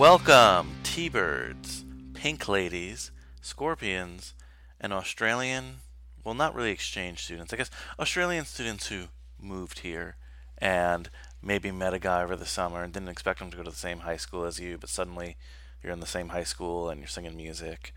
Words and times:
Welcome, 0.00 0.76
T-Birds, 0.82 1.84
Pink 2.14 2.48
Ladies, 2.48 3.10
Scorpions, 3.42 4.32
and 4.80 4.94
Australian, 4.94 5.80
well, 6.24 6.34
not 6.34 6.54
really 6.54 6.70
exchange 6.70 7.22
students, 7.22 7.52
I 7.52 7.58
guess 7.58 7.70
Australian 7.98 8.46
students 8.46 8.86
who 8.86 9.08
moved 9.38 9.80
here 9.80 10.16
and 10.56 11.10
maybe 11.42 11.70
met 11.70 11.92
a 11.92 11.98
guy 11.98 12.22
over 12.22 12.34
the 12.34 12.46
summer 12.46 12.82
and 12.82 12.94
didn't 12.94 13.10
expect 13.10 13.42
him 13.42 13.50
to 13.50 13.58
go 13.58 13.62
to 13.62 13.70
the 13.70 13.76
same 13.76 13.98
high 13.98 14.16
school 14.16 14.44
as 14.44 14.58
you, 14.58 14.78
but 14.78 14.88
suddenly 14.88 15.36
you're 15.82 15.92
in 15.92 16.00
the 16.00 16.06
same 16.06 16.30
high 16.30 16.44
school 16.44 16.88
and 16.88 16.98
you're 16.98 17.06
singing 17.06 17.36
music. 17.36 17.92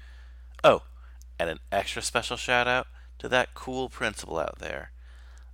Oh, 0.62 0.82
and 1.40 1.50
an 1.50 1.60
extra 1.72 2.02
special 2.02 2.36
shout 2.36 2.68
out 2.68 2.88
to 3.20 3.30
that 3.30 3.54
cool 3.54 3.88
principal 3.88 4.40
out 4.40 4.60
there. 4.60 4.92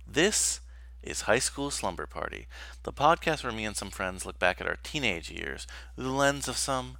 This 0.04 0.58
is 1.02 1.22
High 1.22 1.38
School 1.38 1.70
Slumber 1.70 2.06
Party, 2.06 2.46
the 2.82 2.92
podcast 2.92 3.42
where 3.42 3.52
me 3.52 3.64
and 3.64 3.76
some 3.76 3.90
friends 3.90 4.26
look 4.26 4.38
back 4.38 4.60
at 4.60 4.66
our 4.66 4.76
teenage 4.82 5.30
years 5.30 5.66
through 5.94 6.04
the 6.04 6.10
lens 6.10 6.48
of 6.48 6.56
some 6.56 6.98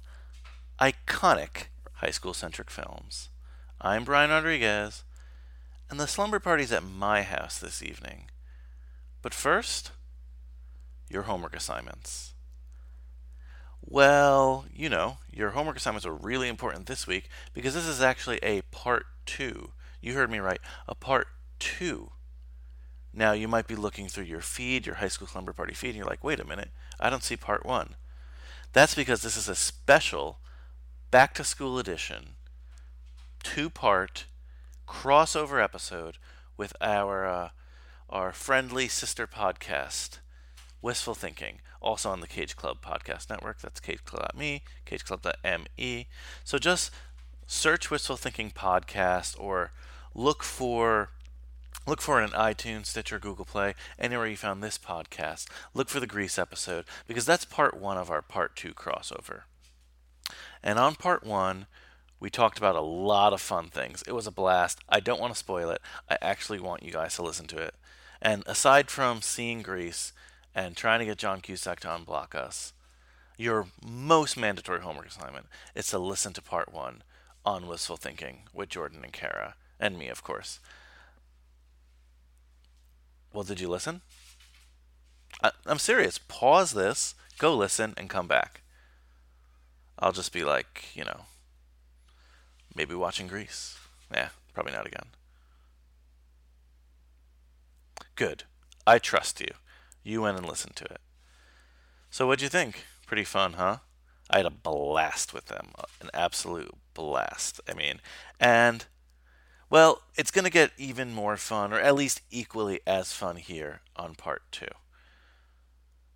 iconic 0.79 1.67
high 1.95 2.09
school 2.09 2.33
centric 2.33 2.71
films. 2.71 3.29
I'm 3.79 4.03
Brian 4.03 4.31
Rodriguez, 4.31 5.03
and 5.89 5.99
the 5.99 6.07
slumber 6.07 6.39
party's 6.39 6.71
at 6.71 6.83
my 6.83 7.21
house 7.21 7.59
this 7.59 7.83
evening. 7.83 8.25
But 9.21 9.33
first, 9.33 9.91
your 11.09 11.23
homework 11.23 11.55
assignments. 11.55 12.33
Well, 13.83 14.65
you 14.73 14.89
know, 14.89 15.17
your 15.31 15.51
homework 15.51 15.77
assignments 15.77 16.05
are 16.05 16.13
really 16.13 16.47
important 16.47 16.87
this 16.87 17.05
week 17.05 17.29
because 17.53 17.73
this 17.73 17.87
is 17.87 18.01
actually 18.01 18.39
a 18.41 18.61
part 18.71 19.05
two. 19.25 19.71
You 20.01 20.13
heard 20.13 20.31
me 20.31 20.39
right, 20.39 20.61
a 20.87 20.95
part 20.95 21.27
two 21.59 22.11
now, 23.13 23.33
you 23.33 23.47
might 23.47 23.67
be 23.67 23.75
looking 23.75 24.07
through 24.07 24.23
your 24.23 24.41
feed, 24.41 24.85
your 24.85 24.95
high 24.95 25.09
school 25.09 25.27
slumber 25.27 25.51
party 25.51 25.73
feed, 25.73 25.89
and 25.89 25.97
you're 25.97 26.05
like, 26.05 26.23
wait 26.23 26.39
a 26.39 26.45
minute, 26.45 26.69
I 26.99 27.09
don't 27.09 27.23
see 27.23 27.35
part 27.35 27.65
one. 27.65 27.95
That's 28.73 28.95
because 28.95 29.21
this 29.21 29.35
is 29.35 29.49
a 29.49 29.55
special 29.55 30.39
back 31.09 31.33
to 31.33 31.43
school 31.43 31.77
edition, 31.77 32.35
two 33.43 33.69
part 33.69 34.25
crossover 34.87 35.61
episode 35.61 36.17
with 36.55 36.73
our, 36.79 37.25
uh, 37.25 37.49
our 38.09 38.31
friendly 38.31 38.87
sister 38.87 39.27
podcast, 39.27 40.19
Wistful 40.81 41.15
Thinking, 41.15 41.59
also 41.81 42.09
on 42.09 42.21
the 42.21 42.27
Cage 42.27 42.55
Club 42.55 42.77
Podcast 42.81 43.29
Network. 43.29 43.59
That's 43.59 43.81
cageclub.me, 43.81 44.63
cageclub.me. 44.85 46.07
So 46.45 46.57
just 46.57 46.91
search 47.45 47.91
Wistful 47.91 48.15
Thinking 48.15 48.51
Podcast 48.51 49.37
or 49.37 49.71
look 50.15 50.43
for 50.43 51.09
Look 51.87 51.99
for 51.99 52.21
it 52.21 52.25
in 52.25 52.29
iTunes, 52.31 52.85
Stitcher, 52.87 53.17
Google 53.17 53.45
Play, 53.45 53.73
anywhere 53.97 54.27
you 54.27 54.37
found 54.37 54.61
this 54.61 54.77
podcast. 54.77 55.47
Look 55.73 55.89
for 55.89 55.99
the 55.99 56.07
Grease 56.07 56.37
episode 56.37 56.85
because 57.07 57.25
that's 57.25 57.43
part 57.43 57.75
one 57.75 57.97
of 57.97 58.11
our 58.11 58.21
part 58.21 58.55
two 58.55 58.73
crossover. 58.73 59.41
And 60.61 60.77
on 60.77 60.93
part 60.93 61.25
one, 61.25 61.65
we 62.19 62.29
talked 62.29 62.59
about 62.59 62.75
a 62.75 62.81
lot 62.81 63.33
of 63.33 63.41
fun 63.41 63.69
things. 63.69 64.03
It 64.07 64.11
was 64.13 64.27
a 64.27 64.31
blast. 64.31 64.79
I 64.87 64.99
don't 64.99 65.19
want 65.19 65.33
to 65.33 65.39
spoil 65.39 65.71
it. 65.71 65.81
I 66.07 66.19
actually 66.21 66.59
want 66.59 66.83
you 66.83 66.91
guys 66.91 67.15
to 67.15 67.23
listen 67.23 67.47
to 67.47 67.57
it. 67.57 67.73
And 68.21 68.43
aside 68.45 68.91
from 68.91 69.23
seeing 69.23 69.63
Grease 69.63 70.13
and 70.53 70.77
trying 70.77 70.99
to 70.99 71.05
get 71.05 71.17
John 71.17 71.41
Cusack 71.41 71.79
to 71.79 71.87
unblock 71.87 72.35
us, 72.35 72.73
your 73.37 73.65
most 73.83 74.37
mandatory 74.37 74.81
homework 74.81 75.07
assignment 75.07 75.47
is 75.73 75.87
to 75.87 75.97
listen 75.97 76.31
to 76.33 76.43
part 76.43 76.71
one 76.71 77.01
on 77.43 77.65
Wistful 77.65 77.97
Thinking 77.97 78.43
with 78.53 78.69
Jordan 78.69 78.99
and 79.03 79.11
Kara, 79.11 79.55
and 79.79 79.97
me, 79.97 80.09
of 80.09 80.23
course. 80.23 80.59
Well, 83.33 83.43
did 83.43 83.59
you 83.59 83.69
listen? 83.69 84.01
I, 85.41 85.51
I'm 85.65 85.79
serious. 85.79 86.17
Pause 86.17 86.73
this, 86.73 87.15
go 87.37 87.55
listen, 87.55 87.93
and 87.97 88.09
come 88.09 88.27
back. 88.27 88.61
I'll 89.97 90.11
just 90.11 90.33
be 90.33 90.43
like, 90.43 90.89
you 90.93 91.03
know, 91.03 91.21
maybe 92.75 92.95
watching 92.95 93.27
Grease. 93.27 93.77
Yeah, 94.11 94.29
probably 94.53 94.73
not 94.73 94.87
again. 94.87 95.05
Good. 98.15 98.43
I 98.85 98.99
trust 98.99 99.39
you. 99.39 99.47
You 100.03 100.21
went 100.23 100.37
and 100.37 100.47
listened 100.47 100.75
to 100.77 100.85
it. 100.85 100.99
So, 102.09 102.27
what'd 102.27 102.41
you 102.41 102.49
think? 102.49 102.85
Pretty 103.05 103.23
fun, 103.23 103.53
huh? 103.53 103.77
I 104.29 104.37
had 104.37 104.45
a 104.45 104.51
blast 104.51 105.33
with 105.33 105.45
them. 105.45 105.69
An 106.01 106.09
absolute 106.13 106.73
blast. 106.93 107.61
I 107.69 107.73
mean, 107.73 108.01
and 108.39 108.85
well, 109.71 110.01
it's 110.17 110.31
going 110.31 110.43
to 110.43 110.51
get 110.51 110.71
even 110.77 111.13
more 111.13 111.37
fun, 111.37 111.71
or 111.71 111.79
at 111.79 111.95
least 111.95 112.21
equally 112.29 112.81
as 112.85 113.13
fun 113.13 113.37
here 113.37 113.79
on 113.95 114.15
part 114.15 114.43
two. 114.51 114.67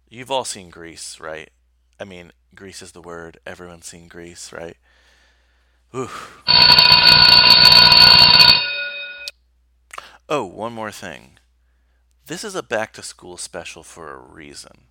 You've 0.09 0.29
all 0.29 0.43
seen 0.43 0.69
Grease, 0.69 1.21
right? 1.21 1.49
I 1.97 2.03
mean, 2.03 2.33
Grease 2.53 2.81
is 2.81 2.91
the 2.91 3.01
word. 3.01 3.39
Everyone's 3.47 3.85
seen 3.85 4.09
Grease, 4.09 4.51
right? 4.51 4.75
Oh, 10.27 10.43
one 10.43 10.73
more 10.73 10.91
thing. 10.91 11.37
This 12.25 12.43
is 12.43 12.55
a 12.55 12.63
back 12.63 12.91
to 12.93 13.03
school 13.03 13.37
special 13.37 13.83
for 13.83 14.11
a 14.11 14.17
reason. 14.17 14.87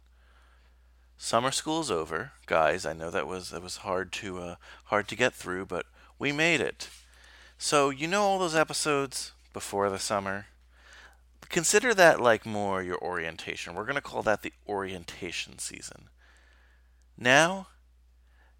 Summer 1.18 1.50
school's 1.50 1.90
over, 1.90 2.32
guys. 2.46 2.86
I 2.86 2.92
know 2.94 3.10
that 3.10 3.26
was 3.26 3.50
that 3.50 3.62
was 3.62 3.78
hard 3.78 4.12
to 4.12 4.38
uh, 4.38 4.54
hard 4.84 5.08
to 5.08 5.16
get 5.16 5.34
through, 5.34 5.66
but 5.66 5.86
we 6.18 6.32
made 6.32 6.60
it. 6.60 6.88
So, 7.58 7.90
you 7.90 8.08
know 8.08 8.22
all 8.22 8.38
those 8.38 8.54
episodes 8.54 9.32
before 9.52 9.88
the 9.88 9.98
summer? 9.98 10.46
Consider 11.48 11.94
that 11.94 12.20
like 12.20 12.44
more 12.44 12.82
your 12.82 12.98
orientation. 12.98 13.74
We're 13.74 13.84
going 13.84 13.94
to 13.94 14.00
call 14.00 14.22
that 14.22 14.42
the 14.42 14.52
orientation 14.68 15.58
season. 15.58 16.08
Now, 17.16 17.68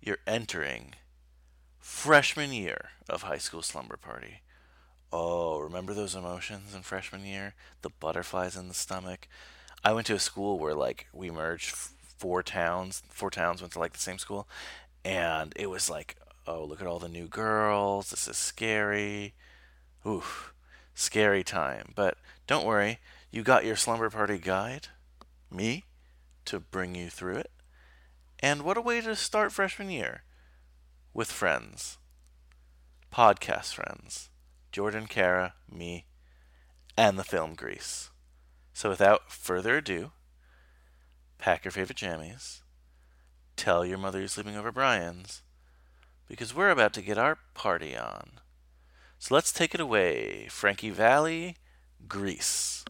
you're 0.01 0.19
entering 0.27 0.95
freshman 1.81 2.53
year 2.53 2.91
of 3.09 3.23
high 3.23 3.39
school 3.39 3.63
slumber 3.63 3.97
party. 3.97 4.41
Oh, 5.13 5.59
remember 5.59 5.93
those 5.93 6.15
emotions 6.15 6.75
in 6.75 6.83
freshman 6.83 7.25
year? 7.25 7.55
The 7.83 7.91
butterflies 7.91 8.57
in 8.57 8.69
the 8.69 8.75
stomach. 8.75 9.29
I 9.85 9.93
went 9.93 10.07
to 10.07 10.15
a 10.15 10.19
school 10.19 10.59
where 10.59 10.75
like 10.75 11.09
we 11.13 11.31
merged 11.31 11.71
four 11.71 12.43
towns. 12.43 13.03
Four 13.11 13.31
towns 13.31 13.61
went 13.61 13.73
to 13.75 13.79
like 13.79 13.93
the 13.93 13.99
same 13.99 14.19
school, 14.19 14.49
and 15.05 15.53
it 15.57 15.69
was 15.69 15.91
like 15.91 16.17
oh, 16.47 16.65
look 16.65 16.81
at 16.81 16.87
all 16.87 16.99
the 16.99 17.09
new 17.09 17.29
girls. 17.29 18.11
This 18.11 18.29
is 18.29 18.37
scary. 18.37 19.35
Oof, 20.07 20.53
scary 20.95 21.43
time. 21.43 21.93
But 21.95 22.17
don't 22.47 22.67
worry, 22.67 22.99
you 23.31 23.43
got 23.43 23.65
your 23.65 23.77
slumber 23.77 24.11
party 24.11 24.39
guide, 24.39 24.89
me, 25.51 25.85
to 26.45 26.61
bring 26.61 26.95
you 26.95 27.09
through 27.09 27.37
it. 27.37 27.51
And 28.41 28.63
what 28.63 28.77
a 28.77 28.83
way 28.83 29.01
to 29.01 29.17
start 29.17 29.53
freshman 29.53 29.91
year 29.91 30.23
with 31.15 31.33
friends, 31.33 31.99
podcast 33.13 33.75
friends, 33.75 34.29
Jordan, 34.73 35.07
Kara, 35.07 35.55
me, 35.71 36.07
and 36.97 37.19
the 37.19 37.25
film 37.25 37.55
Grease. 37.55 38.11
So 38.73 38.91
without 38.91 39.31
further 39.31 39.77
ado, 39.77 40.11
pack 41.39 41.65
your 41.65 41.73
favorite 41.73 41.97
jammies, 41.97 42.63
tell 43.57 43.87
your 43.87 43.99
mother 43.99 44.19
you're 44.19 44.29
sleeping 44.29 44.57
over 44.57 44.73
Brian's, 44.73 45.43
because 46.29 46.55
we're 46.55 46.71
about 46.71 46.93
to 46.95 47.03
get 47.03 47.19
our 47.19 47.39
party 47.55 47.97
on. 47.97 48.41
So 49.19 49.35
let's 49.35 49.53
take 49.53 49.75
it 49.75 49.81
away, 49.81 50.49
Frankie 50.51 50.91
Valli, 50.91 51.57
Grease. 52.07 52.85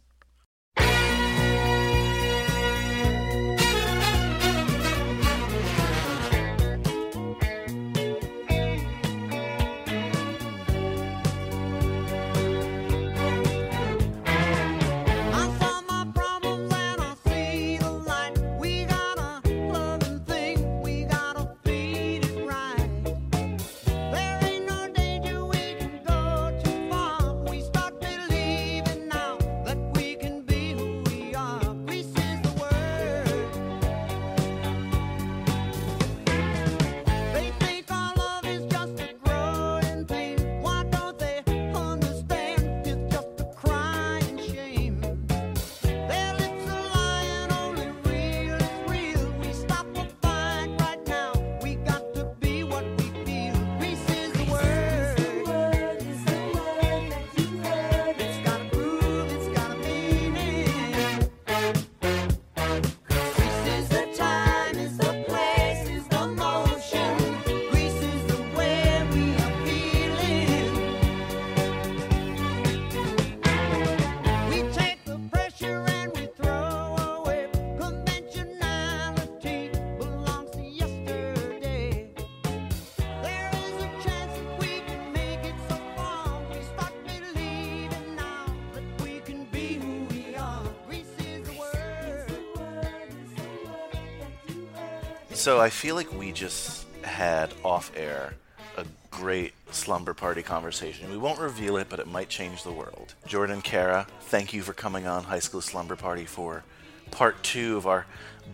So 95.44 95.60
I 95.60 95.68
feel 95.68 95.94
like 95.94 96.10
we 96.10 96.32
just 96.32 96.86
had 97.02 97.52
off 97.62 97.92
air 97.94 98.32
a 98.78 98.86
great 99.10 99.52
slumber 99.72 100.14
party 100.14 100.42
conversation. 100.42 101.10
We 101.10 101.18
won't 101.18 101.38
reveal 101.38 101.76
it, 101.76 101.90
but 101.90 102.00
it 102.00 102.06
might 102.06 102.30
change 102.30 102.62
the 102.62 102.72
world. 102.72 103.12
Jordan, 103.26 103.60
Kara, 103.60 104.06
thank 104.22 104.54
you 104.54 104.62
for 104.62 104.72
coming 104.72 105.06
on 105.06 105.22
High 105.22 105.40
School 105.40 105.60
Slumber 105.60 105.96
Party 105.96 106.24
for 106.24 106.64
part 107.10 107.42
two 107.42 107.76
of 107.76 107.86
our 107.86 108.06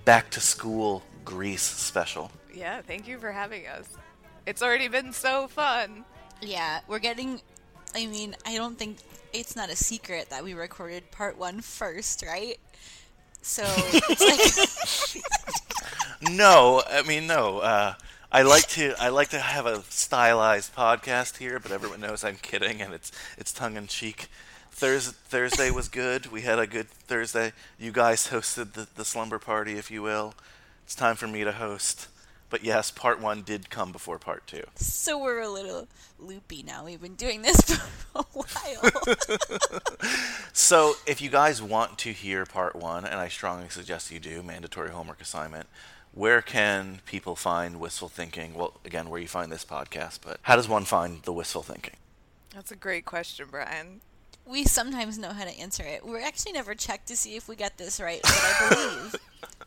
back 0.04 0.30
to 0.30 0.40
school 0.40 1.04
Grease 1.24 1.62
special. 1.62 2.32
Yeah, 2.52 2.82
thank 2.82 3.06
you 3.06 3.20
for 3.20 3.30
having 3.30 3.68
us. 3.68 3.86
It's 4.44 4.60
already 4.60 4.88
been 4.88 5.12
so 5.12 5.46
fun. 5.46 6.04
Yeah, 6.42 6.80
we're 6.88 6.98
getting. 6.98 7.40
I 7.94 8.06
mean, 8.06 8.34
I 8.44 8.56
don't 8.56 8.76
think 8.76 8.96
it's 9.32 9.54
not 9.54 9.70
a 9.70 9.76
secret 9.76 10.30
that 10.30 10.42
we 10.42 10.54
recorded 10.54 11.08
part 11.12 11.38
one 11.38 11.60
first, 11.60 12.24
right? 12.26 12.58
So 13.42 13.62
like, 13.62 14.02
No, 16.30 16.82
I 16.88 17.02
mean 17.02 17.26
no. 17.26 17.58
Uh, 17.60 17.94
I 18.30 18.42
like 18.42 18.66
to 18.68 18.94
I 19.00 19.08
like 19.08 19.28
to 19.30 19.40
have 19.40 19.66
a 19.66 19.82
stylized 19.88 20.74
podcast 20.74 21.38
here, 21.38 21.58
but 21.58 21.72
everyone 21.72 22.00
knows 22.00 22.22
I'm 22.24 22.36
kidding, 22.36 22.80
and 22.82 22.92
it's 22.92 23.10
it's 23.38 23.52
tongue 23.52 23.76
in 23.76 23.86
cheek. 23.86 24.28
Thurs 24.70 25.08
Thursday 25.08 25.70
was 25.70 25.88
good. 25.88 26.26
We 26.26 26.42
had 26.42 26.58
a 26.58 26.66
good 26.66 26.88
Thursday. 26.88 27.52
You 27.78 27.92
guys 27.92 28.28
hosted 28.28 28.72
the, 28.74 28.86
the 28.94 29.04
slumber 29.04 29.38
party, 29.38 29.74
if 29.78 29.90
you 29.90 30.02
will. 30.02 30.34
It's 30.84 30.94
time 30.94 31.16
for 31.16 31.26
me 31.26 31.44
to 31.44 31.52
host. 31.52 32.08
But 32.50 32.64
yes, 32.64 32.90
part 32.90 33.20
one 33.20 33.42
did 33.42 33.70
come 33.70 33.92
before 33.92 34.18
part 34.18 34.46
two. 34.46 34.64
so 34.74 35.16
we're 35.18 35.40
a 35.40 35.48
little 35.48 35.86
loopy 36.18 36.62
now. 36.64 36.84
We've 36.84 37.00
been 37.00 37.14
doing 37.14 37.42
this 37.42 37.60
for 38.12 38.20
a 38.20 38.24
while. 38.32 38.90
So, 40.52 40.94
if 41.06 41.22
you 41.22 41.30
guys 41.30 41.62
want 41.62 41.96
to 41.98 42.12
hear 42.12 42.44
part 42.44 42.74
one, 42.74 43.04
and 43.04 43.14
I 43.14 43.28
strongly 43.28 43.68
suggest 43.70 44.10
you 44.10 44.18
do, 44.18 44.42
mandatory 44.42 44.90
homework 44.90 45.20
assignment, 45.20 45.68
where 46.12 46.42
can 46.42 47.00
people 47.06 47.36
find 47.36 47.78
Wistful 47.78 48.08
Thinking? 48.08 48.54
Well, 48.54 48.74
again, 48.84 49.08
where 49.08 49.20
you 49.20 49.28
find 49.28 49.50
this 49.50 49.64
podcast, 49.64 50.18
but 50.24 50.38
how 50.42 50.56
does 50.56 50.68
one 50.68 50.84
find 50.84 51.22
the 51.22 51.32
Wistful 51.32 51.62
Thinking? 51.62 51.94
That's 52.54 52.72
a 52.72 52.76
great 52.76 53.04
question, 53.04 53.46
Brian. 53.50 54.00
we 54.44 54.64
sometimes 54.64 55.18
know 55.18 55.30
how 55.30 55.44
to 55.44 55.56
answer 55.58 55.84
it. 55.84 56.04
We're 56.04 56.20
actually 56.20 56.52
never 56.52 56.74
checked 56.74 57.06
to 57.08 57.16
see 57.16 57.36
if 57.36 57.48
we 57.48 57.54
got 57.56 57.78
this 57.78 58.00
right, 58.00 58.20
but 58.22 58.32
I 58.32 58.68
believe, 58.68 59.14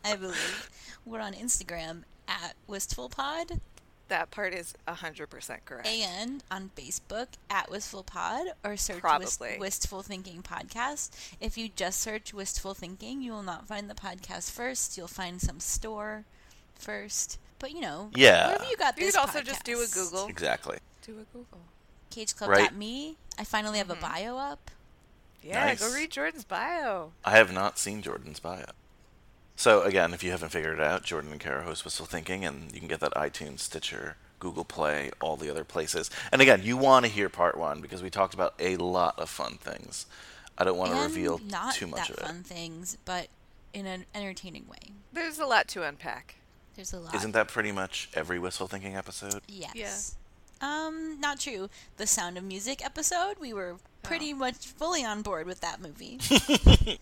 I 0.04 0.16
believe, 0.16 0.70
we're 1.06 1.20
on 1.20 1.32
Instagram 1.32 2.02
at 2.28 2.54
WistfulPod 2.68 3.60
That 4.08 4.30
part 4.30 4.52
is 4.54 4.74
100% 4.86 5.64
correct. 5.64 5.86
and 5.86 6.42
on 6.50 6.70
Facebook 6.76 7.28
at 7.50 7.70
WistfulPod 7.70 8.46
or 8.64 8.76
search 8.76 9.02
Wist- 9.18 9.42
Wistful 9.58 10.02
Thinking 10.02 10.42
Podcast. 10.42 11.10
If 11.40 11.56
you 11.56 11.68
just 11.74 12.00
search 12.00 12.34
Wistful 12.34 12.74
Thinking, 12.74 13.22
you 13.22 13.32
will 13.32 13.42
not 13.42 13.66
find 13.66 13.88
the 13.88 13.94
podcast 13.94 14.50
first. 14.50 14.96
You'll 14.96 15.08
find 15.08 15.40
some 15.40 15.60
store 15.60 16.24
first. 16.74 17.38
But 17.58 17.72
you 17.72 17.80
know, 17.80 18.10
Yeah. 18.14 18.48
wherever 18.48 18.64
you 18.64 18.76
got 18.76 18.98
you 18.98 19.06
this 19.06 19.14
could 19.14 19.20
also 19.20 19.40
just 19.40 19.64
do 19.64 19.80
a. 19.80 19.86
Google. 19.86 20.26
Exactly. 20.26 20.78
Do 21.02 21.12
a 21.12 21.24
Google. 21.36 21.60
CageClub.me. 22.10 23.16
I 23.38 23.44
finally 23.44 23.78
have 23.78 23.90
a 23.90 23.94
mm-hmm. 23.94 24.02
bio 24.02 24.36
up. 24.36 24.70
Yeah, 25.42 25.64
Nice. 25.66 25.80
go 25.86 25.94
read 25.94 26.10
Jordan's 26.10 26.44
bio. 26.44 27.12
I 27.24 27.32
have 27.32 27.52
not 27.52 27.78
seen 27.78 28.00
Jordan's 28.02 28.40
bio. 28.40 28.66
So, 29.56 29.82
again, 29.82 30.12
if 30.14 30.24
you 30.24 30.30
haven't 30.32 30.48
figured 30.50 30.78
it 30.78 30.84
out, 30.84 31.04
Jordan 31.04 31.30
and 31.32 31.40
Kara 31.40 31.62
host 31.62 31.84
Wistful 31.84 32.06
Thinking, 32.06 32.44
and 32.44 32.72
you 32.72 32.80
can 32.80 32.88
get 32.88 33.00
that 33.00 33.12
iTunes, 33.14 33.60
Stitcher, 33.60 34.16
Google 34.40 34.64
Play, 34.64 35.10
all 35.20 35.36
the 35.36 35.48
other 35.50 35.64
places. 35.64 36.10
And 36.32 36.42
again, 36.42 36.60
you 36.64 36.76
want 36.76 37.06
to 37.06 37.10
hear 37.10 37.28
part 37.28 37.56
one 37.56 37.80
because 37.80 38.02
we 38.02 38.10
talked 38.10 38.34
about 38.34 38.54
a 38.58 38.76
lot 38.76 39.18
of 39.18 39.30
fun 39.30 39.54
things. 39.54 40.06
I 40.58 40.64
don't 40.64 40.76
want 40.76 40.92
to 40.92 40.98
reveal 41.02 41.40
not 41.48 41.74
too 41.74 41.86
much 41.86 42.08
that 42.08 42.10
of 42.10 42.16
it. 42.18 42.26
fun 42.26 42.42
things, 42.42 42.98
but 43.04 43.28
in 43.72 43.86
an 43.86 44.04
entertaining 44.14 44.66
way. 44.68 44.92
There's 45.12 45.38
a 45.38 45.46
lot 45.46 45.68
to 45.68 45.82
unpack. 45.82 46.36
There's 46.76 46.92
a 46.92 46.98
lot. 46.98 47.14
Isn't 47.14 47.32
that 47.32 47.46
pretty 47.48 47.70
much 47.72 48.08
every 48.14 48.38
Wistful 48.40 48.66
Thinking 48.66 48.96
episode? 48.96 49.40
Yes. 49.48 50.16
Um, 50.60 51.18
not 51.20 51.38
true. 51.40 51.68
The 51.96 52.06
Sound 52.06 52.36
of 52.38 52.44
Music 52.44 52.84
episode, 52.84 53.36
we 53.40 53.52
were 53.52 53.76
pretty 54.02 54.32
Oh. 54.32 54.36
much 54.36 54.56
fully 54.66 55.04
on 55.04 55.22
board 55.22 55.46
with 55.46 55.60
that 55.60 55.80
movie. 55.80 56.18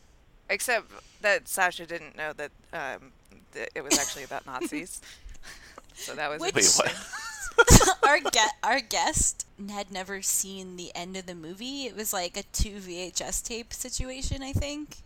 Except 0.53 0.91
that 1.23 1.49
Sasha 1.49 1.87
didn't 1.87 2.17
know 2.17 2.33
that 2.35 2.51
um, 2.73 3.13
th- 3.55 3.69
it 3.75 3.83
was 3.83 3.99
actually 3.99 4.25
about 4.25 4.47
Nazis. 4.47 5.01
so 5.95 6.15
that 6.15 6.31
was 6.31 6.41
Which- 6.41 6.55
Wait, 6.55 6.65
interesting. 6.65 6.87
what? 6.87 7.99
our 8.09 8.19
ge- 8.19 8.55
our 8.63 8.81
guest 8.81 9.47
had 9.71 9.91
never 9.93 10.23
seen 10.23 10.77
the 10.77 10.91
end 10.95 11.17
of 11.17 11.27
the 11.27 11.35
movie. 11.35 11.85
It 11.85 11.95
was 11.95 12.13
like 12.13 12.37
a 12.37 12.43
two 12.45 12.77
VHS 12.77 13.43
tape 13.45 13.73
situation, 13.73 14.43
I 14.43 14.53
think. 14.53 14.97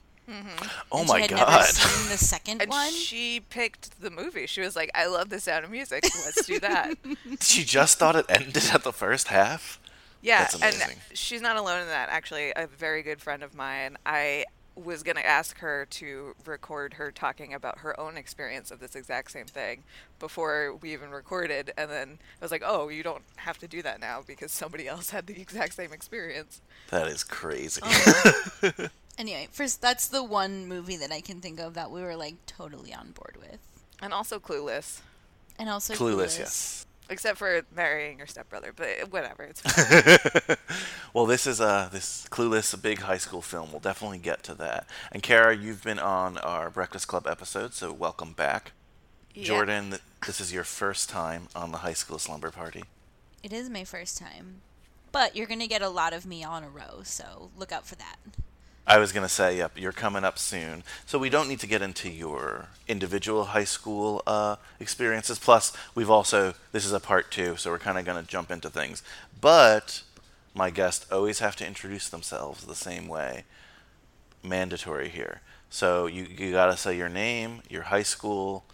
Oh 0.90 0.99
And 1.00 1.09
my 1.09 1.16
she 1.16 1.20
had 1.23 1.30
god. 1.30 1.50
never 1.50 1.62
seen 1.66 2.09
the 2.11 2.18
second 2.18 2.61
And 2.62 2.70
one. 2.70 2.90
she 2.92 3.40
picked 3.49 4.00
the 4.00 4.11
movie. 4.11 4.47
She 4.47 4.61
was 4.61 4.75
like, 4.75 4.90
I 4.94 5.06
love 5.06 5.28
the 5.28 5.38
sound 5.38 5.64
of 5.64 5.70
music. 5.70 6.02
Let's 6.25 6.44
do 6.47 6.59
that. 6.61 6.94
she 7.40 7.62
just 7.64 7.99
thought 7.99 8.16
it 8.16 8.26
ended 8.28 8.70
at 8.73 8.82
the 8.82 8.92
first 8.92 9.28
half? 9.28 9.78
Yeah, 10.23 10.49
and 10.62 10.75
she's 11.14 11.40
not 11.40 11.56
alone 11.56 11.82
in 11.82 11.87
that. 11.88 12.09
Actually, 12.09 12.52
a 12.56 12.66
very 12.66 13.02
good 13.02 13.20
friend 13.20 13.44
of 13.44 13.54
mine, 13.54 13.97
I 14.04 14.44
was 14.76 15.02
going 15.02 15.16
to 15.16 15.26
ask 15.26 15.59
her 15.59 15.87
to 15.88 16.35
record 16.45 16.95
her 16.95 17.11
talking 17.11 17.54
about 17.54 17.78
her 17.78 17.99
own 17.99 18.16
experience 18.16 18.71
of 18.71 18.78
this 18.78 18.95
exact 18.95 19.30
same 19.30 19.47
thing 19.47 19.83
before 20.18 20.76
we 20.76 20.92
even 20.92 21.11
recorded. 21.11 21.73
And 21.78 21.90
then 21.90 22.18
I 22.40 22.45
was 22.45 22.50
like, 22.50 22.62
oh, 22.64 22.88
you 22.88 23.02
don't 23.02 23.25
have 23.37 23.59
to 23.59 23.68
do 23.68 23.83
that 23.83 24.00
now 24.00 24.23
because 24.26 24.52
somebody 24.52 24.87
else 24.87 25.11
had 25.11 25.26
the 25.26 25.40
exact 25.40 25.75
same 25.75 25.92
experience. 25.92 26.61
That 26.90 27.09
is 27.09 27.25
crazy. 27.25 27.80
Oh. 27.83 28.73
Anyway, 29.18 29.49
first 29.50 29.80
that's 29.80 30.09
the 30.09 30.23
one 30.23 30.66
movie 30.66 30.99
that 30.99 31.11
I 31.11 31.21
can 31.21 31.40
think 31.40 31.59
of 31.59 31.75
that 31.75 31.90
we 31.90 32.02
were 32.02 32.16
like 32.16 32.35
totally 32.47 32.92
on 32.92 33.12
board 33.12 33.37
with. 33.40 33.59
And 34.02 34.12
also 34.12 34.38
Clueless, 34.38 35.00
And 35.59 35.71
also 35.71 35.95
Clueless, 35.95 36.38
yes. 36.38 36.86
Except 37.08 37.38
for 37.38 37.62
marrying 37.75 38.18
your 38.18 38.26
stepbrother, 38.26 38.72
but 38.75 39.10
whatever. 39.10 39.44
It's 39.44 39.60
fine. 39.60 40.56
Well, 41.14 41.25
this 41.25 41.46
is 41.46 41.60
a 41.60 41.88
this 41.90 42.26
Clueless, 42.30 42.75
a 42.75 42.76
big 42.76 42.98
high 42.98 43.16
school 43.16 43.40
film. 43.40 43.70
We'll 43.70 43.80
definitely 43.80 44.18
get 44.18 44.42
to 44.42 44.54
that. 44.56 44.86
And 45.10 45.22
Kara, 45.22 45.56
you've 45.56 45.82
been 45.82 45.98
on 45.98 46.36
our 46.36 46.68
Breakfast 46.68 47.08
Club 47.08 47.26
episode, 47.26 47.72
so 47.72 47.90
welcome 47.90 48.34
back. 48.34 48.72
Yeah. 49.34 49.44
Jordan, 49.44 49.94
this 50.26 50.40
is 50.42 50.52
your 50.52 50.64
first 50.64 51.08
time 51.08 51.48
on 51.56 51.72
the 51.72 51.78
high 51.78 51.94
school 51.94 52.18
slumber 52.18 52.50
party. 52.50 52.84
It 53.42 53.52
is 53.52 53.70
my 53.70 53.84
first 53.84 54.18
time. 54.18 54.60
But 55.10 55.34
you're 55.34 55.46
going 55.46 55.60
to 55.60 55.66
get 55.66 55.80
a 55.80 55.88
lot 55.88 56.12
of 56.12 56.26
me 56.26 56.44
on 56.44 56.62
a 56.62 56.68
row, 56.68 57.00
so 57.02 57.50
look 57.56 57.72
out 57.72 57.86
for 57.86 57.94
that. 57.94 58.16
I 58.87 58.99
was 58.99 59.11
gonna 59.11 59.28
say, 59.28 59.59
yep, 59.59 59.73
you're 59.76 59.93
coming 59.93 60.25
up 60.25 60.38
soon, 60.38 60.85
so 61.07 61.19
we 61.19 61.28
don't 61.28 61.49
need 61.49 61.59
to 61.61 61.66
get 61.66 61.83
into 61.83 62.09
your 62.09 62.66
individual 62.87 63.47
high 63.47 63.64
school 63.64 64.23
uh, 64.26 64.57
experiences. 64.78 65.40
Plus, 65.40 65.73
we've 65.95 66.11
also 66.11 66.55
this 66.71 66.85
is 66.85 66.93
a 66.93 67.00
part 67.00 67.31
two, 67.33 67.57
so 67.57 67.71
we're 67.71 67.81
kind 67.81 67.99
of 67.99 68.05
gonna 68.05 68.23
jump 68.23 68.50
into 68.50 68.71
things. 68.71 69.02
But 69.40 70.02
my 70.55 70.71
guests 70.71 71.11
always 71.11 71.40
have 71.40 71.57
to 71.57 71.66
introduce 71.66 72.09
themselves 72.09 72.64
the 72.64 72.76
same 72.76 73.09
way. 73.09 73.45
Mandatory 74.45 75.09
here. 75.09 75.40
So 75.69 76.07
you 76.07 76.25
you 76.25 76.52
gotta 76.52 76.76
say 76.76 76.97
your 76.97 77.09
name, 77.09 77.62
your 77.69 77.83
high 77.83 78.05
school, 78.05 78.64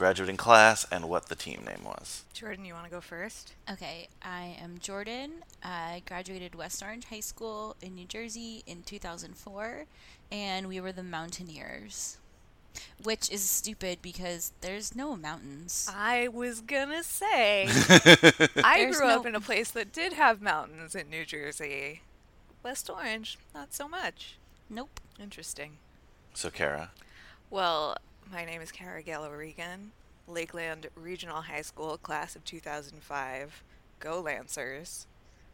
graduating 0.00 0.38
class, 0.38 0.86
and 0.90 1.10
what 1.10 1.28
the 1.28 1.34
team 1.34 1.62
name 1.66 1.84
was. 1.84 2.24
Jordan, 2.32 2.64
you 2.64 2.72
want 2.72 2.86
to 2.86 2.90
go 2.90 3.02
first? 3.02 3.52
Okay, 3.70 4.08
I 4.22 4.56
am 4.58 4.78
Jordan. 4.80 5.44
I 5.62 6.02
graduated 6.08 6.54
West 6.54 6.82
Orange 6.82 7.04
High 7.04 7.20
School 7.20 7.76
in 7.82 7.94
New 7.96 8.06
Jersey 8.06 8.62
in 8.66 8.82
2004, 8.82 9.84
and 10.32 10.68
we 10.68 10.80
were 10.80 10.90
the 10.90 11.02
Mountaineers. 11.02 12.16
Which 13.02 13.30
is 13.30 13.42
stupid 13.42 13.98
because 14.00 14.52
there's 14.62 14.96
no 14.96 15.16
mountains. 15.16 15.86
I 15.94 16.28
was 16.28 16.62
gonna 16.62 17.02
say, 17.02 17.64
I 17.68 18.78
There's 18.78 18.96
grew 18.96 19.06
up 19.06 19.26
in 19.26 19.34
a 19.34 19.40
place 19.40 19.70
that 19.72 19.92
did 19.92 20.14
have 20.14 20.40
mountains 20.40 20.94
in 20.94 21.10
New 21.10 21.26
Jersey. 21.26 22.00
West 22.62 22.88
Orange, 22.88 23.38
not 23.54 23.74
so 23.74 23.86
much. 23.86 24.38
Nope. 24.70 24.98
Interesting. 25.20 25.76
So 26.32 26.48
Kara, 26.48 26.92
Well, 27.50 27.98
my 28.32 28.44
name 28.44 28.60
is 28.60 28.70
Kara 28.72 29.02
Gallo 29.02 29.30
Regan, 29.30 29.90
Lakeland 30.28 30.88
Regional 30.94 31.42
High 31.42 31.62
School, 31.62 31.96
class 31.98 32.36
of 32.36 32.44
2005. 32.44 33.62
Go 33.98 34.20
Lancers. 34.20 35.06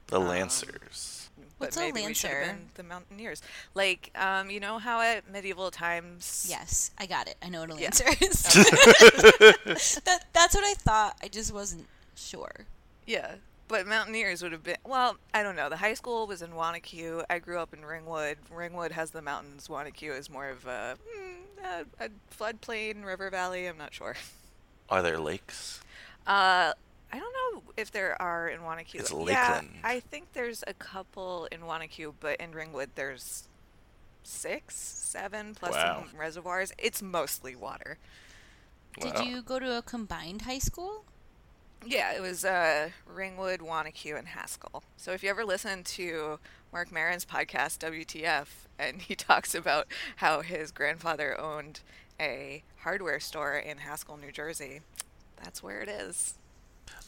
the 0.08 0.20
Um, 0.20 0.28
Lancers. 0.28 1.30
What's 1.58 1.76
a 1.76 1.80
but 1.80 1.84
maybe 1.86 2.00
we 2.00 2.06
Lancer? 2.06 2.42
been 2.46 2.68
the 2.74 2.82
Mountaineers. 2.84 3.42
Like, 3.74 4.10
um, 4.14 4.50
you 4.50 4.60
know 4.60 4.78
how 4.78 5.00
at 5.00 5.28
medieval 5.28 5.70
times. 5.72 6.46
Yes, 6.48 6.92
I 6.98 7.06
got 7.06 7.26
it. 7.28 7.36
I 7.42 7.48
know 7.48 7.60
what 7.62 7.70
a 7.72 7.74
Yeah. 7.74 7.88
lancer 7.90 8.08
is. 8.24 8.42
that, 10.04 10.26
that's 10.32 10.54
what 10.54 10.64
I 10.64 10.74
thought. 10.74 11.16
I 11.22 11.28
just 11.28 11.52
wasn't 11.52 11.86
sure. 12.14 12.66
Yeah, 13.06 13.36
but 13.68 13.86
Mountaineers 13.86 14.42
would 14.42 14.52
have 14.52 14.62
been. 14.62 14.76
Well, 14.84 15.16
I 15.34 15.42
don't 15.42 15.56
know. 15.56 15.68
The 15.68 15.76
high 15.78 15.94
school 15.94 16.26
was 16.28 16.40
in 16.42 16.52
Wanaque. 16.52 17.24
I 17.28 17.38
grew 17.40 17.58
up 17.58 17.74
in 17.74 17.84
Ringwood. 17.84 18.38
Ringwood 18.50 18.92
has 18.92 19.10
the 19.10 19.22
mountains. 19.22 19.66
Wanaque 19.66 20.16
is 20.16 20.30
more 20.30 20.48
of 20.48 20.66
a, 20.66 20.96
hmm, 21.04 21.25
a, 21.64 22.04
a 22.04 22.08
floodplain, 22.36 23.04
river 23.04 23.30
valley. 23.30 23.66
I'm 23.66 23.78
not 23.78 23.92
sure. 23.94 24.16
Are 24.88 25.02
there 25.02 25.18
lakes? 25.18 25.80
Uh, 26.26 26.72
I 27.12 27.18
don't 27.18 27.34
know 27.54 27.62
if 27.76 27.90
there 27.90 28.20
are 28.20 28.48
in 28.48 28.60
Wanaque. 28.60 28.94
It's 28.94 29.10
Yeah, 29.10 29.16
Lakeland. 29.16 29.70
I 29.84 30.00
think 30.00 30.32
there's 30.32 30.62
a 30.66 30.74
couple 30.74 31.48
in 31.52 31.60
Wanaque, 31.62 32.12
but 32.20 32.40
in 32.40 32.52
Ringwood 32.52 32.90
there's 32.94 33.48
six, 34.22 34.76
seven 34.76 35.54
plus 35.54 35.72
Wow. 35.74 36.04
some 36.08 36.18
reservoirs. 36.18 36.72
It's 36.78 37.00
mostly 37.02 37.54
water. 37.56 37.98
Did 39.00 39.18
you 39.26 39.42
go 39.42 39.58
to 39.58 39.76
a 39.78 39.82
combined 39.82 40.42
high 40.42 40.58
school? 40.58 41.04
Yeah, 41.84 42.12
it 42.14 42.20
was 42.20 42.44
uh, 42.44 42.90
Ringwood, 43.06 43.60
Wanaque, 43.60 44.16
and 44.18 44.28
Haskell. 44.28 44.82
So 44.96 45.12
if 45.12 45.22
you 45.22 45.30
ever 45.30 45.44
listen 45.44 45.84
to 45.84 46.38
Marc 46.72 46.90
Maron's 46.90 47.24
podcast, 47.24 47.78
WTF, 47.78 48.46
and 48.78 49.02
he 49.02 49.14
talks 49.16 49.54
about 49.54 49.86
how 50.16 50.40
his 50.40 50.70
grandfather 50.72 51.38
owned 51.40 51.80
a 52.20 52.62
hardware 52.78 53.20
store 53.20 53.54
in 53.56 53.78
Haskell, 53.78 54.16
New 54.16 54.32
Jersey, 54.32 54.80
that's 55.42 55.62
where 55.62 55.80
it 55.80 55.88
is. 55.88 56.34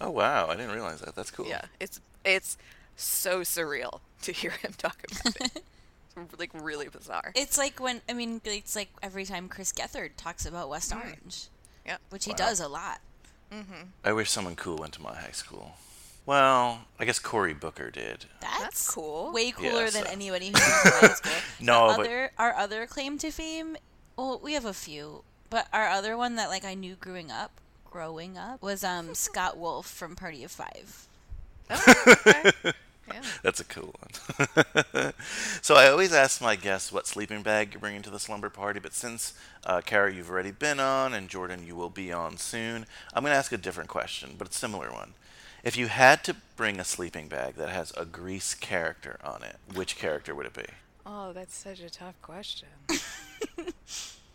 Oh 0.01 0.11
wow, 0.11 0.49
I 0.49 0.55
didn't 0.57 0.73
realize 0.73 1.01
that. 1.01 1.15
That's 1.15 1.31
cool. 1.31 1.47
Yeah, 1.49 1.63
it's 1.81 2.01
it's 2.25 2.57
so 2.97 3.41
surreal 3.41 4.01
to 4.23 4.33
hear 4.33 4.51
him 4.51 4.73
talk 4.77 4.99
about 5.21 5.37
it. 5.41 5.63
It's, 6.21 6.37
like 6.41 6.51
really 6.53 6.89
bizarre. 6.89 7.31
It's 7.37 7.57
like 7.57 7.79
when 7.79 8.01
I 8.09 8.13
mean, 8.13 8.41
it's 8.45 8.75
like 8.75 8.89
every 9.05 9.25
time 9.25 9.49
Chris 9.49 9.73
Gethard 9.73 10.11
talks 10.17 10.45
about 10.45 10.69
West 10.69 10.93
Orange, 10.93 11.47
Yeah. 11.87 11.99
which 12.11 12.25
he 12.25 12.33
Wow. 12.33 12.37
does 12.39 12.59
a 12.59 12.67
lot. 12.67 12.99
I 14.05 14.13
wish 14.13 14.31
someone 14.31 14.57
cool 14.57 14.77
went 14.77 14.93
to 14.95 15.03
my 15.03 15.15
high 15.15 15.31
school. 15.33 15.77
Well, 16.27 16.81
I 17.01 17.05
guess 17.07 17.19
Cory 17.19 17.55
Booker 17.55 17.91
did. 17.91 18.27
That's, 18.41 18.91
cool. 18.91 19.33
Way 19.33 19.51
cooler 19.53 19.85
Yeah, 19.85 19.91
than 19.91 20.07
anybody 20.13 20.49
who 20.49 20.53
went 20.53 20.65
to 20.65 20.91
high 20.91 21.15
school. 21.15 21.33
No, 21.61 21.91
The 21.93 21.97
but- 21.97 22.07
other, 22.07 22.33
our 22.39 22.55
other 22.55 22.87
claim 22.87 23.17
to 23.19 23.31
fame. 23.31 23.77
Well, 24.17 24.39
we 24.43 24.53
have 24.55 24.65
a 24.67 24.75
few, 24.75 25.23
but 25.49 25.69
our 25.73 25.89
other 25.89 26.17
one 26.17 26.35
that 26.37 26.49
like 26.51 26.65
I 26.65 26.75
knew 26.75 26.97
growing 26.97 27.31
up, 27.31 27.53
growing 27.91 28.37
up, 28.37 28.61
was 28.63 28.85
um 28.85 29.15
Scott 29.15 29.57
Wolf 29.57 29.87
from 29.87 30.15
Party 30.17 30.45
of 30.45 30.51
Five. 30.51 31.07
Okay. 31.71 32.53
Yeah. 33.13 33.23
That's 33.43 33.61
a 33.61 33.65
cool 33.65 33.95
one. 34.01 35.13
so 35.63 35.75
I 35.75 35.89
always 35.89 36.13
ask 36.13 36.41
my 36.41 36.57
guests 36.57 36.93
what 36.93 37.07
sleeping 37.07 37.43
bag 37.43 37.73
you're 37.73 37.81
bringing 37.81 38.03
to 38.03 38.11
the 38.11 38.19
slumber 38.19 38.51
party, 38.51 38.81
but 38.81 38.95
since 38.95 39.35
uh, 39.65 39.81
Kara, 39.81 40.13
you've 40.13 40.31
already 40.31 40.51
been 40.51 40.81
on, 40.81 41.15
and 41.15 41.29
Jordan, 41.29 41.67
you 41.67 41.77
will 41.77 41.91
be 41.91 42.13
on 42.13 42.37
soon, 42.37 42.87
I'm 43.15 43.23
going 43.23 43.33
to 43.33 43.39
ask 43.39 43.53
a 43.53 43.57
different 43.57 43.89
question, 43.89 44.35
but 44.39 44.49
a 44.49 44.53
similar 44.53 44.93
one. 44.93 45.15
If 45.65 45.77
you 45.77 45.89
had 45.89 46.23
to 46.25 46.37
bring 46.57 46.79
a 46.79 46.85
sleeping 46.85 47.29
bag 47.29 47.55
that 47.57 47.71
has 47.71 47.93
a 47.97 48.05
Grease 48.05 48.55
character 48.55 49.19
on 49.25 49.43
it, 49.43 49.57
which 49.75 49.97
character 49.97 50.35
would 50.35 50.47
it 50.47 50.55
be? 50.55 50.67
Oh, 51.05 51.33
that's 51.33 51.57
such 51.57 51.81
a 51.81 51.91
tough 51.91 52.21
question. 52.23 52.69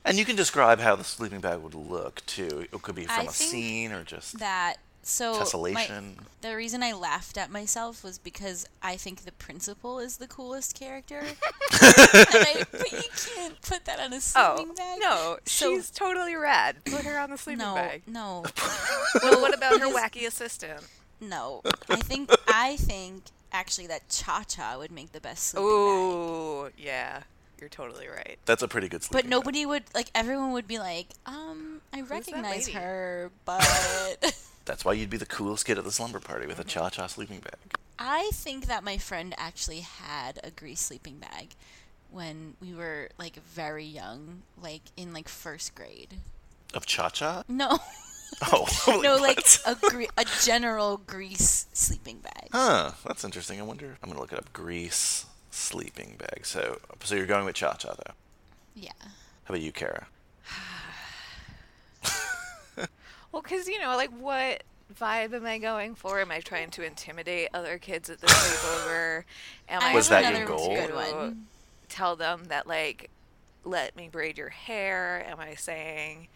And 0.05 0.17
you 0.17 0.25
can 0.25 0.35
describe 0.35 0.79
how 0.79 0.95
the 0.95 1.03
sleeping 1.03 1.39
bag 1.39 1.59
would 1.59 1.75
look 1.75 2.25
too. 2.25 2.65
It 2.71 2.81
could 2.81 2.95
be 2.95 3.05
from 3.05 3.27
a 3.27 3.31
think 3.31 3.51
scene 3.51 3.91
or 3.93 4.03
just 4.03 4.39
That 4.39 4.77
so 5.03 5.45
my- 5.71 6.01
the 6.41 6.55
reason 6.55 6.81
I 6.83 6.93
laughed 6.93 7.37
at 7.37 7.49
myself 7.51 8.03
was 8.03 8.17
because 8.17 8.65
I 8.81 8.95
think 8.97 9.25
the 9.25 9.31
principal 9.33 9.99
is 9.99 10.17
the 10.17 10.27
coolest 10.27 10.77
character. 10.77 11.19
and 11.19 11.35
I, 11.71 12.63
but 12.71 12.91
you 12.91 13.01
can't 13.35 13.61
put 13.61 13.85
that 13.85 13.99
on 13.99 14.13
a 14.13 14.19
sleeping 14.21 14.71
Oh 14.71 14.73
bag. 14.75 14.99
no, 15.01 15.37
So- 15.45 15.75
she's 15.75 15.89
totally 15.89 16.35
rad. 16.35 16.77
Put 16.85 17.05
her 17.05 17.17
on 17.19 17.29
the 17.31 17.37
sleeping 17.37 17.59
no, 17.65 17.75
bag. 17.75 18.03
no, 18.07 18.43
Well, 19.23 19.41
what 19.41 19.53
about 19.53 19.79
her 19.79 19.87
wacky 19.87 20.25
assistant? 20.27 20.81
no. 21.21 21.61
I 21.89 21.97
think 21.97 22.29
I 22.47 22.75
think 22.77 23.23
actually 23.51 23.87
that 23.87 24.09
Cha 24.09 24.43
Cha 24.47 24.77
would 24.77 24.91
make 24.91 25.11
the 25.11 25.21
best 25.21 25.43
sleeping 25.47 25.67
bag. 25.67 25.73
Ooh, 25.75 26.69
yeah, 26.77 27.21
you're 27.59 27.69
totally 27.69 28.07
right. 28.07 28.37
That's 28.45 28.63
a 28.63 28.67
pretty 28.67 28.89
good 28.89 29.03
sleeping 29.03 29.29
But 29.29 29.29
nobody 29.29 29.65
would 29.65 29.83
like. 29.95 30.07
Everyone 30.15 30.51
would 30.53 30.67
be 30.67 30.79
like, 30.79 31.07
um, 31.25 31.79
I 31.93 32.01
that 32.01 32.09
recognize 32.09 32.67
her, 32.69 33.31
but 33.45 34.35
That's 34.65 34.85
why 34.85 34.93
you'd 34.93 35.09
be 35.09 35.17
the 35.17 35.25
coolest 35.25 35.65
kid 35.65 35.77
at 35.77 35.83
the 35.83 35.91
slumber 35.91 36.19
party 36.19 36.47
with 36.47 36.59
a 36.59 36.61
mm-hmm. 36.61 36.69
cha-cha 36.69 37.07
sleeping 37.07 37.39
bag. 37.39 37.77
I 37.99 38.29
think 38.33 38.67
that 38.67 38.83
my 38.83 38.97
friend 38.97 39.35
actually 39.37 39.81
had 39.81 40.39
a 40.43 40.51
grease 40.51 40.79
sleeping 40.79 41.17
bag 41.17 41.49
when 42.11 42.55
we 42.61 42.73
were 42.73 43.09
like 43.17 43.35
very 43.43 43.85
young, 43.85 44.43
like 44.61 44.83
in 44.95 45.13
like 45.13 45.27
first 45.27 45.75
grade. 45.75 46.15
Of 46.73 46.85
cha-cha? 46.85 47.43
No, 47.47 47.79
Oh, 48.51 49.01
no, 49.03 49.17
like 49.17 49.39
a 49.65 49.75
gre- 49.75 50.11
a 50.17 50.25
general 50.41 50.97
grease 50.97 51.67
sleeping 51.73 52.19
bag. 52.19 52.49
Huh, 52.51 52.91
that's 53.05 53.23
interesting. 53.23 53.59
I 53.59 53.63
wonder. 53.63 53.97
I'm 54.01 54.09
gonna 54.09 54.19
look 54.19 54.31
it 54.31 54.39
up. 54.39 54.51
Grease 54.53 55.25
sleeping 55.51 56.15
bag. 56.17 56.45
So, 56.45 56.79
so 57.03 57.15
you're 57.15 57.25
going 57.25 57.45
with 57.45 57.55
Cha 57.55 57.73
Cha 57.73 57.93
though. 57.93 58.13
Yeah. 58.75 58.91
How 59.01 59.53
about 59.53 59.61
you, 59.61 59.71
Kara? 59.71 60.07
Well, 63.31 63.41
because 63.41 63.67
you 63.67 63.79
know, 63.79 63.95
like, 63.95 64.11
what 64.11 64.61
vibe 64.93 65.33
am 65.33 65.43
I 65.45 65.57
going 65.57 65.95
for? 65.95 66.19
Am 66.19 66.29
I 66.29 66.39
trying 66.39 66.69
to 66.71 66.83
intimidate 66.83 67.49
other 67.51 67.79
kids 67.79 68.09
at 68.11 68.21
the 68.21 68.27
sleepover? 68.27 69.23
Am 69.67 69.81
I, 69.81 69.91
I 69.91 69.95
Was 69.95 70.09
that 70.09 70.37
your 70.37 70.45
goal? 70.45 70.75
Good 70.75 70.93
one. 70.93 71.47
Tell 71.89 72.15
them 72.15 72.43
that 72.49 72.67
like, 72.67 73.09
let 73.63 73.95
me 73.95 74.07
braid 74.07 74.37
your 74.37 74.49
hair. 74.49 75.25
Am 75.27 75.39
I 75.39 75.55
saying 75.55 76.27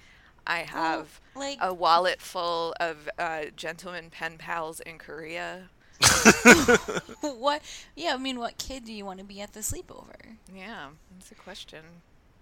I 0.48 0.60
have 0.60 1.20
like- 1.36 1.60
a 1.62 1.72
wallet 1.72 2.20
full 2.20 2.74
of 2.80 3.08
uh, 3.20 3.46
gentleman 3.56 4.10
pen 4.10 4.40
pals 4.40 4.80
in 4.80 4.98
Korea? 4.98 5.70
what? 7.22 7.62
Yeah, 7.96 8.14
I 8.14 8.18
mean, 8.18 8.40
what 8.40 8.58
kid 8.58 8.86
do 8.86 8.94
you 8.94 9.06
want 9.06 9.20
to 9.20 9.26
be 9.26 9.42
at 9.42 9.54
the 9.54 9.60
sleepover? 9.60 10.38
Yeah, 10.54 10.90
that's 11.12 11.32
a 11.32 11.36
question. 11.36 11.84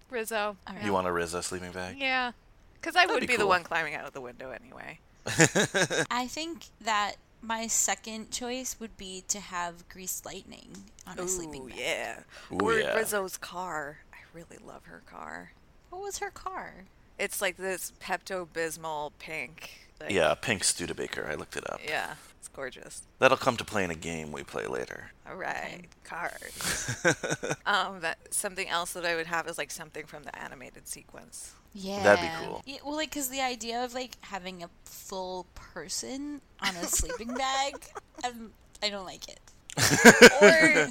Rizzo. 0.09 0.57
All 0.67 0.75
right. 0.75 0.83
You 0.83 0.93
want 0.93 1.07
a 1.07 1.11
Rizzo 1.11 1.41
sleeping 1.41 1.71
bag? 1.71 1.97
Yeah, 1.97 2.31
because 2.85 2.95
I 2.95 3.11
would 3.11 3.21
be 3.21 3.27
be, 3.27 3.35
the 3.35 3.47
one 3.47 3.63
climbing 3.63 3.95
out 3.95 4.05
of 4.05 4.13
the 4.13 4.21
window 4.21 4.51
anyway. 4.51 4.99
I 6.11 6.27
think 6.27 6.65
that 6.81 7.15
my 7.41 7.65
second 7.65 8.29
choice 8.29 8.75
would 8.79 8.95
be 8.95 9.23
to 9.27 9.39
have 9.39 9.89
grease 9.89 10.21
lightning 10.23 10.69
on 11.07 11.17
a 11.17 11.27
sleeping 11.27 11.63
Ooh, 11.63 11.69
bag. 11.69 11.79
yeah. 11.79 12.19
Ooh, 12.53 12.59
or 12.61 12.73
yeah. 12.73 12.95
Rizzo's 12.95 13.37
car. 13.37 13.97
I 14.13 14.17
really 14.33 14.57
love 14.63 14.85
her 14.85 15.01
car. 15.09 15.53
What 15.89 16.03
was 16.03 16.19
her 16.19 16.29
car? 16.29 16.85
It's 17.17 17.41
like 17.41 17.57
this 17.57 17.91
Pepto 17.99 18.47
Bismol 18.47 19.13
pink. 19.17 19.87
Like, 19.99 20.11
Yeah, 20.11 20.35
pink 20.35 20.63
Studebaker. 20.63 21.27
I 21.27 21.33
looked 21.33 21.55
it 21.55 21.67
up. 21.67 21.79
Yeah, 21.83 22.15
it's 22.45 22.55
gorgeous. 22.55 23.01
That'll 23.17 23.37
come 23.37 23.57
to 23.57 23.65
play 23.65 23.83
in 23.83 23.89
a 23.89 23.95
game 23.95 24.31
we 24.31 24.43
play 24.43 24.67
later. 24.67 25.11
All 25.27 25.35
right, 25.35 25.85
cards. 26.03 26.95
um, 27.65 28.01
that 28.01 28.19
something 28.29 28.69
else 28.69 28.93
that 28.93 29.03
I 29.03 29.15
would 29.15 29.25
have 29.25 29.47
is 29.47 29.57
like 29.57 29.71
something 29.71 30.05
from 30.05 30.23
the 30.23 30.37
animated 30.39 30.87
sequence. 30.87 31.55
Yeah, 31.73 32.03
That'd 32.03 32.21
be 32.21 32.45
cool. 32.45 32.61
Yeah, 32.65 32.77
well, 32.85 32.95
like, 32.95 33.11
cause 33.11 33.29
the 33.29 33.41
idea 33.41 33.83
of 33.83 33.95
like 33.95 34.11
having 34.21 34.61
a 34.61 34.69
full 34.83 35.47
person 35.55 36.39
on 36.61 36.75
a 36.75 36.83
sleeping 36.83 37.33
bag, 37.35 37.73
um, 38.23 38.51
I 38.83 38.89
don't 38.89 39.05
like 39.05 39.27
it. 39.27 39.39
Or, 40.41 40.87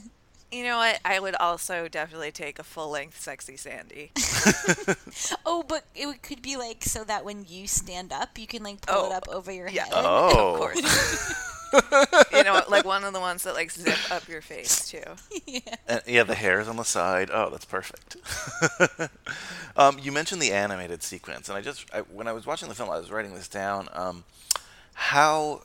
you 0.52 0.64
know 0.64 0.78
what? 0.78 1.00
I 1.04 1.18
would 1.20 1.34
also 1.36 1.88
definitely 1.88 2.30
take 2.30 2.58
a 2.58 2.62
full 2.64 2.90
length 2.90 3.20
sexy 3.20 3.56
Sandy. 3.56 4.12
Oh, 5.46 5.62
but 5.66 5.84
it 5.94 6.22
could 6.22 6.42
be 6.42 6.56
like 6.56 6.84
so 6.84 7.04
that 7.04 7.24
when 7.24 7.44
you 7.48 7.66
stand 7.66 8.12
up, 8.12 8.38
you 8.38 8.46
can 8.46 8.62
like 8.62 8.80
pull 8.86 9.06
it 9.06 9.12
Oh, 9.12 9.16
up 9.16 9.28
over 9.28 9.52
your 9.52 9.68
yeah. 9.68 9.84
head. 9.84 9.92
Oh, 9.94 10.54
Of 10.54 10.58
course. 10.58 11.52
you 12.32 12.44
know, 12.44 12.62
like 12.68 12.84
one 12.84 13.04
of 13.04 13.12
the 13.12 13.20
ones 13.20 13.42
that 13.44 13.54
like 13.54 13.70
zip 13.70 13.98
up 14.10 14.26
your 14.28 14.40
face 14.42 14.88
too. 14.90 15.02
And, 15.86 16.02
yeah, 16.06 16.22
the 16.24 16.34
hair's 16.34 16.68
on 16.68 16.76
the 16.76 16.84
side. 16.84 17.30
Oh, 17.32 17.50
that's 17.50 17.64
perfect. 17.64 18.16
um, 19.76 19.98
you 20.00 20.12
mentioned 20.12 20.40
the 20.42 20.52
animated 20.52 21.02
sequence, 21.02 21.48
and 21.48 21.56
I 21.58 21.60
just 21.60 21.84
I, 21.94 22.00
when 22.00 22.26
I 22.28 22.32
was 22.32 22.46
watching 22.46 22.68
the 22.68 22.74
film, 22.74 22.90
I 22.90 22.98
was 22.98 23.10
writing 23.10 23.34
this 23.34 23.48
down. 23.48 23.88
Um, 23.92 24.24
how 24.94 25.62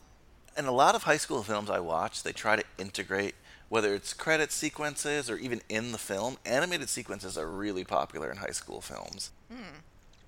in 0.56 0.66
a 0.66 0.72
lot 0.72 0.94
of 0.94 1.04
high 1.04 1.16
school 1.16 1.42
films 1.42 1.70
I 1.70 1.80
watch, 1.80 2.22
they 2.22 2.32
try 2.32 2.56
to 2.56 2.64
integrate 2.78 3.34
whether 3.70 3.94
it's 3.94 4.12
credit 4.12 4.52
sequences 4.52 5.30
or 5.30 5.38
even 5.38 5.62
in 5.70 5.92
the 5.92 5.98
film. 5.98 6.36
Animated 6.44 6.90
sequences 6.90 7.38
are 7.38 7.46
really 7.48 7.84
popular 7.84 8.30
in 8.30 8.36
high 8.38 8.50
school 8.50 8.82
films. 8.82 9.30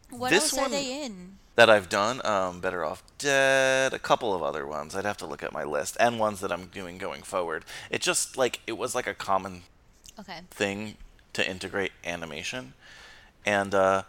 What 0.09 0.31
This 0.31 0.45
else 0.45 0.53
are 0.59 0.63
one- 0.63 0.71
they 0.71 1.03
in? 1.05 1.39
that 1.57 1.69
I've 1.69 1.89
done. 1.91 2.25
Um, 2.25 2.61
Better 2.61 2.83
Off 2.85 3.03
Dead, 3.19 3.93
a 3.93 3.99
couple 3.99 4.33
of 4.35 4.43
other 4.43 4.67
ones. 4.67 4.95
I'd 4.97 5.05
have 5.05 5.19
to 5.19 5.27
look 5.27 5.43
at 5.43 5.53
my 5.53 5.65
list, 5.65 5.97
and 6.01 6.19
ones 6.19 6.41
that 6.41 6.51
I'm 6.51 6.67
doing 6.69 6.97
going 6.97 7.23
forward. 7.23 7.65
It 7.91 8.01
just 8.01 8.39
like 8.39 8.61
it 8.67 8.79
was 8.79 8.95
like 8.95 9.07
a 9.07 9.13
common 9.15 9.65
Okay. 10.19 10.41
thing 10.51 10.97
to 11.35 11.47
integrate 11.47 11.93
animation, 12.05 12.73
and 13.45 13.75
uh, 13.75 14.03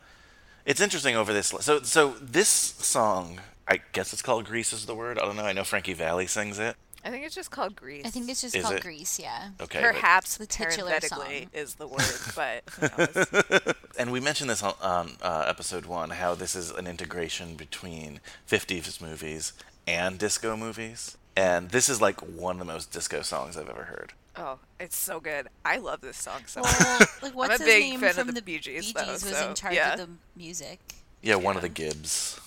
it's 0.65 0.79
interesting 0.79 1.15
over 1.17 1.33
this. 1.33 1.47
So 1.61 1.81
so 1.83 2.11
this 2.21 2.47
song, 2.49 3.39
I 3.67 3.81
guess 3.93 4.13
it's 4.13 4.21
called 4.21 4.45
"Grease" 4.45 4.71
is 4.73 4.85
the 4.85 4.95
word. 4.95 5.17
I 5.17 5.25
don't 5.25 5.35
know. 5.35 5.45
I 5.45 5.53
know 5.53 5.63
Frankie 5.65 5.93
Valli 5.93 6.27
sings 6.27 6.59
it. 6.59 6.75
I 7.05 7.09
think 7.09 7.25
it's 7.25 7.35
just 7.35 7.51
called 7.51 7.75
Grease. 7.75 8.05
I 8.05 8.09
think 8.09 8.29
it's 8.29 8.41
just 8.41 8.55
Is 8.55 8.63
called 8.63 8.77
it? 8.77 8.81
Grease. 8.81 9.19
Yeah. 9.19 9.49
Okay, 9.61 9.81
Perhaps 9.81 10.37
The 10.37 10.45
titular 10.45 10.91
parenthetically 10.91 11.41
song. 11.41 11.49
is 11.53 11.75
the 11.75 11.87
word, 11.87 12.13
but 12.35 12.63
who 12.71 12.87
knows? 12.97 13.73
and 13.99 14.11
we 14.11 14.19
mentioned 14.21 14.49
this 14.49 14.63
on, 14.63 14.73
on 14.81 15.11
uh, 15.21 15.45
episode 15.47 15.85
one, 15.85 16.11
how 16.11 16.33
this 16.35 16.55
is 16.55 16.71
an 16.71 16.87
integration 16.87 17.55
between 17.55 18.21
50s 18.49 19.01
movies 19.01 19.51
and 19.85 20.17
disco 20.17 20.55
movies. 20.55 21.17
And 21.35 21.69
this 21.71 21.89
is 21.89 21.99
like 21.99 22.21
one 22.21 22.55
of 22.55 22.59
the 22.59 22.71
most 22.73 22.91
disco 22.91 23.21
songs 23.21 23.57
I've 23.57 23.69
ever 23.69 23.83
heard. 23.83 24.13
Oh, 24.35 24.59
it's 24.79 24.95
so 24.95 25.19
good. 25.19 25.47
I 25.65 25.77
love 25.77 26.01
this 26.01 26.17
song 26.17 26.41
so 26.47 26.61
Well, 26.61 26.99
much. 26.99 27.09
like 27.21 27.35
what's 27.35 27.59
a 27.59 27.63
his 27.63 27.73
big 27.73 27.83
name 27.83 27.99
fan 27.99 28.09
of 28.11 28.15
from 28.15 28.27
the 28.27 28.33
the 28.33 28.41
Bee 28.41 28.59
Gees, 28.59 28.93
Bee 28.93 28.99
though, 28.99 29.11
was 29.11 29.21
so, 29.21 29.49
in 29.49 29.55
charge 29.55 29.75
yeah. 29.75 29.93
of 29.93 29.99
the 29.99 30.09
music. 30.35 30.79
Yeah, 31.21 31.35
one 31.35 31.55
of 31.55 31.61
the 31.61 31.69
Gibbs. 31.69 32.39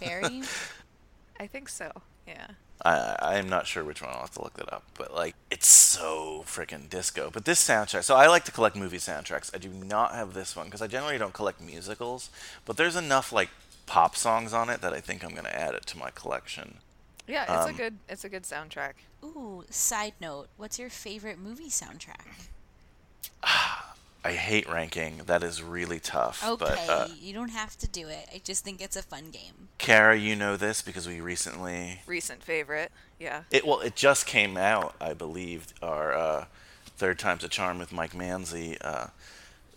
Barry. 0.00 0.42
I 1.38 1.46
think 1.46 1.68
so. 1.68 1.90
Yeah. 2.26 2.46
I 2.84 3.16
I'm 3.20 3.48
not 3.48 3.66
sure 3.66 3.84
which 3.84 4.02
one. 4.02 4.10
I'll 4.12 4.20
have 4.20 4.30
to 4.32 4.42
look 4.42 4.54
that 4.54 4.72
up. 4.72 4.84
But 4.96 5.14
like, 5.14 5.34
it's 5.50 5.68
so 5.68 6.44
freaking 6.46 6.88
disco. 6.88 7.30
But 7.32 7.44
this 7.44 7.62
soundtrack. 7.66 8.04
So 8.04 8.16
I 8.16 8.26
like 8.26 8.44
to 8.44 8.52
collect 8.52 8.76
movie 8.76 8.98
soundtracks. 8.98 9.50
I 9.54 9.58
do 9.58 9.68
not 9.68 10.14
have 10.14 10.34
this 10.34 10.56
one 10.56 10.66
because 10.66 10.82
I 10.82 10.86
generally 10.86 11.18
don't 11.18 11.34
collect 11.34 11.60
musicals. 11.60 12.30
But 12.64 12.76
there's 12.76 12.96
enough 12.96 13.32
like 13.32 13.50
pop 13.86 14.16
songs 14.16 14.52
on 14.52 14.70
it 14.70 14.80
that 14.82 14.92
I 14.92 15.00
think 15.00 15.24
I'm 15.24 15.30
going 15.32 15.44
to 15.44 15.58
add 15.58 15.74
it 15.74 15.86
to 15.86 15.98
my 15.98 16.10
collection. 16.10 16.78
Yeah, 17.26 17.42
it's 17.42 17.68
Um, 17.68 17.74
a 17.74 17.76
good 17.76 17.94
it's 18.08 18.24
a 18.24 18.28
good 18.28 18.44
soundtrack. 18.44 18.92
Ooh, 19.24 19.64
side 19.70 20.14
note, 20.20 20.48
what's 20.56 20.78
your 20.78 20.90
favorite 20.90 21.38
movie 21.38 21.68
soundtrack? 21.68 22.48
I 24.24 24.32
hate 24.32 24.68
ranking. 24.68 25.22
That 25.26 25.42
is 25.42 25.62
really 25.62 25.98
tough. 25.98 26.46
Okay, 26.46 26.64
But 26.64 26.88
uh, 26.88 27.08
you 27.18 27.32
don't 27.32 27.50
have 27.50 27.76
to 27.78 27.88
do 27.88 28.08
it. 28.08 28.28
I 28.34 28.40
just 28.44 28.64
think 28.64 28.80
it's 28.82 28.96
a 28.96 29.02
fun 29.02 29.30
game. 29.30 29.68
Kara, 29.78 30.16
you 30.16 30.36
know 30.36 30.56
this 30.56 30.82
because 30.82 31.08
we 31.08 31.20
recently 31.20 32.00
Recent 32.06 32.42
favorite. 32.42 32.92
Yeah. 33.18 33.42
It 33.50 33.66
well, 33.66 33.80
it 33.80 33.96
just 33.96 34.26
came 34.26 34.56
out, 34.56 34.94
I 35.00 35.14
believe. 35.14 35.68
Our 35.82 36.12
uh, 36.12 36.44
third 36.98 37.18
time's 37.18 37.44
a 37.44 37.48
charm 37.48 37.78
with 37.78 37.92
Mike 37.92 38.12
Manzi, 38.12 38.76
uh, 38.82 39.06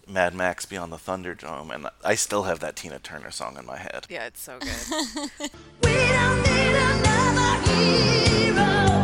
Mad 0.08 0.34
Max 0.34 0.66
Beyond 0.66 0.92
the 0.92 0.98
Thunderdome, 0.98 1.74
and 1.74 1.88
I 2.04 2.16
still 2.16 2.44
have 2.44 2.60
that 2.60 2.76
Tina 2.76 3.00
Turner 3.00 3.32
song 3.32 3.58
in 3.58 3.66
my 3.66 3.78
head. 3.78 4.06
Yeah, 4.10 4.26
it's 4.26 4.42
so 4.42 4.60
good. 4.60 5.52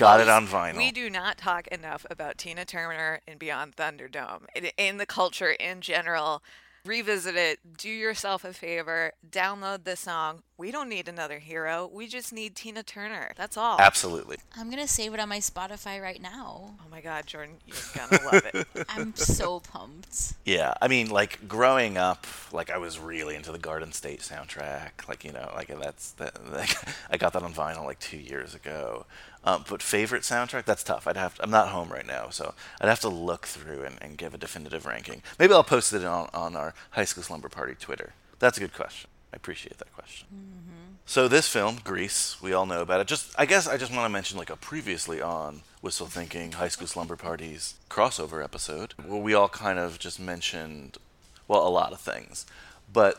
Got 0.00 0.20
it 0.20 0.28
on 0.28 0.46
vinyl. 0.46 0.76
we 0.76 0.90
do 0.90 1.10
not 1.10 1.38
talk 1.38 1.66
enough 1.68 2.06
about 2.10 2.38
Tina 2.38 2.64
Turner 2.64 3.20
and 3.28 3.38
Beyond 3.38 3.76
Thunderdome. 3.76 4.46
In, 4.54 4.66
in 4.76 4.96
the 4.96 5.06
culture 5.06 5.50
in 5.50 5.80
general, 5.80 6.42
revisit 6.84 7.36
it, 7.36 7.58
do 7.76 7.88
yourself 7.88 8.44
a 8.44 8.52
favor, 8.52 9.12
download 9.30 9.84
the 9.84 9.96
song. 9.96 10.42
We 10.56 10.70
don't 10.70 10.88
need 10.88 11.08
another 11.08 11.38
hero. 11.38 11.90
We 11.92 12.06
just 12.06 12.32
need 12.32 12.54
Tina 12.54 12.82
Turner. 12.82 13.32
That's 13.36 13.56
all. 13.56 13.78
Absolutely. 13.80 14.36
I'm 14.56 14.68
gonna 14.70 14.86
save 14.86 15.14
it 15.14 15.20
on 15.20 15.28
my 15.28 15.38
Spotify 15.38 16.02
right 16.02 16.20
now. 16.20 16.74
Oh 16.78 16.90
my 16.90 17.00
god, 17.00 17.26
Jordan, 17.26 17.56
you're 17.66 17.76
gonna 17.94 18.22
love 18.24 18.42
it. 18.54 18.66
I'm 18.88 19.14
so 19.14 19.60
pumped. 19.60 20.34
Yeah, 20.44 20.74
I 20.82 20.88
mean, 20.88 21.10
like 21.10 21.48
growing 21.48 21.96
up, 21.96 22.26
like 22.52 22.70
I 22.70 22.76
was 22.78 22.98
really 22.98 23.36
into 23.36 23.52
the 23.52 23.58
Garden 23.58 23.92
State 23.92 24.20
soundtrack. 24.20 25.08
Like 25.08 25.24
you 25.24 25.32
know, 25.32 25.50
like 25.54 25.68
that's 25.80 26.12
that. 26.12 26.52
Like, 26.52 26.76
I 27.10 27.16
got 27.16 27.32
that 27.32 27.42
on 27.42 27.54
vinyl 27.54 27.84
like 27.86 27.98
two 27.98 28.18
years 28.18 28.54
ago. 28.54 29.06
Um, 29.42 29.64
but 29.68 29.82
favorite 29.82 30.22
soundtrack? 30.22 30.66
That's 30.66 30.84
tough. 30.84 31.06
I'd 31.06 31.16
have. 31.16 31.36
To, 31.36 31.42
I'm 31.42 31.50
not 31.50 31.68
home 31.68 31.88
right 31.88 32.06
now, 32.06 32.28
so 32.28 32.54
I'd 32.80 32.88
have 32.88 33.00
to 33.00 33.08
look 33.08 33.46
through 33.46 33.84
and, 33.84 33.96
and 34.02 34.18
give 34.18 34.34
a 34.34 34.38
definitive 34.38 34.84
ranking. 34.84 35.22
Maybe 35.38 35.54
I'll 35.54 35.64
post 35.64 35.92
it 35.92 36.04
on 36.04 36.28
on 36.34 36.56
our 36.56 36.74
High 36.90 37.04
School 37.04 37.24
Slumber 37.24 37.48
Party 37.48 37.74
Twitter. 37.74 38.12
That's 38.38 38.58
a 38.58 38.60
good 38.60 38.74
question. 38.74 39.08
I 39.32 39.36
appreciate 39.36 39.78
that 39.78 39.92
question. 39.94 40.26
So 41.06 41.26
this 41.26 41.48
film, 41.48 41.78
Grease, 41.82 42.40
we 42.40 42.52
all 42.52 42.66
know 42.66 42.82
about 42.82 43.00
it. 43.00 43.06
Just 43.06 43.34
I 43.38 43.46
guess 43.46 43.66
I 43.66 43.76
just 43.76 43.92
want 43.92 44.04
to 44.04 44.08
mention 44.10 44.38
like 44.38 44.50
a 44.50 44.56
previously 44.56 45.20
on 45.20 45.62
Wistful 45.82 46.06
Thinking 46.06 46.52
High 46.52 46.68
School 46.68 46.86
Slumber 46.86 47.16
Parties 47.16 47.74
crossover 47.88 48.44
episode 48.44 48.94
where 49.04 49.20
we 49.20 49.34
all 49.34 49.48
kind 49.48 49.78
of 49.78 49.98
just 49.98 50.20
mentioned 50.20 50.98
well 51.48 51.66
a 51.66 51.70
lot 51.70 51.92
of 51.92 52.00
things, 52.00 52.46
but 52.92 53.18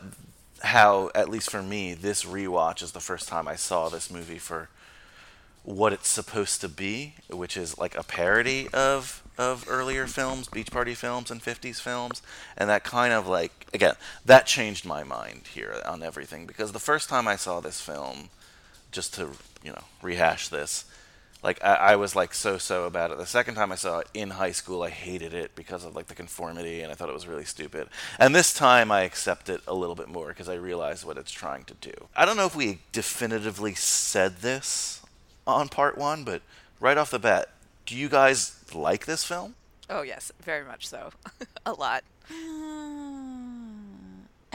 how 0.62 1.10
at 1.14 1.28
least 1.28 1.50
for 1.50 1.62
me 1.62 1.92
this 1.92 2.24
rewatch 2.24 2.82
is 2.82 2.92
the 2.92 3.00
first 3.00 3.28
time 3.28 3.48
I 3.48 3.56
saw 3.56 3.88
this 3.88 4.10
movie 4.10 4.38
for 4.38 4.68
what 5.64 5.92
it's 5.92 6.08
supposed 6.08 6.60
to 6.60 6.68
be, 6.68 7.14
which 7.30 7.56
is 7.56 7.78
like 7.78 7.96
a 7.96 8.02
parody 8.02 8.68
of 8.72 9.22
of 9.38 9.64
earlier 9.66 10.06
films, 10.06 10.46
beach 10.48 10.70
party 10.70 10.94
films 10.94 11.30
and 11.30 11.42
50s 11.42 11.80
films, 11.80 12.20
and 12.56 12.68
that 12.68 12.84
kind 12.84 13.12
of 13.12 13.26
like 13.26 13.66
again, 13.72 13.94
that 14.24 14.46
changed 14.46 14.84
my 14.84 15.04
mind 15.04 15.42
here 15.54 15.80
on 15.86 16.02
everything 16.02 16.46
because 16.46 16.72
the 16.72 16.78
first 16.78 17.08
time 17.08 17.26
I 17.26 17.36
saw 17.36 17.60
this 17.60 17.80
film 17.80 18.28
just 18.90 19.14
to, 19.14 19.30
you 19.62 19.72
know, 19.72 19.84
rehash 20.02 20.48
this, 20.48 20.84
like 21.42 21.62
I, 21.64 21.74
I 21.74 21.96
was 21.96 22.14
like 22.14 22.34
so 22.34 22.58
so 22.58 22.84
about 22.84 23.10
it. 23.10 23.18
The 23.18 23.26
second 23.26 23.54
time 23.54 23.72
I 23.72 23.76
saw 23.76 24.00
it 24.00 24.08
in 24.14 24.30
high 24.30 24.52
school, 24.52 24.82
I 24.82 24.90
hated 24.90 25.32
it 25.32 25.54
because 25.54 25.84
of 25.84 25.94
like 25.94 26.08
the 26.08 26.14
conformity, 26.14 26.82
and 26.82 26.92
I 26.92 26.94
thought 26.94 27.08
it 27.08 27.14
was 27.14 27.26
really 27.26 27.44
stupid. 27.44 27.88
And 28.18 28.34
this 28.34 28.52
time, 28.52 28.92
I 28.92 29.02
accept 29.02 29.48
it 29.48 29.60
a 29.66 29.74
little 29.74 29.96
bit 29.96 30.08
more 30.08 30.28
because 30.28 30.48
I 30.48 30.54
realize 30.54 31.04
what 31.04 31.18
it's 31.18 31.32
trying 31.32 31.64
to 31.64 31.74
do. 31.74 31.92
I 32.14 32.24
don't 32.24 32.36
know 32.36 32.46
if 32.46 32.56
we 32.56 32.80
definitively 32.92 33.74
said 33.74 34.38
this 34.38 35.01
on 35.46 35.68
part 35.68 35.96
one, 35.98 36.24
but 36.24 36.42
right 36.80 36.96
off 36.96 37.10
the 37.10 37.18
bat, 37.18 37.48
do 37.86 37.96
you 37.96 38.08
guys 38.08 38.62
like 38.74 39.06
this 39.06 39.24
film? 39.24 39.54
Oh 39.90 40.02
yes, 40.02 40.32
very 40.42 40.64
much 40.64 40.86
so. 40.88 41.10
a 41.66 41.72
lot. 41.72 42.04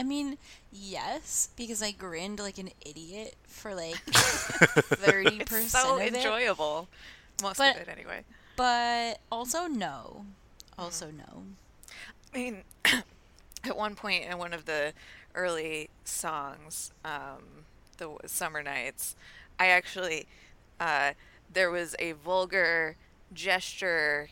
I 0.00 0.02
mean, 0.04 0.38
yes, 0.72 1.48
because 1.56 1.82
I 1.82 1.90
grinned 1.90 2.38
like 2.38 2.58
an 2.58 2.70
idiot 2.86 3.34
for 3.44 3.74
like 3.74 3.96
thirty 4.06 5.36
It's 5.40 5.50
percent 5.50 5.70
so 5.70 5.96
of 5.96 6.02
it. 6.02 6.14
enjoyable. 6.14 6.88
Most 7.42 7.58
But- 7.58 7.76
of 7.76 7.82
it 7.82 7.88
anyway. 7.88 8.24
But 8.56 9.18
also 9.30 9.66
no, 9.68 10.24
also 10.76 11.10
no. 11.12 11.44
I 12.34 12.36
mean, 12.36 12.62
at 13.64 13.76
one 13.76 13.94
point 13.94 14.24
in 14.24 14.36
one 14.38 14.52
of 14.52 14.64
the 14.64 14.92
early 15.36 15.90
songs, 16.04 16.90
um, 17.04 17.64
the 17.98 18.16
Summer 18.26 18.62
Nights, 18.64 19.14
I 19.60 19.66
actually, 19.68 20.26
uh, 20.80 21.12
there 21.52 21.70
was 21.70 21.94
a 21.98 22.12
vulgar 22.12 22.96
gesture 23.32 24.28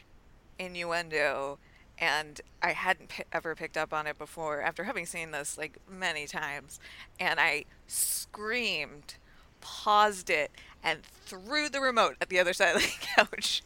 innuendo, 0.58 1.58
and 1.98 2.40
I 2.62 2.72
hadn't 2.72 3.08
pi- 3.08 3.24
ever 3.32 3.54
picked 3.54 3.76
up 3.76 3.92
on 3.92 4.06
it 4.06 4.18
before 4.18 4.60
after 4.60 4.84
having 4.84 5.06
seen 5.06 5.30
this 5.30 5.56
like 5.58 5.78
many 5.90 6.26
times, 6.26 6.78
and 7.18 7.40
I 7.40 7.64
screamed, 7.86 9.16
paused 9.60 10.30
it, 10.30 10.50
and 10.82 11.02
threw 11.02 11.68
the 11.68 11.80
remote 11.80 12.16
at 12.20 12.28
the 12.28 12.38
other 12.38 12.52
side 12.52 12.76
of 12.76 12.82
the 12.82 13.06
couch 13.16 13.62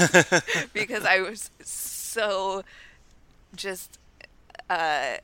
because 0.73 1.05
I 1.05 1.21
was 1.21 1.51
so 1.63 2.63
just 3.55 3.99
uh, 4.69 5.17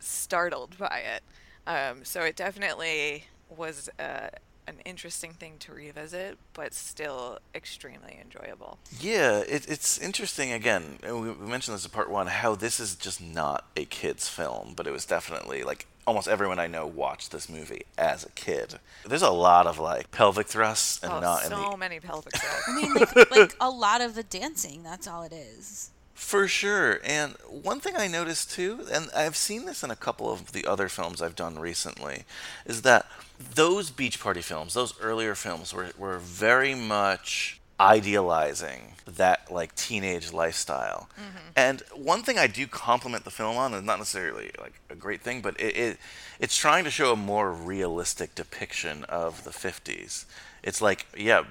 startled 0.00 0.76
by 0.78 1.02
it. 1.04 1.22
Um, 1.66 2.04
so 2.04 2.22
it 2.22 2.34
definitely 2.34 3.24
was 3.54 3.90
uh, 3.98 4.28
an 4.68 4.76
interesting 4.84 5.32
thing 5.32 5.54
to 5.60 5.72
revisit, 5.72 6.38
but 6.52 6.74
still 6.74 7.38
extremely 7.54 8.18
enjoyable. 8.22 8.78
Yeah, 9.00 9.38
it, 9.38 9.68
it's 9.68 9.98
interesting. 9.98 10.52
Again, 10.52 10.98
we, 11.02 11.30
we 11.30 11.46
mentioned 11.46 11.74
this 11.74 11.84
in 11.84 11.90
part 11.90 12.10
one, 12.10 12.26
how 12.26 12.54
this 12.54 12.78
is 12.78 12.94
just 12.94 13.20
not 13.20 13.66
a 13.76 13.84
kid's 13.86 14.28
film, 14.28 14.74
but 14.76 14.86
it 14.86 14.92
was 14.92 15.06
definitely 15.06 15.64
like 15.64 15.86
almost 16.06 16.28
everyone 16.28 16.58
I 16.58 16.66
know 16.66 16.86
watched 16.86 17.32
this 17.32 17.48
movie 17.48 17.82
as 17.96 18.24
a 18.24 18.30
kid. 18.30 18.78
There's 19.06 19.22
a 19.22 19.30
lot 19.30 19.66
of 19.66 19.78
like 19.78 20.10
pelvic 20.10 20.46
thrusts 20.46 21.02
and 21.02 21.12
oh, 21.12 21.20
not 21.20 21.44
in 21.44 21.50
so 21.50 21.70
the 21.70 21.76
many 21.76 22.00
pelvic 22.00 22.34
thrusts. 22.36 22.68
I 22.68 22.74
mean, 22.74 22.94
like, 22.94 23.30
like 23.30 23.56
a 23.60 23.70
lot 23.70 24.00
of 24.00 24.14
the 24.14 24.22
dancing. 24.22 24.82
That's 24.82 25.06
all 25.06 25.22
it 25.22 25.32
is. 25.32 25.90
For 26.18 26.48
sure. 26.48 26.98
And 27.04 27.36
one 27.48 27.78
thing 27.80 27.94
I 27.96 28.08
noticed 28.08 28.50
too, 28.50 28.80
and 28.92 29.08
I've 29.16 29.36
seen 29.36 29.64
this 29.64 29.82
in 29.82 29.90
a 29.90 29.96
couple 29.96 30.30
of 30.30 30.52
the 30.52 30.66
other 30.66 30.88
films 30.88 31.22
I've 31.22 31.36
done 31.36 31.58
recently, 31.58 32.24
is 32.66 32.82
that 32.82 33.06
those 33.54 33.90
beach 33.90 34.20
party 34.20 34.42
films, 34.42 34.74
those 34.74 34.92
earlier 35.00 35.34
films, 35.34 35.72
were, 35.72 35.90
were 35.96 36.18
very 36.18 36.74
much 36.74 37.60
idealizing 37.80 38.96
that 39.06 39.50
like 39.50 39.74
teenage 39.76 40.32
lifestyle. 40.32 41.08
Mm-hmm. 41.16 41.48
And 41.56 41.82
one 41.94 42.22
thing 42.24 42.36
I 42.36 42.48
do 42.48 42.66
compliment 42.66 43.24
the 43.24 43.30
film 43.30 43.56
on, 43.56 43.72
and 43.72 43.86
not 43.86 43.98
necessarily 43.98 44.50
like 44.60 44.80
a 44.90 44.96
great 44.96 45.22
thing, 45.22 45.40
but 45.40 45.58
it, 45.58 45.76
it 45.76 45.98
it's 46.40 46.56
trying 46.56 46.84
to 46.84 46.90
show 46.90 47.12
a 47.12 47.16
more 47.16 47.52
realistic 47.52 48.34
depiction 48.34 49.04
of 49.04 49.44
the 49.44 49.50
50s. 49.50 50.26
It's 50.62 50.82
like, 50.82 51.06
yeah, 51.16 51.44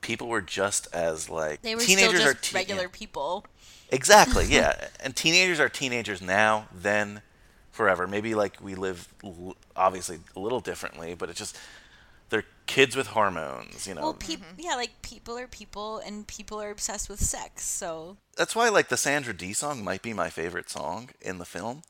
people 0.00 0.28
were 0.28 0.40
just 0.40 0.88
as 0.92 1.28
like 1.28 1.62
They 1.62 1.74
were 1.74 1.80
teenagers 1.80 2.20
still 2.20 2.30
are 2.30 2.32
just 2.32 2.44
teen- 2.44 2.58
regular 2.58 2.82
yeah. 2.82 2.88
people. 2.92 3.44
Exactly, 3.90 4.46
yeah. 4.48 4.88
and 5.00 5.14
teenagers 5.14 5.60
are 5.60 5.68
teenagers 5.68 6.20
now, 6.20 6.68
then 6.74 7.22
forever. 7.70 8.06
Maybe 8.06 8.34
like 8.34 8.58
we 8.60 8.74
live 8.74 9.08
l- 9.22 9.56
obviously 9.74 10.20
a 10.34 10.40
little 10.40 10.60
differently, 10.60 11.14
but 11.14 11.30
it's 11.30 11.38
just 11.38 11.56
they're 12.30 12.44
kids 12.66 12.96
with 12.96 13.08
hormones, 13.08 13.86
you 13.86 13.94
know. 13.94 14.00
Well, 14.02 14.14
peop- 14.14 14.40
mm-hmm. 14.40 14.60
yeah, 14.60 14.74
like 14.74 15.02
people 15.02 15.38
are 15.38 15.46
people, 15.46 15.98
and 15.98 16.26
people 16.26 16.60
are 16.60 16.70
obsessed 16.70 17.08
with 17.08 17.20
sex. 17.20 17.62
So 17.64 18.16
That's 18.36 18.56
why 18.56 18.68
like 18.68 18.88
the 18.88 18.96
Sandra 18.96 19.34
Dee 19.34 19.52
song 19.52 19.84
might 19.84 20.02
be 20.02 20.12
my 20.12 20.30
favorite 20.30 20.70
song 20.70 21.10
in 21.20 21.38
the 21.38 21.44
film. 21.44 21.82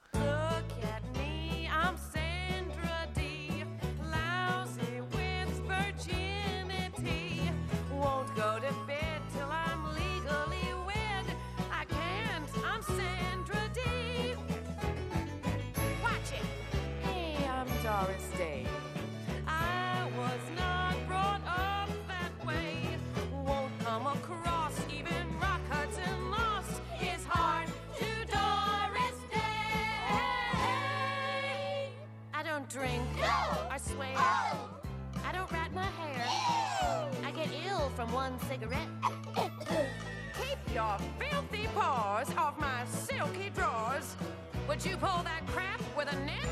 From 37.96 38.12
one 38.12 38.38
cigarette. 38.40 38.88
Keep 39.34 40.74
your 40.74 40.98
filthy 41.18 41.66
paws 41.74 42.28
off 42.36 42.58
my 42.60 42.84
silky 42.84 43.50
drawers. 43.54 44.16
Would 44.68 44.84
you 44.84 44.98
pull 44.98 45.22
that 45.22 45.46
crap 45.46 45.80
with 45.96 46.12
a 46.12 46.16
net? 46.26 46.44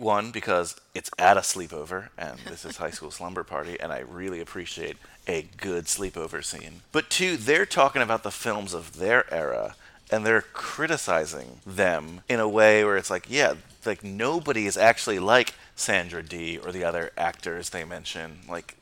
One, 0.00 0.32
because 0.32 0.80
it's 0.94 1.10
at 1.18 1.36
a 1.36 1.40
sleepover, 1.40 2.08
and 2.18 2.38
this 2.40 2.64
is 2.64 2.78
high 2.78 2.90
school 2.90 3.12
slumber 3.12 3.44
party, 3.44 3.78
and 3.78 3.92
I 3.92 4.00
really 4.00 4.40
appreciate 4.40 4.96
a 5.28 5.46
good 5.56 5.84
sleepover 5.84 6.44
scene. 6.44 6.82
But 6.90 7.08
two, 7.08 7.36
they're 7.36 7.66
talking 7.66 8.02
about 8.02 8.24
the 8.24 8.30
films 8.32 8.74
of 8.74 8.98
their 8.98 9.32
era, 9.32 9.76
and 10.10 10.26
they're 10.26 10.42
criticizing 10.42 11.60
them 11.64 12.22
in 12.28 12.40
a 12.40 12.48
way 12.48 12.84
where 12.84 12.96
it's 12.96 13.10
like, 13.10 13.26
yeah, 13.28 13.54
like 13.84 14.02
nobody 14.02 14.66
is 14.66 14.76
actually 14.76 15.20
like 15.20 15.54
Sandra 15.76 16.22
Dee 16.22 16.58
or 16.58 16.72
the 16.72 16.82
other 16.84 17.12
actors 17.16 17.70
they 17.70 17.84
mention. 17.84 18.40
Like, 18.48 18.76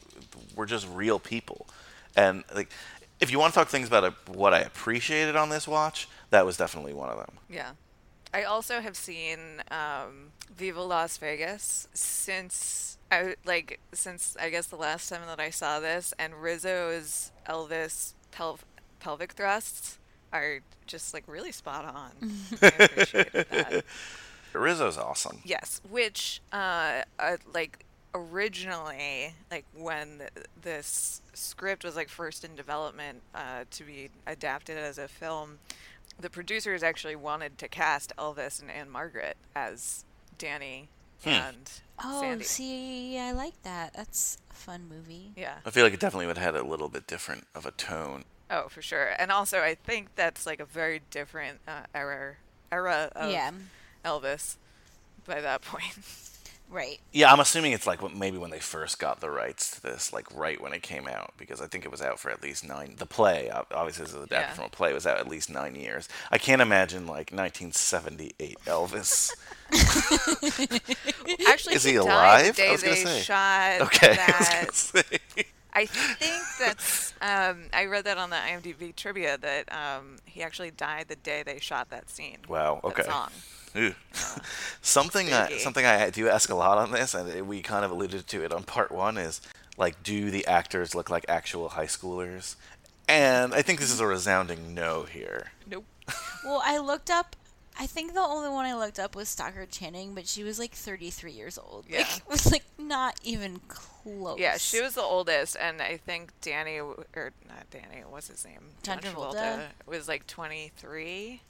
we're 0.54 0.66
just 0.66 0.88
real 0.88 1.18
people. 1.18 1.66
And 2.16 2.44
like, 2.54 2.70
if 3.20 3.30
you 3.30 3.38
want 3.38 3.52
to 3.54 3.58
talk 3.58 3.68
things 3.68 3.88
about 3.88 4.04
uh 4.04 4.10
what 4.26 4.54
I 4.54 4.60
appreciated 4.60 5.36
on 5.36 5.48
this 5.48 5.66
watch, 5.68 6.08
that 6.30 6.44
was 6.46 6.56
definitely 6.56 6.92
one 6.92 7.10
of 7.10 7.16
them. 7.16 7.38
Yeah. 7.48 7.72
I 8.32 8.44
also 8.44 8.80
have 8.80 8.96
seen 8.96 9.38
um, 9.70 10.32
Viva 10.54 10.82
Las 10.82 11.16
Vegas 11.16 11.88
since 11.94 12.98
I 13.10 13.36
like 13.46 13.80
since 13.92 14.36
I 14.38 14.50
guess 14.50 14.66
the 14.66 14.76
last 14.76 15.08
time 15.08 15.22
that 15.26 15.40
I 15.40 15.50
saw 15.50 15.80
this, 15.80 16.12
and 16.18 16.34
Rizzo's 16.34 17.32
Elvis 17.48 18.12
pel- 18.30 18.60
pelvic 19.00 19.32
thrusts 19.32 19.98
are 20.32 20.60
just 20.86 21.14
like 21.14 21.24
really 21.26 21.52
spot 21.52 21.86
on. 21.86 22.10
I 22.62 22.66
appreciated 22.66 23.46
that. 23.50 23.84
Rizzo's 24.52 24.98
awesome. 24.98 25.40
Yes, 25.44 25.80
which 25.88 26.42
uh, 26.52 27.02
uh 27.18 27.36
like 27.54 27.84
originally 28.14 29.34
like 29.50 29.64
when 29.74 30.22
this 30.62 31.22
script 31.34 31.84
was 31.84 31.96
like 31.96 32.08
first 32.08 32.44
in 32.44 32.54
development 32.54 33.22
uh, 33.34 33.64
to 33.70 33.84
be 33.84 34.10
adapted 34.26 34.78
as 34.78 34.98
a 34.98 35.08
film, 35.08 35.58
the 36.20 36.30
producers 36.30 36.82
actually 36.82 37.16
wanted 37.16 37.58
to 37.58 37.68
cast 37.68 38.12
Elvis 38.16 38.60
and 38.60 38.70
Ann-Margret 38.70 39.36
as 39.54 40.04
Danny 40.36 40.88
and 41.24 41.70
Oh, 42.02 42.20
Sandy. 42.20 42.44
see, 42.44 43.18
I 43.18 43.32
like 43.32 43.60
that. 43.64 43.92
That's 43.94 44.38
a 44.50 44.54
fun 44.54 44.88
movie. 44.88 45.32
Yeah. 45.36 45.56
I 45.66 45.70
feel 45.70 45.82
like 45.84 45.92
it 45.94 45.98
definitely 46.00 46.26
would 46.26 46.38
have 46.38 46.54
had 46.54 46.60
a 46.62 46.64
little 46.66 46.88
bit 46.88 47.06
different 47.08 47.46
of 47.56 47.66
a 47.66 47.72
tone. 47.72 48.24
Oh, 48.50 48.68
for 48.68 48.80
sure. 48.82 49.10
And 49.18 49.32
also, 49.32 49.58
I 49.60 49.74
think 49.74 50.14
that's 50.14 50.46
like 50.46 50.60
a 50.60 50.64
very 50.64 51.00
different 51.10 51.58
uh, 51.66 51.82
era 51.94 52.36
era 52.70 53.10
of 53.16 53.32
Yeah. 53.32 53.50
Elvis 54.04 54.56
by 55.26 55.40
that 55.40 55.62
point. 55.62 55.98
Right. 56.70 57.00
Yeah, 57.12 57.32
I'm 57.32 57.40
assuming 57.40 57.72
it's 57.72 57.86
like 57.86 58.02
maybe 58.14 58.36
when 58.36 58.50
they 58.50 58.58
first 58.58 58.98
got 58.98 59.20
the 59.20 59.30
rights 59.30 59.70
to 59.72 59.82
this, 59.82 60.12
like 60.12 60.26
right 60.36 60.60
when 60.60 60.74
it 60.74 60.82
came 60.82 61.08
out, 61.08 61.32
because 61.38 61.62
I 61.62 61.66
think 61.66 61.84
it 61.86 61.90
was 61.90 62.02
out 62.02 62.20
for 62.20 62.30
at 62.30 62.42
least 62.42 62.62
nine. 62.66 62.96
The 62.98 63.06
play, 63.06 63.50
obviously, 63.50 64.04
this 64.04 64.12
is 64.14 64.22
adapted 64.22 64.30
Yeah. 64.50 64.52
from 64.52 64.64
a 64.66 64.68
play, 64.68 64.92
was 64.92 65.06
out 65.06 65.18
at 65.18 65.26
least 65.28 65.48
nine 65.48 65.74
years. 65.74 66.08
I 66.30 66.36
can't 66.36 66.60
imagine 66.60 67.06
like 67.06 67.30
1978 67.32 68.58
Elvis. 68.66 69.32
Actually, 71.48 71.74
Is 71.76 71.84
he 71.84 71.92
died 71.94 72.00
alive? 72.02 72.56
The 72.56 72.68
I 72.68 72.72
was 72.72 72.82
gonna 72.82 72.94
they 72.96 73.04
say. 73.04 73.20
shot 73.20 73.80
Okay, 73.82 74.10
I 74.12 74.14
that 74.16 74.58
gonna 74.60 74.72
say. 74.72 75.02
I 75.72 75.86
think 75.86 76.42
that's. 76.58 77.14
Um, 77.20 77.64
I 77.72 77.84
read 77.86 78.04
that 78.04 78.18
on 78.18 78.30
the 78.30 78.36
IMDb 78.36 78.94
trivia 78.96 79.38
that 79.38 79.70
um, 79.72 80.16
he 80.24 80.42
actually 80.42 80.70
died 80.70 81.06
the 81.08 81.16
day 81.16 81.42
they 81.44 81.58
shot 81.60 81.90
that 81.90 82.10
scene. 82.10 82.38
Wow. 82.48 82.80
that 82.82 82.88
Okay. 82.88 83.02
song. 83.04 83.30
Ooh. 83.76 83.94
something 84.82 85.32
I, 85.32 85.58
something 85.58 85.84
I 85.84 86.10
do 86.10 86.28
ask 86.28 86.50
a 86.50 86.54
lot 86.54 86.78
on 86.78 86.90
this, 86.90 87.14
and 87.14 87.48
we 87.48 87.62
kind 87.62 87.84
of 87.84 87.90
alluded 87.90 88.26
to 88.26 88.44
it 88.44 88.52
on 88.52 88.64
part 88.64 88.90
one, 88.90 89.18
is 89.18 89.40
like, 89.76 90.02
do 90.02 90.30
the 90.30 90.46
actors 90.46 90.94
look 90.94 91.10
like 91.10 91.24
actual 91.28 91.70
high 91.70 91.86
schoolers? 91.86 92.56
And 93.08 93.54
I 93.54 93.62
think 93.62 93.80
this 93.80 93.90
is 93.90 94.00
a 94.00 94.06
resounding 94.06 94.74
no 94.74 95.04
here. 95.04 95.52
Nope. 95.68 95.84
Well, 96.44 96.62
I 96.64 96.78
looked 96.78 97.10
up. 97.10 97.36
I 97.80 97.86
think 97.86 98.12
the 98.12 98.20
only 98.20 98.48
one 98.48 98.66
I 98.66 98.74
looked 98.74 98.98
up 98.98 99.14
was 99.14 99.28
Stockard 99.28 99.70
Channing, 99.70 100.14
but 100.14 100.26
she 100.26 100.42
was 100.42 100.58
like 100.58 100.72
33 100.72 101.32
years 101.32 101.58
old. 101.58 101.84
Yeah. 101.88 101.98
Like, 101.98 102.16
it 102.16 102.28
was 102.28 102.52
like 102.52 102.64
not 102.76 103.18
even 103.22 103.60
close. 103.68 104.38
Yeah, 104.38 104.56
she 104.56 104.80
was 104.82 104.94
the 104.94 105.02
oldest, 105.02 105.56
and 105.58 105.80
I 105.80 105.96
think 105.96 106.32
Danny 106.40 106.80
or 106.80 107.32
not 107.48 107.70
Danny. 107.70 108.02
What's 108.08 108.28
his 108.28 108.44
name? 108.44 108.60
John 108.82 108.98
Travolta? 108.98 109.60
was 109.86 110.08
like 110.08 110.26
23. 110.26 111.40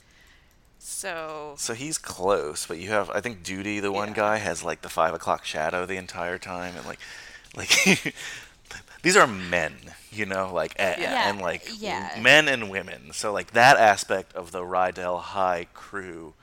So 0.79 1.53
So 1.57 1.73
he's 1.73 1.97
close, 1.97 2.65
but 2.65 2.77
you 2.79 2.89
have 2.89 3.09
I 3.11 3.19
think 3.21 3.43
Doody, 3.43 3.79
the 3.79 3.91
one 3.91 4.09
Yeah. 4.09 4.13
guy, 4.15 4.37
has 4.37 4.63
like 4.63 4.81
the 4.81 4.89
five 4.89 5.13
o'clock 5.13 5.45
shadow 5.45 5.85
the 5.85 5.97
entire 5.97 6.37
time, 6.37 6.75
and 6.75 6.85
like, 6.85 6.99
like 7.55 8.15
these 9.01 9.17
are 9.17 9.27
men, 9.27 9.75
you 10.11 10.25
know, 10.25 10.53
like 10.53 10.73
a- 10.79 10.95
Yeah. 10.99 11.29
and 11.29 11.41
like 11.41 11.67
Yeah. 11.77 12.17
men 12.21 12.47
and 12.47 12.69
women. 12.69 13.11
So 13.13 13.31
like 13.33 13.51
that 13.51 13.77
aspect 13.77 14.33
of 14.33 14.51
the 14.51 14.61
Rydell 14.61 15.19
High 15.21 15.67
crew, 15.73 16.33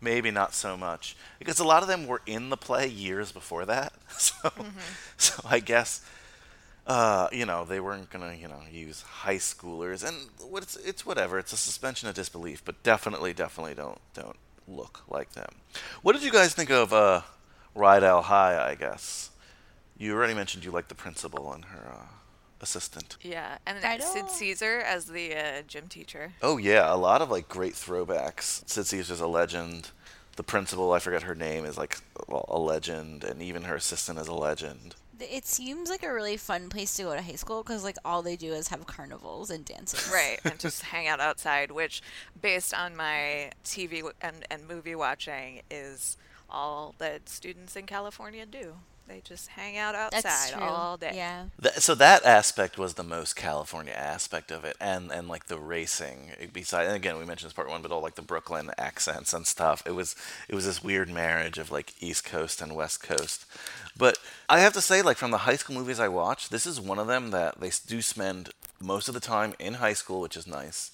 maybe 0.00 0.30
not 0.30 0.54
so 0.54 0.76
much 0.76 1.14
because 1.38 1.58
a 1.60 1.64
lot 1.64 1.82
of 1.82 1.88
them 1.88 2.06
were 2.06 2.22
in 2.26 2.48
the 2.50 2.56
play 2.56 2.86
years 2.88 3.30
before 3.32 3.64
that. 3.66 3.92
So, 4.18 4.34
mm-hmm. 4.50 4.78
so 5.16 5.42
I 5.44 5.58
guess. 5.60 6.00
Uh, 6.86 7.28
you 7.30 7.46
know, 7.46 7.64
they 7.64 7.78
weren't 7.78 8.10
gonna, 8.10 8.34
you 8.34 8.48
know, 8.48 8.60
use 8.70 9.02
high 9.02 9.36
schoolers, 9.36 10.06
and 10.06 10.16
it's 10.56 10.76
it's 10.76 11.06
whatever. 11.06 11.38
It's 11.38 11.52
a 11.52 11.56
suspension 11.56 12.08
of 12.08 12.14
disbelief, 12.14 12.64
but 12.64 12.82
definitely, 12.82 13.32
definitely 13.32 13.74
don't 13.74 14.00
don't 14.14 14.36
look 14.66 15.02
like 15.08 15.32
them. 15.32 15.50
What 16.02 16.14
did 16.14 16.22
you 16.22 16.32
guys 16.32 16.54
think 16.54 16.70
of 16.70 16.92
uh, 16.92 17.22
Rydell 17.76 18.24
High? 18.24 18.70
I 18.70 18.74
guess 18.74 19.30
you 19.96 20.14
already 20.14 20.34
mentioned 20.34 20.64
you 20.64 20.72
liked 20.72 20.88
the 20.88 20.96
principal 20.96 21.52
and 21.52 21.66
her 21.66 21.92
uh, 21.92 22.06
assistant. 22.60 23.16
yeah, 23.22 23.58
and 23.64 23.84
I 23.84 23.98
Sid 23.98 24.28
Caesar 24.30 24.80
as 24.80 25.06
the 25.06 25.36
uh, 25.36 25.62
gym 25.66 25.86
teacher. 25.88 26.32
Oh 26.42 26.56
yeah, 26.56 26.92
a 26.92 26.96
lot 26.96 27.22
of 27.22 27.30
like 27.30 27.48
great 27.48 27.74
throwbacks. 27.74 28.68
Sid 28.68 28.86
Caesar's 28.86 29.20
a 29.20 29.28
legend. 29.28 29.90
The 30.36 30.42
principal, 30.42 30.92
I 30.92 30.98
forget 30.98 31.24
her 31.24 31.34
name, 31.34 31.64
is 31.64 31.76
like 31.76 31.98
well, 32.28 32.46
a 32.48 32.58
legend, 32.58 33.24
and 33.24 33.42
even 33.42 33.64
her 33.64 33.76
assistant 33.76 34.18
is 34.18 34.28
a 34.28 34.34
legend. 34.34 34.94
It 35.20 35.46
seems 35.46 35.88
like 35.88 36.02
a 36.02 36.12
really 36.12 36.36
fun 36.36 36.68
place 36.68 36.94
to 36.96 37.04
go 37.04 37.14
to 37.14 37.22
high 37.22 37.36
school 37.36 37.62
because 37.62 37.84
like 37.84 37.96
all 38.04 38.22
they 38.22 38.36
do 38.36 38.52
is 38.52 38.68
have 38.68 38.86
carnivals 38.86 39.50
and 39.50 39.64
dances. 39.64 40.10
Right, 40.12 40.40
and 40.44 40.58
just 40.58 40.82
hang 40.82 41.06
out 41.06 41.20
outside, 41.20 41.70
which, 41.70 42.02
based 42.40 42.74
on 42.74 42.96
my 42.96 43.50
TV 43.64 44.10
and, 44.20 44.46
and 44.50 44.66
movie 44.66 44.94
watching, 44.94 45.62
is 45.70 46.16
all 46.48 46.94
that 46.98 47.28
students 47.28 47.76
in 47.76 47.86
California 47.86 48.46
do. 48.46 48.76
They 49.12 49.20
just 49.20 49.48
hang 49.48 49.76
out 49.76 49.94
outside 49.94 50.22
That's 50.22 50.52
true. 50.52 50.62
all 50.62 50.96
day. 50.96 51.12
Yeah. 51.14 51.44
Th- 51.60 51.74
so 51.74 51.94
that 51.96 52.24
aspect 52.24 52.78
was 52.78 52.94
the 52.94 53.02
most 53.02 53.36
California 53.36 53.92
aspect 53.92 54.50
of 54.50 54.64
it, 54.64 54.74
and 54.80 55.12
and 55.12 55.28
like 55.28 55.48
the 55.48 55.58
racing. 55.58 56.30
Eh, 56.40 56.46
Besides, 56.50 56.86
and 56.86 56.96
again, 56.96 57.18
we 57.18 57.26
mentioned 57.26 57.50
this 57.50 57.52
part 57.52 57.68
one, 57.68 57.82
but 57.82 57.92
all 57.92 58.00
like 58.00 58.14
the 58.14 58.22
Brooklyn 58.22 58.70
accents 58.78 59.34
and 59.34 59.46
stuff. 59.46 59.82
It 59.84 59.90
was 59.90 60.16
it 60.48 60.54
was 60.54 60.64
this 60.64 60.82
weird 60.82 61.10
marriage 61.10 61.58
of 61.58 61.70
like 61.70 61.92
East 62.00 62.24
Coast 62.24 62.62
and 62.62 62.74
West 62.74 63.02
Coast. 63.02 63.44
But 63.98 64.16
I 64.48 64.60
have 64.60 64.72
to 64.72 64.80
say, 64.80 65.02
like 65.02 65.18
from 65.18 65.30
the 65.30 65.38
high 65.44 65.56
school 65.56 65.76
movies 65.76 66.00
I 66.00 66.08
watched, 66.08 66.50
this 66.50 66.64
is 66.64 66.80
one 66.80 66.98
of 66.98 67.06
them 67.06 67.32
that 67.32 67.60
they 67.60 67.70
do 67.86 68.00
spend 68.00 68.48
most 68.80 69.08
of 69.08 69.14
the 69.14 69.20
time 69.20 69.52
in 69.58 69.74
high 69.74 69.92
school, 69.92 70.22
which 70.22 70.38
is 70.38 70.46
nice 70.46 70.90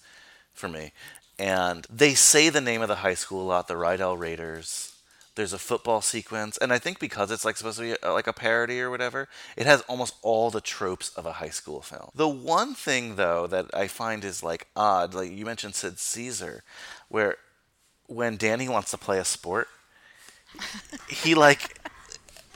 for 0.53 0.69
me. 0.69 0.91
And 1.39 1.87
they 1.89 2.15
say 2.15 2.49
the 2.49 2.61
name 2.61 2.83
of 2.83 2.89
the 2.89 2.97
high 2.97 3.15
school 3.15 3.43
a 3.43 3.47
lot, 3.47 3.69
the 3.69 3.75
Rydell 3.75 4.19
Raiders. 4.19 4.98
There's 5.39 5.53
a 5.53 5.59
football 5.59 6.01
sequence, 6.01 6.59
and 6.59 6.73
I 6.73 6.81
think 6.81 6.99
because 6.99 7.31
it's 7.31 7.45
like 7.45 7.57
supposed 7.57 7.79
to 7.79 7.85
be 7.85 7.95
uh 8.03 8.13
like 8.13 8.27
a 8.27 8.33
parody 8.33 8.81
or 8.81 8.91
whatever, 8.91 9.29
it 9.57 9.67
has 9.67 9.83
almost 9.83 10.17
all 10.21 10.51
the 10.51 10.61
tropes 10.61 11.11
of 11.11 11.27
a 11.27 11.35
high 11.35 11.49
school 11.51 11.81
film. 11.81 12.11
The 12.13 12.27
one 12.27 12.75
thing 12.75 13.15
though 13.15 13.47
that 13.47 13.67
I 13.73 13.87
find 13.87 14.25
is 14.25 14.43
like 14.43 14.67
odd, 14.75 15.15
like 15.15 15.31
you 15.31 15.45
mentioned 15.45 15.77
Sid 15.77 16.01
Caesar, 16.01 16.65
where 17.09 17.37
when 18.09 18.37
Danny 18.37 18.69
wants 18.69 18.91
to 18.91 18.99
play 18.99 19.21
a 19.21 19.25
sport, 19.25 19.69
he 21.09 21.37
like 21.37 21.79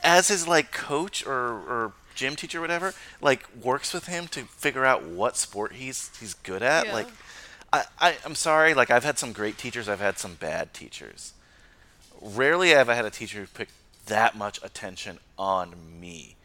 as 0.03 0.27
his 0.27 0.45
like 0.45 0.73
coach 0.73 1.25
or, 1.25 1.37
or 1.39 1.93
gym 2.15 2.35
teacher 2.35 2.57
or 2.57 2.61
whatever, 2.61 2.93
like 3.21 3.47
works 3.55 3.93
with 3.93 4.07
him 4.07 4.27
to 4.27 4.41
figure 4.41 4.83
out 4.83 5.03
what 5.03 5.37
sport 5.37 5.71
he's 5.71 6.11
he's 6.19 6.33
good 6.33 6.61
at. 6.61 6.87
Yeah. 6.87 6.93
Like 6.93 7.07
I, 7.71 7.83
I 7.97 8.17
I'm 8.25 8.35
sorry, 8.35 8.73
like 8.73 8.91
I've 8.91 9.05
had 9.05 9.17
some 9.17 9.31
great 9.31 9.57
teachers, 9.57 9.87
I've 9.87 10.01
had 10.01 10.19
some 10.19 10.33
bad 10.35 10.73
teachers. 10.73 11.31
Rarely 12.23 12.69
have 12.69 12.89
I 12.89 12.93
had 12.95 13.05
a 13.05 13.09
teacher 13.11 13.39
who 13.41 13.47
picked 13.47 13.73
that 14.05 14.35
much 14.35 14.59
attention 14.63 15.19
on 15.37 15.73
me. 15.99 16.35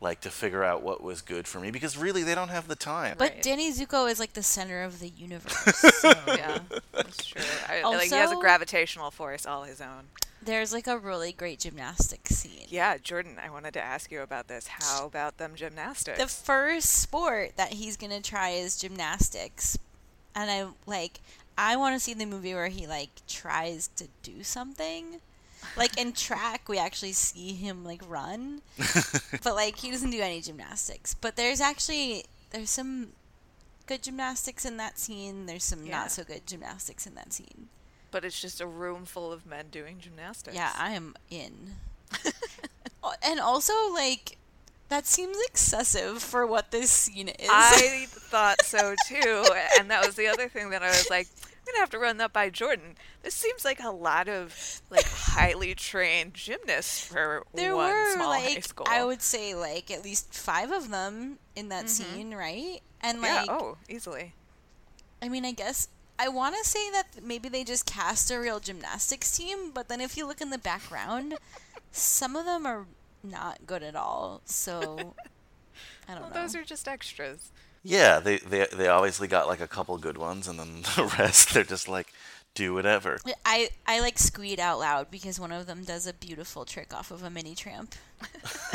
Like 0.00 0.20
to 0.20 0.30
figure 0.30 0.62
out 0.62 0.82
what 0.82 1.02
was 1.02 1.22
good 1.22 1.48
for 1.48 1.58
me 1.58 1.72
because 1.72 1.98
really 1.98 2.22
they 2.22 2.36
don't 2.36 2.50
have 2.50 2.68
the 2.68 2.76
time. 2.76 3.16
But 3.18 3.32
Right. 3.32 3.42
Danny 3.42 3.72
Zuko 3.72 4.08
is 4.08 4.20
like 4.20 4.34
the 4.34 4.44
center 4.44 4.82
of 4.84 5.00
the 5.00 5.08
universe. 5.08 5.76
so 5.76 6.12
Yeah, 6.28 6.60
that's 6.92 7.26
true. 7.26 7.42
I, 7.68 7.82
like 7.82 8.08
he 8.08 8.14
has 8.14 8.30
a 8.30 8.36
gravitational 8.36 9.10
force 9.10 9.44
all 9.44 9.64
his 9.64 9.80
own. 9.80 10.04
there's 10.40 10.72
like 10.72 10.86
a 10.86 10.96
really 10.96 11.32
great 11.32 11.58
gymnastics 11.58 12.36
scene. 12.36 12.66
Yeah, 12.68 12.96
Jordan, 12.98 13.38
I 13.44 13.50
wanted 13.50 13.72
to 13.74 13.82
ask 13.82 14.12
you 14.12 14.20
about 14.20 14.46
this. 14.46 14.68
How 14.68 15.04
about 15.06 15.38
them 15.38 15.56
gymnastics? 15.56 16.16
The 16.20 16.28
first 16.28 16.90
sport 16.90 17.56
that 17.56 17.72
he's 17.72 17.96
gonna 17.96 18.20
try 18.20 18.50
is 18.50 18.78
gymnastics, 18.78 19.78
and 20.32 20.48
I 20.48 20.66
like 20.86 21.18
I 21.58 21.76
want 21.76 21.94
to 21.96 22.00
see 22.00 22.14
the 22.14 22.24
movie 22.24 22.54
where 22.54 22.68
he 22.68 22.86
like 22.86 23.10
tries 23.26 23.88
to 23.96 24.06
do 24.22 24.42
something, 24.44 25.20
Like 25.76 25.98
in 25.98 26.12
track, 26.12 26.68
we 26.68 26.78
actually 26.78 27.12
see 27.12 27.52
him 27.54 27.84
like 27.84 28.00
run, 28.08 28.62
but 29.42 29.54
like 29.56 29.76
he 29.78 29.90
doesn't 29.90 30.10
do 30.10 30.20
any 30.20 30.40
gymnastics. 30.40 31.14
But 31.14 31.34
there's 31.36 31.60
actually 31.60 32.24
there's 32.50 32.70
some 32.70 33.08
good 33.86 34.02
gymnastics 34.02 34.64
in 34.64 34.76
that 34.76 34.98
scene. 34.98 35.46
There's 35.46 35.64
some 35.64 35.84
Yeah. 35.84 35.98
not 35.98 36.12
so 36.12 36.22
good 36.22 36.46
gymnastics 36.46 37.06
in 37.06 37.14
that 37.16 37.32
scene. 37.32 37.68
But 38.10 38.24
it's 38.24 38.40
just 38.40 38.60
a 38.60 38.66
room 38.66 39.04
full 39.04 39.32
of 39.32 39.44
men 39.44 39.66
doing 39.70 39.98
gymnastics. 39.98 40.56
Yeah, 40.56 40.72
I 40.78 40.92
am 40.92 41.14
in. 41.28 41.74
Oh, 43.02 43.14
and 43.22 43.38
also 43.38 43.72
like 43.92 44.36
that 44.88 45.06
seems 45.06 45.36
excessive 45.46 46.20
for 46.22 46.46
what 46.46 46.70
this 46.72 46.90
scene 46.90 47.28
is. 47.28 47.48
I 47.50 48.06
thought 48.08 48.64
so 48.64 48.94
too, 49.06 49.44
and 49.78 49.90
that 49.90 50.04
was 50.04 50.16
the 50.16 50.26
other 50.26 50.48
thing 50.48 50.70
that 50.70 50.82
I 50.82 50.88
was 50.88 51.08
like, 51.08 51.28
I'm 51.44 51.47
gonna 51.72 51.80
have 51.80 51.90
to 51.90 51.98
run 51.98 52.16
that 52.18 52.32
by 52.32 52.50
Jordan. 52.50 52.96
This 53.22 53.34
seems 53.34 53.64
like 53.64 53.80
a 53.80 53.90
lot 53.90 54.28
of 54.28 54.82
like 54.90 55.06
highly 55.06 55.74
trained 55.74 56.34
gymnasts 56.34 57.06
for 57.06 57.44
there 57.54 57.76
one 57.76 57.90
were 57.90 58.12
small 58.12 58.32
high 58.32 58.60
school. 58.60 58.86
I 58.88 59.04
would 59.04 59.22
say 59.22 59.54
like 59.54 59.90
at 59.90 60.04
least 60.04 60.34
five 60.34 60.70
of 60.70 60.90
them 60.90 61.38
in 61.54 61.68
that 61.68 61.86
mm-hmm. 61.86 62.14
scene, 62.14 62.34
right? 62.34 62.80
And 63.00 63.22
yeah, 63.22 63.42
like 63.42 63.50
oh, 63.50 63.76
easily. 63.88 64.34
I 65.22 65.28
mean, 65.28 65.44
I 65.44 65.52
guess 65.52 65.88
I 66.18 66.28
want 66.28 66.56
to 66.56 66.68
say 66.68 66.90
that 66.90 67.22
maybe 67.22 67.48
they 67.48 67.64
just 67.64 67.86
cast 67.86 68.30
a 68.30 68.38
real 68.38 68.60
gymnastics 68.60 69.36
team, 69.36 69.70
but 69.72 69.88
then 69.88 70.00
if 70.00 70.16
you 70.16 70.26
look 70.26 70.40
in 70.40 70.50
the 70.50 70.58
background, 70.58 71.34
some 71.92 72.34
of 72.34 72.44
them 72.44 72.66
are 72.66 72.86
not 73.22 73.66
good 73.66 73.82
at 73.82 73.94
all. 73.94 74.40
So 74.44 75.14
I 76.08 76.14
don't 76.14 76.22
Well, 76.22 76.30
know. 76.30 76.42
those 76.42 76.56
are 76.56 76.64
just 76.64 76.88
extras. 76.88 77.50
Yeah, 77.82 78.18
they, 78.18 78.38
they 78.38 78.66
they 78.72 78.88
obviously 78.88 79.28
got 79.28 79.46
like 79.46 79.60
a 79.60 79.68
couple 79.68 79.96
good 79.98 80.18
ones, 80.18 80.48
and 80.48 80.58
then 80.58 80.82
the 80.96 81.14
rest 81.18 81.54
they're 81.54 81.64
just 81.64 81.88
like, 81.88 82.12
do 82.54 82.74
whatever. 82.74 83.18
I 83.46 83.70
I 83.86 84.00
like 84.00 84.18
squeed 84.18 84.60
out 84.60 84.78
loud 84.78 85.10
because 85.10 85.40
one 85.40 85.52
of 85.52 85.66
them 85.66 85.84
does 85.84 86.06
a 86.06 86.12
beautiful 86.12 86.64
trick 86.64 86.94
off 86.94 87.10
of 87.10 87.22
a 87.22 87.30
mini 87.30 87.54
tramp. 87.54 87.94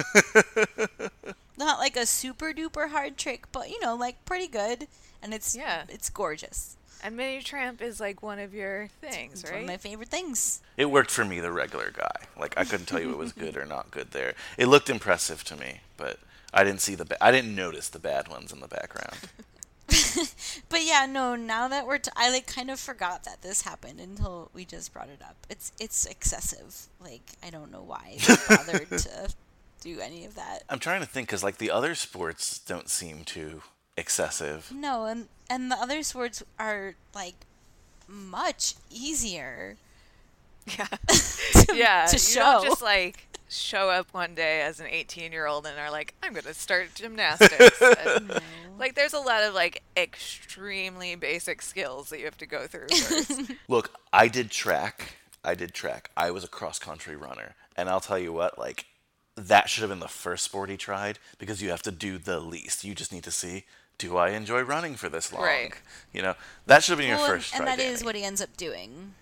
Not 1.58 1.80
like 1.80 1.96
a 1.96 2.06
super 2.06 2.52
duper 2.54 2.90
hard 2.90 3.18
trick, 3.18 3.46
but 3.52 3.70
you 3.70 3.80
know, 3.80 3.96
like 3.96 4.24
pretty 4.26 4.48
good, 4.48 4.88
and 5.22 5.34
it's 5.34 5.56
Yeah. 5.56 5.84
it's 5.90 6.10
gorgeous. 6.10 6.78
And 7.04 7.18
mini 7.18 7.42
tramp 7.44 7.82
is 7.82 8.00
like 8.00 8.24
one 8.24 8.40
of 8.40 8.54
your 8.54 8.88
things, 9.02 9.42
It's 9.44 9.52
one 9.52 9.62
of 9.62 9.68
my 9.68 9.78
favorite 9.78 10.08
things. 10.08 10.62
It 10.78 10.90
worked 10.90 11.12
for 11.12 11.26
me, 11.26 11.42
the 11.42 11.52
regular 11.52 11.92
guy. 11.96 12.16
Like 12.40 12.54
I 12.58 12.64
couldn't 12.64 12.86
tell 12.86 13.02
you 13.02 13.12
it 13.12 13.18
was 13.18 13.34
good 13.34 13.58
or 13.58 13.66
not 13.66 13.92
good 13.92 14.12
there. 14.12 14.34
It 14.58 14.68
looked 14.68 14.90
impressive 14.90 15.44
to 15.46 15.58
me, 15.58 15.82
but 15.98 16.18
I 16.54 16.64
didn't 16.64 16.82
see 16.82 16.96
the 16.96 17.06
ba- 17.06 17.24
I 17.24 17.32
didn't 17.32 17.56
notice 17.56 17.90
the 17.90 18.00
bad 18.00 18.28
ones 18.28 18.52
in 18.52 18.60
the 18.60 18.68
background. 18.68 19.18
But 20.70 20.86
yeah, 20.86 21.06
no. 21.06 21.36
Now 21.36 21.68
that 21.68 21.86
we're, 21.86 22.00
t- 22.00 22.12
I 22.16 22.32
like 22.32 22.48
kind 22.48 22.72
of 22.72 22.80
forgot 22.80 23.26
that 23.26 23.42
this 23.42 23.62
happened 23.62 24.00
until 24.00 24.50
we 24.54 24.66
just 24.66 24.92
brought 24.92 25.10
it 25.10 25.22
up. 25.22 25.36
It's 25.50 25.72
it's 25.80 26.06
excessive. 26.06 26.88
Like 27.00 27.22
I 27.46 27.52
don't 27.52 27.72
know 27.72 27.84
why 27.84 28.18
they 28.28 28.36
bothered 28.56 28.90
to 28.90 29.34
do 29.82 30.00
any 30.00 30.26
of 30.26 30.36
that. 30.36 30.64
I'm 30.70 30.80
trying 30.80 31.02
to 31.02 31.08
think 31.08 31.28
because 31.28 31.44
like 31.44 31.58
the 31.58 31.70
other 31.70 31.94
sports 31.94 32.58
don't 32.58 32.90
seem 32.90 33.24
too 33.24 33.62
excessive. 33.98 34.72
No, 34.74 35.06
and 35.06 35.28
and 35.48 35.70
the 35.72 35.76
other 35.76 36.02
sports 36.02 36.44
are 36.58 36.96
like 37.14 37.46
much 38.08 38.76
easier. 38.90 39.78
Yeah. 40.66 40.86
to, 41.08 41.76
yeah. 41.76 42.06
to 42.08 42.18
show. 42.18 42.62
just 42.64 42.82
like 42.82 43.28
show 43.54 43.90
up 43.90 44.14
one 44.14 44.36
day 44.36 44.62
as 44.62 44.80
an 44.80 44.88
18 44.90 45.32
year 45.32 45.46
old 45.48 45.66
and 45.66 45.78
are 45.80 45.92
like, 45.92 46.14
I'm 46.24 46.34
gonna 46.34 46.54
start 46.54 46.94
gymnastics. 46.96 47.82
And, 48.06 48.42
Like 48.80 48.96
there's 48.96 49.14
a 49.14 49.20
lot 49.20 49.44
of 49.44 49.54
like 49.54 49.84
extremely 49.96 51.16
basic 51.16 51.62
skills 51.62 52.10
that 52.10 52.20
you 52.20 52.26
have 52.26 52.38
to 52.40 52.46
go 52.46 52.66
through 52.68 52.88
first. 52.90 53.52
Look, 53.68 53.92
I 54.12 54.28
did 54.28 54.50
track. 54.52 55.18
I 55.44 55.54
did 55.56 55.74
track. 55.74 56.10
I 56.18 56.32
was 56.32 56.44
a 56.44 56.48
cross 56.48 56.80
country 56.80 57.16
runner, 57.16 57.56
and 57.78 57.90
I'll 57.90 58.00
tell 58.00 58.18
you 58.20 58.34
what, 58.34 58.58
like 58.58 58.86
that 59.36 59.70
should 59.70 59.82
have 59.82 59.90
been 59.90 60.00
the 60.00 60.08
first 60.08 60.44
sport 60.44 60.70
he 60.70 60.78
tried 60.78 61.20
because 61.38 61.62
you 61.62 61.70
have 61.70 61.82
to 61.84 61.92
do 61.92 62.18
the 62.18 62.40
least. 62.40 62.84
You 62.84 62.96
just 62.96 63.12
need 63.12 63.24
to 63.24 63.32
see, 63.32 63.66
do 63.98 64.16
I 64.18 64.30
enjoy 64.30 64.62
running 64.62 64.96
for 64.96 65.10
this 65.10 65.32
long? 65.34 65.44
Right. 65.44 65.74
You 66.14 66.22
know, 66.22 66.36
that 66.68 66.84
should 66.84 66.92
have 66.94 67.00
been 67.00 67.08
your 67.10 67.18
Well, 67.18 67.26
and, 67.32 67.42
first 67.42 67.54
and 67.56 67.64
try. 67.66 67.76
that 67.76 67.84
is 67.84 68.00
Danny. 68.00 68.06
what 68.06 68.16
he 68.16 68.24
ends 68.24 68.42
up 68.42 68.56
doing. 68.58 69.14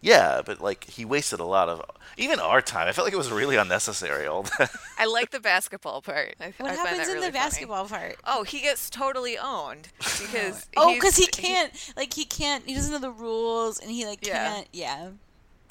Yeah, 0.00 0.42
but 0.44 0.60
like 0.60 0.84
he 0.84 1.04
wasted 1.04 1.40
a 1.40 1.44
lot 1.44 1.68
of 1.68 1.82
even 2.16 2.38
our 2.38 2.62
time. 2.62 2.86
I 2.88 2.92
felt 2.92 3.06
like 3.06 3.14
it 3.14 3.18
was 3.18 3.32
really 3.32 3.56
unnecessary. 3.56 4.26
All 4.26 4.44
that. 4.44 4.70
I 4.98 5.06
like 5.06 5.30
the 5.30 5.40
basketball 5.40 6.02
part. 6.02 6.36
I, 6.40 6.52
What 6.58 6.70
I 6.70 6.74
happens 6.74 6.98
that 6.98 7.08
in 7.08 7.14
really 7.14 7.26
the 7.28 7.32
funny. 7.32 7.44
basketball 7.44 7.86
part? 7.88 8.16
Oh, 8.24 8.44
he 8.44 8.60
gets 8.60 8.90
totally 8.90 9.36
owned 9.38 9.88
because 9.98 10.66
Oh, 10.76 10.94
because 10.94 11.16
he 11.16 11.26
can't, 11.26 11.72
like, 11.96 12.14
he 12.14 12.24
can't, 12.24 12.64
he 12.66 12.74
doesn't 12.74 12.92
know 12.92 12.98
the 13.00 13.10
rules, 13.10 13.80
and 13.80 13.90
he, 13.90 14.06
like, 14.06 14.24
Yeah. 14.26 14.48
can't, 14.54 14.68
yeah. 14.72 15.10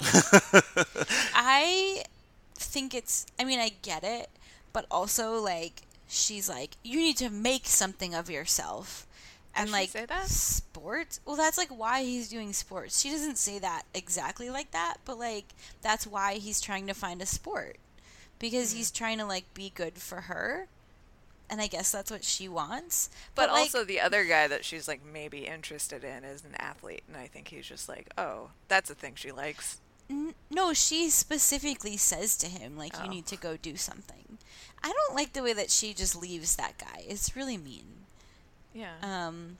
I 1.34 2.04
think 2.54 2.94
it's, 2.94 3.26
I 3.40 3.44
mean, 3.44 3.58
I 3.60 3.70
get 3.82 4.04
it, 4.04 4.28
but 4.72 4.86
also, 4.90 5.34
like, 5.40 5.82
she's 6.06 6.48
like, 6.48 6.76
you 6.84 6.98
need 6.98 7.16
to 7.18 7.30
make 7.30 7.66
something 7.66 8.14
of 8.14 8.30
yourself. 8.30 9.06
And, 9.62 9.70
like, 9.72 9.90
say 9.90 10.06
that? 10.06 10.26
sports? 10.28 11.20
Well, 11.24 11.36
that's, 11.36 11.58
like, 11.58 11.68
why 11.70 12.02
he's 12.02 12.28
doing 12.28 12.52
sports. 12.52 13.00
She 13.00 13.10
doesn't 13.10 13.38
say 13.38 13.58
that 13.58 13.82
exactly 13.94 14.50
like 14.50 14.70
that, 14.72 14.98
but, 15.04 15.18
like, 15.18 15.46
that's 15.82 16.06
why 16.06 16.34
he's 16.34 16.60
trying 16.60 16.86
to 16.86 16.94
find 16.94 17.20
a 17.22 17.26
sport. 17.26 17.76
Because 18.38 18.72
Hmm. 18.72 18.78
he's 18.78 18.90
trying 18.90 19.18
to, 19.18 19.24
like, 19.26 19.52
be 19.54 19.70
good 19.70 19.98
for 19.98 20.22
her. 20.22 20.68
And 21.50 21.60
I 21.62 21.66
guess 21.66 21.90
that's 21.90 22.10
what 22.10 22.24
she 22.24 22.46
wants. 22.46 23.08
But, 23.34 23.48
like, 23.48 23.60
also 23.60 23.82
the 23.82 24.00
other 24.00 24.24
guy 24.24 24.48
that 24.48 24.66
she's 24.66 24.86
like 24.86 25.02
maybe 25.02 25.46
interested 25.46 26.04
in 26.04 26.22
is 26.22 26.44
an 26.44 26.54
athlete, 26.58 27.04
and 27.08 27.16
I 27.16 27.26
think 27.26 27.48
he's 27.48 27.66
just 27.66 27.88
like, 27.88 28.10
oh, 28.18 28.50
that's 28.68 28.90
a 28.90 28.94
thing 28.94 29.14
she 29.14 29.32
likes. 29.32 29.80
N- 30.10 30.34
no, 30.50 30.74
she 30.74 31.08
specifically 31.08 31.96
says 31.96 32.36
to 32.38 32.46
him, 32.48 32.76
like, 32.76 32.92
Oh. 32.98 33.04
you 33.04 33.08
need 33.08 33.26
to 33.28 33.36
go 33.36 33.56
do 33.56 33.76
something. 33.78 34.36
I 34.82 34.92
don't 34.92 35.14
like 35.16 35.32
the 35.32 35.42
way 35.42 35.54
that 35.54 35.70
she 35.70 35.94
just 35.94 36.14
leaves 36.14 36.56
that 36.56 36.76
guy. 36.78 37.02
It's 37.08 37.34
really 37.34 37.56
mean. 37.56 38.04
Yeah. 38.78 38.92
Um, 39.02 39.58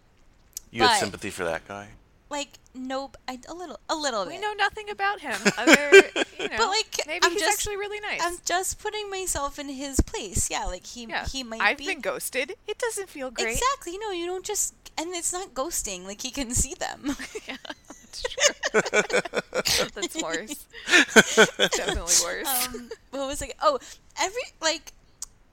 You 0.71 0.83
have 0.83 0.91
But- 0.93 1.01
sympathy 1.01 1.31
for 1.31 1.45
that 1.45 1.67
guy. 1.67 1.89
like, 2.31 2.59
nope, 2.75 3.17
I, 3.27 3.39
a 3.49 3.55
little, 3.55 3.81
a 3.89 3.95
little 3.97 4.25
we 4.27 4.33
bit. 4.33 4.37
We 4.37 4.43
know 4.43 4.53
nothing 4.53 4.91
about 4.91 5.21
him. 5.21 5.41
Other, 5.59 5.91
you 6.39 6.49
know, 6.51 6.69
like, 6.69 7.01
maybe 7.07 7.25
I'm 7.25 7.33
he's 7.33 7.41
just- 7.41 7.59
actually 7.59 7.77
really 7.79 8.01
nice. 8.01 8.21
I'm 8.23 8.37
just 8.45 8.79
putting 8.79 9.09
myself 9.11 9.59
in 9.59 9.69
his 9.71 9.99
place. 10.01 10.51
Yeah, 10.51 10.67
like 10.67 10.85
he, 10.87 11.07
yeah. 11.07 11.25
he 11.27 11.43
might 11.43 11.61
I've 11.63 11.79
be. 11.79 11.87
been 11.87 12.01
ghosted. 12.01 12.53
It 12.69 12.79
doesn't 12.79 13.09
feel 13.09 13.31
great. 13.31 13.55
Exactly. 13.57 13.97
No, 13.99 14.11
you 14.13 14.27
don't 14.27 14.45
just, 14.45 14.75
and 14.99 15.15
it's 15.15 15.33
not 15.33 15.55
ghosting. 15.55 16.05
Like 16.05 16.21
he 16.21 16.31
can 16.31 16.51
see 16.53 16.75
them. 16.75 17.17
yeah, 17.49 17.57
that's 17.89 18.23
true. 18.23 18.71
that's 19.95 20.23
worse. 20.23 20.67
Definitely 21.57 22.15
worse. 22.25 22.67
um, 22.69 22.91
what 23.11 23.27
was 23.27 23.41
like? 23.41 23.57
Oh, 23.63 23.79
every 24.21 24.43
like, 24.61 24.93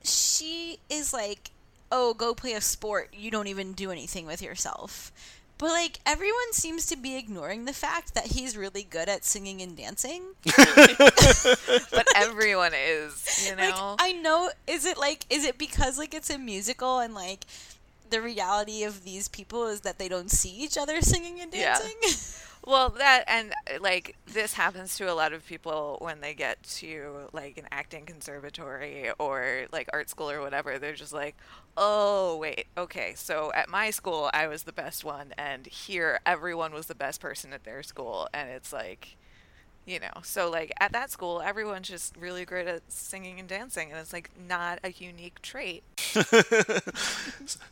she 0.04 0.78
is 0.90 1.12
like, 1.14 1.50
oh, 1.90 2.14
go 2.14 2.34
play 2.34 2.52
a 2.52 2.60
sport. 2.60 3.14
You 3.16 3.30
don't 3.30 3.46
even 3.46 3.72
do 3.72 3.90
anything 3.90 4.26
with 4.26 4.42
yourself. 4.42 5.12
But 5.58 5.70
like, 5.70 6.00
everyone 6.04 6.52
seems 6.52 6.84
to 6.86 6.96
be 6.96 7.16
ignoring 7.16 7.64
the 7.64 7.72
fact 7.72 8.14
that 8.14 8.26
he's 8.26 8.56
really 8.56 8.82
good 8.82 9.08
at 9.08 9.24
singing 9.24 9.62
and 9.62 9.74
dancing. 9.74 10.22
but 10.44 12.06
everyone 12.14 12.72
is, 12.74 13.48
you 13.48 13.56
know. 13.56 13.96
Like, 13.98 13.98
I 13.98 14.12
know. 14.12 14.50
Is 14.66 14.84
it 14.84 14.98
like? 14.98 15.24
Is 15.30 15.44
it 15.44 15.56
because 15.56 15.98
like 15.98 16.12
it's 16.12 16.28
a 16.28 16.38
musical 16.38 16.98
and 16.98 17.14
like? 17.14 17.46
The 18.10 18.20
reality 18.22 18.84
of 18.84 19.04
these 19.04 19.28
people 19.28 19.66
is 19.66 19.80
that 19.82 19.98
they 19.98 20.08
don't 20.08 20.30
see 20.30 20.50
each 20.50 20.76
other 20.78 21.00
singing 21.00 21.40
and 21.40 21.52
Yeah. 21.52 21.78
dancing. 21.78 22.32
Well, 22.66 22.90
that 22.98 23.22
and 23.28 23.52
uh, 23.72 23.78
like 23.80 24.16
this 24.26 24.54
happens 24.54 24.96
to 24.96 25.08
a 25.08 25.14
lot 25.14 25.32
of 25.32 25.46
people 25.46 25.98
when 26.00 26.20
they 26.20 26.34
get 26.34 26.60
to 26.80 27.28
like 27.32 27.58
an 27.58 27.68
acting 27.70 28.04
conservatory 28.06 29.08
or 29.20 29.66
like 29.70 29.88
art 29.92 30.10
school 30.10 30.28
or 30.30 30.40
whatever. 30.40 30.76
They're 30.76 30.94
just 30.94 31.12
like, 31.12 31.36
"Oh, 31.76 32.36
wait. 32.38 32.66
Okay. 32.76 33.14
So 33.14 33.52
at 33.54 33.68
my 33.68 33.90
school, 33.90 34.30
I 34.32 34.48
was 34.48 34.64
the 34.64 34.72
best 34.72 35.04
one 35.04 35.32
and 35.38 35.66
here 35.68 36.18
everyone 36.26 36.72
was 36.72 36.86
the 36.86 36.94
best 36.96 37.20
person 37.20 37.52
at 37.52 37.62
their 37.62 37.84
school." 37.84 38.28
And 38.34 38.50
it's 38.50 38.72
like, 38.72 39.16
you 39.86 40.00
know, 40.00 40.20
so 40.22 40.50
like 40.50 40.72
at 40.80 40.92
that 40.92 41.10
school, 41.10 41.40
everyone's 41.40 41.88
just 41.88 42.16
really 42.16 42.44
great 42.44 42.66
at 42.66 42.82
singing 42.92 43.38
and 43.38 43.48
dancing 43.48 43.90
and 43.90 44.00
it's 44.00 44.12
like 44.12 44.30
not 44.48 44.80
a 44.84 44.90
unique 44.90 45.40
trait. 45.42 45.82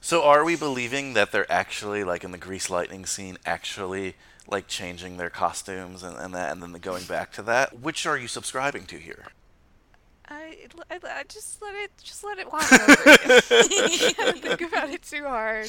So 0.00 0.22
are 0.22 0.44
we 0.44 0.54
believing 0.54 1.14
that 1.14 1.32
they're 1.32 1.50
actually 1.50 2.04
like 2.04 2.24
in 2.24 2.30
the 2.30 2.38
Grease 2.38 2.68
Lightning 2.68 3.06
scene, 3.06 3.38
actually 3.46 4.14
like 4.46 4.68
changing 4.68 5.16
their 5.16 5.30
costumes 5.30 6.02
and, 6.02 6.16
and 6.18 6.34
that, 6.34 6.52
and 6.52 6.62
then 6.62 6.72
going 6.74 7.04
back 7.04 7.32
to 7.32 7.42
that? 7.42 7.80
Which 7.80 8.06
are 8.06 8.18
you 8.18 8.28
subscribing 8.28 8.84
to 8.86 8.98
here? 8.98 9.28
I, 10.28 10.68
I, 10.90 10.98
I 11.02 11.22
just 11.28 11.60
let 11.60 11.74
it 11.74 11.90
just 12.02 12.24
let 12.24 12.38
it 12.38 12.50
wash 12.50 12.72
over 12.72 13.10
you. 13.10 13.40
You 14.04 14.14
gotta 14.14 14.32
think 14.38 14.60
about 14.62 14.90
it 14.90 15.02
too 15.02 15.24
hard. 15.24 15.68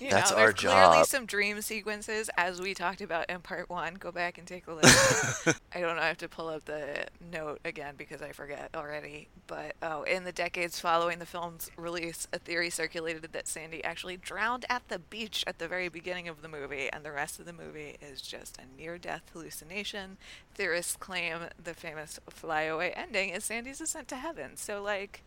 You 0.00 0.10
That's 0.10 0.30
know, 0.30 0.36
our 0.36 0.52
there's 0.52 0.60
clearly 0.60 1.04
some 1.04 1.26
dream 1.26 1.60
sequences, 1.60 2.30
as 2.36 2.60
we 2.60 2.74
talked 2.74 3.00
about 3.00 3.28
in 3.28 3.40
part 3.40 3.68
one. 3.68 3.94
Go 3.94 4.12
back 4.12 4.38
and 4.38 4.46
take 4.46 4.66
a 4.66 4.72
look. 4.72 4.84
I 5.74 5.80
don't 5.80 5.96
know. 5.96 6.02
I 6.02 6.06
have 6.06 6.18
to 6.18 6.28
pull 6.28 6.48
up 6.48 6.64
the 6.66 7.06
note 7.32 7.60
again 7.64 7.94
because 7.96 8.22
I 8.22 8.32
forget 8.32 8.70
already. 8.74 9.28
But 9.46 9.74
oh, 9.82 10.02
in 10.02 10.24
the 10.24 10.32
decades 10.32 10.78
following 10.80 11.18
the 11.18 11.26
film's 11.26 11.70
release, 11.76 12.28
a 12.32 12.38
theory 12.38 12.70
circulated 12.70 13.22
that 13.32 13.48
Sandy 13.48 13.82
actually 13.84 14.16
drowned 14.16 14.64
at 14.68 14.88
the 14.88 14.98
beach 14.98 15.44
at 15.46 15.58
the 15.58 15.68
very 15.68 15.88
beginning 15.88 16.28
of 16.28 16.42
the 16.42 16.48
movie, 16.48 16.88
and 16.92 17.04
the 17.04 17.12
rest 17.12 17.38
of 17.40 17.46
the 17.46 17.52
movie 17.52 17.96
is 18.00 18.20
just 18.22 18.58
a 18.58 18.80
near-death 18.80 19.22
hallucination. 19.32 20.16
Theorists 20.54 20.96
claim 20.96 21.38
the 21.62 21.74
famous 21.74 22.20
flyaway 22.30 22.90
ending 22.90 23.30
is 23.30 23.44
Sandy's 23.64 23.80
ascent 23.80 24.08
to 24.08 24.16
heaven. 24.16 24.56
So 24.56 24.82
like. 24.82 25.22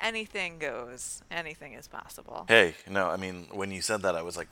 Anything 0.00 0.58
goes. 0.58 1.22
Anything 1.30 1.74
is 1.74 1.86
possible. 1.86 2.46
Hey, 2.48 2.74
no, 2.88 3.08
I 3.08 3.16
mean, 3.18 3.46
when 3.52 3.70
you 3.70 3.82
said 3.82 4.00
that, 4.02 4.16
I 4.16 4.22
was 4.22 4.38
like, 4.38 4.48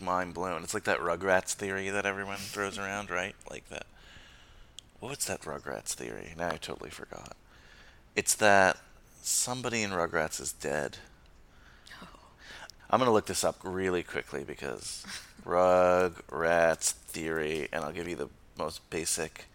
mind 0.00 0.34
blown. 0.34 0.62
It's 0.62 0.74
like 0.74 0.84
that 0.84 1.00
Rugrats 1.00 1.54
theory 1.54 1.88
that 1.88 2.04
everyone 2.04 2.36
throws 2.36 2.78
around, 2.78 3.10
right? 3.10 3.34
Like 3.50 3.68
that. 3.70 3.86
What's 5.00 5.24
that 5.24 5.40
Rugrats 5.40 5.94
theory? 5.94 6.34
Now 6.36 6.48
I 6.48 6.56
totally 6.58 6.90
forgot. 6.90 7.34
It's 8.14 8.34
that 8.36 8.76
somebody 9.22 9.82
in 9.82 9.90
Rugrats 9.90 10.40
is 10.40 10.52
dead. 10.52 10.98
I'm 12.90 12.98
going 12.98 13.08
to 13.08 13.12
look 13.12 13.26
this 13.26 13.44
up 13.44 13.56
really 13.64 14.02
quickly 14.02 14.44
because 14.44 15.04
Rugrats 15.44 16.92
theory, 16.92 17.66
and 17.72 17.82
I'll 17.82 17.92
give 17.92 18.06
you 18.06 18.16
the 18.16 18.28
most 18.58 18.88
basic. 18.90 19.46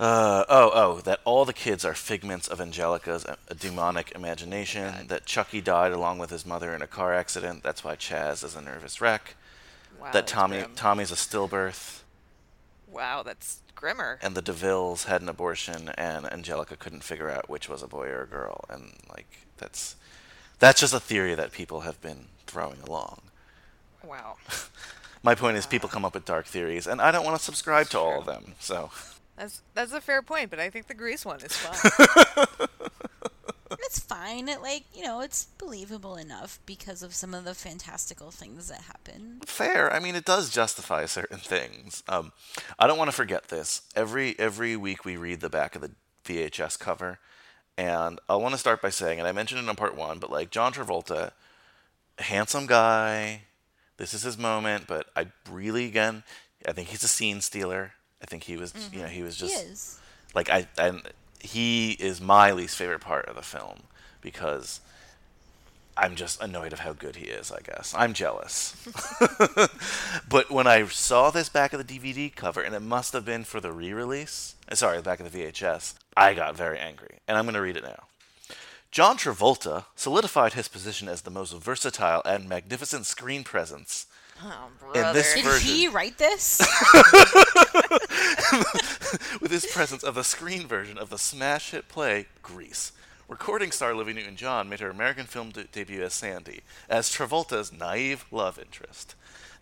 Uh, 0.00 0.44
oh, 0.48 0.70
oh, 0.74 1.00
that 1.02 1.20
all 1.24 1.44
the 1.44 1.52
kids 1.52 1.84
are 1.84 1.94
figments 1.94 2.48
of 2.48 2.60
Angelica's 2.60 3.24
uh, 3.24 3.36
demonic 3.58 4.10
imagination. 4.14 5.06
That 5.06 5.26
Chucky 5.26 5.60
died 5.60 5.92
along 5.92 6.18
with 6.18 6.30
his 6.30 6.44
mother 6.44 6.74
in 6.74 6.82
a 6.82 6.86
car 6.88 7.14
accident. 7.14 7.62
That's 7.62 7.84
why 7.84 7.94
Chas 7.94 8.42
is 8.42 8.56
a 8.56 8.60
nervous 8.60 9.00
wreck. 9.00 9.36
Wow, 10.00 10.10
that 10.12 10.26
Tommy 10.26 10.58
grim. 10.58 10.74
Tommy's 10.74 11.12
a 11.12 11.14
stillbirth, 11.14 12.00
Wow, 12.90 13.22
that's 13.22 13.60
grimmer. 13.76 14.18
and 14.20 14.34
the 14.34 14.42
Devilles 14.42 15.04
had 15.04 15.22
an 15.22 15.28
abortion, 15.28 15.90
and 15.96 16.26
Angelica 16.32 16.76
couldn't 16.76 17.04
figure 17.04 17.30
out 17.30 17.48
which 17.48 17.68
was 17.68 17.82
a 17.82 17.86
boy 17.86 18.08
or 18.08 18.22
a 18.22 18.26
girl. 18.26 18.64
And 18.68 18.94
like 19.08 19.46
that's 19.58 19.94
that's 20.58 20.80
just 20.80 20.94
a 20.94 21.00
theory 21.00 21.34
that 21.36 21.52
people 21.52 21.80
have 21.82 22.00
been 22.00 22.26
throwing 22.46 22.80
along. 22.80 23.20
Wow. 24.04 24.36
My 25.22 25.36
point 25.36 25.56
is, 25.56 25.66
people 25.66 25.88
come 25.88 26.04
up 26.04 26.14
with 26.14 26.24
dark 26.24 26.46
theories, 26.46 26.88
and 26.88 27.00
I 27.00 27.12
don't 27.12 27.24
want 27.24 27.36
to 27.38 27.44
subscribe 27.44 27.88
to 27.90 27.98
all 28.00 28.18
of 28.18 28.26
them. 28.26 28.54
So 28.58 28.90
That's 29.36 29.62
that's 29.74 29.92
a 29.92 30.00
fair 30.00 30.22
point, 30.22 30.50
but 30.50 30.58
I 30.60 30.70
think 30.70 30.86
the 30.86 30.94
Grease 30.94 31.24
one 31.24 31.40
is 31.40 31.56
fun. 31.56 32.68
It's 33.84 33.98
fine. 33.98 34.48
It 34.48 34.62
like 34.62 34.84
you 34.94 35.02
know, 35.02 35.20
it's 35.20 35.46
believable 35.58 36.16
enough 36.16 36.58
because 36.66 37.02
of 37.02 37.14
some 37.14 37.34
of 37.34 37.44
the 37.44 37.54
fantastical 37.54 38.30
things 38.30 38.68
that 38.68 38.82
happen. 38.82 39.40
fair. 39.46 39.92
I 39.92 39.98
mean, 39.98 40.14
it 40.14 40.24
does 40.24 40.50
justify 40.50 41.04
certain 41.06 41.38
things. 41.38 42.02
Um, 42.08 42.32
I 42.78 42.86
don't 42.86 42.98
want 42.98 43.08
to 43.10 43.16
forget 43.16 43.48
this. 43.48 43.82
Every 43.94 44.38
every 44.38 44.76
week 44.76 45.04
we 45.04 45.16
read 45.16 45.40
the 45.40 45.50
back 45.50 45.74
of 45.74 45.82
the 45.82 45.90
VHS 46.24 46.78
cover, 46.78 47.18
and 47.76 48.18
I 48.28 48.36
want 48.36 48.54
to 48.54 48.58
start 48.58 48.80
by 48.80 48.90
saying, 48.90 49.18
and 49.18 49.28
I 49.28 49.32
mentioned 49.32 49.60
it 49.60 49.68
in 49.68 49.76
part 49.76 49.96
one, 49.96 50.18
but 50.18 50.30
like 50.30 50.50
John 50.50 50.72
Travolta, 50.72 51.32
handsome 52.18 52.66
guy. 52.66 53.42
This 53.98 54.14
is 54.14 54.22
his 54.22 54.38
moment, 54.38 54.86
but 54.86 55.08
I 55.14 55.26
really 55.50 55.84
again, 55.84 56.24
I 56.66 56.72
think 56.72 56.88
he's 56.88 57.04
a 57.04 57.08
scene 57.08 57.40
stealer. 57.40 57.92
I 58.22 58.26
think 58.26 58.44
he 58.44 58.56
was, 58.56 58.72
you 58.92 59.00
know, 59.00 59.08
he 59.08 59.22
was 59.22 59.38
He 59.40 59.48
just 59.48 59.64
is. 59.64 59.98
like 60.34 60.48
I 60.48 60.66
and 60.78 61.02
he 61.40 61.92
is 61.92 62.20
my 62.20 62.52
least 62.52 62.76
favorite 62.76 63.00
part 63.00 63.26
of 63.26 63.34
the 63.34 63.42
film 63.42 63.82
because 64.20 64.80
I'm 65.96 66.14
just 66.16 66.40
annoyed 66.40 66.72
of 66.72 66.78
how 66.80 66.92
good 66.94 67.16
he 67.16 67.26
is, 67.26 67.52
I 67.52 67.60
guess. 67.60 67.94
I'm 67.96 68.14
jealous. 68.14 68.74
but 70.28 70.50
when 70.50 70.66
I 70.66 70.86
saw 70.86 71.30
this 71.30 71.50
back 71.50 71.74
of 71.74 71.86
the 71.86 71.98
DVD 71.98 72.34
cover, 72.34 72.62
and 72.62 72.74
it 72.74 72.80
must 72.80 73.12
have 73.12 73.26
been 73.26 73.44
for 73.44 73.60
the 73.60 73.72
re-release, 73.72 74.54
uh, 74.70 74.74
sorry, 74.74 75.02
back 75.02 75.20
of 75.20 75.30
the 75.30 75.38
VHS, 75.38 75.94
I 76.16 76.32
got 76.32 76.56
very 76.56 76.78
angry. 76.78 77.18
And 77.28 77.36
I'm 77.36 77.44
going 77.44 77.54
to 77.54 77.60
read 77.60 77.76
it 77.76 77.84
now. 77.84 78.04
John 78.90 79.18
Travolta 79.18 79.84
solidified 79.94 80.54
his 80.54 80.68
position 80.68 81.08
as 81.08 81.22
the 81.22 81.30
most 81.30 81.54
versatile 81.54 82.22
and 82.24 82.48
magnificent 82.48 83.04
screen 83.04 83.44
presence 83.44 84.06
Oh, 84.44 84.68
in 84.94 85.14
this 85.14 85.34
Did 85.34 85.44
version. 85.44 85.68
he 85.68 85.88
write 85.88 86.18
this? 86.18 86.58
with 89.40 89.50
his 89.50 89.66
presence 89.66 90.02
of 90.02 90.14
the 90.14 90.24
screen 90.24 90.66
version 90.66 90.98
of 90.98 91.10
the 91.10 91.18
smash 91.18 91.70
hit 91.70 91.88
play 91.88 92.26
Grease. 92.42 92.92
Recording 93.28 93.70
star 93.70 93.92
Olivia 93.92 94.14
Newton-John 94.14 94.68
made 94.68 94.80
her 94.80 94.90
American 94.90 95.26
film 95.26 95.50
de- 95.50 95.64
debut 95.64 96.02
as 96.02 96.12
Sandy, 96.12 96.62
as 96.88 97.10
Travolta's 97.10 97.72
naive 97.72 98.26
love 98.30 98.58
interest. 98.58 99.14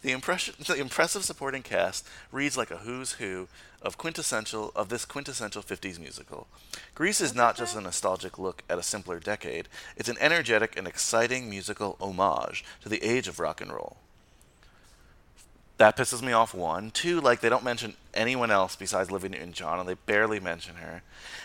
The, 0.02 0.12
impression, 0.12 0.54
the 0.66 0.76
impressive 0.76 1.24
supporting 1.24 1.62
cast 1.62 2.08
reads 2.32 2.56
like 2.56 2.70
a 2.70 2.78
who's 2.78 3.12
who 3.12 3.48
of 3.82 3.98
quintessential 3.98 4.72
of 4.74 4.88
this 4.88 5.04
quintessential 5.04 5.62
50s 5.62 5.98
musical. 5.98 6.48
Grease 6.94 7.20
is 7.20 7.34
not 7.34 7.56
just 7.56 7.76
a 7.76 7.80
nostalgic 7.80 8.38
look 8.38 8.62
at 8.70 8.78
a 8.78 8.82
simpler 8.82 9.20
decade; 9.20 9.68
it's 9.96 10.08
an 10.08 10.16
energetic 10.20 10.76
and 10.76 10.88
exciting 10.88 11.50
musical 11.50 11.96
homage 12.00 12.64
to 12.80 12.88
the 12.88 13.04
age 13.04 13.28
of 13.28 13.38
rock 13.38 13.60
and 13.60 13.72
roll 13.72 13.98
that 15.80 15.96
pisses 15.96 16.20
me 16.22 16.32
off. 16.32 16.52
One, 16.52 16.90
two, 16.90 17.22
like 17.22 17.40
they 17.40 17.48
don't 17.48 17.64
mention 17.64 17.94
anyone 18.12 18.50
else 18.50 18.76
besides 18.76 19.08
Olivia 19.08 19.30
Newton-John, 19.30 19.80
and 19.80 19.88
they 19.88 19.94
barely 19.94 20.38
mention 20.38 20.76
her. 20.76 21.02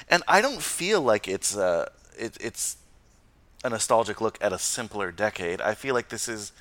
And 0.10 0.24
I 0.28 0.42
don't 0.42 0.62
feel 0.62 1.02
like 1.02 1.26
it's 1.30 1.56
uh 1.56 1.90
it, 2.20 2.38
it's 2.42 2.76
a 3.64 3.70
nostalgic 3.70 4.20
look 4.20 4.38
at 4.42 4.52
a 4.52 4.60
simpler 4.60 5.12
decade. 5.12 5.62
I 5.62 5.74
feel 5.74 5.96
like 5.96 6.10
this 6.10 6.28
is 6.28 6.52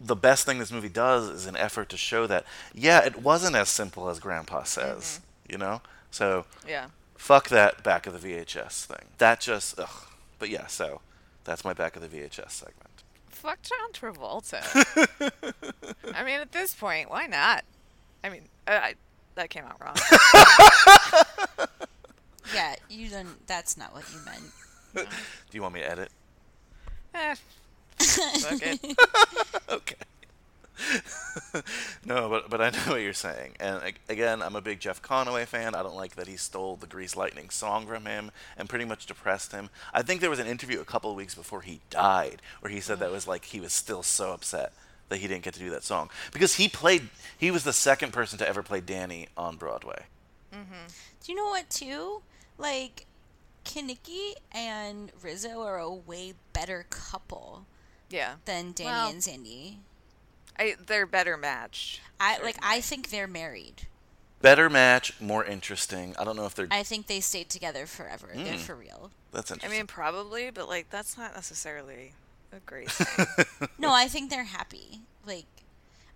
the 0.00 0.16
best 0.16 0.46
thing 0.46 0.58
this 0.58 0.72
movie 0.72 0.88
does 0.88 1.28
is 1.28 1.46
an 1.46 1.56
effort 1.56 1.90
to 1.90 1.98
show 1.98 2.26
that 2.28 2.44
yeah, 2.74 3.04
it 3.04 3.20
wasn't 3.22 3.56
as 3.56 3.68
simple 3.68 4.08
as 4.08 4.18
Grandpa 4.18 4.62
says. 4.62 5.20
You 5.48 5.58
know, 5.58 5.82
so 6.10 6.46
Yeah. 6.66 6.86
fuck 7.16 7.50
that 7.50 7.82
back 7.84 8.06
of 8.06 8.14
the 8.14 8.18
VHS 8.18 8.86
thing. 8.86 9.06
That 9.18 9.40
just 9.40 9.78
ugh. 9.78 10.06
But 10.38 10.48
yeah, 10.48 10.66
so 10.66 11.02
that's 11.44 11.62
my 11.62 11.74
back 11.74 11.94
of 11.94 12.00
the 12.02 12.08
VHS 12.08 12.52
segment. 12.52 12.95
Fuck 13.46 13.62
John 13.62 13.92
Travolta. 13.92 14.60
I 16.16 16.24
mean, 16.24 16.40
at 16.40 16.50
this 16.50 16.74
point, 16.74 17.08
why 17.08 17.28
not? 17.28 17.62
I 18.24 18.28
mean, 18.28 18.42
I, 18.66 18.76
I, 18.76 18.94
that 19.36 19.50
came 19.50 19.62
out 19.62 19.80
wrong. 19.80 19.94
yeah, 22.52 22.74
you 22.90 23.08
don't. 23.08 23.46
That's 23.46 23.76
not 23.76 23.94
what 23.94 24.02
you 24.12 24.18
meant. 24.24 25.08
Do 25.48 25.56
you 25.56 25.62
want 25.62 25.74
me 25.74 25.80
to 25.82 25.88
edit? 25.88 26.10
eh, 27.14 27.36
fuck 28.00 28.60
it. 28.62 28.98
okay. 29.68 29.94
no, 32.04 32.28
but 32.28 32.50
but 32.50 32.60
I 32.60 32.70
know 32.70 32.92
what 32.92 33.00
you're 33.02 33.12
saying, 33.12 33.52
and 33.60 33.80
again, 34.08 34.42
I'm 34.42 34.56
a 34.56 34.60
big 34.60 34.80
Jeff 34.80 35.02
Conaway 35.02 35.46
fan. 35.46 35.74
I 35.74 35.82
don't 35.82 35.96
like 35.96 36.16
that 36.16 36.26
he 36.28 36.36
stole 36.36 36.76
the 36.76 36.86
Grease 36.86 37.16
Lightning 37.16 37.50
song 37.50 37.86
from 37.86 38.06
him 38.06 38.30
and 38.56 38.68
pretty 38.68 38.84
much 38.84 39.06
depressed 39.06 39.52
him. 39.52 39.70
I 39.94 40.02
think 40.02 40.20
there 40.20 40.30
was 40.30 40.38
an 40.38 40.46
interview 40.46 40.80
a 40.80 40.84
couple 40.84 41.10
of 41.10 41.16
weeks 41.16 41.34
before 41.34 41.62
he 41.62 41.80
died 41.90 42.42
where 42.60 42.70
he 42.72 42.80
said 42.80 42.98
that 43.00 43.10
was 43.10 43.26
like 43.26 43.46
he 43.46 43.60
was 43.60 43.72
still 43.72 44.02
so 44.02 44.32
upset 44.32 44.72
that 45.08 45.18
he 45.18 45.28
didn't 45.28 45.44
get 45.44 45.54
to 45.54 45.60
do 45.60 45.70
that 45.70 45.84
song 45.84 46.10
because 46.32 46.54
he 46.54 46.68
played. 46.68 47.08
He 47.38 47.50
was 47.50 47.64
the 47.64 47.72
second 47.72 48.12
person 48.12 48.38
to 48.38 48.48
ever 48.48 48.62
play 48.62 48.80
Danny 48.80 49.28
on 49.36 49.56
Broadway. 49.56 50.04
Mm-hmm. 50.52 50.86
Do 51.24 51.32
you 51.32 51.36
know 51.36 51.46
what 51.48 51.68
too? 51.70 52.22
Like, 52.58 53.06
Kenickie 53.64 54.34
and 54.52 55.12
Rizzo 55.22 55.60
are 55.62 55.78
a 55.78 55.92
way 55.92 56.34
better 56.52 56.86
couple 56.88 57.66
Yeah. 58.08 58.34
than 58.46 58.72
Danny 58.72 58.90
Well- 58.90 59.08
and 59.10 59.22
Sandy. 59.22 59.80
I, 60.58 60.76
they're 60.84 61.06
better 61.06 61.36
matched. 61.36 62.00
I 62.20 62.38
like. 62.42 62.56
I 62.62 62.80
think 62.80 63.10
they're 63.10 63.26
married. 63.26 63.86
Better 64.42 64.68
match, 64.68 65.18
more 65.20 65.44
interesting. 65.44 66.14
I 66.18 66.24
don't 66.24 66.36
know 66.36 66.46
if 66.46 66.54
they're. 66.54 66.68
I 66.70 66.82
think 66.82 67.06
they 67.06 67.20
stayed 67.20 67.48
together 67.48 67.86
forever. 67.86 68.28
They're 68.34 68.52
hmm. 68.52 68.58
for 68.58 68.74
real. 68.74 69.10
that's 69.32 69.50
interesting. 69.50 69.52
I 69.52 69.54
interesting. 69.54 69.70
mean, 69.78 69.86
probably, 69.86 70.50
but 70.50 70.68
like 70.68 70.90
that's 70.90 71.16
not 71.18 71.34
necessarily 71.34 72.12
a 72.52 72.60
great 72.60 72.90
thing. 72.92 73.68
No, 73.78 73.92
I 73.92 74.08
think 74.08 74.30
they're 74.30 74.44
happy. 74.44 75.00
Like, 75.26 75.46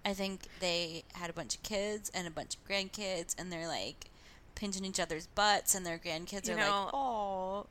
I 0.05 0.12
think 0.12 0.43
they 0.61 1.05
had 1.14 1.30
a 1.30 1.32
bunch 1.32 1.55
of 1.57 1.62
kids 1.62 2.11
and 2.14 2.26
a 2.26 2.30
bunch 2.30 2.57
of 2.57 2.68
grandkids, 2.68 3.34
and 3.38 3.51
they're 3.53 3.68
like 3.68 4.07
pinching 4.55 4.84
each 4.84 5.01
other's 5.01 5.26
butts, 5.26 5.74
and 5.74 5.84
their 5.84 5.99
grandkids 5.99 6.47
You 6.47 6.55
are 6.55 6.59
know, 6.59 6.84
like, 6.84 6.95
"Oh, 6.95 7.66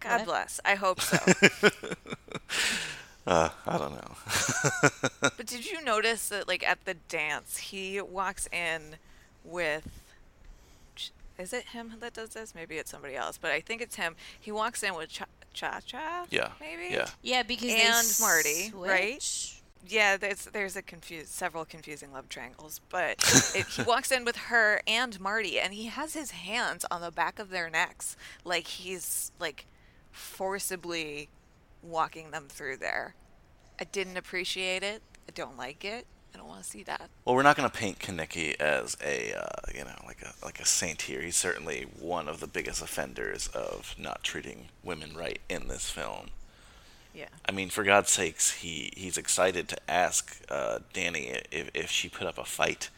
God 0.00 0.18
What? 0.20 0.26
bless. 0.26 0.60
I 0.64 0.74
hope 0.76 1.00
so. 1.00 1.18
uh, 3.28 3.50
I 3.66 3.76
don't 3.76 3.92
know. 3.92 5.00
but 5.20 5.46
did 5.46 5.70
you 5.70 5.82
notice 5.84 6.30
that, 6.30 6.48
like, 6.48 6.66
at 6.66 6.86
the 6.86 6.94
dance, 6.94 7.58
he 7.58 8.00
walks 8.00 8.48
in 8.50 8.96
with. 9.44 10.04
Is 11.38 11.52
it 11.52 11.66
him 11.66 11.94
that 12.00 12.14
does 12.14 12.30
this? 12.30 12.54
Maybe 12.54 12.78
it's 12.78 12.90
somebody 12.90 13.14
else, 13.14 13.38
but 13.38 13.50
I 13.50 13.60
think 13.60 13.82
it's 13.82 13.96
him. 13.96 14.16
He 14.40 14.50
walks 14.50 14.82
in 14.82 14.94
with 14.94 15.10
Cha 15.10 15.26
Cha. 15.52 15.80
Cha 15.84 16.26
Yeah. 16.30 16.52
Maybe? 16.58 16.92
Yeah. 16.92 17.06
yeah," 17.22 17.42
because 17.42 17.68
they 17.68 17.82
And 17.82 18.16
Marty, 18.18 18.72
right? 18.74 19.54
Yeah, 19.86 20.16
there's 20.16 20.46
there's 20.46 20.74
a 20.74 20.82
confuse 20.82 21.28
several 21.28 21.64
confusing 21.64 22.12
love 22.12 22.28
triangles, 22.28 22.80
but 22.88 23.18
it, 23.54 23.66
he 23.66 23.82
walks 23.82 24.10
in 24.10 24.24
with 24.24 24.36
her 24.36 24.80
and 24.86 25.20
Marty, 25.20 25.60
and 25.60 25.74
he 25.74 25.86
has 25.86 26.14
his 26.14 26.32
hands 26.32 26.84
on 26.90 27.02
the 27.02 27.10
back 27.12 27.38
of 27.38 27.50
their 27.50 27.70
necks, 27.70 28.16
like 28.44 28.66
he's 28.66 29.30
like 29.38 29.66
forcibly 30.10 31.28
walking 31.82 32.30
them 32.30 32.46
through 32.48 32.78
there. 32.78 33.14
I 33.80 33.84
didn't 33.84 34.16
appreciate 34.16 34.82
it. 34.82 35.02
I 35.28 35.32
don't 35.34 35.56
like 35.56 35.84
it. 35.84 36.06
I 36.34 36.38
don't 36.38 36.48
want 36.48 36.62
to 36.62 36.68
see 36.68 36.82
that. 36.84 37.08
Well, 37.24 37.34
we're 37.34 37.42
not 37.42 37.56
going 37.56 37.68
to 37.68 37.76
paint 37.76 37.98
Kenickie 37.98 38.60
as 38.60 38.96
a 39.04 39.34
uh, 39.34 39.72
you 39.74 39.84
know 39.84 39.94
like 40.06 40.22
a 40.22 40.32
like 40.44 40.60
a 40.60 40.66
saint 40.66 41.02
here. 41.02 41.20
He's 41.20 41.36
certainly 41.36 41.86
one 41.98 42.28
of 42.28 42.40
the 42.40 42.46
biggest 42.46 42.82
offenders 42.82 43.48
of 43.48 43.94
not 43.98 44.22
treating 44.22 44.68
women 44.82 45.16
right 45.16 45.40
in 45.48 45.68
this 45.68 45.90
film. 45.90 46.28
Yeah. 47.14 47.28
I 47.48 47.52
mean, 47.52 47.70
for 47.70 47.82
God's 47.82 48.10
sakes, 48.10 48.52
he 48.52 48.92
he's 48.96 49.16
excited 49.16 49.68
to 49.68 49.90
ask 49.90 50.40
uh, 50.50 50.80
Danny 50.92 51.40
if, 51.50 51.70
if 51.74 51.90
she 51.90 52.08
put 52.08 52.26
up 52.26 52.38
a 52.38 52.44
fight. 52.44 52.90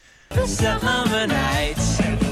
Summer 0.46 1.26
nights. 1.26 1.96
She 1.96 2.30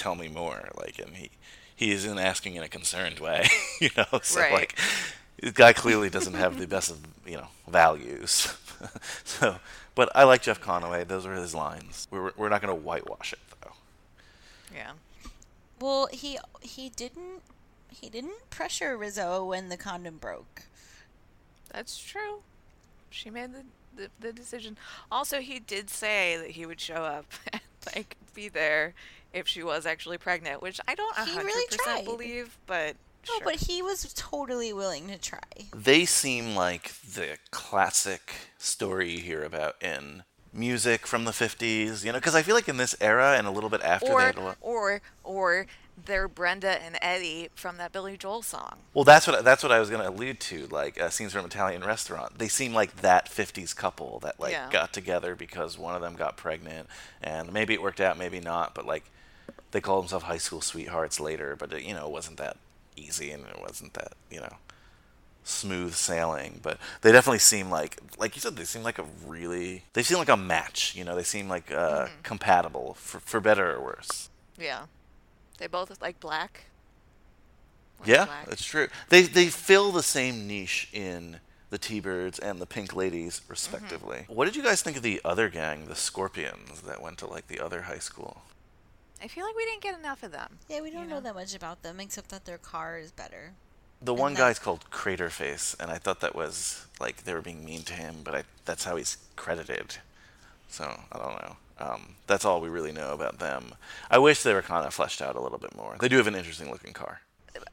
Tell 0.00 0.14
Me 0.14 0.28
More. 0.28 0.70
Like, 0.76 0.98
and 0.98 1.14
he 1.16 1.30
he 1.76 1.92
isn't 1.92 2.18
asking 2.18 2.56
in 2.56 2.62
a 2.62 2.68
concerned 2.68 3.20
way, 3.20 3.46
you 3.80 3.90
know. 3.96 4.20
So 4.22 4.40
Right. 4.40 4.52
like, 4.52 4.78
the 5.42 5.52
guy 5.52 5.72
clearly 5.72 6.08
doesn't 6.10 6.34
have 6.34 6.58
the 6.58 6.66
best 6.66 6.90
of 6.90 6.98
you 7.26 7.36
know 7.36 7.48
values. 7.68 8.56
so, 9.24 9.56
but 9.94 10.10
I 10.14 10.24
like 10.24 10.42
Jeff 10.42 10.60
Conaway. 10.60 11.06
Those 11.06 11.26
are 11.26 11.34
his 11.34 11.54
lines. 11.54 12.08
We're 12.10 12.32
we're 12.36 12.48
not 12.48 12.62
going 12.62 12.74
to 12.74 12.82
whitewash 12.82 13.32
it 13.34 13.38
though. 13.62 13.72
Yeah. 14.74 14.92
Well, 15.78 16.08
he 16.10 16.38
he 16.62 16.88
didn't 16.88 17.42
he 17.90 18.08
didn't 18.08 18.48
pressure 18.50 18.96
Rizzo 18.96 19.44
when 19.44 19.68
the 19.68 19.76
condom 19.76 20.16
broke. 20.16 20.62
That's 21.72 21.98
true. 21.98 22.40
She 23.10 23.28
made 23.30 23.50
the, 23.52 23.64
the, 23.96 24.08
the 24.18 24.32
decision. 24.32 24.76
Also, 25.10 25.40
he 25.40 25.58
did 25.58 25.90
say 25.90 26.36
that 26.36 26.50
he 26.52 26.64
would 26.66 26.80
show 26.80 27.02
up 27.04 27.26
and 27.52 27.62
like 27.94 28.16
be 28.34 28.48
there 28.48 28.94
if 29.32 29.46
she 29.48 29.62
was 29.62 29.86
actually 29.86 30.18
pregnant, 30.18 30.62
which 30.62 30.80
I 30.88 30.94
don't 30.94 31.14
He 31.16 31.32
100% 31.32 31.44
really 31.44 31.66
tried. 31.70 32.04
believe, 32.04 32.58
but 32.66 32.96
No, 33.28 33.34
sure. 33.34 33.44
but 33.44 33.54
he 33.56 33.82
was 33.82 34.12
totally 34.14 34.72
willing 34.72 35.08
to 35.08 35.18
try. 35.18 35.38
They 35.74 36.04
seem 36.04 36.54
like 36.56 36.92
the 37.02 37.38
classic 37.50 38.32
story 38.58 39.10
you 39.12 39.20
hear 39.22 39.44
about 39.44 39.76
in 39.82 40.24
music 40.52 41.06
from 41.06 41.24
the 41.26 41.30
50s, 41.30 42.04
you 42.04 42.12
know, 42.12 42.18
because 42.18 42.34
I 42.34 42.42
feel 42.42 42.54
like 42.56 42.68
in 42.68 42.76
this 42.76 42.96
era 43.00 43.36
and 43.38 43.46
a 43.46 43.50
little 43.52 43.70
bit 43.70 43.82
after 43.82 44.06
they 44.06 44.12
or 44.12 44.20
had 44.20 44.36
a 44.36 44.40
lot. 44.40 44.56
or 44.60 45.00
or 45.22 45.66
they're 46.06 46.28
Brenda 46.28 46.82
and 46.82 46.98
Eddie 47.02 47.50
from 47.54 47.76
that 47.76 47.92
Billy 47.92 48.16
Joel 48.16 48.40
song. 48.42 48.78
Well, 48.94 49.04
that's 49.04 49.26
what 49.28 49.44
that's 49.44 49.62
what 49.62 49.70
I 49.70 49.78
was 49.78 49.90
going 49.90 50.02
to 50.02 50.08
allude 50.08 50.40
to. 50.40 50.66
Like 50.68 50.98
uh, 51.00 51.10
scenes 51.10 51.32
from 51.34 51.44
Italian 51.44 51.84
restaurant, 51.84 52.38
they 52.38 52.48
seem 52.48 52.72
like 52.72 52.96
that 53.02 53.28
'50s 53.28 53.76
couple 53.76 54.18
that 54.20 54.40
like 54.40 54.52
Yeah. 54.52 54.68
got 54.70 54.92
together 54.94 55.36
because 55.36 55.78
one 55.78 55.94
of 55.94 56.00
them 56.00 56.16
got 56.16 56.36
pregnant, 56.38 56.88
and 57.22 57.52
maybe 57.52 57.74
it 57.74 57.82
worked 57.82 58.00
out, 58.00 58.16
maybe 58.18 58.40
not. 58.40 58.74
But 58.74 58.86
like, 58.86 59.04
they 59.72 59.80
called 59.80 60.04
themselves 60.04 60.24
high 60.24 60.38
school 60.38 60.60
sweethearts 60.60 61.20
later. 61.20 61.56
But 61.56 61.72
it, 61.72 61.82
you 61.82 61.94
know, 61.94 62.06
it 62.06 62.12
wasn't 62.12 62.38
that 62.38 62.56
easy, 62.96 63.30
and 63.30 63.44
it 63.46 63.60
wasn't 63.60 63.94
that 63.94 64.12
you 64.30 64.40
know 64.40 64.56
smooth 65.44 65.94
sailing. 65.94 66.60
But 66.62 66.78
they 67.02 67.12
definitely 67.12 67.38
seem 67.38 67.70
like, 67.70 67.98
like 68.18 68.36
you 68.36 68.40
said, 68.40 68.56
they 68.56 68.64
seem 68.64 68.82
like 68.82 68.98
a 68.98 69.04
really, 69.26 69.84
they 69.92 70.02
seem 70.02 70.18
like 70.18 70.28
a 70.28 70.36
match. 70.36 70.94
You 70.94 71.04
know, 71.04 71.16
they 71.16 71.22
seem 71.22 71.48
like 71.48 71.72
uh, 71.72 72.08
compatible 72.22 72.94
for 72.94 73.20
for 73.20 73.40
better 73.40 73.74
or 73.76 73.80
worse. 73.80 74.28
Yeah. 74.58 74.82
They 75.58 75.66
both 75.66 76.00
like 76.00 76.20
black. 76.20 76.64
Like 78.00 78.08
Yeah, 78.08 78.24
black. 78.24 78.46
that's 78.46 78.64
true. 78.64 78.88
They 79.10 79.22
they 79.22 79.46
fill 79.46 79.92
the 79.92 80.02
same 80.02 80.46
niche 80.46 80.88
in 80.92 81.40
the 81.68 81.78
T-Birds 81.78 82.38
and 82.40 82.58
the 82.58 82.66
Pink 82.66 82.96
Ladies, 82.96 83.42
respectively. 83.46 84.24
What 84.26 84.46
did 84.46 84.56
you 84.56 84.62
guys 84.62 84.82
think 84.82 84.96
of 84.96 85.04
the 85.04 85.20
other 85.24 85.48
gang, 85.48 85.86
the 85.86 85.94
Scorpions, 85.94 86.80
that 86.80 87.00
went 87.00 87.18
to 87.18 87.26
like 87.28 87.46
the 87.46 87.60
other 87.60 87.82
high 87.82 87.98
school? 88.00 88.42
I 89.22 89.28
feel 89.28 89.44
like 89.44 89.56
we 89.56 89.64
didn't 89.66 89.82
get 89.82 89.98
enough 89.98 90.22
of 90.22 90.32
them. 90.32 90.58
Yeah, 90.68 90.80
we 90.80 90.90
don't 90.90 91.08
know? 91.08 91.16
know 91.16 91.20
that 91.20 91.34
much 91.34 91.54
about 91.54 91.82
them 91.82 92.00
except 92.00 92.30
that 92.30 92.44
their 92.46 92.58
car 92.58 92.98
is 92.98 93.10
better. 93.12 93.52
The 94.02 94.12
And 94.12 94.20
one 94.20 94.32
that- 94.34 94.38
guy's 94.40 94.58
called 94.58 94.88
Craterface, 94.90 95.76
and 95.78 95.90
I 95.90 95.98
thought 95.98 96.20
that 96.20 96.34
was 96.34 96.86
like 96.98 97.24
they 97.24 97.34
were 97.34 97.42
being 97.42 97.64
mean 97.64 97.82
to 97.84 97.92
him, 97.92 98.16
but 98.24 98.34
I, 98.34 98.44
that's 98.64 98.84
how 98.84 98.96
he's 98.96 99.18
credited. 99.36 99.98
So 100.68 100.84
I 101.12 101.18
don't 101.18 101.42
know. 101.42 101.56
Um, 101.78 102.14
that's 102.26 102.44
all 102.44 102.60
we 102.60 102.68
really 102.68 102.92
know 102.92 103.12
about 103.12 103.38
them. 103.38 103.74
I 104.10 104.18
wish 104.18 104.42
they 104.42 104.54
were 104.54 104.62
kind 104.62 104.86
of 104.86 104.92
fleshed 104.94 105.20
out 105.22 105.34
a 105.36 105.40
little 105.40 105.58
bit 105.58 105.74
more. 105.74 105.96
They 106.00 106.08
do 106.08 106.16
have 106.18 106.26
an 106.26 106.34
interesting 106.34 106.70
looking 106.70 106.92
car. 106.92 107.22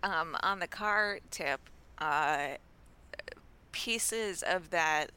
um, 0.04 0.36
on 0.44 0.60
the 0.60 0.68
car 0.68 1.20
tip, 1.30 1.60
uh, 2.00 2.56
pieces 3.72 4.44
of 4.44 4.70
that 4.72 5.08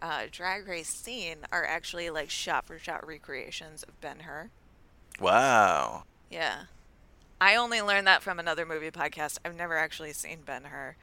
uh, 0.00 0.22
drag 0.30 0.66
race 0.68 0.88
scene 0.88 1.38
are 1.52 1.64
actually 1.64 2.08
like 2.10 2.30
shot 2.30 2.66
for 2.66 2.78
shot 2.78 3.06
recreations 3.06 3.82
of 3.82 4.00
Ben 4.00 4.20
Hur. 4.20 4.50
Wow. 5.20 6.04
Yeah. 6.30 6.62
I 7.40 7.56
only 7.56 7.82
learned 7.82 8.06
that 8.06 8.22
from 8.22 8.38
another 8.38 8.64
movie 8.64 8.90
podcast. 8.90 9.38
I've 9.44 9.56
never 9.56 9.76
actually 9.76 10.12
seen 10.12 10.38
Ben 10.46 10.64
Hur, 10.64 10.96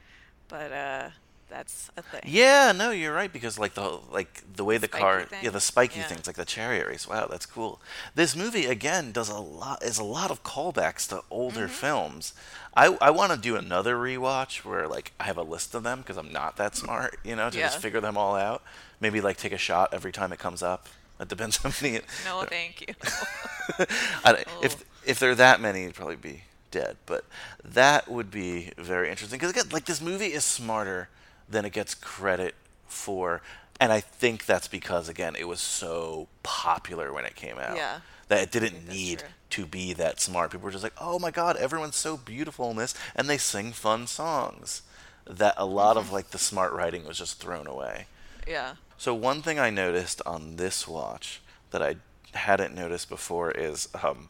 but 0.48 0.72
uh, 0.72 1.08
that's 1.48 1.90
a 1.96 2.02
thing. 2.02 2.22
Yeah, 2.24 2.72
no, 2.72 2.90
you're 2.90 3.14
right 3.14 3.32
because 3.32 3.56
like 3.56 3.74
the 3.74 4.00
like 4.10 4.42
the 4.56 4.64
way 4.64 4.76
the 4.76 4.88
Spiky 4.88 5.00
car, 5.02 5.22
thing? 5.24 5.44
yeah, 5.44 5.50
the 5.50 5.60
spiky 5.60 6.00
Yeah. 6.00 6.06
things 6.06 6.26
like 6.26 6.34
the 6.34 6.44
chariot 6.44 6.88
race. 6.88 7.06
Wow, 7.06 7.28
that's 7.30 7.46
cool. 7.46 7.80
This 8.16 8.34
movie 8.34 8.66
again 8.66 9.12
does 9.12 9.28
a 9.28 9.38
lot 9.38 9.84
is 9.84 9.98
a 9.98 10.04
lot 10.04 10.32
of 10.32 10.42
callbacks 10.42 11.08
to 11.10 11.22
older 11.30 11.66
Mm-hmm. 11.66 11.74
films. 11.74 12.32
I 12.76 12.96
I 13.00 13.10
want 13.10 13.30
to 13.32 13.38
do 13.38 13.54
another 13.54 13.94
rewatch 13.96 14.64
where 14.64 14.88
like 14.88 15.12
I 15.20 15.24
have 15.24 15.36
a 15.38 15.42
list 15.44 15.72
of 15.76 15.84
them 15.84 16.00
because 16.00 16.16
I'm 16.16 16.32
not 16.32 16.56
that 16.56 16.74
smart, 16.74 17.16
you 17.22 17.36
know, 17.36 17.48
to 17.48 17.56
just 17.58 17.78
figure 17.78 18.00
them 18.00 18.16
all 18.18 18.34
out. 18.34 18.62
Maybe 18.98 19.20
like 19.20 19.36
take 19.36 19.52
a 19.52 19.58
shot 19.58 19.94
every 19.94 20.10
time 20.10 20.32
it 20.32 20.40
comes 20.40 20.64
up. 20.64 20.88
It 21.20 21.28
depends 21.28 21.64
on 21.64 21.70
the. 21.80 22.02
No, 22.24 22.42
thank 22.44 22.80
you. 22.82 22.94
I, 24.24 24.44
if 24.62 24.76
Oh. 24.82 24.84
if 25.06 25.18
there 25.18 25.30
are 25.30 25.34
that 25.36 25.60
many, 25.60 25.84
it'd 25.84 25.94
probably 25.94 26.16
be 26.16 26.42
dead. 26.70 26.96
But 27.06 27.24
that 27.64 28.08
would 28.10 28.30
be 28.30 28.72
very 28.76 29.10
interesting 29.10 29.38
because 29.38 29.52
again, 29.52 29.68
like 29.72 29.84
this 29.84 30.00
movie 30.00 30.32
is 30.32 30.44
smarter 30.44 31.08
than 31.48 31.64
it 31.64 31.72
gets 31.72 31.94
credit 31.94 32.54
for, 32.88 33.42
and 33.80 33.92
I 33.92 34.00
think 34.00 34.46
that's 34.46 34.66
because 34.68 35.08
again, 35.08 35.36
it 35.36 35.46
was 35.46 35.60
so 35.60 36.26
popular 36.42 37.12
when 37.12 37.24
it 37.24 37.36
came 37.36 37.58
out. 37.58 37.76
Yeah. 37.76 38.00
That 38.28 38.42
it 38.42 38.50
didn't 38.50 38.88
need 38.88 39.18
true. 39.20 39.28
to 39.50 39.66
be 39.66 39.92
that 39.92 40.18
smart. 40.20 40.50
People 40.50 40.64
were 40.64 40.70
just 40.70 40.82
like, 40.82 40.94
"Oh 40.98 41.18
my 41.18 41.30
God, 41.30 41.56
everyone's 41.56 41.96
so 41.96 42.16
beautiful 42.16 42.70
in 42.70 42.76
this," 42.76 42.94
and 43.14 43.28
they 43.28 43.38
sing 43.38 43.72
fun 43.72 44.06
songs. 44.06 44.82
That 45.26 45.54
a 45.58 45.64
lot 45.66 45.96
Mm-hmm. 45.96 46.06
of 46.08 46.12
like 46.12 46.30
the 46.30 46.38
smart 46.38 46.72
writing 46.72 47.06
was 47.06 47.18
just 47.18 47.38
thrown 47.40 47.66
away. 47.66 48.06
yeah. 48.48 48.74
So 48.96 49.14
one 49.14 49.42
thing 49.42 49.58
I 49.58 49.70
noticed 49.70 50.22
on 50.24 50.56
this 50.56 50.86
watch 50.86 51.40
that 51.70 51.82
I 51.82 51.96
hadn't 52.34 52.74
noticed 52.74 53.08
before 53.08 53.50
is 53.50 53.88
um, 54.02 54.28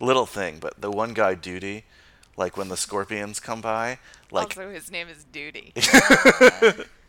little 0.00 0.26
thing, 0.26 0.58
but 0.60 0.80
the 0.80 0.90
one 0.90 1.14
guy 1.14 1.34
Doody, 1.34 1.84
like 2.36 2.56
when 2.56 2.68
the 2.68 2.76
scorpions 2.76 3.40
come 3.40 3.60
by, 3.60 3.98
like 4.30 4.56
also, 4.56 4.70
his 4.70 4.90
name 4.90 5.08
is 5.08 5.24
Doody. 5.24 5.72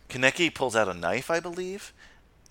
Kenickie 0.10 0.54
pulls 0.54 0.76
out 0.76 0.88
a 0.88 0.94
knife, 0.94 1.32
I 1.32 1.39
believe, 1.39 1.94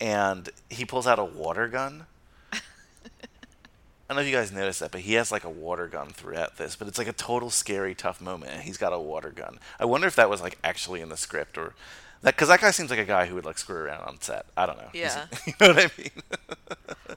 and 0.00 0.48
he 0.68 0.84
pulls 0.84 1.06
out 1.06 1.18
a 1.18 1.24
water 1.24 1.68
gun. 1.68 2.06
I 2.52 4.14
don't 4.14 4.16
know 4.16 4.22
if 4.22 4.28
you 4.28 4.36
guys 4.36 4.52
noticed 4.52 4.80
that, 4.80 4.90
but 4.90 5.02
he 5.02 5.14
has 5.14 5.32
like 5.32 5.44
a 5.44 5.48
water 5.48 5.86
gun 5.86 6.10
throughout 6.10 6.58
this, 6.58 6.76
but 6.76 6.86
it's 6.86 6.98
like 6.98 7.08
a 7.08 7.14
total 7.14 7.48
scary, 7.48 7.94
tough 7.94 8.20
moment, 8.20 8.52
and 8.52 8.62
he's 8.62 8.76
got 8.76 8.92
a 8.92 8.98
water 8.98 9.30
gun. 9.30 9.58
I 9.80 9.86
wonder 9.86 10.06
if 10.06 10.16
that 10.16 10.28
was 10.28 10.42
like 10.42 10.58
actually 10.62 11.00
in 11.00 11.08
the 11.08 11.16
script 11.16 11.56
or 11.56 11.74
that, 12.22 12.34
because 12.34 12.48
that 12.48 12.60
guy 12.60 12.70
seems 12.70 12.90
like 12.90 12.98
a 12.98 13.04
guy 13.04 13.26
who 13.26 13.34
would 13.34 13.44
like 13.44 13.58
screw 13.58 13.76
around 13.76 14.02
on 14.02 14.20
set. 14.20 14.46
I 14.56 14.66
don't 14.66 14.78
know. 14.78 14.88
He's- 14.92 15.16
Yeah. 15.32 15.38
you 15.46 15.54
know 15.60 15.74
what 15.74 15.78
I 15.84 15.90
mean? 16.00 16.10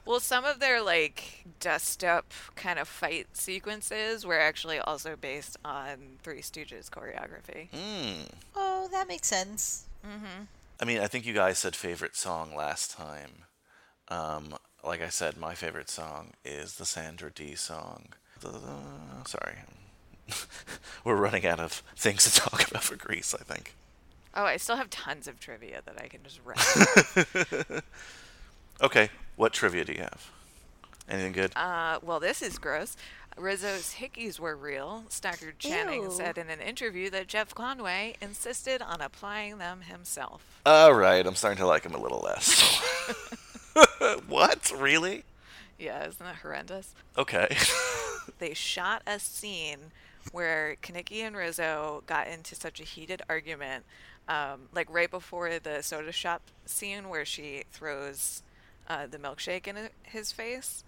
Well, 0.04 0.20
some 0.20 0.44
of 0.44 0.60
their 0.60 0.80
like 0.82 1.44
dust 1.58 2.04
up 2.04 2.32
kind 2.54 2.78
of 2.78 2.86
fight 2.86 3.26
sequences 3.32 4.24
were 4.24 4.38
actually 4.38 4.78
also 4.78 5.16
based 5.16 5.56
on 5.64 6.18
Three 6.22 6.42
Stooges 6.42 6.88
choreography. 6.88 7.68
Mm. 7.70 8.28
Oh, 8.54 8.88
that 8.92 9.08
makes 9.08 9.26
sense. 9.26 9.86
I 10.80 10.84
mean, 10.84 10.98
I 11.00 11.08
think 11.08 11.26
you 11.26 11.32
guys 11.34 11.58
said 11.58 11.74
favorite 11.74 12.14
song 12.14 12.54
last 12.54 12.92
time. 12.96 13.46
Um, 14.06 14.54
like 14.84 15.02
I 15.02 15.08
said, 15.08 15.36
my 15.36 15.56
favorite 15.56 15.90
song 15.90 16.34
is 16.44 16.76
the 16.76 16.84
Sandra 16.84 17.32
Dee 17.32 17.56
song. 17.56 18.10
The- 18.40 18.60
sorry. 19.26 19.56
We're 21.04 21.16
running 21.16 21.46
out 21.46 21.58
of 21.58 21.82
things 21.96 22.22
to 22.30 22.40
talk 22.40 22.70
about 22.70 22.84
for 22.84 22.94
Grease, 22.94 23.34
I 23.34 23.42
think. 23.42 23.74
Oh, 24.36 24.44
I 24.44 24.58
still 24.58 24.76
have 24.76 24.90
tons 24.90 25.26
of 25.26 25.40
trivia 25.40 25.80
that 25.86 26.00
I 26.00 26.08
can 26.08 26.20
just 26.22 26.40
write. 26.44 27.82
Okay, 28.82 29.08
what 29.36 29.52
trivia 29.54 29.84
do 29.84 29.92
you 29.94 30.00
have? 30.00 30.30
Anything 31.08 31.32
good? 31.32 31.52
Uh, 31.56 31.98
well, 32.02 32.20
this 32.20 32.42
is 32.42 32.58
gross. 32.58 32.96
Rizzo's 33.38 33.94
hickeys 33.98 34.38
were 34.38 34.56
real. 34.56 35.04
Stockard 35.08 35.58
Channing 35.58 36.02
Ew. 36.04 36.10
said 36.10 36.36
in 36.38 36.48
an 36.50 36.60
interview 36.60 37.10
that 37.10 37.26
Jeff 37.28 37.54
Conaway 37.54 38.16
insisted 38.20 38.82
on 38.82 39.00
applying 39.00 39.58
them 39.58 39.82
himself. 39.82 40.60
All 40.66 40.94
right, 40.94 41.26
I'm 41.26 41.34
starting 41.34 41.58
to 41.58 41.66
like 41.66 41.84
him 41.84 41.94
a 41.94 42.00
little 42.00 42.20
less. 42.20 42.80
what? 44.28 44.72
Really? 44.76 45.24
Yeah, 45.78 46.06
isn't 46.06 46.18
that 46.18 46.36
horrendous? 46.36 46.94
Okay. 47.16 47.56
They 48.38 48.54
shot 48.54 49.02
a 49.06 49.18
scene 49.20 49.78
where 50.32 50.76
Kenickie 50.82 51.20
and 51.20 51.36
Rizzo 51.36 52.02
got 52.06 52.26
into 52.26 52.54
such 52.54 52.80
a 52.80 52.82
heated 52.82 53.22
argument, 53.30 53.84
um, 54.28 54.68
like 54.74 54.88
right 54.90 55.10
before 55.10 55.58
the 55.58 55.82
soda 55.82 56.12
shop 56.12 56.42
scene 56.64 57.08
where 57.08 57.24
she 57.24 57.64
throws 57.72 58.42
uh, 58.88 59.06
the 59.06 59.18
milkshake 59.18 59.66
in 59.66 59.76
his 60.02 60.32
face. 60.32 60.84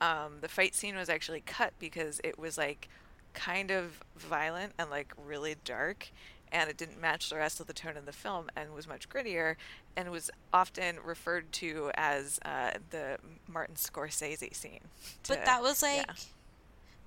Um, 0.00 0.38
the 0.40 0.48
fight 0.48 0.74
scene 0.74 0.96
was 0.96 1.08
actually 1.08 1.40
cut 1.40 1.72
because 1.78 2.20
it 2.22 2.38
was 2.38 2.58
like 2.58 2.88
kind 3.32 3.70
of 3.70 4.00
violent 4.16 4.72
and 4.78 4.90
like 4.90 5.12
really 5.16 5.56
dark 5.64 6.10
and 6.52 6.70
it 6.70 6.76
didn't 6.76 7.00
match 7.00 7.28
the 7.28 7.36
rest 7.36 7.60
of 7.60 7.66
the 7.66 7.72
tone 7.72 7.96
of 7.96 8.06
the 8.06 8.12
film 8.12 8.48
and 8.56 8.74
was 8.74 8.86
much 8.86 9.08
grittier 9.08 9.56
and 9.96 10.10
was 10.10 10.30
often 10.52 10.96
referred 11.04 11.50
to 11.52 11.90
as 11.94 12.38
uh, 12.44 12.72
the 12.90 13.18
Martin 13.48 13.74
Scorsese 13.74 14.54
scene. 14.54 14.80
But 15.26 15.44
that 15.44 15.62
was 15.62 15.82
like 15.82 16.06
yeah. 16.06 16.14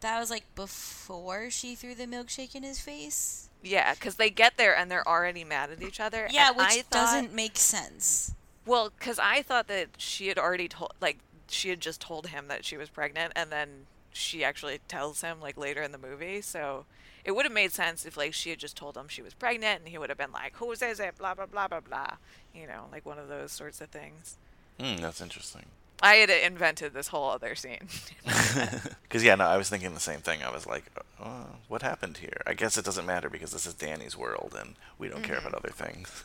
that 0.02 0.20
was 0.20 0.30
like 0.30 0.44
before 0.56 1.50
she 1.50 1.76
threw 1.76 1.96
the 1.96 2.06
milkshake 2.06 2.56
in 2.56 2.64
his 2.64 2.80
face. 2.80 3.49
Yeah, 3.62 3.93
because 3.93 4.16
they 4.16 4.30
get 4.30 4.57
there 4.57 4.76
and 4.76 4.89
they're 4.89 5.07
already 5.07 5.43
mad 5.43 5.70
at 5.72 5.82
each 5.82 5.99
other. 5.99 6.28
Yeah, 6.32 6.49
and 6.49 6.57
which 6.57 6.66
I 6.68 6.82
thought- 6.82 6.91
doesn't 6.91 7.34
make 7.34 7.57
sense. 7.57 8.34
Well, 8.66 8.91
because 8.97 9.20
I 9.20 9.41
thought 9.41 9.68
that 9.68 9.89
she 9.97 10.28
had 10.28 10.38
already 10.38 10.68
told, 10.68 10.93
like, 11.01 11.18
she 11.47 11.70
had 11.70 11.82
just 11.82 11.99
told 11.99 12.28
him 12.28 12.47
that 12.47 12.64
she 12.64 12.78
was 12.78 12.89
pregnant, 12.89 13.34
and 13.36 13.51
then 13.51 13.88
she 14.12 14.43
actually 14.43 14.80
tells 14.88 15.22
him 15.22 15.39
like 15.39 15.57
later 15.57 15.82
in 15.82 15.91
the 15.91 15.97
movie. 15.97 16.41
So 16.41 16.86
it 17.24 17.32
would 17.32 17.45
have 17.45 17.51
made 17.53 17.72
sense 17.72 18.05
if 18.05 18.16
like 18.18 18.34
she 18.34 18.49
had 18.51 18.60
just 18.60 18.76
told 18.78 18.95
him 18.97 19.07
she 19.07 19.22
was 19.22 19.34
pregnant, 19.34 19.80
and 19.82 19.89
he 19.89 19.97
would 19.97 20.10
have 20.10 20.18
been 20.18 20.32
like, 20.32 20.55
who 20.57 20.72
is 20.72 20.82
is 20.82 20.99
it?" 20.99 21.18
Blah 21.18 21.34
blah 21.34 21.45
blah 21.47 21.68
blah 21.68 21.80
blah. 21.80 22.18
You 22.53 22.68
know, 22.68 22.86
like 22.91 23.05
one 23.05 23.18
of 23.20 23.28
those 23.28 23.51
sorts 23.51 23.82
of 23.82 23.89
things. 23.89 24.38
Hmm, 24.80 24.97
that's 24.97 25.22
interesting. 25.22 25.66
I 26.02 26.16
had 26.16 26.30
invented 26.30 26.93
this 26.93 27.10
whole 27.10 27.30
other 27.30 27.56
scene. 27.56 27.88
Because 29.04 29.24
yeah, 29.24 29.34
no, 29.34 29.45
I 29.45 29.58
was 29.58 29.70
thinking 29.70 29.95
the 29.95 30.00
same 30.00 30.20
thing. 30.20 30.43
I 30.43 30.52
was 30.52 30.68
like, 30.68 30.86
oh, 31.20 31.47
what 31.68 31.82
happened 31.82 32.18
here? 32.18 32.41
I 32.45 32.54
guess 32.54 32.78
it 32.78 32.86
doesn't 32.86 33.08
matter 33.08 33.28
because 33.28 33.52
this 33.52 33.66
is 33.66 33.74
Danny's 33.74 34.16
world, 34.16 34.56
and 34.60 34.76
we 35.00 35.08
don't 35.08 35.24
care 35.24 35.38
about 35.38 35.54
mm-hmm. 35.54 35.66
other 35.66 35.72
things. 35.72 36.24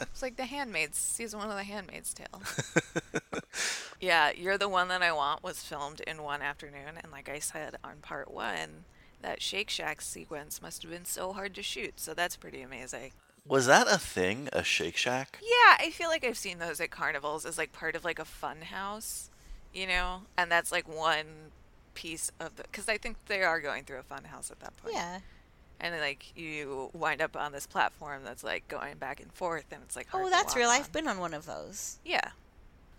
It's 0.00 0.20
like 0.20 0.36
The 0.36 0.44
Handmaid's 0.44 0.98
season 0.98 1.38
one 1.38 1.48
of 1.48 1.56
The 1.56 1.64
Handmaid's 1.64 2.12
Tale. 2.12 2.42
yeah, 4.00 4.30
You're 4.30 4.58
the 4.58 4.68
One 4.68 4.88
That 4.88 5.02
I 5.02 5.12
Want 5.12 5.42
was 5.42 5.62
filmed 5.62 6.00
in 6.00 6.22
one 6.22 6.42
afternoon, 6.42 6.98
and 7.02 7.10
like 7.10 7.30
I 7.30 7.38
said 7.38 7.76
on 7.82 7.96
part 8.02 8.30
one, 8.30 8.84
that 9.22 9.40
Shake 9.40 9.70
Shack 9.70 10.02
sequence 10.02 10.60
must 10.60 10.82
have 10.82 10.92
been 10.92 11.06
so 11.06 11.32
hard 11.32 11.54
to 11.54 11.62
shoot, 11.62 11.98
so 11.98 12.12
that's 12.12 12.36
pretty 12.36 12.60
amazing. 12.60 13.12
Was 13.48 13.66
that 13.66 13.86
a 13.88 13.98
thing? 13.98 14.48
A 14.52 14.62
Shake 14.62 14.96
Shack? 14.96 15.38
Yeah, 15.42 15.76
I 15.86 15.90
feel 15.90 16.08
like 16.08 16.24
I've 16.24 16.36
seen 16.38 16.58
those 16.58 16.80
at 16.80 16.90
carnivals 16.90 17.44
as 17.46 17.58
like 17.58 17.72
part 17.72 17.94
of 17.96 18.04
like 18.04 18.18
a 18.18 18.24
fun 18.24 18.62
house, 18.62 19.30
you 19.72 19.86
know, 19.86 20.22
and 20.36 20.50
that's 20.50 20.70
like 20.72 20.88
one 20.88 21.50
piece 21.94 22.30
of 22.38 22.56
the 22.56 22.62
because 22.64 22.88
I 22.88 22.98
think 22.98 23.16
they 23.26 23.42
are 23.42 23.60
going 23.60 23.84
through 23.84 23.98
a 23.98 24.02
fun 24.02 24.24
house 24.24 24.50
at 24.50 24.60
that 24.60 24.76
point. 24.76 24.94
Yeah. 24.94 25.20
and 25.80 25.94
then, 25.94 26.00
like 26.00 26.36
you 26.36 26.90
wind 26.92 27.20
up 27.22 27.36
on 27.36 27.52
this 27.52 27.66
platform 27.66 28.22
that's 28.24 28.44
like 28.44 28.68
going 28.68 28.96
back 28.98 29.20
and 29.20 29.32
forth, 29.32 29.66
and 29.72 29.82
it's 29.84 29.96
like 29.96 30.08
oh, 30.12 30.18
hard 30.18 30.22
Oh, 30.26 30.28
to 30.28 30.30
that's 30.30 30.46
walk 30.54 30.56
real. 30.56 30.68
on. 30.68 30.76
I've 30.80 30.92
been 30.92 31.08
on 31.08 31.18
one 31.18 31.34
of 31.34 31.46
those. 31.46 31.98
Yeah. 32.04 32.30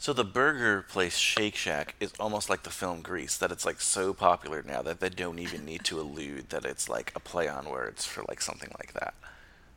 So 0.02 0.14
the 0.14 0.24
burger 0.24 0.82
place 0.88 1.18
Shake 1.18 1.56
Shack 1.58 1.94
is 2.00 2.14
almost 2.20 2.50
like 2.50 2.64
the 2.64 2.70
film 2.70 3.02
Grease, 3.02 3.36
that 3.38 3.52
it's 3.52 3.66
like 3.66 3.82
so 3.82 4.14
popular 4.14 4.64
now 4.64 4.82
that 4.82 5.02
they 5.02 5.10
don't 5.10 5.40
even 5.40 5.66
need 5.66 5.84
to 5.86 6.00
allude 6.02 6.50
that 6.52 6.64
it's 6.66 6.88
like 6.88 7.12
a 7.16 7.20
play 7.20 7.48
on 7.50 7.70
words 7.70 8.06
for 8.06 8.24
like 8.30 8.42
something 8.42 8.72
like 8.80 8.94
that. 8.94 9.14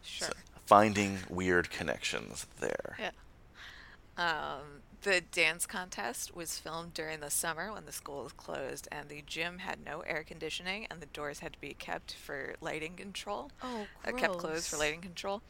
Sure. 0.00 0.28
So 0.28 0.32
finding 0.66 1.18
weird 1.28 1.70
connections 1.70 2.46
there. 2.60 2.96
Yeah. 2.98 3.10
Um, 4.16 4.82
the 5.02 5.20
dance 5.20 5.66
contest 5.66 6.34
was 6.34 6.58
filmed 6.58 6.94
during 6.94 7.20
the 7.20 7.30
summer 7.30 7.72
when 7.72 7.86
the 7.86 7.92
school 7.92 8.24
was 8.24 8.32
closed, 8.32 8.86
and 8.92 9.08
the 9.08 9.22
gym 9.26 9.58
had 9.58 9.84
no 9.84 10.00
air 10.00 10.22
conditioning, 10.22 10.86
and 10.90 11.00
the 11.00 11.06
doors 11.06 11.40
had 11.40 11.54
to 11.54 11.60
be 11.60 11.74
kept 11.74 12.14
for 12.14 12.54
lighting 12.60 12.94
control. 12.94 13.50
Oh, 13.62 13.86
uh, 14.06 14.12
kept 14.12 14.38
closed 14.38 14.68
for 14.68 14.76
lighting 14.76 15.00
control. 15.00 15.42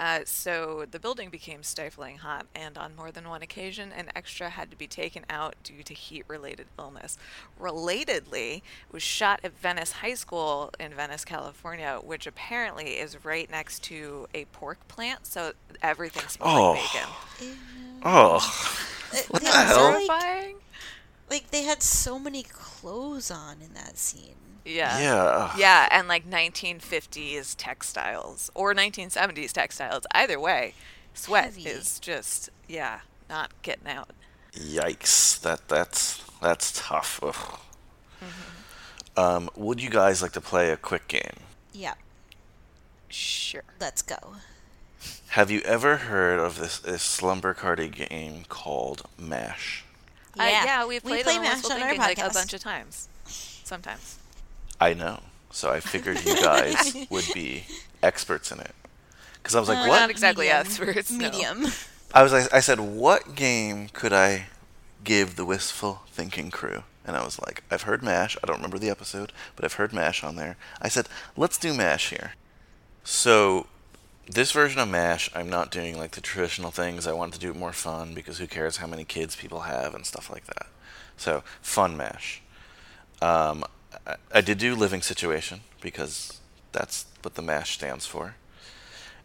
Uh, 0.00 0.20
so 0.24 0.84
the 0.88 1.00
building 1.00 1.28
became 1.28 1.62
stifling 1.64 2.18
hot, 2.18 2.46
and 2.54 2.78
on 2.78 2.94
more 2.94 3.10
than 3.10 3.28
one 3.28 3.42
occasion, 3.42 3.90
an 3.92 4.08
extra 4.14 4.48
had 4.50 4.70
to 4.70 4.76
be 4.76 4.86
taken 4.86 5.24
out 5.28 5.56
due 5.64 5.82
to 5.82 5.92
heat-related 5.92 6.66
illness. 6.78 7.18
Relatedly, 7.60 8.58
it 8.58 8.62
was 8.92 9.02
shot 9.02 9.40
at 9.42 9.58
Venice 9.58 9.92
High 9.92 10.14
School 10.14 10.70
in 10.78 10.92
Venice, 10.94 11.24
California, 11.24 11.98
which 12.02 12.26
apparently 12.28 12.92
is 12.98 13.24
right 13.24 13.50
next 13.50 13.82
to 13.84 14.28
a 14.34 14.44
pork 14.46 14.86
plant, 14.86 15.26
so 15.26 15.52
everything 15.82 16.28
smells 16.28 16.52
Oh. 16.54 16.72
like 16.72 16.92
bacon. 17.40 17.58
Oh, 18.04 18.38
What 19.28 19.42
the 19.42 19.48
hell? 19.50 20.06
Like, 20.06 20.56
like 21.28 21.50
they 21.50 21.62
had 21.64 21.82
so 21.82 22.18
many 22.18 22.44
clothes 22.44 23.30
on 23.30 23.60
in 23.60 23.74
that 23.74 23.98
scene. 23.98 24.34
Yeah. 24.68 24.98
yeah. 25.00 25.52
Yeah, 25.56 25.88
and 25.90 26.08
like 26.08 26.28
1950s 26.28 27.54
textiles 27.56 28.50
or 28.54 28.74
1970s 28.74 29.52
textiles. 29.52 30.04
Either 30.14 30.38
way, 30.38 30.74
sweat 31.14 31.44
Heavy. 31.44 31.62
is 31.62 31.98
just 31.98 32.50
yeah, 32.68 33.00
not 33.28 33.50
getting 33.62 33.88
out. 33.88 34.10
Yikes! 34.52 35.40
That 35.40 35.68
that's 35.68 36.22
that's 36.40 36.72
tough. 36.78 37.20
Ugh. 37.22 37.60
Um, 39.16 39.50
would 39.56 39.82
you 39.82 39.90
guys 39.90 40.22
like 40.22 40.30
to 40.32 40.40
play 40.40 40.70
a 40.70 40.76
quick 40.76 41.08
game? 41.08 41.40
Yeah. 41.72 41.94
Sure. 43.08 43.64
Let's 43.80 44.00
go. 44.00 44.16
Have 45.30 45.50
you 45.50 45.60
ever 45.62 45.96
heard 45.96 46.38
of 46.38 46.58
this, 46.58 46.78
this 46.78 47.02
slumber 47.02 47.52
party 47.52 47.88
game 47.88 48.44
called 48.48 49.02
Mash? 49.18 49.84
Uh, 50.38 50.44
yeah, 50.44 50.86
we've 50.86 51.02
we 51.02 51.10
played 51.10 51.24
play 51.24 51.38
MASH 51.38 51.54
Wistful 51.54 51.72
on 51.72 51.82
our 51.82 51.88
Thinking 51.88 52.00
like 52.00 52.18
a 52.18 52.30
bunch 52.32 52.54
of 52.54 52.60
times. 52.60 53.08
Sometimes. 53.24 54.17
I 54.80 54.94
know, 54.94 55.20
so 55.50 55.70
I 55.70 55.80
figured 55.80 56.24
you 56.24 56.36
guys 56.42 56.96
would 57.10 57.26
be 57.34 57.64
experts 58.02 58.52
in 58.52 58.60
it. 58.60 58.74
Because 59.34 59.54
I 59.54 59.60
was 59.60 59.68
like, 59.68 59.78
Uh, 59.78 59.88
what? 59.88 60.00
not 60.00 60.10
exactly 60.10 60.46
Medium. 60.46 60.60
experts. 60.66 61.10
no. 61.10 61.30
Medium. 61.30 61.66
I 62.14 62.22
was 62.22 62.32
like, 62.32 62.52
I 62.54 62.60
said, 62.60 62.80
what 62.80 63.34
game 63.34 63.88
could 63.92 64.12
I 64.12 64.46
give 65.04 65.36
the 65.36 65.44
wistful 65.44 66.02
thinking 66.10 66.50
crew? 66.50 66.84
And 67.04 67.16
I 67.16 67.24
was 67.24 67.38
like, 67.40 67.62
I've 67.70 67.82
heard 67.82 68.02
Mash. 68.02 68.36
I 68.42 68.46
don't 68.46 68.56
remember 68.56 68.78
the 68.78 68.90
episode, 68.90 69.32
but 69.56 69.64
I've 69.64 69.74
heard 69.74 69.92
Mash 69.92 70.22
on 70.22 70.36
there. 70.36 70.56
I 70.80 70.88
said, 70.88 71.08
let's 71.36 71.56
do 71.58 71.72
Mash 71.74 72.10
here. 72.10 72.32
So, 73.04 73.66
this 74.26 74.52
version 74.52 74.78
of 74.80 74.88
Mash, 74.88 75.30
I'm 75.34 75.48
not 75.48 75.70
doing 75.70 75.96
like 75.96 76.10
the 76.12 76.20
traditional 76.20 76.70
things. 76.70 77.06
I 77.06 77.12
wanted 77.12 77.34
to 77.34 77.40
do 77.40 77.50
it 77.50 77.56
more 77.56 77.72
fun 77.72 78.12
because 78.14 78.38
who 78.38 78.46
cares 78.46 78.76
how 78.78 78.86
many 78.86 79.04
kids 79.04 79.36
people 79.36 79.60
have 79.60 79.94
and 79.94 80.04
stuff 80.04 80.30
like 80.30 80.44
that. 80.46 80.66
So, 81.16 81.42
fun 81.62 81.96
Mash. 81.96 82.42
Um, 83.22 83.64
I, 84.06 84.16
I 84.32 84.40
did 84.40 84.58
do 84.58 84.74
living 84.74 85.02
situation 85.02 85.60
because 85.80 86.40
that's 86.72 87.06
what 87.22 87.34
the 87.34 87.42
Mash 87.42 87.74
stands 87.74 88.06
for. 88.06 88.34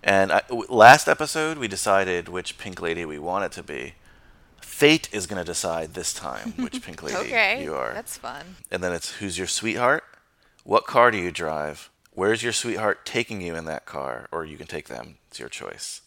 And 0.04 0.32
I, 0.32 0.42
last 0.70 1.08
episode, 1.08 1.58
we 1.58 1.68
decided 1.68 2.28
which 2.28 2.58
Pink 2.58 2.82
Lady 2.82 3.06
we 3.06 3.20
want 3.20 3.46
it 3.46 3.52
to 3.54 3.64
be. 3.64 3.94
Fate 4.62 5.08
is 5.14 5.28
going 5.28 5.40
to 5.40 5.46
decide 5.46 5.94
this 5.94 6.14
time 6.14 6.52
which 6.58 6.82
Pink 6.82 7.02
Lady 7.04 7.18
Okay. 7.18 7.64
you 7.64 7.74
are. 7.74 7.94
That's 7.94 8.18
fun. 8.18 8.58
And 8.72 8.84
then 8.84 8.92
it's 8.92 9.12
who's 9.18 9.38
your 9.38 9.48
sweetheart? 9.48 10.04
What 10.64 10.86
car 10.86 11.12
do 11.12 11.18
you 11.18 11.32
drive? 11.32 11.90
Where's 12.12 12.44
your 12.44 12.54
sweetheart 12.54 13.06
taking 13.06 13.42
you 13.42 13.56
in 13.56 13.66
that 13.66 13.86
car? 13.86 14.28
Or 14.32 14.46
you 14.46 14.58
can 14.58 14.68
take 14.68 14.88
them. 14.88 15.18
It's 15.30 15.40
your 15.40 15.50
choice. 15.50 16.02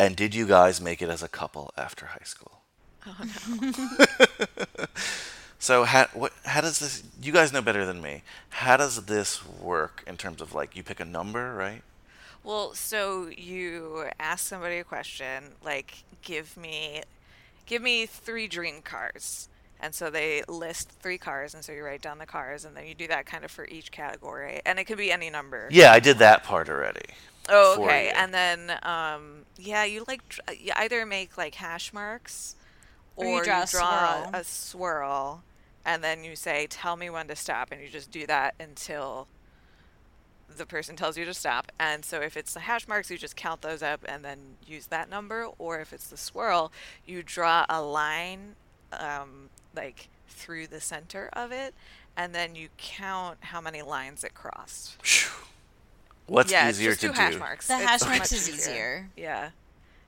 And 0.00 0.16
did 0.16 0.34
you 0.34 0.46
guys 0.46 0.80
make 0.80 1.00
it 1.00 1.08
as 1.08 1.22
a 1.22 1.28
couple 1.28 1.72
after 1.76 2.06
high 2.06 2.24
school? 2.24 2.62
Oh, 3.06 3.16
so 5.62 5.84
how 5.84 6.06
what 6.12 6.32
how 6.44 6.60
does 6.60 6.78
this 6.80 7.02
you 7.22 7.32
guys 7.32 7.52
know 7.52 7.62
better 7.62 7.84
than 7.86 8.02
me. 8.02 8.22
How 8.50 8.76
does 8.76 9.04
this 9.06 9.30
work 9.46 10.02
in 10.06 10.16
terms 10.16 10.40
of 10.42 10.54
like 10.54 10.74
you 10.76 10.82
pick 10.82 10.98
a 11.00 11.04
number, 11.04 11.54
right? 11.54 11.82
Well, 12.44 12.74
so 12.74 13.28
you 13.28 14.06
ask 14.18 14.44
somebody 14.46 14.78
a 14.78 14.84
question 14.84 15.54
like, 15.64 16.02
"Give 16.22 16.56
me, 16.56 17.02
give 17.66 17.80
me 17.80 18.06
three 18.06 18.48
dream 18.48 18.82
cars," 18.82 19.48
and 19.78 19.94
so 19.94 20.10
they 20.10 20.42
list 20.48 20.90
three 21.00 21.18
cars, 21.18 21.54
and 21.54 21.64
so 21.64 21.70
you 21.72 21.84
write 21.84 22.02
down 22.02 22.18
the 22.18 22.26
cars, 22.26 22.64
and 22.64 22.76
then 22.76 22.86
you 22.88 22.94
do 22.94 23.06
that 23.08 23.26
kind 23.26 23.44
of 23.44 23.50
for 23.52 23.64
each 23.68 23.92
category, 23.92 24.60
and 24.66 24.78
it 24.80 24.84
could 24.86 24.98
be 24.98 25.12
any 25.12 25.30
number. 25.30 25.68
Yeah, 25.70 25.92
I 25.92 26.00
did 26.00 26.18
that 26.18 26.42
part 26.42 26.68
already. 26.68 27.06
Oh, 27.48 27.76
okay. 27.78 28.10
And 28.10 28.34
then, 28.34 28.78
um, 28.82 29.46
yeah, 29.56 29.84
you 29.84 30.04
like 30.08 30.22
you 30.58 30.72
either 30.76 31.06
make 31.06 31.38
like 31.38 31.54
hash 31.56 31.92
marks, 31.92 32.56
Or 33.16 33.26
or, 33.26 33.44
you 33.44 33.44
draw 33.44 33.62
a 33.62 33.66
swirl. 33.68 34.30
a 34.32 34.44
swirl, 34.44 35.44
and 35.84 36.02
then 36.02 36.24
you 36.24 36.36
say, 36.36 36.66
"Tell 36.68 36.96
me 36.96 37.10
when 37.10 37.28
to 37.28 37.36
stop," 37.36 37.72
and 37.72 37.80
you 37.80 37.88
just 37.88 38.10
do 38.10 38.26
that 38.26 38.54
until 38.60 39.28
the 40.56 40.66
person 40.66 40.96
tells 40.96 41.16
you 41.16 41.24
to 41.24 41.34
stop. 41.34 41.72
And 41.78 42.04
so 42.04 42.20
if 42.20 42.36
it's 42.36 42.54
the 42.54 42.60
hash 42.60 42.86
marks, 42.86 43.10
you 43.10 43.18
just 43.18 43.36
count 43.36 43.62
those 43.62 43.82
up 43.82 44.04
and 44.06 44.24
then 44.24 44.38
use 44.66 44.86
that 44.88 45.08
number. 45.08 45.46
Or 45.58 45.80
if 45.80 45.92
it's 45.92 46.08
the 46.08 46.16
swirl, 46.16 46.72
you 47.06 47.22
draw 47.22 47.64
a 47.68 47.80
line 47.80 48.56
um, 48.92 49.48
like 49.74 50.08
through 50.28 50.66
the 50.66 50.80
center 50.80 51.28
of 51.32 51.52
it, 51.52 51.74
and 52.16 52.34
then 52.34 52.54
you 52.54 52.68
count 52.76 53.38
how 53.40 53.60
many 53.60 53.82
lines 53.82 54.24
it 54.24 54.34
crossed. 54.34 54.96
What's 56.26 56.52
yeah, 56.52 56.68
easier 56.68 56.90
just 56.90 57.00
to 57.00 57.08
do 57.08 57.12
do? 57.12 57.18
hash 57.18 57.38
marks. 57.38 57.68
The 57.68 57.74
It's 57.74 57.84
hash 57.84 58.02
marks 58.02 58.32
is 58.32 58.48
easier. 58.48 59.10
Yeah. 59.16 59.50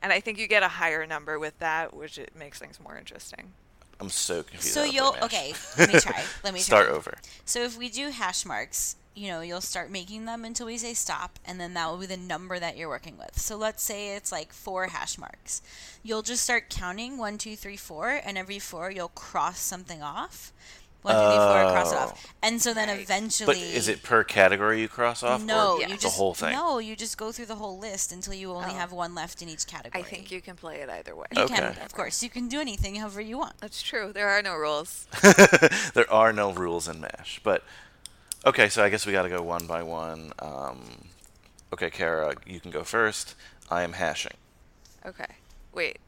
And 0.02 0.12
I 0.12 0.20
think 0.20 0.38
you 0.38 0.46
get 0.46 0.62
a 0.62 0.68
higher 0.68 1.06
number 1.06 1.38
with 1.38 1.58
that, 1.58 1.94
which 1.94 2.18
it 2.18 2.36
makes 2.36 2.58
things 2.58 2.78
more 2.78 2.96
interesting. 2.96 3.52
I'm 4.00 4.10
so 4.10 4.42
confused. 4.42 4.74
So 4.74 4.80
how 4.80 4.86
to 4.86 4.90
play 4.90 4.96
you'll 4.96 5.16
okay. 5.22 5.52
Let 5.78 5.92
me 5.92 6.00
try. 6.00 6.22
Let 6.42 6.54
me 6.54 6.60
Start 6.70 6.86
try. 6.86 6.96
over. 6.96 7.18
So 7.44 7.62
if 7.62 7.76
we 7.78 7.88
do 7.88 8.10
hash 8.10 8.44
marks, 8.44 8.96
you 9.14 9.28
know, 9.28 9.40
you'll 9.40 9.60
start 9.60 9.90
making 9.90 10.24
them 10.24 10.44
until 10.44 10.66
we 10.66 10.76
say 10.76 10.92
stop, 10.92 11.38
and 11.44 11.60
then 11.60 11.74
that 11.74 11.88
will 11.88 11.98
be 11.98 12.06
the 12.06 12.16
number 12.16 12.58
that 12.58 12.76
you're 12.76 12.88
working 12.88 13.16
with. 13.16 13.38
So 13.38 13.56
let's 13.56 13.82
say 13.82 14.16
it's 14.16 14.32
like 14.32 14.52
four 14.52 14.88
hash 14.88 15.18
marks. 15.18 15.62
You'll 16.02 16.22
just 16.22 16.42
start 16.42 16.68
counting 16.68 17.16
one, 17.16 17.38
two, 17.38 17.54
three, 17.56 17.76
four, 17.76 18.08
and 18.24 18.36
every 18.36 18.58
four 18.58 18.90
you'll 18.90 19.08
cross 19.08 19.60
something 19.60 20.02
off. 20.02 20.52
One, 21.04 21.14
two, 21.14 21.20
three, 21.20 21.36
four, 21.36 21.72
cross 21.72 21.92
it 21.92 21.96
Oh. 21.96 21.98
off, 21.98 22.34
and 22.42 22.62
so 22.62 22.72
then 22.72 22.88
eventually. 22.88 23.46
But 23.46 23.56
is 23.58 23.88
it 23.88 24.02
per 24.02 24.24
category 24.24 24.80
you 24.80 24.88
cross 24.88 25.22
off? 25.22 25.42
No, 25.42 25.74
or 25.74 25.80
you 25.82 25.88
the 25.88 25.96
just 25.98 26.16
whole 26.16 26.32
thing. 26.32 26.52
No, 26.52 26.78
you 26.78 26.96
just 26.96 27.18
go 27.18 27.30
through 27.30 27.44
the 27.46 27.56
whole 27.56 27.78
list 27.78 28.10
until 28.10 28.32
you 28.32 28.50
only 28.52 28.70
Oh. 28.70 28.74
have 28.74 28.90
one 28.90 29.14
left 29.14 29.42
in 29.42 29.50
each 29.50 29.66
category. 29.66 30.02
I 30.02 30.06
think 30.06 30.30
you 30.30 30.40
can 30.40 30.56
play 30.56 30.76
it 30.80 30.88
either 30.88 31.14
way. 31.14 31.26
You 31.36 31.46
can, 31.46 31.76
of 31.84 31.92
course, 31.92 32.22
you 32.22 32.30
can 32.30 32.48
do 32.48 32.58
anything 32.58 32.94
however 32.96 33.20
you 33.20 33.36
want. 33.36 33.58
That's 33.60 33.82
true. 33.82 34.12
There 34.14 34.30
are 34.30 34.40
no 34.40 34.54
rules. 34.54 35.06
there 35.92 36.10
are 36.10 36.32
no 36.32 36.52
rules 36.52 36.88
in 36.88 37.02
Mash. 37.02 37.38
But 37.44 37.62
okay, 38.46 38.70
so 38.70 38.82
I 38.82 38.88
guess 38.88 39.04
we 39.04 39.12
got 39.12 39.24
to 39.24 39.28
go 39.28 39.42
one 39.42 39.66
by 39.66 39.82
one. 39.82 40.32
Um, 40.38 41.08
okay, 41.72 41.90
Kara, 41.90 42.34
you 42.46 42.60
can 42.60 42.70
go 42.70 42.82
first. 42.82 43.34
I 43.70 43.82
am 43.82 43.92
hashing. 43.92 44.36
Okay. 45.04 45.34
Wait. 45.74 45.98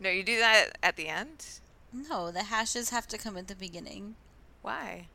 No, 0.00 0.10
you 0.10 0.24
do 0.24 0.38
that 0.38 0.76
at 0.82 0.96
the 0.96 1.06
end? 1.08 1.44
No, 2.10 2.30
the 2.30 2.44
hashes 2.44 2.90
have 2.90 3.06
to 3.08 3.18
come 3.18 3.36
at 3.36 3.48
the 3.48 3.54
beginning 3.54 4.16
Why? 4.62 5.06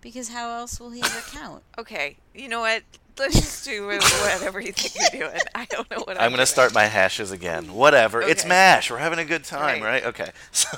because 0.00 0.28
how 0.30 0.50
else 0.50 0.78
will 0.80 0.90
he 0.90 1.00
ever 1.02 1.20
count? 1.30 1.62
Okay. 1.78 2.16
You 2.34 2.48
know 2.48 2.60
what? 2.60 2.82
Let's 3.18 3.34
just 3.40 3.64
do 3.64 3.86
whatever 4.22 4.60
you 4.60 4.72
think 4.72 5.12
you're 5.12 5.28
doing. 5.28 5.40
I 5.54 5.64
don't 5.66 5.88
know 5.90 5.98
what 6.04 6.16
I'm, 6.18 6.24
I'm 6.24 6.30
gonna 6.30 6.46
start 6.46 6.74
my 6.74 6.84
hashes 6.86 7.30
again. 7.30 7.72
Whatever. 7.72 8.20
It's 8.20 8.44
Mash. 8.44 8.90
We're 8.90 8.98
having 8.98 9.18
a 9.20 9.24
good 9.24 9.44
time, 9.44 9.82
Right. 9.82 10.02
right? 10.04 10.06
Okay. 10.06 10.30
So 10.52 10.68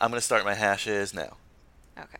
I'm 0.00 0.10
gonna 0.10 0.20
start 0.20 0.44
my 0.44 0.54
hashes 0.54 1.14
now. 1.14 1.36
Okay. 1.98 2.18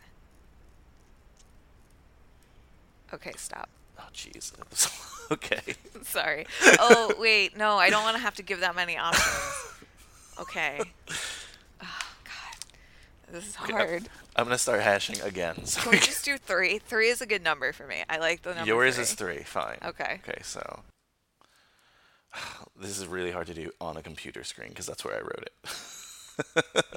Okay, 3.12 3.32
stop. 3.36 3.68
Oh 3.98 4.04
Jesus. 4.12 4.52
okay. 5.30 5.60
Sorry. 6.02 6.46
Oh, 6.80 7.14
wait. 7.18 7.56
No, 7.56 7.76
I 7.76 7.90
don't 7.90 8.02
want 8.02 8.16
to 8.16 8.22
have 8.22 8.34
to 8.36 8.42
give 8.42 8.60
that 8.60 8.74
many 8.74 8.96
options. 8.96 9.26
Okay. 10.40 10.80
God. 13.26 13.34
This 13.34 13.48
is 13.48 13.56
Okay, 13.62 13.72
hard. 13.72 14.08
I'm 14.36 14.44
gonna 14.44 14.58
start 14.58 14.80
hashing 14.80 15.20
again. 15.22 15.64
So 15.66 15.80
Can 15.82 15.92
we 15.92 15.98
just 15.98 16.24
do 16.24 16.38
three? 16.38 16.78
Three 16.78 17.08
is 17.08 17.20
a 17.20 17.26
good 17.26 17.42
number 17.42 17.72
for 17.72 17.86
me. 17.86 18.02
I 18.08 18.18
like 18.18 18.42
the 18.42 18.54
number 18.54 18.66
yours 18.66 18.94
three. 18.96 19.02
is 19.02 19.14
three. 19.14 19.38
Fine. 19.44 19.78
Okay. 19.84 20.20
Okay. 20.28 20.40
So 20.42 20.80
this 22.80 22.98
is 22.98 23.06
really 23.06 23.30
hard 23.30 23.46
to 23.48 23.54
do 23.54 23.70
on 23.80 23.96
a 23.96 24.02
computer 24.02 24.44
screen 24.44 24.68
because 24.70 24.86
that's 24.86 25.04
where 25.04 25.14
I 25.14 25.20
wrote 25.20 25.42
it. 25.46 25.54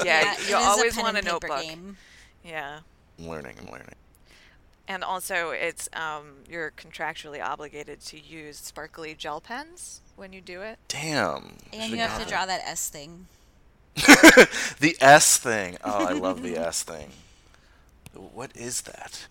Yeah, 0.04 0.34
it 0.34 0.50
you 0.50 0.58
is 0.58 0.66
always 0.66 0.96
pen 0.96 1.04
want 1.04 1.16
a 1.16 1.20
and 1.20 1.28
notebook. 1.28 1.62
game. 1.62 1.96
Yeah. 2.44 2.80
I'm 3.18 3.30
learning. 3.30 3.56
I'm 3.62 3.72
learning. 3.72 3.96
And 4.90 5.02
also, 5.02 5.52
it's 5.52 5.88
um, 5.94 6.40
you're 6.50 6.72
contractually 6.72 7.42
obligated 7.42 8.02
to 8.08 8.20
use 8.20 8.58
sparkly 8.58 9.16
gel 9.16 9.40
pens 9.40 10.02
when 10.18 10.34
you 10.34 10.42
do 10.42 10.62
it. 10.62 10.78
Damn. 10.90 11.54
And 11.72 11.90
you 11.92 11.98
have 12.00 12.12
to 12.16 12.18
gotten 12.20 12.28
draw 12.28 12.46
that 12.48 12.62
S 12.66 12.90
thing. 12.90 13.28
It. 14.08 14.50
the 14.80 14.96
S 15.02 15.38
thing. 15.38 15.78
Oh, 15.84 16.06
I 16.06 16.14
love 16.14 16.42
the 16.42 16.58
S 16.58 16.84
thing. 16.84 17.10
What 18.14 18.52
is 18.56 18.82
that? 18.82 19.28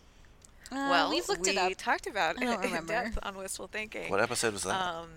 Uh, 0.71 0.75
well, 0.91 1.11
we've 1.11 1.29
looked 1.29 1.47
we 1.47 1.53
it 1.53 1.59
up. 1.59 1.73
talked 1.79 2.07
about 2.07 2.37
I 2.37 2.45
don't 2.45 2.53
it 2.55 2.57
in 2.67 2.73
remember. 2.73 2.93
depth 2.93 3.19
on 3.23 3.37
Wistful 3.37 3.69
Thinking. 3.69 4.11
What 4.11 4.21
episode 4.21 4.53
was 4.53 4.65
that? 4.65 4.81
Um, 4.81 5.09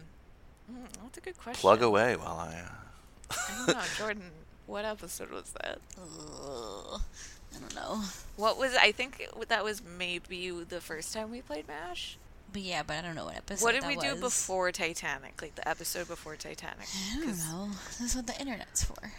mm, 0.71 0.85
that's 1.03 1.17
a 1.17 1.21
good 1.21 1.37
question. 1.37 1.59
Plug 1.59 1.81
away 1.81 2.15
while 2.15 2.37
I. 2.37 2.55
Uh... 2.55 3.33
I 3.33 3.65
don't 3.65 3.75
know, 3.77 3.83
Jordan. 3.97 4.23
What 4.67 4.85
episode 4.85 5.31
was 5.31 5.51
that? 5.61 5.79
Ugh, 5.97 7.01
I 7.55 7.59
don't 7.59 7.75
know. 7.75 8.01
What 8.37 8.57
was? 8.57 8.75
I 8.75 8.91
think 8.93 9.27
that 9.49 9.63
was 9.63 9.81
maybe 9.97 10.49
the 10.51 10.79
first 10.81 11.13
time 11.13 11.31
we 11.31 11.41
played 11.41 11.67
Mash. 11.67 12.17
But 12.53 12.61
yeah, 12.63 12.83
but 12.85 12.97
I 12.97 13.01
don't 13.01 13.15
know 13.15 13.25
what 13.25 13.35
episode 13.37 13.63
what 13.65 13.73
did 13.73 13.83
that 13.83 13.87
we 13.89 13.95
do 13.97 14.11
was. 14.11 14.19
before 14.21 14.71
Titanic? 14.71 15.41
Like 15.41 15.55
the 15.55 15.67
episode 15.67 16.07
before 16.07 16.35
Titanic? 16.37 16.87
I 17.13 17.15
don't 17.17 17.25
'Cause- 17.27 17.49
know. 17.49 17.69
This 17.87 18.01
is 18.01 18.15
what 18.15 18.27
the 18.27 18.39
internet's 18.39 18.83
for. 18.83 19.11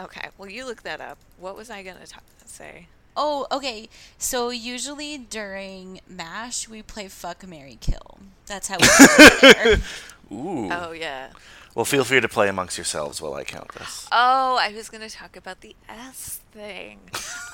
Okay, 0.00 0.28
well 0.36 0.48
you 0.48 0.66
look 0.66 0.82
that 0.82 1.00
up. 1.00 1.18
What 1.38 1.56
was 1.56 1.70
I 1.70 1.82
gonna 1.82 2.06
ta 2.06 2.20
say? 2.44 2.88
Oh, 3.16 3.46
okay. 3.50 3.88
So 4.16 4.50
usually 4.50 5.18
during 5.18 6.00
MASH, 6.08 6.68
we 6.68 6.82
play 6.82 7.08
Fuck, 7.08 7.46
Mary 7.46 7.76
Kill. 7.80 8.20
That's 8.46 8.68
how 8.68 8.76
we 8.80 8.86
play 8.88 9.52
there. 9.52 9.80
Ooh. 10.32 10.68
Oh 10.70 10.92
yeah. 10.92 11.30
Well, 11.74 11.84
feel 11.84 12.04
free 12.04 12.20
to 12.20 12.28
play 12.28 12.48
amongst 12.48 12.76
yourselves 12.76 13.20
while 13.22 13.34
I 13.34 13.44
count 13.44 13.72
this. 13.74 14.08
Oh, 14.10 14.58
I 14.60 14.72
was 14.72 14.88
gonna 14.88 15.08
talk 15.08 15.36
about 15.36 15.60
the 15.60 15.76
S 15.88 16.40
thing. 16.52 16.98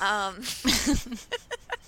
Um, 0.01 0.41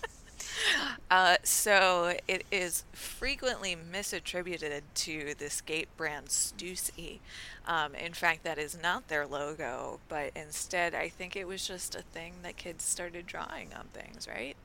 uh, 1.12 1.38
so 1.44 2.16
it 2.28 2.46
is 2.52 2.84
frequently 2.92 3.76
misattributed 3.76 4.82
to 4.96 5.34
the 5.38 5.50
skate 5.50 5.90
brand 5.98 6.28
Stussy. 6.28 7.20
Um, 7.66 7.96
in 7.96 8.14
fact, 8.14 8.44
that 8.44 8.58
is 8.58 8.78
not 8.82 9.08
their 9.08 9.26
logo, 9.28 10.00
but 10.08 10.32
instead, 10.36 10.96
I 10.96 11.10
think 11.10 11.36
it 11.36 11.48
was 11.48 11.68
just 11.68 11.96
a 11.96 12.02
thing 12.02 12.36
that 12.44 12.58
kids 12.58 12.84
started 12.84 13.28
drawing 13.28 13.74
on 13.74 13.88
things, 13.94 14.28
right? 14.28 14.56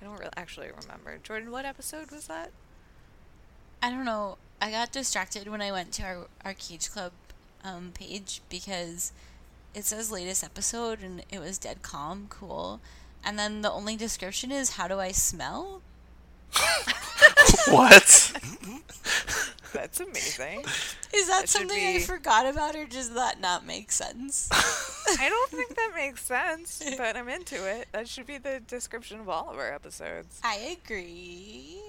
I 0.00 0.04
don't 0.04 0.18
really 0.18 0.30
actually 0.36 0.68
remember. 0.80 1.18
Jordan, 1.22 1.50
what 1.50 1.64
episode 1.64 2.10
was 2.10 2.26
that? 2.28 2.50
I 3.82 3.90
don't 3.90 4.04
know. 4.04 4.38
I 4.60 4.70
got 4.70 4.92
distracted 4.92 5.48
when 5.48 5.60
I 5.60 5.72
went 5.72 5.92
to 5.92 6.02
our, 6.02 6.26
our 6.44 6.54
Cage 6.54 6.90
Club 6.90 7.12
um, 7.64 7.92
page 7.94 8.40
because 8.48 9.12
it 9.74 9.84
says 9.84 10.10
latest 10.10 10.42
episode 10.44 11.02
and 11.02 11.22
it 11.30 11.40
was 11.40 11.58
dead 11.58 11.82
calm, 11.82 12.26
cool. 12.30 12.80
And 13.24 13.38
then 13.38 13.62
the 13.62 13.72
only 13.72 13.96
description 13.96 14.52
is 14.52 14.70
how 14.70 14.88
do 14.88 14.98
I 15.00 15.12
smell? 15.12 15.82
what? 17.68 18.32
That's 19.72 20.00
amazing. 20.00 20.60
Is 21.14 21.26
that 21.26 21.40
That 21.40 21.48
should 21.48 21.48
something 21.48 21.86
I 21.86 21.98
forgot 22.00 22.46
about 22.46 22.76
or 22.76 22.86
does 22.86 23.12
that 23.14 23.40
not 23.40 23.66
make 23.66 23.92
sense? 23.92 24.48
I 25.20 25.28
don't 25.28 25.50
think 25.50 25.74
that 25.76 25.92
makes 25.94 26.22
sense, 26.22 26.82
but 26.96 27.16
I'm 27.16 27.28
into 27.28 27.56
it. 27.68 27.88
That 27.92 28.08
should 28.08 28.26
be 28.26 28.38
the 28.38 28.60
description 28.66 29.20
of 29.20 29.28
all 29.28 29.50
of 29.50 29.58
our 29.58 29.72
episodes. 29.72 30.40
I 30.42 30.78
agree. 30.82 31.80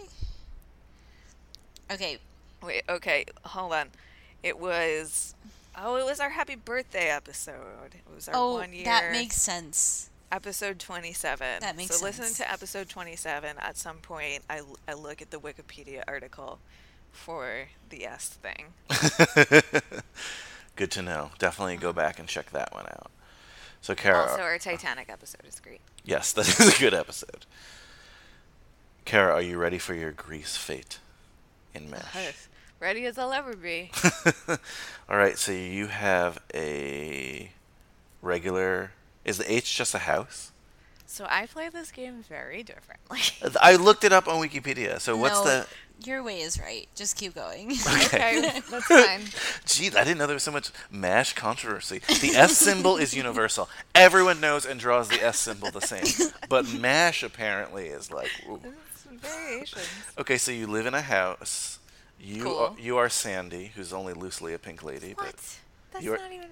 Okay, 1.90 2.20
Wait, 2.62 2.84
okay, 2.90 3.26
hold 3.46 3.74
on. 3.74 3.90
It 4.44 4.60
was 4.60 5.36
oh, 5.78 5.96
it 5.98 6.06
was 6.06 6.20
our 6.20 6.30
happy 6.30 6.56
birthday 6.56 7.10
episode. 7.10 7.94
It 7.94 8.14
was 8.14 8.28
our 8.28 8.36
oh, 8.36 8.54
one 8.56 8.74
year 8.74 8.84
Oh, 8.86 8.90
that 8.90 9.12
makes 9.12 9.36
sense. 9.36 10.10
Episode 10.32 10.80
27. 10.80 11.60
That 11.62 11.78
makes 11.78 12.00
so 12.00 12.06
listen 12.06 12.34
to 12.34 12.52
episode 12.52 12.90
27 12.90 13.58
at 13.60 13.78
some 13.78 13.98
point. 13.98 14.44
I, 14.50 14.62
I 14.88 14.94
look 14.94 15.22
at 15.22 15.32
the 15.32 15.40
Wikipedia 15.40 16.04
article 16.08 16.60
for 17.12 17.68
the 17.90 18.06
S 18.06 18.30
thing. 18.42 18.74
Good 20.76 20.92
to 20.92 21.02
know. 21.02 21.32
Definitely 21.40 21.78
go 21.78 21.92
back 21.94 22.20
and 22.20 22.28
check 22.28 22.52
that 22.52 22.74
one 22.74 22.86
out. 22.86 23.12
So, 23.82 23.96
Kara. 23.96 24.30
Also, 24.30 24.42
our 24.42 24.58
Titanic 24.58 25.10
episode 25.10 25.46
is 25.48 25.60
great. 25.60 25.82
yes, 26.04 26.34
that 26.34 26.48
is 26.48 26.76
a 26.76 26.80
good 26.80 26.94
episode. 26.94 27.46
Kara, 29.06 29.34
are 29.34 29.42
you 29.42 29.58
ready 29.58 29.78
for 29.78 29.94
your 29.94 30.12
Grease 30.12 30.58
fate 30.58 31.00
in 31.74 31.90
MASH? 31.90 32.48
Ready 32.80 33.06
as 33.08 33.18
I'll 33.18 33.34
ever 33.34 33.56
be. 33.56 33.90
All 35.10 35.18
right, 35.18 35.36
so 35.36 35.52
you 35.52 35.88
have 35.88 36.38
a 36.54 37.52
regular. 38.22 38.92
Is 39.28 39.38
the 39.38 39.52
H 39.52 39.76
just 39.76 39.94
a 39.94 40.00
house? 40.00 40.52
so 41.10 41.26
I 41.30 41.46
play 41.46 41.70
this 41.70 41.92
game 41.92 42.22
very 42.28 42.64
differently. 42.64 43.20
I 43.62 43.76
looked 43.78 44.04
it 44.04 44.12
up 44.12 44.28
on 44.28 44.46
Wikipedia. 44.46 45.00
So 45.00 45.16
what's 45.16 45.40
no, 45.40 45.46
the? 45.46 45.68
Your 46.06 46.22
way 46.22 46.42
is 46.42 46.60
right. 46.60 46.88
Just 46.96 47.16
keep 47.18 47.34
going. 47.34 47.72
okay, 48.06 48.42
that's 48.70 48.86
fine. 48.86 49.22
Gee, 49.66 49.88
I 49.98 50.04
didn't 50.04 50.18
know 50.18 50.28
there 50.28 50.36
was 50.36 50.44
so 50.44 50.52
much 50.52 50.70
mash 50.92 51.34
controversy. 51.34 52.00
The 52.22 52.34
S 52.36 52.58
symbol 52.58 52.98
is 52.98 53.16
universal. 53.16 53.70
Everyone 53.96 54.40
knows 54.40 54.66
and 54.66 54.80
draws 54.80 55.08
the 55.10 55.24
S 55.24 55.40
symbol 55.40 55.72
the 55.72 55.82
same. 55.82 56.06
But 56.50 56.72
mash 56.74 57.24
apparently 57.24 57.88
is 57.88 58.12
like. 58.12 58.32
Ooh. 58.48 58.62
Variations. 59.10 59.88
Okay, 60.20 60.38
so 60.38 60.52
you 60.52 60.68
live 60.68 60.86
in 60.86 60.94
a 60.94 61.02
house. 61.02 61.80
You 62.20 62.44
Cool. 62.44 62.58
are, 62.58 62.76
you 62.80 62.98
are 62.98 63.10
Sandy, 63.10 63.72
who's 63.76 63.92
only 63.94 64.14
loosely 64.14 64.54
a 64.54 64.60
pink 64.60 64.84
lady, 64.84 65.14
but 65.18 65.26
What? 65.28 65.58
That's 65.94 66.06
You're- 66.06 66.20
not 66.20 66.32
even. 66.32 66.50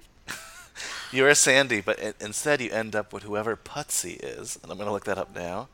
you 1.11 1.25
are 1.25 1.33
Sandy, 1.35 1.81
but 1.81 1.99
i- 2.03 2.13
instead 2.19 2.61
you 2.61 2.69
end 2.71 2.95
up 2.95 3.13
with 3.13 3.23
whoever 3.23 3.55
Putzie 3.55 4.19
is, 4.21 4.57
and 4.61 4.71
I'm 4.71 4.77
gonna 4.77 4.91
look 4.91 5.05
that 5.05 5.17
up 5.17 5.33
now. 5.35 5.67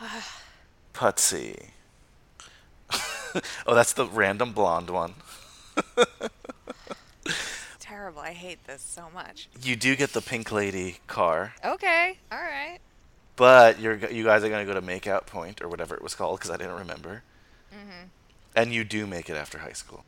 Putzie. 0.94 1.68
oh, 3.66 3.74
that's 3.74 3.92
the 3.92 4.06
random 4.06 4.52
blonde 4.52 4.90
one. 4.90 5.14
Terrible. 7.78 8.20
I 8.20 8.32
hate 8.32 8.64
this 8.66 8.82
so 8.82 9.08
much. 9.12 9.48
You 9.62 9.76
do 9.76 9.94
get 9.96 10.12
the 10.12 10.20
Pink 10.22 10.50
Lady 10.52 10.98
car, 11.06 11.54
Okay. 11.64 12.18
All 12.30 12.38
right. 12.38 12.78
but 13.36 13.78
you're 13.80 13.96
g- 13.96 14.14
you 14.14 14.24
guys 14.24 14.42
are 14.44 14.48
gonna 14.48 14.64
go 14.64 14.74
to 14.74 14.82
Makeout 14.82 15.26
Point 15.26 15.60
or 15.62 15.68
whatever 15.68 15.94
it 15.94 16.02
was 16.02 16.14
called 16.14 16.38
because 16.38 16.50
I 16.50 16.56
didn't 16.56 16.76
remember. 16.78 17.22
Mm-hmm. 17.72 18.06
And 18.56 18.72
you 18.72 18.84
do 18.84 19.06
make 19.06 19.28
it 19.30 19.36
after 19.36 19.58
high 19.58 19.72
school. 19.72 20.04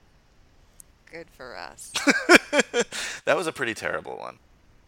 Good 1.13 1.29
for 1.31 1.57
us. 1.57 1.93
That 3.25 3.37
was 3.37 3.47
a 3.47 3.53
pretty 3.53 3.75
terrible 3.75 4.17
one. 4.19 4.39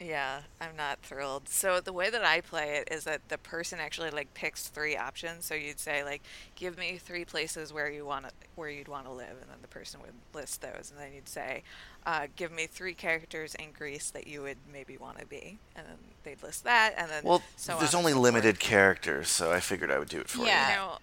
Yeah, 0.00 0.40
I'm 0.60 0.76
not 0.76 0.98
thrilled. 1.02 1.48
So 1.48 1.80
the 1.80 1.92
way 1.92 2.10
that 2.10 2.24
I 2.24 2.40
play 2.40 2.76
it 2.76 2.88
is 2.92 3.04
that 3.04 3.28
the 3.28 3.38
person 3.38 3.78
actually 3.78 4.10
like 4.10 4.34
picks 4.34 4.66
three 4.66 4.96
options. 4.96 5.44
So 5.44 5.54
you'd 5.54 5.78
say 5.78 6.02
like, 6.02 6.20
"Give 6.56 6.76
me 6.76 6.98
three 6.98 7.24
places 7.24 7.72
where 7.72 7.88
you 7.90 8.04
want 8.04 8.26
to 8.26 8.32
where 8.56 8.68
you'd 8.68 8.88
want 8.88 9.06
to 9.06 9.12
live," 9.12 9.36
and 9.40 9.48
then 9.48 9.58
the 9.62 9.68
person 9.68 10.00
would 10.00 10.14
list 10.38 10.60
those, 10.62 10.90
and 10.90 10.98
then 11.00 11.14
you'd 11.14 11.28
say, 11.28 11.62
uh, 12.04 12.26
"Give 12.34 12.50
me 12.50 12.66
three 12.66 12.92
characters 12.94 13.54
in 13.54 13.70
Grease 13.70 14.10
that 14.10 14.26
you 14.26 14.42
would 14.42 14.58
maybe 14.70 14.96
want 14.98 15.18
to 15.20 15.26
be," 15.26 15.58
and 15.76 15.86
then 15.86 15.96
they'd 16.24 16.42
list 16.42 16.64
that, 16.64 16.94
and 16.98 17.08
then 17.10 17.22
Well, 17.24 17.42
so 17.56 17.78
there's 17.78 17.94
on 17.94 18.00
only 18.00 18.12
so 18.12 18.16
forth. 18.16 18.24
limited 18.24 18.58
characters, 18.58 19.28
so 19.30 19.52
I 19.52 19.60
figured 19.60 19.90
I 19.92 19.98
would 20.00 20.08
do 20.08 20.20
it 20.20 20.28
for 20.28 20.44
Yeah. 20.44 20.70
You 20.70 20.76
know, 20.76 20.98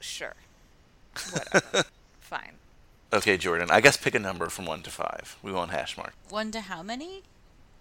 sure, 0.00 0.34
whatever, 1.32 1.84
fine. 2.20 2.54
You. 3.12 3.18
Okay, 3.18 3.36
Jordan. 3.36 3.68
I 3.70 3.80
guess 3.80 3.96
pick 3.96 4.14
a 4.14 4.18
number 4.18 4.48
from 4.48 4.66
one 4.66 4.82
to 4.82 4.90
five. 4.90 5.36
We 5.42 5.52
won't 5.52 5.70
hash 5.70 5.96
mark. 5.96 6.12
One 6.28 6.50
to 6.52 6.60
how 6.60 6.82
many? 6.82 7.22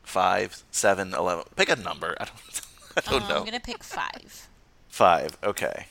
Five, 0.03 0.63
seven, 0.71 1.13
eleven. 1.13 1.43
Pick 1.55 1.69
a 1.69 1.75
number. 1.75 2.15
I 2.19 2.25
don't. 2.25 2.61
I 2.97 3.01
don't 3.01 3.23
Um, 3.23 3.29
know. 3.29 3.37
I'm 3.39 3.45
gonna 3.45 3.59
pick 3.59 3.83
five. 3.83 4.47
Five. 4.87 5.37
Okay. 5.43 5.87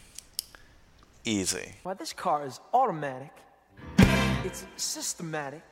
Easy. 1.25 1.75
Why, 1.83 1.95
this 1.95 2.13
car 2.13 2.47
is 2.47 2.61
automatic. 2.73 3.31
It's 4.45 4.65
systematic. 4.77 5.63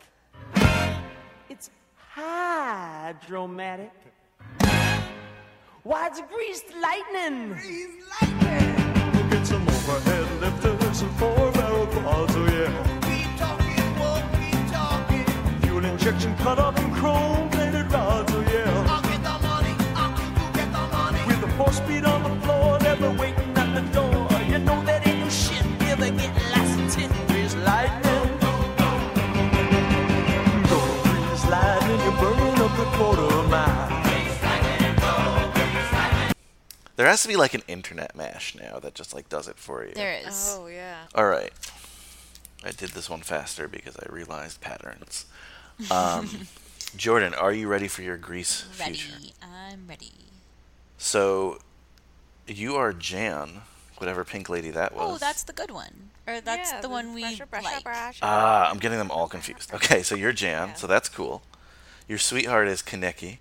It's 1.49 1.71
hydromatic. 1.97 3.93
Why, 5.83 6.07
it's 6.07 6.21
greased 6.23 6.67
lightning. 6.81 7.53
Greased 7.53 7.99
lightning. 8.23 9.13
We 9.13 9.31
Get 9.31 9.47
some 9.47 9.63
overhead 9.69 10.41
lifters 10.41 11.03
and 11.03 11.11
four 11.17 11.53
barrel 11.53 11.87
quads, 11.87 12.35
oh 12.37 12.47
yeah. 12.47 13.01
Injection 16.05 16.36
cut 16.38 16.59
up 16.59 16.76
and 16.78 16.92
chrome 16.96 17.48
plated 17.50 17.88
rods, 17.92 18.32
oh 18.34 18.40
yeah. 18.40 18.86
I'll 18.88 19.03
get 19.03 19.22
the 19.22 19.38
money, 19.46 19.74
I'll 19.94 20.11
you 20.18 20.53
get 20.53 20.72
the 20.72 20.84
money. 20.90 21.20
With 21.28 21.40
the 21.40 21.48
four 21.57 21.72
speed 21.72 22.05
on 22.05 22.24
the 22.24 22.40
floor, 22.44 22.80
never 22.80 23.11
waiting 23.12 23.57
at 23.57 23.72
the 23.72 23.82
door. 23.92 24.26
You 24.48 24.59
know 24.59 24.84
that 24.84 25.07
ain't 25.07 25.20
no 25.20 25.28
shit, 25.28 25.64
never 25.78 26.11
get 26.11 26.34
less 26.50 26.74
than 26.74 26.90
ten 26.90 27.26
greased 27.28 27.57
lightning. 27.59 28.36
Go 30.66 30.80
greased 31.05 31.48
lightning, 31.48 32.00
you're 32.00 32.18
burning 32.18 32.61
up 32.61 32.76
the 32.76 32.84
quarter 32.96 33.48
mile. 33.48 34.03
There 36.96 37.07
has 37.07 37.22
to 37.22 37.28
be 37.28 37.36
like 37.36 37.55
an 37.55 37.62
internet 37.68 38.16
mash 38.16 38.57
now 38.57 38.80
that 38.80 38.96
just 38.96 39.14
like 39.14 39.28
does 39.28 39.46
it 39.46 39.57
for 39.57 39.86
you. 39.86 39.94
There 39.94 40.20
is. 40.26 40.57
Oh 40.59 40.66
yeah. 40.66 41.05
All 41.14 41.26
right. 41.26 41.53
I 42.64 42.72
did 42.72 42.90
this 42.90 43.09
one 43.09 43.20
faster 43.20 43.68
because 43.68 43.96
I 43.96 44.12
realized 44.12 44.61
patterns. 44.61 45.26
Um, 45.91 46.47
Jordan, 46.97 47.35
are 47.35 47.53
you 47.53 47.68
ready 47.68 47.89
for 47.89 48.03
your 48.03 48.16
Grease 48.16 48.64
ready. 48.78 48.95
future? 48.95 49.18
I'm 49.43 49.87
ready. 49.89 50.12
So, 50.99 51.59
you 52.47 52.76
are 52.76 52.93
Jan, 52.93 53.62
whatever 53.99 54.24
pink 54.24 54.49
lady 54.49 54.70
that 54.70 54.95
was. 54.95 55.14
Oh, 55.14 55.18
that's 55.18 55.43
the 55.43 55.53
good 55.53 55.70
one. 55.70 56.11
Or 56.26 56.41
that's 56.41 56.70
Yeah, 56.72 56.80
the 56.80 56.89
one 56.89 57.14
we 57.14 57.22
brush, 57.22 57.49
brush, 57.51 57.64
like. 57.64 57.85
brush. 57.85 58.18
Ah, 58.22 58.70
I'm 58.70 58.78
getting 58.78 58.99
them 58.99 59.11
all 59.11 59.26
confused. 59.28 59.72
Okay, 59.74 60.03
so 60.03 60.14
you're 60.14 60.33
Jan, 60.33 60.68
Yeah. 60.68 60.74
so 60.74 60.87
that's 60.87 61.09
cool. 61.09 61.43
Your 62.09 62.18
sweetheart 62.18 62.68
is 62.68 62.83
Kenickie, 62.83 63.39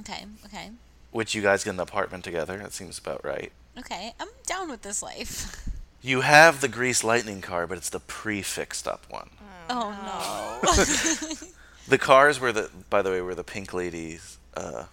Okay, 0.00 0.24
okay, 0.46 0.70
which 1.10 1.34
you 1.34 1.42
guys 1.42 1.64
get 1.64 1.74
an 1.74 1.80
apartment 1.80 2.22
together. 2.24 2.56
That 2.58 2.72
seems 2.72 2.98
about 2.98 3.24
right. 3.24 3.50
okay. 3.78 4.14
I'm 4.20 4.28
down 4.46 4.70
with 4.70 4.82
this 4.82 5.02
life. 5.02 5.68
You 6.02 6.20
have 6.20 6.60
the 6.60 6.68
Grease 6.68 7.02
Lightning 7.02 7.40
car, 7.40 7.66
but 7.66 7.78
it's 7.78 7.88
the 7.88 7.98
prefixed 7.98 8.86
up 8.86 9.06
one. 9.08 9.30
Oh 9.68 9.90
no. 10.62 11.36
The 11.88 11.98
cars 11.98 12.40
were 12.40 12.52
the, 12.52 12.70
by 12.90 13.02
the 13.02 13.10
way, 13.10 13.20
were 13.20 13.34
the 13.34 13.44
Pink 13.44 13.72
Ladies 13.72 14.38
uh, 14.56 14.84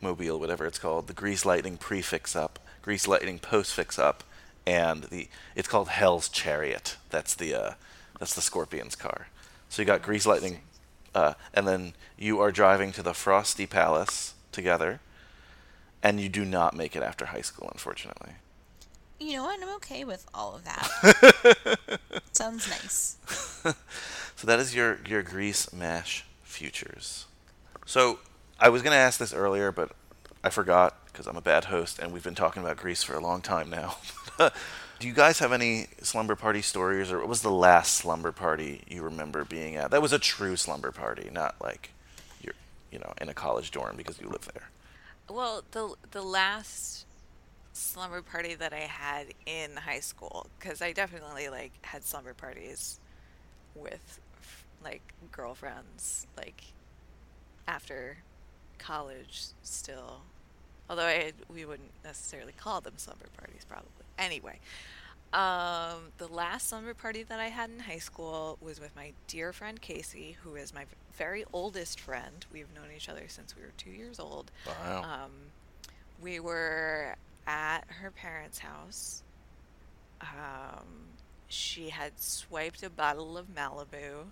mobile, 0.00 0.38
whatever 0.38 0.64
it's 0.66 0.78
called. 0.78 1.08
The 1.08 1.12
Grease 1.12 1.44
Lightning 1.44 1.76
prefix 1.76 2.36
up, 2.36 2.58
Grease 2.82 3.08
Lightning 3.08 3.38
postfix 3.40 3.98
up, 3.98 4.22
and 4.66 5.04
the 5.04 5.28
it's 5.56 5.68
called 5.68 5.88
Hell's 5.88 6.28
Chariot. 6.28 6.96
That's 7.10 7.34
the 7.34 7.54
uh, 7.54 7.72
that's 8.20 8.34
the 8.34 8.40
Scorpion's 8.42 8.94
car. 8.94 9.28
So 9.68 9.82
you 9.82 9.86
got 9.86 10.02
Grease 10.02 10.24
Lightning, 10.26 10.60
uh, 11.14 11.34
and 11.52 11.66
then 11.66 11.94
you 12.16 12.38
are 12.40 12.52
driving 12.52 12.92
to 12.92 13.02
the 13.02 13.14
Frosty 13.14 13.66
Palace 13.66 14.34
together, 14.52 15.00
and 16.02 16.20
you 16.20 16.28
do 16.28 16.44
not 16.44 16.76
make 16.76 16.94
it 16.94 17.02
after 17.02 17.26
high 17.26 17.40
school, 17.40 17.68
unfortunately. 17.72 18.34
you 19.18 19.32
know 19.32 19.44
what? 19.44 19.60
I'm 19.60 19.74
okay 19.76 20.04
with 20.04 20.26
all 20.32 20.54
of 20.54 20.64
that. 20.64 22.00
Sounds 22.32 22.68
nice. 22.68 23.16
So 24.44 24.48
that 24.48 24.60
is 24.60 24.74
your 24.74 24.98
your 25.08 25.22
Grease 25.22 25.72
Mash 25.72 26.26
futures. 26.42 27.24
So 27.86 28.18
I 28.60 28.68
was 28.68 28.82
gonna 28.82 28.94
ask 28.94 29.18
this 29.18 29.32
earlier, 29.32 29.72
but 29.72 29.92
I 30.44 30.50
forgot 30.50 30.98
because 31.06 31.26
I'm 31.26 31.38
a 31.38 31.40
bad 31.40 31.64
host, 31.64 31.98
and 31.98 32.12
we've 32.12 32.22
been 32.22 32.34
talking 32.34 32.62
about 32.62 32.76
Grease 32.76 33.02
for 33.02 33.14
a 33.14 33.20
long 33.20 33.40
time 33.40 33.70
now. 33.70 33.96
Do 34.38 35.08
you 35.08 35.14
guys 35.14 35.38
have 35.38 35.50
any 35.50 35.86
slumber 36.02 36.36
party 36.36 36.60
stories, 36.60 37.10
or 37.10 37.20
what 37.20 37.28
was 37.28 37.40
the 37.40 37.50
last 37.50 37.94
slumber 37.94 38.32
party 38.32 38.82
you 38.86 39.02
remember 39.02 39.46
being 39.46 39.76
at? 39.76 39.90
That 39.90 40.02
was 40.02 40.12
a 40.12 40.18
true 40.18 40.56
slumber 40.56 40.92
party, 40.92 41.30
not 41.32 41.54
like 41.62 41.92
you're, 42.42 42.52
you 42.92 42.98
know, 42.98 43.14
in 43.22 43.30
a 43.30 43.34
college 43.34 43.70
dorm 43.70 43.96
because 43.96 44.20
you 44.20 44.28
live 44.28 44.46
there. 44.52 44.68
Well, 45.30 45.62
the 45.70 45.94
the 46.10 46.20
last 46.20 47.06
slumber 47.72 48.20
party 48.20 48.54
that 48.56 48.74
I 48.74 48.80
had 48.80 49.28
in 49.46 49.76
high 49.76 50.00
school, 50.00 50.48
because 50.58 50.82
I 50.82 50.92
definitely 50.92 51.48
like 51.48 51.72
had 51.80 52.04
slumber 52.04 52.34
parties 52.34 53.00
with 53.74 54.20
like 54.84 55.02
girlfriends, 55.32 56.26
like 56.36 56.62
after 57.66 58.18
college 58.78 59.46
still. 59.62 60.20
Although 60.88 61.06
I 61.06 61.32
we 61.48 61.64
wouldn't 61.64 61.92
necessarily 62.04 62.52
call 62.52 62.80
them 62.80 62.94
slumber 62.96 63.26
parties, 63.36 63.64
probably. 63.66 63.88
Anyway, 64.18 64.60
um, 65.32 66.12
the 66.18 66.28
last 66.28 66.68
slumber 66.68 66.94
party 66.94 67.22
that 67.24 67.40
I 67.40 67.48
had 67.48 67.70
in 67.70 67.80
high 67.80 67.98
school 67.98 68.58
was 68.60 68.78
with 68.78 68.94
my 68.94 69.12
dear 69.26 69.52
friend 69.52 69.80
Casey, 69.80 70.36
who 70.42 70.54
is 70.54 70.72
my 70.72 70.84
very 71.16 71.44
oldest 71.52 71.98
friend. 71.98 72.44
We've 72.52 72.72
known 72.74 72.86
each 72.94 73.08
other 73.08 73.24
since 73.28 73.56
we 73.56 73.62
were 73.62 73.72
two 73.76 73.90
years 73.90 74.20
old. 74.20 74.50
Wow. 74.66 75.02
Um, 75.02 75.30
we 76.22 76.38
were 76.38 77.16
at 77.46 77.80
her 77.88 78.10
parents' 78.10 78.60
house. 78.60 79.22
Um, 80.20 80.86
she 81.48 81.88
had 81.90 82.18
swiped 82.18 82.82
a 82.82 82.90
bottle 82.90 83.36
of 83.36 83.46
Malibu 83.54 84.26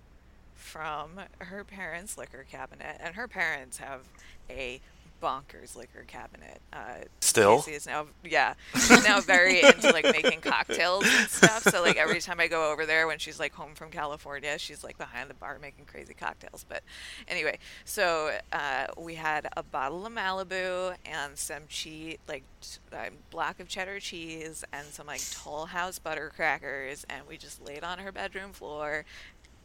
from 0.55 1.19
her 1.39 1.63
parents' 1.63 2.17
liquor 2.17 2.45
cabinet, 2.49 2.97
and 2.99 3.15
her 3.15 3.27
parents 3.27 3.77
have 3.77 4.01
a 4.49 4.81
bonkers 5.23 5.77
liquor 5.77 6.03
cabinet. 6.05 6.59
Uh, 6.73 7.05
Still? 7.21 7.61
Casey 7.61 7.71
is 7.71 7.85
now, 7.85 8.07
yeah, 8.25 8.55
she's 8.73 9.05
now 9.05 9.21
very 9.21 9.61
into 9.61 9.89
like 9.91 10.03
making 10.03 10.41
cocktails 10.41 11.05
and 11.07 11.29
stuff. 11.29 11.63
So 11.63 11.81
like 11.81 11.95
every 11.95 12.19
time 12.19 12.41
I 12.41 12.47
go 12.47 12.71
over 12.71 12.85
there 12.85 13.07
when 13.07 13.19
she's 13.19 13.39
like 13.39 13.53
home 13.53 13.73
from 13.73 13.89
California, 13.89 14.59
she's 14.59 14.83
like 14.83 14.97
behind 14.97 15.29
the 15.29 15.33
bar 15.33 15.57
making 15.61 15.85
crazy 15.85 16.13
cocktails. 16.13 16.65
But 16.67 16.83
anyway, 17.29 17.59
so 17.85 18.37
uh, 18.51 18.87
we 18.97 19.15
had 19.15 19.47
a 19.55 19.63
bottle 19.63 20.05
of 20.05 20.11
Malibu 20.11 20.93
and 21.05 21.37
some 21.37 21.63
cheese, 21.69 22.17
like 22.27 22.43
t- 22.59 22.79
uh, 22.91 23.09
block 23.31 23.61
of 23.61 23.69
cheddar 23.69 24.01
cheese 24.01 24.65
and 24.73 24.85
some 24.87 25.07
like 25.07 25.21
Toll 25.31 25.67
House 25.67 25.99
butter 25.99 26.33
crackers, 26.35 27.05
and 27.09 27.25
we 27.27 27.37
just 27.37 27.65
laid 27.65 27.85
on 27.85 27.99
her 27.99 28.11
bedroom 28.11 28.51
floor 28.51 29.05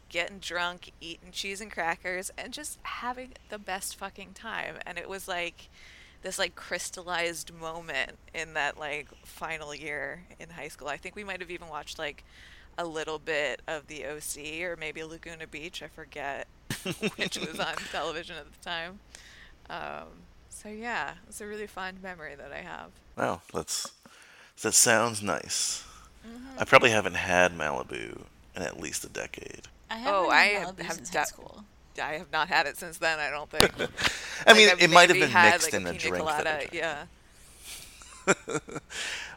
getting 0.09 0.39
drunk, 0.39 0.91
eating 0.99 1.31
cheese 1.31 1.61
and 1.61 1.71
crackers, 1.71 2.31
and 2.37 2.51
just 2.51 2.79
having 2.83 3.33
the 3.49 3.59
best 3.59 3.95
fucking 3.95 4.33
time. 4.33 4.75
And 4.85 4.97
it 4.97 5.07
was 5.07 5.27
like 5.27 5.69
this 6.21 6.37
like 6.37 6.55
crystallized 6.55 7.53
moment 7.53 8.17
in 8.33 8.53
that 8.55 8.77
like 8.77 9.07
final 9.23 9.73
year 9.73 10.23
in 10.39 10.49
high 10.49 10.67
school. 10.67 10.87
I 10.87 10.97
think 10.97 11.15
we 11.15 11.23
might 11.23 11.39
have 11.39 11.51
even 11.51 11.69
watched 11.69 11.97
like 11.97 12.23
a 12.77 12.85
little 12.85 13.19
bit 13.19 13.61
of 13.67 13.87
the 13.87 14.05
OC 14.05 14.63
or 14.63 14.75
maybe 14.75 15.03
Laguna 15.03 15.47
Beach. 15.47 15.81
I 15.81 15.87
forget 15.87 16.47
which 17.15 17.37
was 17.37 17.59
on 17.59 17.75
television 17.91 18.35
at 18.37 18.45
the 18.51 18.69
time. 18.69 18.99
Um, 19.69 20.07
so 20.49 20.69
yeah, 20.69 21.13
it's 21.27 21.41
a 21.41 21.47
really 21.47 21.67
fond 21.67 22.01
memory 22.01 22.35
that 22.35 22.51
I 22.51 22.61
have. 22.61 22.91
Wow, 23.17 23.41
that's 23.53 23.91
that 24.61 24.73
sounds 24.73 25.21
nice. 25.21 25.85
Mm-hmm. 26.27 26.59
I 26.59 26.65
probably 26.65 26.91
haven't 26.91 27.15
had 27.15 27.57
Malibu 27.57 28.21
in 28.55 28.61
at 28.61 28.79
least 28.79 29.05
a 29.05 29.09
decade. 29.09 29.67
I 29.89 29.95
haven't 29.95 30.13
Oh, 30.13 30.25
oh, 30.27 30.29
I 30.29 30.35
I 30.35 30.45
have- 30.59 30.75
Malibu 30.75 30.81
have 30.83 30.95
since 30.95 31.09
da- 31.09 31.19
high 31.19 31.25
school. 31.25 31.63
I 32.01 32.13
have 32.13 32.31
not 32.31 32.47
had 32.47 32.65
it 32.65 32.77
since 32.77 32.97
then. 32.97 33.19
I 33.19 33.29
don't 33.29 33.49
think. 33.49 33.73
I 34.47 34.53
mean, 34.53 34.67
Like, 34.67 34.77
I've 34.77 34.81
it 34.83 34.89
might 34.89 35.09
have 35.09 35.19
been 35.19 35.29
had, 35.29 35.51
mixed 35.53 35.73
like, 35.73 35.81
in 35.81 35.87
a 35.87 35.91
pina 35.91 35.99
drink. 35.99 36.17
colada. 36.25 36.61
Yeah. 36.71 37.03
but 38.25 38.71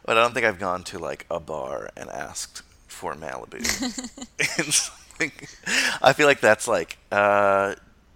I 0.07 0.13
don't 0.13 0.33
think 0.33 0.45
I've 0.45 0.59
gone 0.59 0.83
to 0.85 0.99
like 0.99 1.25
a 1.29 1.39
bar 1.39 1.89
and 1.97 2.09
asked 2.09 2.61
for 2.87 3.15
Malibu. 3.15 3.59
I 6.01 6.13
feel 6.13 6.27
like 6.27 6.39
that's 6.39 6.67
like, 6.67 6.97
uh, 7.11 7.75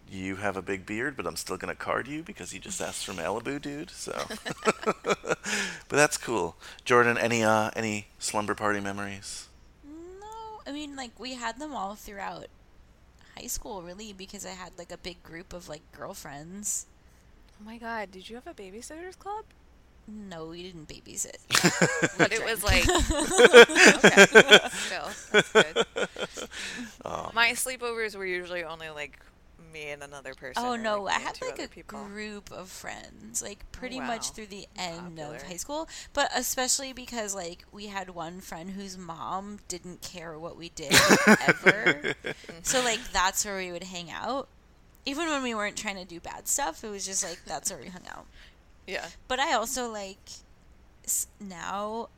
you 0.10 0.38
have 0.38 0.56
a 0.56 0.62
big 0.62 0.86
beard, 0.86 1.18
but 1.18 1.26
I'm 1.28 1.36
still 1.36 1.58
gonna 1.58 1.76
card 1.76 2.08
you 2.08 2.24
because 2.24 2.54
you 2.54 2.60
just 2.62 2.80
asked 2.82 3.06
for 3.06 3.12
Malibu, 3.14 3.62
dude. 3.62 3.90
So, 3.90 4.14
but 4.64 5.90
that's 5.90 6.18
cool. 6.18 6.56
Jordan, 6.86 7.18
any 7.18 7.44
uh, 7.44 7.72
any 7.76 8.08
slumber 8.20 8.56
party 8.56 8.80
memories? 8.80 9.47
No, 10.68 10.72
I 10.72 10.74
mean 10.74 10.96
like 10.96 11.20
we 11.20 11.34
had 11.36 11.60
them 11.60 11.74
all 11.74 11.96
throughout 11.96 12.48
high 13.40 13.48
school, 13.48 13.82
really, 13.82 14.14
because 14.14 14.46
I 14.46 14.52
had 14.52 14.78
like 14.78 14.92
a 14.92 14.98
big 14.98 15.22
group 15.24 15.54
of 15.54 15.70
like 15.70 15.82
girlfriends. 15.92 16.86
Oh 17.60 17.66
my 17.66 17.78
god, 17.78 18.12
did 18.12 18.30
you 18.30 18.36
have 18.36 18.48
a 18.48 18.54
babysitters 18.54 19.18
club? 19.18 19.46
No, 20.08 20.48
we 20.48 20.64
didn't 20.64 20.88
babysit. 20.88 21.38
But 22.18 22.32
it 22.32 22.44
was 22.44 22.64
like 22.64 22.88
okay. 24.06 24.70
Still, 24.70 25.10
that's 25.32 25.52
good. 25.52 25.86
Oh. 27.06 27.32
My 27.34 27.50
sleepovers 27.52 28.16
were 28.16 28.26
usually 28.26 28.64
only 28.64 28.90
like 28.90 29.20
me 29.72 29.90
and 29.90 30.04
another 30.04 30.34
person. 30.34 30.64
Oh 30.64 30.76
no, 30.76 31.04
like, 31.04 31.16
I 31.16 31.20
had 31.20 31.42
like 31.42 31.60
a 31.60 31.68
people. 31.68 32.04
group 32.06 32.52
of 32.52 32.70
friends, 32.70 33.42
like 33.42 33.72
pretty 33.72 34.00
wow. 34.00 34.08
much 34.08 34.32
through 34.32 34.48
the 34.48 34.68
end 34.76 35.18
Popular. 35.18 35.36
of 35.36 35.44
high 35.44 35.58
school, 35.58 35.90
but 36.14 36.30
especially 36.36 36.94
because 36.94 37.36
like 37.36 37.66
we 37.72 37.88
had 37.88 38.10
one 38.10 38.42
friend 38.42 38.72
whose 38.72 38.98
mom 38.98 39.60
didn't 39.68 40.02
care 40.02 40.38
what 40.38 40.58
we 40.58 40.70
did 40.70 40.94
ever. 41.48 42.14
so 42.64 42.82
like 42.84 43.00
that's 43.12 43.46
where 43.46 43.58
we 43.58 43.72
would 43.72 43.84
hang 43.84 44.12
out. 44.12 44.48
Even 45.06 45.28
when 45.28 45.42
we 45.44 45.56
weren't 45.56 45.78
trying 45.78 45.96
to 45.96 46.06
do 46.06 46.20
bad 46.20 46.48
stuff, 46.48 46.84
it 46.84 46.90
was 46.90 47.06
just 47.06 47.24
like 47.24 47.40
that's 47.46 47.72
where 47.72 47.80
we 47.80 47.88
hung 47.88 48.08
out. 48.10 48.26
Yeah. 48.86 49.06
But 49.28 49.40
I 49.40 49.54
also 49.54 49.90
like 49.90 50.18
now 51.40 52.10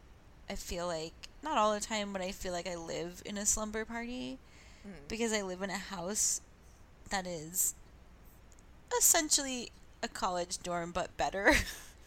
I 0.50 0.56
feel 0.56 0.88
like 0.88 1.14
not 1.44 1.58
all 1.58 1.74
the 1.74 1.80
time, 1.80 2.12
but 2.12 2.22
I 2.22 2.32
feel 2.32 2.52
like 2.52 2.68
I 2.68 2.76
live 2.76 3.22
in 3.26 3.38
a 3.38 3.46
slumber 3.46 3.86
party 3.86 4.40
mm. 4.86 4.92
because 5.08 5.32
I 5.32 5.42
live 5.42 5.62
in 5.62 5.70
a 5.70 5.78
house 5.78 6.42
that 7.10 7.28
is 7.28 7.76
essentially 8.98 9.72
a 10.02 10.08
college 10.08 10.60
dorm 10.60 10.92
but 10.92 11.16
better. 11.18 11.54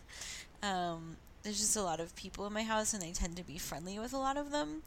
um, 0.62 1.16
there's 1.42 1.58
just 1.58 1.76
a 1.76 1.82
lot 1.82 2.00
of 2.00 2.14
people 2.16 2.46
in 2.46 2.52
my 2.52 2.62
house 2.62 2.94
and 2.94 3.02
I 3.02 3.10
tend 3.10 3.36
to 3.36 3.44
be 3.44 3.58
friendly 3.58 3.98
with 3.98 4.12
a 4.12 4.18
lot 4.18 4.36
of 4.36 4.50
them. 4.50 4.82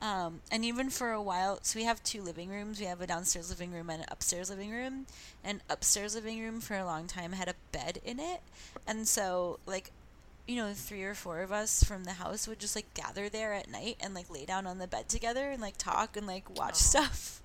Um, 0.00 0.40
and 0.52 0.64
even 0.64 0.90
for 0.90 1.12
a 1.12 1.22
while, 1.22 1.58
so 1.62 1.78
we 1.78 1.84
have 1.84 2.02
two 2.02 2.22
living 2.22 2.50
rooms. 2.50 2.78
We 2.78 2.86
have 2.86 3.00
a 3.00 3.06
downstairs 3.06 3.48
living 3.48 3.72
room 3.72 3.88
and 3.88 4.02
an 4.02 4.08
upstairs 4.10 4.50
living 4.50 4.70
room. 4.70 5.06
And 5.42 5.62
upstairs 5.70 6.14
living 6.14 6.40
room 6.40 6.60
for 6.60 6.76
a 6.76 6.84
long 6.84 7.06
time 7.06 7.32
had 7.32 7.48
a 7.48 7.54
bed 7.72 8.00
in 8.04 8.20
it, 8.20 8.40
and 8.86 9.08
so 9.08 9.58
like, 9.64 9.90
you 10.46 10.56
know, 10.56 10.72
three 10.74 11.02
or 11.02 11.14
four 11.14 11.40
of 11.40 11.50
us 11.50 11.82
from 11.82 12.04
the 12.04 12.12
house 12.12 12.46
would 12.46 12.58
just 12.58 12.76
like 12.76 12.92
gather 12.94 13.28
there 13.28 13.52
at 13.54 13.70
night 13.70 13.96
and 14.00 14.14
like 14.14 14.30
lay 14.30 14.44
down 14.44 14.66
on 14.66 14.78
the 14.78 14.86
bed 14.86 15.08
together 15.08 15.50
and 15.50 15.62
like 15.62 15.76
talk 15.78 16.16
and 16.16 16.26
like 16.26 16.56
watch 16.58 16.76
stuff. 16.76 17.40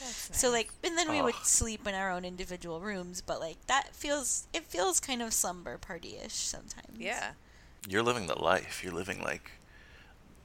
That's 0.00 0.36
So 0.38 0.48
nice. 0.48 0.56
like, 0.58 0.70
and 0.84 0.98
then 0.98 1.10
we 1.10 1.22
would 1.22 1.34
sleep 1.44 1.86
in 1.86 1.94
our 1.94 2.10
own 2.10 2.24
individual 2.24 2.80
rooms, 2.80 3.20
but 3.20 3.40
like 3.40 3.64
that 3.66 3.94
feels 3.94 4.46
it 4.52 4.64
feels 4.64 5.00
kind 5.00 5.22
of 5.22 5.32
slumber 5.32 5.78
party 5.78 6.16
ish 6.24 6.34
sometimes. 6.34 6.98
yeah. 6.98 7.32
You're 7.88 8.02
living 8.02 8.26
the 8.26 8.38
life. 8.40 8.82
You're 8.82 8.94
living 8.94 9.22
like 9.22 9.52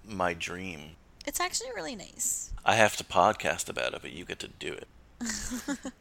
my 0.06 0.34
dream. 0.34 0.96
it's 1.26 1.40
actually 1.40 1.70
really 1.76 1.96
nice. 1.96 2.52
I 2.66 2.76
have 2.76 2.98
to 2.98 3.04
podcast 3.04 3.70
about 3.70 3.94
it, 3.94 4.02
but 4.02 4.12
you 4.12 4.26
get 4.26 4.40
to 4.40 4.48
do 4.50 4.74
it. 4.74 4.88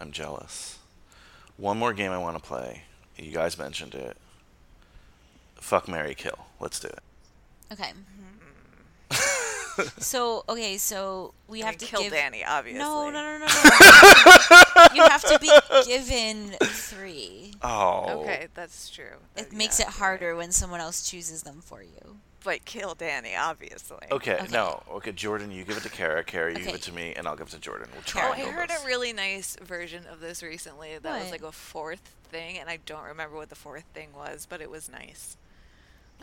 I'm 0.00 0.10
jealous. 0.12 0.78
One 1.56 1.78
more 1.78 1.92
game 1.94 2.10
I 2.12 2.18
want 2.18 2.36
to 2.36 2.42
play. 2.42 2.82
You 3.16 3.32
guys 3.32 3.56
mentioned 3.58 3.94
it. 3.94 4.16
Fuck 5.56 5.88
Mary 5.88 6.14
Kill. 6.14 6.46
Let's 6.60 6.78
do 6.80 6.88
it. 6.88 7.00
Okay. 7.72 7.90
Mm-hmm. 7.90 8.43
So 9.98 10.44
okay, 10.48 10.76
so 10.78 11.34
we 11.48 11.62
I 11.62 11.66
have 11.66 11.72
mean, 11.74 11.78
to 11.80 11.86
kill 11.86 12.02
give. 12.02 12.12
Danny, 12.12 12.44
obviously. 12.44 12.78
No, 12.78 13.10
no, 13.10 13.22
no, 13.22 13.38
no, 13.38 13.46
no. 13.46 14.86
you 14.94 15.02
have 15.02 15.22
to 15.24 15.38
be 15.40 15.50
given 15.86 16.50
three. 16.62 17.52
Oh. 17.62 18.20
Okay, 18.22 18.48
that's 18.54 18.90
true. 18.90 19.16
It 19.36 19.48
Uh, 19.52 19.56
makes 19.56 19.78
it 19.80 19.84
you're 19.84 19.86
right. 19.88 19.96
harder 19.96 20.36
when 20.36 20.52
someone 20.52 20.80
else 20.80 21.08
chooses 21.08 21.42
them 21.44 21.60
for 21.62 21.82
you. 21.82 22.18
But 22.44 22.66
kill 22.66 22.94
Danny, 22.94 23.34
obviously. 23.34 24.06
Okay, 24.12 24.34
Okay. 24.34 24.46
no. 24.52 24.82
Okay, 24.90 25.12
Jordan, 25.12 25.50
you 25.50 25.64
give 25.64 25.78
it 25.78 25.82
to 25.84 25.88
Kara. 25.88 26.22
Kara, 26.22 26.52
you 26.52 26.62
give 26.62 26.74
it 26.74 26.82
to 26.82 26.92
me, 26.92 27.14
and 27.16 27.26
I'll 27.26 27.36
give 27.36 27.46
it 27.46 27.52
to 27.52 27.58
Jordan. 27.58 27.88
We'll 27.94 28.02
Kara. 28.02 28.28
Oh, 28.28 28.32
I 28.32 28.40
heard 28.50 28.68
this. 28.68 28.82
a 28.82 28.86
really 28.86 29.14
nice 29.14 29.56
version 29.62 30.04
of 30.12 30.20
this 30.20 30.42
recently. 30.42 30.98
That 31.00 31.22
was 31.22 31.30
like 31.30 31.42
a 31.42 31.52
fourth 31.52 32.02
thing, 32.30 32.58
and 32.58 32.68
I 32.68 32.80
don't 32.84 33.04
remember 33.04 33.36
what 33.36 33.48
the 33.48 33.54
fourth 33.54 33.84
thing 33.94 34.10
was, 34.14 34.44
but 34.46 34.60
it 34.60 34.70
was 34.70 34.90
nice. 34.90 35.38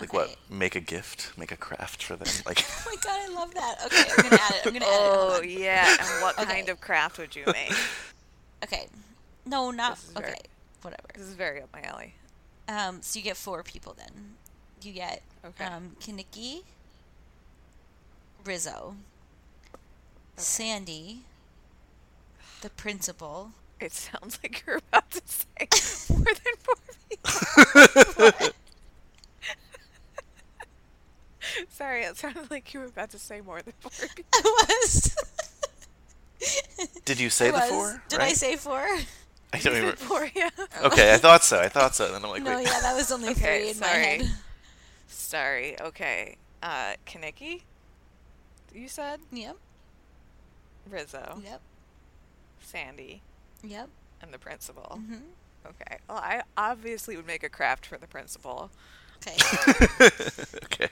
Like 0.01 0.13
Okay. 0.13 0.17
what? 0.17 0.35
Make 0.49 0.75
a 0.75 0.79
gift? 0.81 1.31
Make 1.37 1.51
a 1.51 1.57
craft 1.57 2.03
for 2.03 2.15
them? 2.15 2.27
Like 2.45 2.63
Oh 2.69 2.83
my 2.87 2.95
god, 3.01 3.19
I 3.29 3.33
love 3.33 3.53
that. 3.53 3.75
Okay, 3.85 4.03
I'm 4.17 4.23
gonna 4.29 4.41
add 4.41 4.55
it. 4.55 4.65
I'm 4.67 4.73
gonna 4.73 4.85
add 4.85 4.91
it. 4.91 5.39
Oh 5.39 5.41
yeah, 5.43 5.87
and 5.99 6.21
what 6.21 6.37
Okay. 6.39 6.51
kind 6.53 6.69
of 6.69 6.81
craft 6.81 7.17
would 7.17 7.35
you 7.35 7.43
make? 7.47 7.71
Okay. 8.63 8.87
No, 9.45 9.71
not 9.71 9.95
This 9.95 10.05
is 10.07 10.11
very- 10.13 10.27
okay. 10.31 10.41
Whatever. 10.83 11.07
this 11.15 11.23
is 11.27 11.33
very 11.33 11.61
up 11.63 11.69
my 11.73 11.81
alley. 11.81 12.13
Um, 12.67 13.01
so 13.01 13.17
you 13.17 13.23
get 13.23 13.35
four 13.37 13.63
people 13.63 13.95
then. 13.97 14.35
You 14.83 14.91
get 14.93 15.23
Okay. 15.43 15.65
um, 15.65 15.95
Kenickie, 15.99 16.61
Rizzo, 18.45 18.95
Sandy, 20.37 21.21
the 22.61 22.69
principal. 22.69 23.51
It 23.79 23.93
sounds 23.93 24.37
like 24.43 24.63
you're 24.65 24.77
about 24.77 25.09
to 25.11 25.21
say 25.25 25.67
more 26.13 26.23
than 26.23 26.55
four 26.59 26.75
people. 27.09 28.49
Sorry, 31.69 32.03
it 32.03 32.17
sounded 32.17 32.49
like 32.51 32.73
you 32.73 32.79
were 32.81 32.85
about 32.87 33.09
to 33.11 33.19
say 33.19 33.41
more 33.41 33.61
than 33.61 33.73
four 33.79 33.91
people. 34.15 34.23
I 34.33 34.65
was. 34.83 35.15
Did 37.05 37.19
you 37.19 37.29
say 37.29 37.47
I 37.49 37.51
the 37.51 37.57
was. 37.59 37.69
four? 37.69 38.03
Did 38.09 38.19
I 38.19 38.33
say 38.33 38.55
four? 38.55 38.85
I 39.53 39.59
don't 39.59 39.75
even. 39.77 39.95
Four, 39.95 40.29
yeah. 40.35 40.49
Okay, 40.83 41.13
I 41.13 41.17
thought 41.17 41.43
so. 41.43 41.59
I 41.59 41.69
thought 41.69 41.93
so. 41.95 42.11
Then 42.11 42.23
I'm 42.23 42.29
like, 42.29 42.43
no, 42.43 42.55
wait. 42.55 42.65
yeah, 42.67 42.79
that 42.81 42.95
was 42.95 43.11
only 43.11 43.29
Okay, 43.29 43.59
three 43.61 43.69
in 43.71 43.79
my 43.79 43.87
sorry. 43.87 44.03
head. 44.03 44.21
Sorry. 45.07 45.79
Okay. 45.81 46.37
Uh, 46.63 46.93
Kenickie. 47.05 47.61
You 48.73 48.87
said 48.87 49.19
Yep. 49.31 49.57
Rizzo, 50.89 51.41
Yep. 51.43 51.61
Sandy, 52.61 53.21
Yep. 53.63 53.89
and 54.21 54.33
the 54.33 54.39
principal. 54.39 54.99
hmm 55.07 55.15
Okay. 55.65 55.97
Well, 56.09 56.17
I 56.17 56.41
obviously 56.57 57.15
would 57.17 57.27
make 57.27 57.43
a 57.43 57.49
craft 57.49 57.85
for 57.85 57.97
the 57.97 58.07
principal. 58.07 58.71
Okay. 59.17 59.37
okay. 60.65 60.89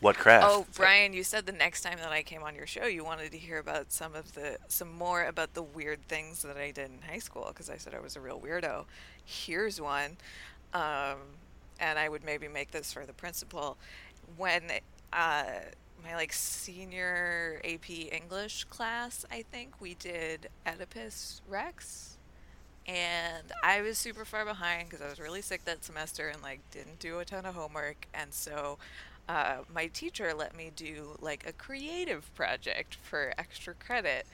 What 0.00 0.16
craft? 0.16 0.46
Oh, 0.48 0.66
Brian, 0.74 1.12
you 1.12 1.24
said 1.24 1.46
the 1.46 1.52
next 1.52 1.80
time 1.80 1.98
that 1.98 2.12
I 2.12 2.22
came 2.22 2.42
on 2.42 2.54
your 2.54 2.66
show, 2.66 2.84
you 2.86 3.04
wanted 3.04 3.32
to 3.32 3.38
hear 3.38 3.58
about 3.58 3.92
some 3.92 4.14
of 4.14 4.34
the 4.34 4.58
some 4.68 4.92
more 4.92 5.24
about 5.24 5.54
the 5.54 5.62
weird 5.62 6.06
things 6.08 6.42
that 6.42 6.56
I 6.56 6.70
did 6.70 6.90
in 6.90 7.02
high 7.08 7.18
school 7.18 7.46
because 7.48 7.70
I 7.70 7.76
said 7.76 7.94
I 7.94 8.00
was 8.00 8.16
a 8.16 8.20
real 8.20 8.40
weirdo. 8.40 8.84
Here's 9.24 9.80
one, 9.80 10.16
um, 10.72 11.18
and 11.80 11.98
I 11.98 12.08
would 12.08 12.24
maybe 12.24 12.48
make 12.48 12.72
this 12.72 12.92
for 12.92 13.06
the 13.06 13.14
principal. 13.14 13.78
When 14.36 14.64
uh, 15.12 15.44
my 16.02 16.14
like 16.14 16.32
senior 16.32 17.60
AP 17.64 17.90
English 17.90 18.64
class, 18.64 19.24
I 19.30 19.42
think 19.42 19.80
we 19.80 19.94
did 19.94 20.48
Oedipus 20.66 21.40
Rex 21.48 22.14
and 22.86 23.52
I 23.62 23.80
was 23.80 23.96
super 23.96 24.24
far 24.24 24.44
behind 24.44 24.88
because 24.88 25.04
I 25.04 25.08
was 25.08 25.18
really 25.18 25.42
sick 25.42 25.64
that 25.64 25.84
semester 25.84 26.28
and 26.28 26.42
like 26.42 26.60
didn't 26.70 26.98
do 26.98 27.18
a 27.18 27.24
ton 27.24 27.46
of 27.46 27.54
homework, 27.54 28.06
and 28.12 28.32
so 28.34 28.78
uh, 29.28 29.58
my 29.72 29.86
teacher 29.86 30.32
let 30.34 30.56
me 30.56 30.70
do 30.74 31.16
like 31.20 31.48
a 31.48 31.52
creative 31.52 32.32
project 32.34 32.96
for 33.02 33.32
extra 33.38 33.74
credit, 33.74 34.26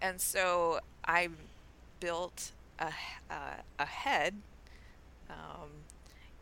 and 0.00 0.20
so 0.20 0.80
I 1.04 1.28
built 2.00 2.52
a 2.78 2.92
uh, 3.30 3.62
a 3.78 3.86
head, 3.86 4.34
um, 5.28 5.70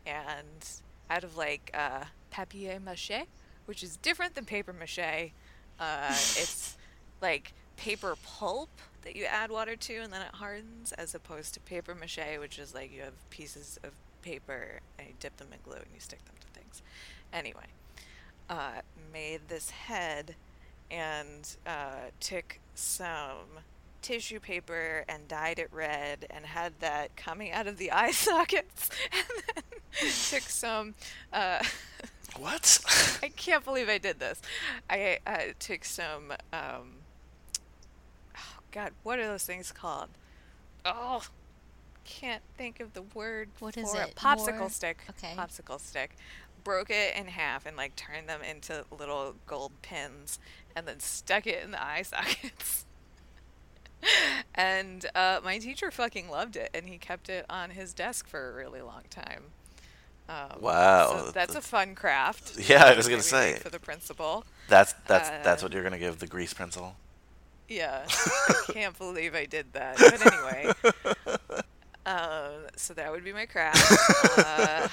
and 0.05 0.69
out 1.09 1.23
of 1.23 1.37
like 1.37 1.71
uh, 1.73 2.05
papier 2.31 2.79
mache, 2.79 3.25
which 3.65 3.83
is 3.83 3.97
different 3.97 4.35
than 4.35 4.45
paper 4.45 4.73
mache. 4.73 5.31
Uh, 5.79 6.09
it's 6.11 6.77
like 7.21 7.53
paper 7.75 8.15
pulp 8.23 8.69
that 9.03 9.15
you 9.15 9.25
add 9.25 9.49
water 9.49 9.75
to 9.75 9.95
and 9.97 10.11
then 10.11 10.21
it 10.21 10.35
hardens, 10.35 10.91
as 10.93 11.15
opposed 11.15 11.53
to 11.53 11.59
paper 11.61 11.95
mache, 11.95 12.37
which 12.39 12.59
is 12.59 12.73
like 12.73 12.91
you 12.93 13.01
have 13.01 13.29
pieces 13.29 13.79
of 13.83 13.91
paper 14.21 14.79
and 14.99 15.07
you 15.07 15.13
dip 15.19 15.37
them 15.37 15.47
in 15.51 15.59
glue 15.63 15.77
and 15.77 15.93
you 15.93 15.99
stick 15.99 16.23
them 16.25 16.35
to 16.39 16.59
things. 16.59 16.81
Anyway, 17.31 17.67
uh, 18.49 18.81
made 19.11 19.41
this 19.47 19.69
head 19.71 20.35
and 20.89 21.55
uh, 21.65 22.09
took 22.19 22.59
some 22.75 23.61
tissue 24.01 24.39
paper 24.39 25.03
and 25.09 25.27
dyed 25.27 25.59
it 25.59 25.69
red 25.73 26.25
and 26.29 26.45
had 26.45 26.71
that 26.79 27.15
coming 27.17 27.51
out 27.51 27.67
of 27.67 27.77
the 27.77 27.91
eye 28.03 28.11
sockets 28.11 28.89
and 29.11 29.23
then 29.55 29.63
took 30.29 30.43
some 30.43 30.93
uh, 31.33 31.61
What? 32.37 32.79
I 33.23 33.29
can't 33.29 33.65
believe 33.65 33.89
I 33.89 33.97
did 33.97 34.19
this. 34.19 34.41
I 34.89 35.19
uh, 35.25 35.37
took 35.59 35.83
some. 35.83 36.31
Um, 36.53 36.97
oh 38.37 38.59
God, 38.71 38.91
what 39.03 39.17
are 39.19 39.25
those 39.27 39.43
things 39.43 39.71
called? 39.71 40.09
Oh, 40.85 41.23
can't 42.05 42.43
think 42.57 42.79
of 42.79 42.93
the 42.93 43.01
word 43.01 43.49
What 43.59 43.73
for 43.73 43.79
is 43.81 43.93
it. 43.93 44.09
it? 44.09 44.15
Popsicle 44.15 44.59
More- 44.59 44.69
stick. 44.69 44.99
okay. 45.09 45.33
Popsicle 45.35 45.79
stick. 45.81 46.15
Broke 46.67 46.89
it 46.89 47.15
in 47.15 47.27
half 47.27 47.65
and 47.65 47.77
like 47.77 47.95
turned 47.95 48.27
them 48.27 48.41
into 48.41 48.83
little 48.91 49.35
gold 49.45 49.71
pins 49.81 50.37
and 50.75 50.85
then 50.85 50.99
stuck 50.99 51.47
it 51.47 51.63
in 51.63 51.71
the 51.71 51.81
eye 51.81 52.01
sockets. 52.03 52.85
and 54.53 55.05
uh, 55.15 55.39
my 55.45 55.59
teacher 55.59 55.91
fucking 55.91 56.29
loved 56.29 56.57
it 56.57 56.69
and 56.73 56.87
he 56.89 56.97
kept 56.97 57.29
it 57.29 57.45
on 57.49 57.69
his 57.69 57.93
desk 57.93 58.27
for 58.27 58.49
a 58.49 58.53
really 58.53 58.81
long 58.81 59.03
time. 59.09 59.43
Um, 60.27 60.59
Wow, 60.59 61.23
so 61.27 61.31
that's 61.31 61.55
a 61.55 61.61
fun 61.61 61.95
craft. 61.95 62.59
Yeah, 62.69 62.83
I 62.83 62.97
was 62.97 63.07
gonna 63.07 63.21
say. 63.21 63.53
for 63.59 63.69
the 63.69 63.79
principal. 63.79 64.43
That's 64.67 64.91
that's 65.07 65.29
that's 65.29 65.63
Uh, 65.63 65.65
what 65.67 65.73
you're 65.73 65.83
gonna 65.83 65.97
give 65.97 66.19
the 66.19 66.27
grease 66.27 66.53
pencil. 66.53 66.97
Yeah, 67.69 68.05
I 68.49 68.53
can't 68.73 68.97
believe 68.97 69.35
I 69.35 69.45
did 69.45 69.71
that. 69.71 69.95
But 69.97 70.25
anyway, 70.33 71.37
um, 72.05 72.67
so 72.75 72.93
that 72.93 73.09
would 73.11 73.23
be 73.23 73.31
my 73.31 73.45
craft. 73.45 73.89
Uh, 74.37 74.87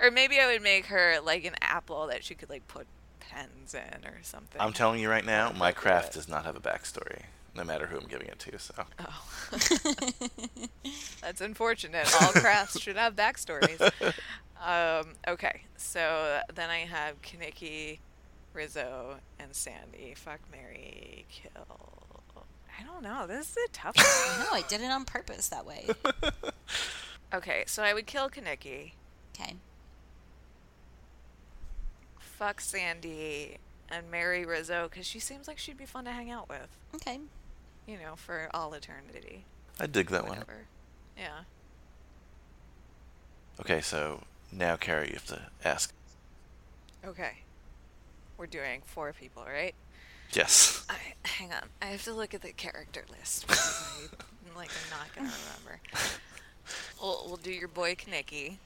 or 0.00 0.10
maybe 0.10 0.38
I 0.40 0.46
would 0.46 0.62
make 0.62 0.86
her 0.86 1.18
like 1.24 1.44
an 1.44 1.54
apple 1.60 2.06
that 2.08 2.24
she 2.24 2.34
could 2.34 2.50
like 2.50 2.66
put 2.68 2.86
pens 3.20 3.74
in 3.74 4.04
or 4.06 4.18
something. 4.22 4.60
I'm 4.60 4.72
telling 4.72 5.00
you 5.00 5.08
right 5.08 5.24
now, 5.24 5.52
my 5.52 5.72
craft 5.72 6.14
does 6.14 6.28
not 6.28 6.44
have 6.44 6.56
a 6.56 6.60
backstory, 6.60 7.22
no 7.54 7.64
matter 7.64 7.86
who 7.86 7.98
I'm 7.98 8.06
giving 8.06 8.26
it 8.28 8.38
to. 8.40 8.58
So 8.58 8.74
That's 11.22 11.40
unfortunate. 11.40 12.12
All 12.22 12.32
crafts 12.32 12.80
should 12.80 12.96
have 12.96 13.14
backstories. 13.16 13.90
Um, 14.62 15.14
okay, 15.26 15.62
so 15.78 16.40
then 16.54 16.68
I 16.68 16.80
have 16.80 17.22
Kenickie, 17.22 18.00
Rizzo, 18.52 19.16
and 19.38 19.54
Sandy. 19.54 20.12
Fuck, 20.14 20.40
Mary, 20.52 21.24
kill. 21.30 22.20
I 22.78 22.82
don't 22.84 23.02
know. 23.02 23.26
This 23.26 23.52
is 23.52 23.56
a 23.56 23.72
tough 23.72 23.96
one. 24.36 24.46
No, 24.46 24.52
I 24.52 24.62
did 24.68 24.82
it 24.82 24.90
on 24.90 25.06
purpose 25.06 25.48
that 25.48 25.64
way. 25.64 25.86
okay, 27.32 27.64
so 27.66 27.82
I 27.82 27.94
would 27.94 28.06
kill 28.06 28.28
Kenickie. 28.28 28.92
Okay. 29.34 29.54
Fuck 32.40 32.62
Sandy 32.62 33.58
and 33.90 34.10
marry 34.10 34.46
Rizzo 34.46 34.88
because 34.90 35.06
she 35.06 35.18
seems 35.18 35.46
like 35.46 35.58
she'd 35.58 35.76
be 35.76 35.84
fun 35.84 36.06
to 36.06 36.10
hang 36.10 36.30
out 36.30 36.48
with. 36.48 36.74
Okay. 36.94 37.20
You 37.86 37.98
know, 37.98 38.16
for 38.16 38.48
all 38.54 38.72
eternity. 38.72 39.44
I 39.78 39.86
dig 39.86 40.08
that 40.08 40.26
one. 40.26 40.42
Yeah. 41.18 41.40
Okay, 43.60 43.82
so 43.82 44.22
now 44.50 44.76
Carrie, 44.76 45.08
you 45.08 45.12
have 45.12 45.26
to 45.26 45.42
ask. 45.66 45.92
Okay. 47.04 47.40
We're 48.38 48.46
doing 48.46 48.80
four 48.86 49.12
people, 49.12 49.44
right? 49.44 49.74
Yes. 50.32 50.86
I, 50.88 50.96
hang 51.28 51.52
on. 51.52 51.68
I 51.82 51.86
have 51.88 52.04
to 52.04 52.14
look 52.14 52.32
at 52.32 52.40
the 52.40 52.52
character 52.52 53.04
list 53.18 53.44
I, 53.50 54.56
like 54.56 54.70
I'm 54.70 54.98
not 54.98 55.14
gonna 55.14 55.28
remember. 55.28 55.80
We'll, 57.02 57.24
we'll 57.26 57.36
do 57.36 57.50
your 57.50 57.66
boy 57.66 57.96
Kenickie. 57.96 58.56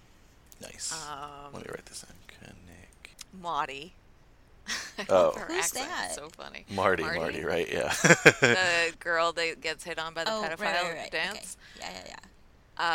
Nice. 0.61 0.93
um, 0.93 1.53
Let 1.55 1.63
me 1.63 1.69
write 1.71 1.87
this 1.87 2.03
in. 2.03 2.15
Connect. 3.35 3.43
Maudie. 3.43 3.93
I 4.99 5.07
Oh. 5.11 5.33
her 5.37 5.47
Who's 5.47 5.57
accent. 5.65 5.87
It's 5.91 5.99
that? 5.99 6.15
so 6.15 6.29
funny. 6.31 6.65
Marty, 6.71 7.03
Marty, 7.03 7.45
right? 7.45 7.71
Yeah. 7.71 7.93
the 8.03 8.93
girl 9.01 9.33
that 9.33 9.61
gets 9.61 9.85
hit 9.85 9.99
on 9.99 10.15
by 10.15 10.25
the 10.25 10.31
oh, 10.31 10.43
pedophile 10.45 10.61
right, 10.61 10.83
right, 10.83 10.97
right. 10.97 11.11
dance. 11.11 11.57
Okay. 11.79 11.87
Yeah, 11.87 12.01
yeah, 12.07 12.09
yeah. 12.09 12.17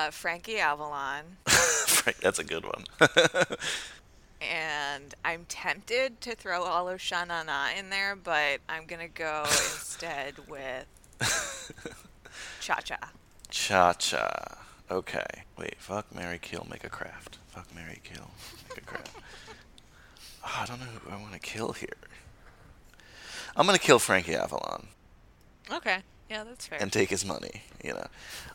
Uh, 0.07 0.11
Frankie 0.11 0.59
Avalon. 0.59 1.23
right, 2.05 2.15
that's 2.21 2.39
a 2.39 2.43
good 2.43 2.65
one. 2.65 2.83
and 4.41 5.15
I'm 5.23 5.45
tempted 5.47 6.19
to 6.21 6.35
throw 6.35 6.63
all 6.63 6.89
of 6.89 6.99
Sha 6.99 7.23
Na 7.25 7.43
Na 7.43 7.67
in 7.77 7.89
there, 7.89 8.15
but 8.15 8.59
I'm 8.67 8.85
gonna 8.87 9.07
go 9.07 9.43
instead 9.45 10.33
with 10.49 10.85
Cha 12.59 12.75
Cha. 12.81 12.97
Cha 13.49 13.93
cha. 13.93 14.57
Okay. 14.91 15.25
Wait. 15.57 15.75
Fuck 15.77 16.13
Mary 16.13 16.39
Kill. 16.39 16.67
Make 16.69 16.83
a 16.83 16.89
craft. 16.89 17.37
Fuck 17.47 17.67
Mary 17.73 17.99
Kill. 18.03 18.31
Make 18.69 18.79
a 18.79 18.81
craft. 18.81 19.15
Oh, 20.43 20.59
I 20.61 20.65
don't 20.65 20.79
know 20.79 20.85
who 20.85 21.11
I 21.11 21.17
want 21.21 21.33
to 21.33 21.39
kill 21.39 21.73
here. 21.73 21.89
I'm 23.55 23.65
gonna 23.65 23.77
kill 23.79 23.99
Frankie 23.99 24.35
Avalon 24.35 24.87
Okay, 25.71 25.99
yeah, 26.29 26.43
that's 26.43 26.65
fair. 26.67 26.79
and 26.81 26.91
take 26.91 27.09
his 27.09 27.25
money. 27.25 27.63
You 27.83 27.93
know. 27.93 28.07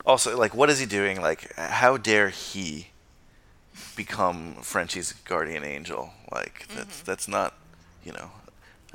Also, 0.05 0.37
like, 0.37 0.53
what 0.55 0.69
is 0.69 0.79
he 0.79 0.85
doing? 0.85 1.21
Like, 1.21 1.53
how 1.55 1.97
dare 1.97 2.29
he 2.29 2.87
become 3.95 4.55
Frenchie's 4.61 5.13
guardian 5.13 5.63
angel? 5.63 6.11
Like, 6.31 6.67
that's 6.75 7.01
that's 7.01 7.27
not. 7.27 7.53
You 8.03 8.13
know. 8.13 8.31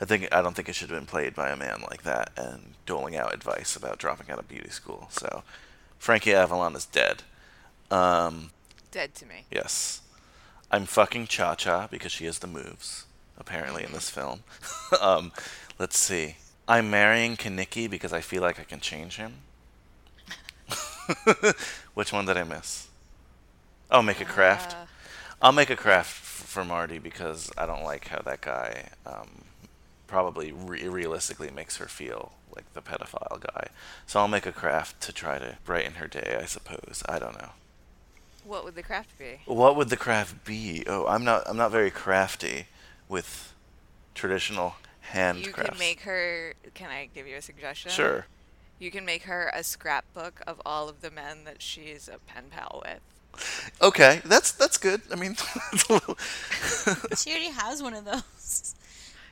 I 0.01 0.05
think 0.07 0.29
I 0.33 0.41
don't 0.43 0.55
think 0.55 0.69
it 0.69 0.75
should 0.75 0.91
have 0.91 0.99
been 0.99 1.07
played 1.07 1.35
by 1.35 1.51
a 1.51 1.57
man 1.57 1.83
like 1.91 2.03
that 2.05 2.31
and 2.37 2.73
doling 2.87 3.17
out 3.17 3.35
advice 3.35 3.77
about 3.77 3.99
dropping 3.99 4.31
out 4.31 4.39
of 4.39 4.49
beauty 4.49 4.71
school. 4.71 5.09
So, 5.11 5.43
Frankie 5.99 6.33
Avalon 6.35 6.75
is 6.75 6.87
dead. 6.87 7.23
Um, 7.91 8.51
Dead 8.91 9.15
to 9.17 9.27
me. 9.27 9.45
yes, 9.51 10.01
I'm 10.71 10.87
fucking 10.87 11.27
Cha 11.27 11.55
Cha 11.55 11.89
because 11.89 12.13
she 12.13 12.27
has 12.27 12.39
the 12.39 12.47
moves 12.47 13.07
apparently 13.39 13.83
in 13.83 13.93
this 13.93 14.11
film. 14.11 14.45
um, 15.01 15.33
let's 15.79 15.99
see. 15.99 16.37
I'm 16.69 16.91
marrying 16.91 17.37
Kenickie 17.37 17.91
because 17.91 18.13
I 18.13 18.21
feel 18.21 18.43
like 18.43 18.61
I 18.61 18.65
can 18.65 18.79
change 18.79 19.17
him. 19.17 19.35
Which 21.95 22.13
one 22.13 22.27
did 22.27 22.37
I 22.37 22.45
miss? 22.45 22.87
Oh, 23.91 24.03
make 24.03 24.21
a 24.21 24.25
craft. 24.25 24.75
Uh, 24.75 24.87
I'll 25.43 25.53
make 25.53 25.71
a 25.71 25.77
craft 25.77 26.11
f- 26.11 26.47
for 26.47 26.65
Marty 26.65 26.99
because 26.99 27.51
I 27.59 27.67
don't 27.67 27.83
like 27.83 28.09
how 28.09 28.21
that 28.21 28.41
guy 28.41 28.91
um, 29.05 29.43
probably 30.07 30.53
re- 30.53 30.87
realistically 30.87 31.51
makes 31.51 31.79
her 31.79 31.87
feel 31.87 32.33
like 32.55 32.73
the 32.75 32.83
pedophile 32.83 33.41
guy. 33.41 33.69
So 34.07 34.21
I'll 34.21 34.29
make 34.29 34.47
a 34.47 34.53
craft 34.53 35.01
to 35.03 35.13
try 35.13 35.39
to 35.39 35.57
brighten 35.65 35.95
her 35.95 36.07
day, 36.07 36.39
I 36.41 36.45
suppose. 36.45 37.03
I 37.09 37.19
don't 37.19 37.41
know. 37.41 37.51
What 38.51 38.65
would 38.65 38.75
the 38.75 38.83
craft 38.83 39.17
be? 39.19 39.41
What 39.47 39.77
would 39.77 39.89
the 39.91 39.97
craft 39.97 40.45
be? 40.45 40.83
Oh, 40.87 41.07
I'm 41.07 41.25
not. 41.25 41.45
I'm 41.47 41.57
not 41.57 41.71
very 41.71 41.91
crafty 41.91 42.67
with 43.09 43.55
traditional 44.15 44.75
handcrafts. 45.15 45.47
You 45.47 45.53
could 45.53 45.79
make 45.79 46.01
her. 46.01 46.55
Can 46.75 46.91
I 46.91 47.09
give 47.15 47.27
you 47.29 47.37
a 47.37 47.43
suggestion? 47.43 47.93
Sure. 47.93 48.27
You 48.81 48.91
can 48.91 49.05
make 49.05 49.23
her 49.25 49.51
a 49.55 49.63
scrapbook 49.63 50.41
of 50.47 50.61
all 50.67 50.89
of 50.89 51.01
the 51.01 51.11
men 51.11 51.45
that 51.45 51.63
she's 51.63 52.09
a 52.09 52.19
pen 52.19 52.45
pal 52.51 52.83
with. 52.85 53.01
Okay, 53.81 54.21
that's 54.25 54.51
that's 54.53 54.77
good. 54.79 55.03
I 55.13 55.15
mean, 55.15 55.37
little- 55.89 56.19
She 57.17 57.31
already 57.31 57.51
has 57.51 57.83
one 57.83 57.95
of 57.95 58.05
those. 58.05 58.75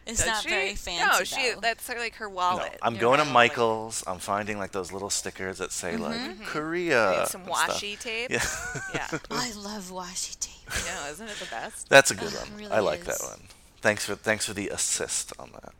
It's 0.08 0.20
Does 0.20 0.26
not 0.26 0.42
she? 0.42 0.48
very 0.48 0.74
fancy. 0.74 1.04
No, 1.04 1.22
she. 1.22 1.52
though. 1.52 1.60
That's 1.60 1.86
her, 1.86 1.98
like 1.98 2.14
her 2.14 2.30
no, 2.30 2.34
wallet. 2.34 2.78
I'm 2.80 2.94
you 2.94 3.00
going 3.00 3.18
to 3.18 3.26
Michael's. 3.26 4.02
I'm 4.06 4.18
finding 4.18 4.58
like 4.58 4.72
those 4.72 4.90
little 4.90 5.10
stickers 5.10 5.58
that 5.58 5.70
say 5.70 5.98
like 5.98 6.16
mm-hmm. 6.16 6.30
Mm-hmm. 6.32 6.44
Korea. 6.44 7.26
Some 7.26 7.42
and 7.42 7.54
stuff. 7.54 7.82
washi 7.82 8.00
tape. 8.00 8.30
Yeah, 8.30 8.42
Yeah. 8.94 9.06
Oh, 9.12 9.18
I 9.30 9.52
love 9.52 9.90
washi 9.90 10.38
tape. 10.40 10.54
I 10.70 10.78
know, 10.88 11.10
isn't 11.10 11.28
it 11.28 11.36
the 11.36 11.46
best? 11.50 11.90
that's 11.90 12.10
a 12.10 12.14
good 12.14 12.28
Ugh, 12.28 12.34
one. 12.34 12.46
it 12.46 12.62
really 12.62 12.72
I 12.72 12.80
like 12.80 13.04
that 13.04 13.20
one. 13.20 13.40
Thanks 13.82 14.06
for 14.06 14.14
thanks 14.14 14.46
for 14.46 14.54
the 14.54 14.70
assist 14.70 15.34
on 15.38 15.50
that. 15.52 15.74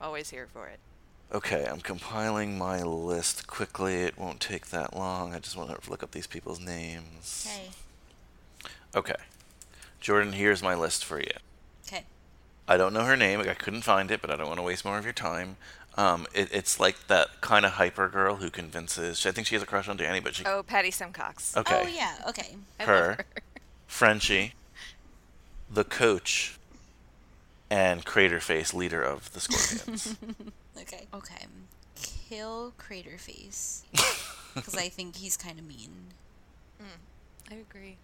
Always 0.00 0.30
here 0.30 0.46
for 0.52 0.68
it. 0.68 0.78
Okay, 1.34 1.66
I'm 1.68 1.80
compiling 1.80 2.56
my 2.56 2.82
list 2.82 3.48
quickly. 3.48 4.02
It 4.02 4.16
won't 4.16 4.38
take 4.38 4.68
that 4.68 4.96
long. 4.96 5.34
I 5.34 5.40
just 5.40 5.56
want 5.56 5.82
to 5.82 5.90
look 5.90 6.04
up 6.04 6.12
these 6.12 6.28
people's 6.28 6.60
names. 6.60 7.46
Okay. 7.46 7.70
Okay. 8.94 9.22
Jordan, 10.00 10.32
here's 10.32 10.62
my 10.62 10.74
list 10.76 11.04
for 11.04 11.18
you. 11.18 11.32
Okay. 12.68 12.74
I 12.74 12.76
don't 12.76 12.92
know 12.92 13.04
her 13.04 13.16
name. 13.16 13.40
I 13.40 13.54
couldn't 13.54 13.82
find 13.82 14.10
it, 14.10 14.20
but 14.20 14.30
I 14.30 14.36
don't 14.36 14.46
want 14.46 14.58
to 14.58 14.62
waste 14.62 14.84
more 14.84 14.98
of 14.98 15.04
your 15.04 15.12
time. 15.12 15.56
Um, 15.96 16.26
it, 16.34 16.48
it's 16.52 16.78
like 16.78 17.08
that 17.08 17.40
kind 17.40 17.64
of 17.66 17.72
hyper 17.72 18.08
girl 18.08 18.36
who 18.36 18.50
convinces. 18.50 19.24
I 19.26 19.32
think 19.32 19.46
she 19.46 19.54
has 19.54 19.62
a 19.62 19.66
crush 19.66 19.88
on 19.88 19.96
Danny, 19.96 20.20
but 20.20 20.34
she. 20.34 20.44
Oh, 20.44 20.62
Patty 20.62 20.90
Simcox. 20.90 21.56
okay. 21.56 21.82
Oh 21.84 21.88
yeah. 21.88 22.14
Okay. 22.28 22.56
I 22.78 22.84
her, 22.84 22.94
her. 23.14 23.18
Frenchie, 23.86 24.54
the 25.70 25.82
coach, 25.84 26.56
and 27.70 28.04
Craterface, 28.04 28.72
leader 28.74 29.02
of 29.02 29.32
the 29.32 29.40
Scorpions. 29.40 30.16
Okay. 30.80 31.08
Okay. 31.12 31.44
Kill 31.96 32.72
Craterface 32.78 33.82
because 34.54 34.76
I 34.76 34.88
think 34.88 35.16
he's 35.16 35.36
kind 35.36 35.58
of 35.58 35.66
mean. 35.66 35.90
I 37.50 37.54
agree. 37.56 37.96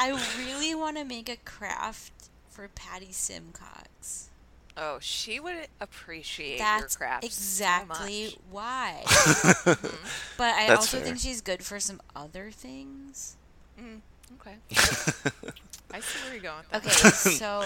I 0.00 0.20
really 0.38 0.74
want 0.74 0.96
to 0.96 1.04
make 1.04 1.28
a 1.28 1.36
craft 1.36 2.12
for 2.48 2.68
Patty 2.68 3.12
Simcox. 3.12 4.30
Oh, 4.76 4.98
she 5.00 5.38
would 5.38 5.68
appreciate 5.80 6.58
That's 6.58 6.94
your 6.94 7.06
craft 7.06 7.24
exactly 7.24 8.26
so 8.26 8.30
much. 8.30 8.38
why. 8.50 9.02
Mm-hmm. 9.04 9.96
but 10.36 10.54
I 10.54 10.66
That's 10.66 10.80
also 10.80 10.96
fair. 10.96 11.06
think 11.06 11.18
she's 11.18 11.40
good 11.40 11.62
for 11.62 11.78
some 11.78 12.00
other 12.16 12.50
things. 12.50 13.36
Mm, 13.80 14.00
okay. 14.40 14.56
I 15.92 16.00
see 16.00 16.18
where 16.24 16.32
you're 16.34 16.42
going 16.42 16.56
with 16.58 16.82
that. 16.82 16.84
Okay, 16.86 17.08
so 17.36 17.60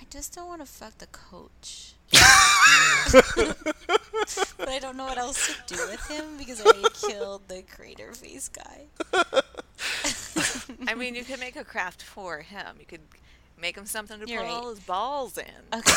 I 0.00 0.04
just 0.08 0.34
don't 0.34 0.46
want 0.46 0.60
to 0.60 0.66
fuck 0.66 0.98
the 0.98 1.06
coach. 1.06 1.94
but 4.58 4.68
I 4.68 4.78
don't 4.78 4.96
know 4.96 5.04
what 5.04 5.18
else 5.18 5.54
to 5.66 5.74
do 5.74 5.86
with 5.88 6.06
him 6.08 6.36
because 6.38 6.60
I 6.60 6.64
already 6.64 6.88
killed 7.08 7.42
the 7.48 7.62
crater 7.62 8.12
face 8.12 8.48
guy. 8.48 8.86
I 10.86 10.94
mean, 10.94 11.14
you 11.14 11.24
could 11.24 11.40
make 11.40 11.56
a 11.56 11.64
craft 11.64 12.02
for 12.02 12.38
him. 12.40 12.76
You 12.78 12.86
could 12.86 13.00
make 13.60 13.76
him 13.76 13.86
something 13.86 14.20
to 14.20 14.26
You're 14.26 14.40
put 14.40 14.46
right. 14.46 14.52
all 14.52 14.70
his 14.70 14.80
balls 14.80 15.38
in. 15.38 15.44
Okay. 15.72 15.92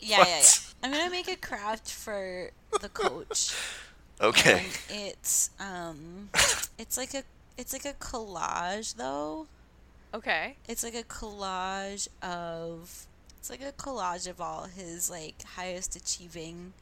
Yeah, 0.00 0.18
yeah, 0.18 0.26
yeah. 0.26 0.42
I'm 0.82 0.92
gonna 0.92 1.10
make 1.10 1.28
a 1.28 1.36
craft 1.36 1.90
for 1.90 2.50
the 2.80 2.88
coach. 2.88 3.54
Okay. 4.20 4.64
And 4.90 4.98
it's 5.12 5.50
um, 5.58 6.30
it's 6.78 6.96
like 6.96 7.14
a 7.14 7.22
it's 7.58 7.72
like 7.72 7.84
a 7.84 7.92
collage 7.94 8.96
though. 8.96 9.46
Okay. 10.14 10.56
It's 10.68 10.82
like 10.82 10.94
a 10.94 11.02
collage 11.02 12.08
of 12.22 13.06
it's 13.38 13.50
like 13.50 13.62
a 13.62 13.72
collage 13.72 14.28
of 14.28 14.40
all 14.40 14.64
his 14.64 15.10
like 15.10 15.42
highest 15.42 15.96
achieving 15.96 16.72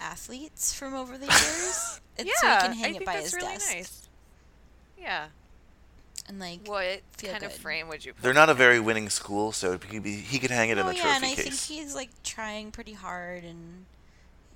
athletes 0.00 0.72
from 0.74 0.94
over 0.94 1.16
the 1.18 1.26
years. 1.26 2.00
It's 2.18 2.40
so 2.40 2.46
he 2.48 2.52
yeah, 2.52 2.60
can 2.62 2.72
hang 2.72 2.84
I 2.84 2.88
it 2.88 2.92
think 2.94 3.04
by 3.06 3.12
that's 3.12 3.24
his 3.26 3.34
really 3.34 3.46
desk. 3.54 3.72
nice. 3.74 4.08
Yeah. 5.00 5.26
And 6.26 6.40
like 6.40 6.66
What 6.66 7.00
feel 7.16 7.30
kind 7.30 7.44
of 7.44 7.52
frame 7.52 7.88
would 7.88 8.04
you 8.04 8.12
put? 8.12 8.22
They're 8.22 8.34
not 8.34 8.48
a 8.50 8.54
very 8.54 8.80
winning 8.80 9.08
school, 9.08 9.52
so 9.52 9.72
he 9.72 9.78
could, 9.78 10.02
be, 10.02 10.16
he 10.16 10.38
could 10.40 10.50
hang 10.50 10.70
it 10.70 10.78
in 10.78 10.84
oh 10.84 10.88
the 10.88 10.96
yeah, 10.96 11.02
trophy 11.02 11.16
and 11.16 11.24
I 11.24 11.34
case. 11.34 11.44
think 11.44 11.80
he's 11.80 11.94
like 11.94 12.10
trying 12.24 12.72
pretty 12.72 12.94
hard 12.94 13.44
and 13.44 13.86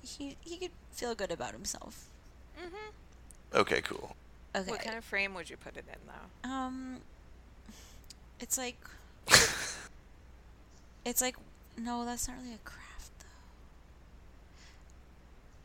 he 0.01 0.35
he 0.41 0.57
could 0.57 0.71
feel 0.91 1.15
good 1.15 1.31
about 1.31 1.53
himself. 1.53 2.05
Okay, 3.55 3.81
cool. 3.81 4.15
Okay. 4.55 4.69
What 4.69 4.81
kind 4.81 4.97
of 4.97 5.03
frame 5.03 5.33
would 5.35 5.49
you 5.49 5.57
put 5.57 5.77
it 5.77 5.85
in, 5.87 5.99
though? 6.07 6.49
Um, 6.49 6.97
it's 8.39 8.57
like, 8.57 8.77
it's 11.05 11.21
like, 11.21 11.35
no, 11.77 12.05
that's 12.05 12.27
not 12.27 12.37
really 12.37 12.55
a 12.55 12.57
craft 12.57 12.81
though. 12.81 12.92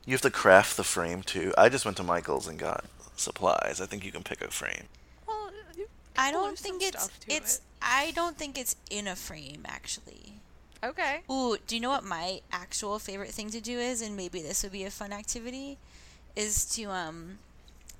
You 0.08 0.14
have 0.14 0.22
to 0.22 0.30
craft 0.30 0.78
the 0.78 0.84
frame 0.84 1.22
too. 1.22 1.52
I 1.58 1.68
just 1.68 1.84
went 1.84 1.98
to 1.98 2.02
Michael's 2.02 2.48
and 2.48 2.58
got 2.58 2.82
supplies. 3.14 3.78
I 3.78 3.84
think 3.84 4.06
you 4.06 4.10
can 4.10 4.22
pick 4.22 4.40
a 4.40 4.48
frame. 4.50 4.84
Well, 5.26 5.50
you 5.76 5.86
I 6.16 6.32
don't 6.32 6.58
think 6.58 6.82
it's 6.82 7.10
it's. 7.28 7.56
it. 7.56 7.60
I 7.82 8.12
don't 8.12 8.34
think 8.38 8.56
it's 8.56 8.74
in 8.88 9.06
a 9.06 9.14
frame 9.14 9.66
actually. 9.66 10.32
Okay. 10.82 11.20
Ooh, 11.30 11.58
do 11.66 11.74
you 11.76 11.82
know 11.82 11.90
what 11.90 12.04
my 12.04 12.40
actual 12.50 12.98
favorite 12.98 13.32
thing 13.32 13.50
to 13.50 13.60
do 13.60 13.78
is, 13.78 14.00
and 14.00 14.16
maybe 14.16 14.40
this 14.40 14.62
would 14.62 14.72
be 14.72 14.84
a 14.84 14.90
fun 14.90 15.12
activity, 15.12 15.76
is 16.34 16.64
to 16.76 16.84
um, 16.84 17.38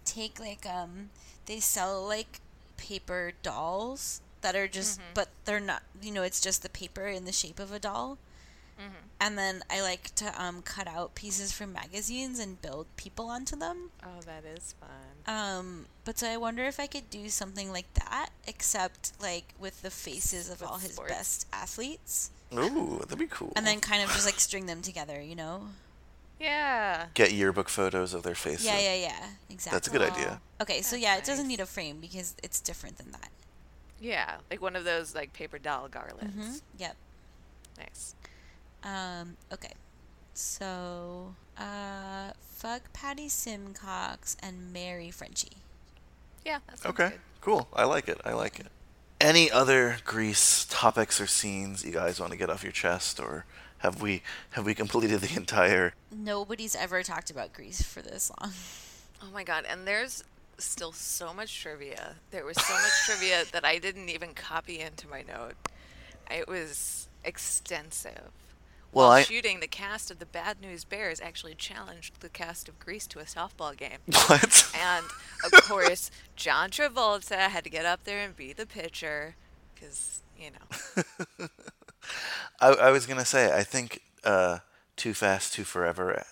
take 0.07 0.41
like 0.41 0.65
um, 0.65 1.11
they 1.45 1.61
sell 1.61 2.03
like 2.07 2.41
paper 2.79 3.33
dolls 3.43 4.23
that 4.41 4.57
are 4.57 4.67
just, 4.69 4.99
Mm-hmm. 4.99 5.11
but 5.13 5.29
they're 5.45 5.61
not. 5.61 5.83
You 6.01 6.13
know, 6.13 6.23
it's 6.23 6.41
just 6.41 6.63
the 6.63 6.71
paper 6.71 7.07
in 7.07 7.27
the 7.27 7.33
shape 7.33 7.61
of 7.61 7.71
a 7.71 7.79
doll. 7.79 8.17
Mm-hmm. 8.79 9.07
And 9.21 9.37
then 9.37 9.63
I 9.69 9.81
like 9.83 10.15
to 10.17 10.41
um, 10.43 10.63
cut 10.63 10.87
out 10.87 11.15
pieces 11.17 11.53
from 11.53 11.73
magazines 11.73 12.39
and 12.39 12.63
build 12.63 12.87
people 12.97 13.27
onto 13.27 13.57
them. 13.57 13.91
Oh, 14.05 14.21
that 14.25 14.45
is 14.45 14.75
fun. 14.79 15.35
Um, 15.35 15.87
but 16.05 16.19
so 16.19 16.29
I 16.29 16.37
wonder 16.37 16.65
if 16.65 16.79
I 16.79 16.87
could 16.87 17.11
do 17.11 17.29
something 17.29 17.73
like 17.73 17.93
that, 17.95 18.29
except 18.47 19.13
like 19.21 19.55
with 19.59 19.83
the 19.83 19.91
faces 19.91 20.49
of 20.49 20.61
With 20.61 20.71
all 20.71 20.79
his 20.79 20.93
sports. 20.93 21.13
best 21.13 21.47
athletes, 21.53 22.31
Ooh, 22.55 22.99
that'd 23.03 23.19
be 23.19 23.27
cool. 23.27 23.53
and 23.57 23.67
then 23.67 23.81
kind 23.81 24.03
of 24.03 24.11
just 24.11 24.25
like 24.25 24.39
string 24.39 24.67
them 24.67 24.81
together, 24.83 25.21
you 25.21 25.35
know? 25.35 25.63
Yeah. 26.41 27.07
get 27.15 27.33
yearbook 27.33 27.69
photos 27.69 28.15
of 28.15 28.23
their 28.23 28.37
faces. 28.37 28.65
Yeah, 28.65 28.79
yeah, 28.79 28.95
yeah. 28.95 29.27
Exactly. 29.51 29.75
That's 29.77 29.89
a 29.89 29.91
good 29.91 30.03
idea. 30.03 30.41
Okay, 30.61 30.83
so 30.83 30.95
That's 30.95 31.03
yeah, 31.03 31.17
it 31.17 31.25
doesn't 31.25 31.49
need 31.49 31.59
a 31.59 31.67
frame 31.67 31.99
because 32.01 32.37
it's 32.45 32.61
different 32.61 32.97
than 32.97 33.11
that. 33.11 33.31
Yeah. 34.01 34.37
Like 34.49 34.63
one 34.63 34.77
of 34.77 34.85
those 34.85 35.17
like 35.17 35.33
paper 35.33 35.59
doll 35.59 35.89
garlands. 35.89 36.33
hmm 36.37 36.55
Yep. 36.79 36.97
Nice. 37.79 38.15
Um. 38.85 39.37
Okay. 39.53 39.73
So, 40.35 41.35
uh, 41.59 42.31
fuck 42.41 42.93
Patty 42.93 43.29
Simcox 43.29 44.37
and 44.41 44.73
marry 44.73 45.11
Frenchie. 45.11 45.57
Yeah. 46.47 46.59
Okay, 46.87 47.09
good. 47.09 47.19
cool. 47.41 47.69
I 47.75 47.85
like 47.85 48.09
it. 48.09 48.21
I 48.25 48.33
like 48.35 48.61
it. 48.61 48.69
Any 49.21 49.51
other 49.51 49.97
Grease 50.05 50.65
topics 50.71 51.21
or 51.21 51.27
scenes 51.27 51.85
you 51.85 51.91
guys 51.91 52.21
want 52.21 52.31
to 52.31 52.39
get 52.39 52.51
off 52.51 52.63
your 52.63 52.71
chest, 52.71 53.19
or 53.19 53.47
have 53.79 54.01
we 54.01 54.23
have 54.51 54.65
we 54.65 54.75
completed 54.75 55.21
the 55.21 55.37
entire? 55.37 55.93
Nobody's 56.13 56.77
ever 56.77 57.03
talked 57.03 57.31
about 57.31 57.53
Grease 57.53 57.83
for 57.83 58.03
this 58.03 58.31
long. 58.41 58.53
Oh 59.21 59.33
my 59.35 59.43
god, 59.43 59.65
and 59.69 59.85
there's 59.85 60.23
still 60.59 60.93
so 60.93 61.35
much 61.35 61.61
trivia. 61.61 62.15
There 62.31 62.45
was 62.45 62.57
so 62.57 62.73
much 62.73 62.93
trivia 63.05 63.45
that 63.53 63.65
I 63.65 63.79
didn't 63.79 64.11
even 64.11 64.33
copy 64.33 64.79
into 64.79 65.09
my 65.09 65.23
note. 65.23 65.55
It 66.31 66.47
was 66.47 67.09
extensive. 67.25 68.31
Well, 68.93 69.09
While 69.09 69.17
I 69.19 69.23
shooting, 69.23 69.61
the 69.61 69.67
cast 69.67 70.11
of 70.11 70.19
the 70.19 70.27
Bad 70.27 70.61
News 70.61 70.85
Bears 70.85 71.21
actually 71.21 71.55
challenged 71.55 72.21
the 72.21 72.29
cast 72.29 72.69
of 72.69 72.79
Grease 72.79 73.07
to 73.09 73.19
a 73.19 73.25
softball 73.25 73.77
game. 73.77 73.99
what? 74.07 74.73
And 74.75 75.05
of 75.45 75.53
course, 75.69 76.11
John 76.37 76.71
Travolta 76.71 77.49
had 77.49 77.65
to 77.65 77.71
get 77.71 77.85
up 77.85 78.05
there 78.05 78.21
and 78.21 78.35
be 78.35 78.53
the 78.53 78.67
pitcher 78.67 79.37
because, 79.75 80.23
you 80.39 80.51
know. 80.51 81.47
I, 82.61 82.69
I 82.69 82.91
was 82.91 83.07
gonna 83.07 83.25
say 83.25 83.53
I 83.53 83.63
think 83.63 84.03
uh, 84.25 84.59
Too 84.97 85.15
Fast, 85.15 85.53
Too 85.53 85.65
Forever. 85.65 86.25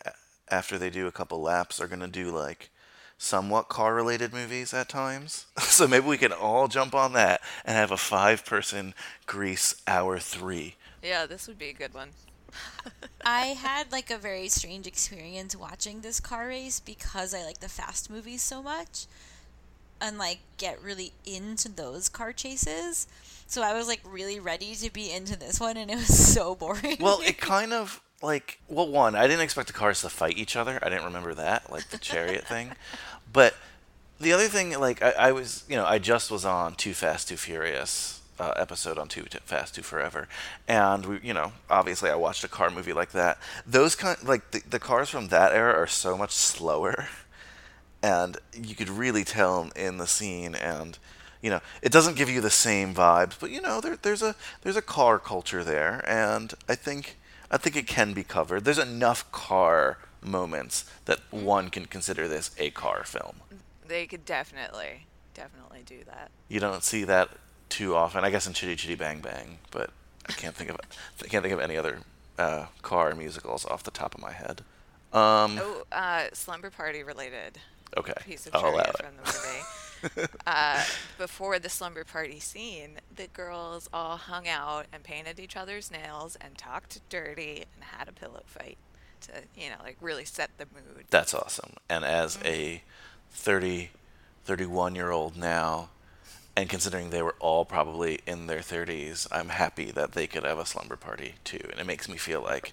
After 0.48 0.78
they 0.78 0.90
do 0.90 1.06
a 1.06 1.12
couple 1.12 1.40
laps, 1.40 1.80
are 1.80 1.88
gonna 1.88 2.08
do 2.08 2.30
like 2.30 2.70
somewhat 3.18 3.68
car-related 3.68 4.32
movies 4.32 4.72
at 4.74 4.88
times. 4.88 5.46
so 5.58 5.86
maybe 5.86 6.06
we 6.06 6.18
can 6.18 6.32
all 6.32 6.68
jump 6.68 6.94
on 6.94 7.12
that 7.14 7.40
and 7.64 7.76
have 7.76 7.90
a 7.90 7.96
five-person 7.96 8.94
Grease 9.26 9.82
hour 9.86 10.18
three. 10.18 10.76
Yeah, 11.02 11.26
this 11.26 11.46
would 11.46 11.58
be 11.58 11.68
a 11.68 11.72
good 11.74 11.94
one. 11.94 12.10
I 13.24 13.46
had 13.48 13.90
like 13.90 14.10
a 14.10 14.18
very 14.18 14.48
strange 14.48 14.86
experience 14.86 15.56
watching 15.56 16.00
this 16.00 16.20
car 16.20 16.48
race 16.48 16.80
because 16.80 17.34
I 17.34 17.44
like 17.44 17.58
the 17.58 17.68
fast 17.68 18.08
movies 18.08 18.42
so 18.42 18.62
much 18.62 19.06
and 20.00 20.18
like 20.18 20.38
get 20.58 20.82
really 20.82 21.12
into 21.24 21.68
those 21.68 22.08
car 22.08 22.32
chases. 22.32 23.06
So 23.46 23.62
I 23.62 23.74
was 23.74 23.88
like 23.88 24.00
really 24.04 24.38
ready 24.38 24.74
to 24.76 24.92
be 24.92 25.10
into 25.10 25.36
this 25.36 25.58
one 25.58 25.76
and 25.76 25.90
it 25.90 25.96
was 25.96 26.34
so 26.34 26.54
boring. 26.54 26.98
Well, 27.00 27.20
it 27.20 27.38
kind 27.40 27.72
of 27.72 28.00
like 28.22 28.60
well, 28.68 28.88
one, 28.88 29.14
I 29.14 29.26
didn't 29.26 29.42
expect 29.42 29.68
the 29.68 29.74
cars 29.74 30.02
to 30.02 30.08
fight 30.08 30.38
each 30.38 30.56
other. 30.56 30.78
I 30.82 30.88
didn't 30.88 31.04
remember 31.04 31.34
that, 31.34 31.70
like 31.70 31.88
the 31.90 31.98
chariot 31.98 32.46
thing. 32.48 32.72
But 33.32 33.54
the 34.20 34.32
other 34.32 34.48
thing, 34.48 34.78
like 34.78 35.02
I, 35.02 35.10
I 35.10 35.32
was, 35.32 35.64
you 35.68 35.76
know, 35.76 35.84
I 35.84 35.98
just 35.98 36.30
was 36.30 36.44
on 36.44 36.74
Too 36.74 36.94
Fast, 36.94 37.28
Too 37.28 37.36
Furious 37.36 38.15
uh, 38.38 38.52
episode 38.56 38.98
on 38.98 39.08
Too 39.08 39.24
Fast, 39.44 39.74
Too 39.74 39.82
Forever, 39.82 40.28
and 40.68 41.06
we, 41.06 41.20
you 41.22 41.34
know, 41.34 41.52
obviously 41.70 42.10
I 42.10 42.16
watched 42.16 42.44
a 42.44 42.48
car 42.48 42.70
movie 42.70 42.92
like 42.92 43.12
that. 43.12 43.38
Those 43.66 43.94
kind, 43.94 44.16
like 44.22 44.50
the, 44.50 44.62
the 44.68 44.78
cars 44.78 45.08
from 45.08 45.28
that 45.28 45.52
era 45.52 45.74
are 45.74 45.86
so 45.86 46.16
much 46.16 46.32
slower, 46.32 47.08
and 48.02 48.38
you 48.54 48.74
could 48.74 48.90
really 48.90 49.24
tell 49.24 49.70
in 49.76 49.98
the 49.98 50.06
scene 50.06 50.54
and. 50.54 50.98
You 51.42 51.50
know, 51.50 51.60
it 51.80 51.92
doesn't 51.92 52.16
give 52.16 52.28
you 52.28 52.40
the 52.40 52.50
same 52.50 52.92
vibes, 52.92 53.38
but 53.38 53.50
you 53.50 53.60
know, 53.60 53.80
there, 53.80 53.96
there's 53.96 54.22
a 54.22 54.34
there's 54.62 54.74
a 54.74 54.82
car 54.82 55.18
culture 55.20 55.62
there, 55.62 56.02
and 56.08 56.52
I 56.68 56.74
think 56.74 57.18
I 57.50 57.56
think 57.56 57.76
it 57.76 57.86
can 57.86 58.14
be 58.14 58.24
covered. 58.24 58.64
There's 58.64 58.78
enough 58.78 59.30
car 59.30 59.98
moments 60.22 60.90
that 61.04 61.20
one 61.30 61.70
can 61.70 61.86
consider 61.86 62.26
this 62.26 62.50
a 62.58 62.70
car 62.70 63.04
film. 63.04 63.36
They 63.86 64.06
could 64.06 64.24
definitely, 64.24 65.06
definitely 65.34 65.82
do 65.86 66.02
that. 66.06 66.30
You 66.48 66.60
don't 66.60 66.82
see 66.82 67.04
that 67.04 67.30
too 67.68 67.94
often. 67.94 68.24
I 68.24 68.30
guess 68.30 68.46
in 68.46 68.52
Chitty 68.52 68.76
Chitty 68.76 68.94
Bang 68.94 69.20
Bang, 69.20 69.58
but 69.70 69.90
I 70.28 70.32
can't 70.32 70.54
think 70.54 70.70
of 70.70 70.76
I 71.22 71.26
can't 71.26 71.42
think 71.42 71.54
of 71.54 71.60
any 71.60 71.76
other 71.76 71.98
uh, 72.38 72.66
car 72.82 73.14
musicals 73.14 73.64
off 73.66 73.82
the 73.82 73.90
top 73.90 74.14
of 74.14 74.20
my 74.20 74.32
head. 74.32 74.62
Um, 75.12 75.58
Oh, 75.60 75.84
uh, 75.92 76.24
Slumber 76.32 76.70
Party 76.70 77.02
related 77.02 77.58
okay, 77.96 78.12
piece 78.24 78.46
of 78.46 78.54
I'll 78.54 78.60
trivia 78.62 78.92
from 78.98 79.16
the 79.16 79.22
movie. 79.22 80.28
uh, 80.46 80.84
before 81.18 81.58
the 81.58 81.68
slumber 81.70 82.04
party 82.04 82.38
scene, 82.38 82.98
the 83.14 83.28
girls 83.28 83.88
all 83.92 84.16
hung 84.16 84.46
out 84.46 84.86
and 84.92 85.02
painted 85.02 85.40
each 85.40 85.56
other's 85.56 85.90
nails 85.90 86.36
and 86.40 86.56
talked 86.58 87.00
dirty 87.08 87.64
and 87.74 87.82
had 87.82 88.06
a 88.08 88.12
pillow 88.12 88.42
fight 88.44 88.76
to, 89.22 89.32
you 89.58 89.70
know, 89.70 89.76
like 89.82 89.96
really 90.00 90.24
set 90.24 90.50
the 90.58 90.66
mood. 90.74 91.06
That's 91.10 91.32
awesome. 91.34 91.72
And 91.88 92.04
as 92.04 92.38
a 92.44 92.82
30, 93.30 93.90
31 94.44 94.94
year 94.94 95.10
old 95.10 95.36
now, 95.36 95.88
and 96.56 96.70
considering 96.70 97.10
they 97.10 97.22
were 97.22 97.36
all 97.38 97.66
probably 97.66 98.20
in 98.26 98.46
their 98.46 98.60
30s, 98.60 99.26
I'm 99.30 99.50
happy 99.50 99.90
that 99.90 100.12
they 100.12 100.26
could 100.26 100.42
have 100.42 100.58
a 100.58 100.64
slumber 100.66 100.96
party 100.96 101.34
too. 101.44 101.60
And 101.70 101.78
it 101.78 101.86
makes 101.86 102.08
me 102.08 102.16
feel 102.16 102.40
like 102.40 102.72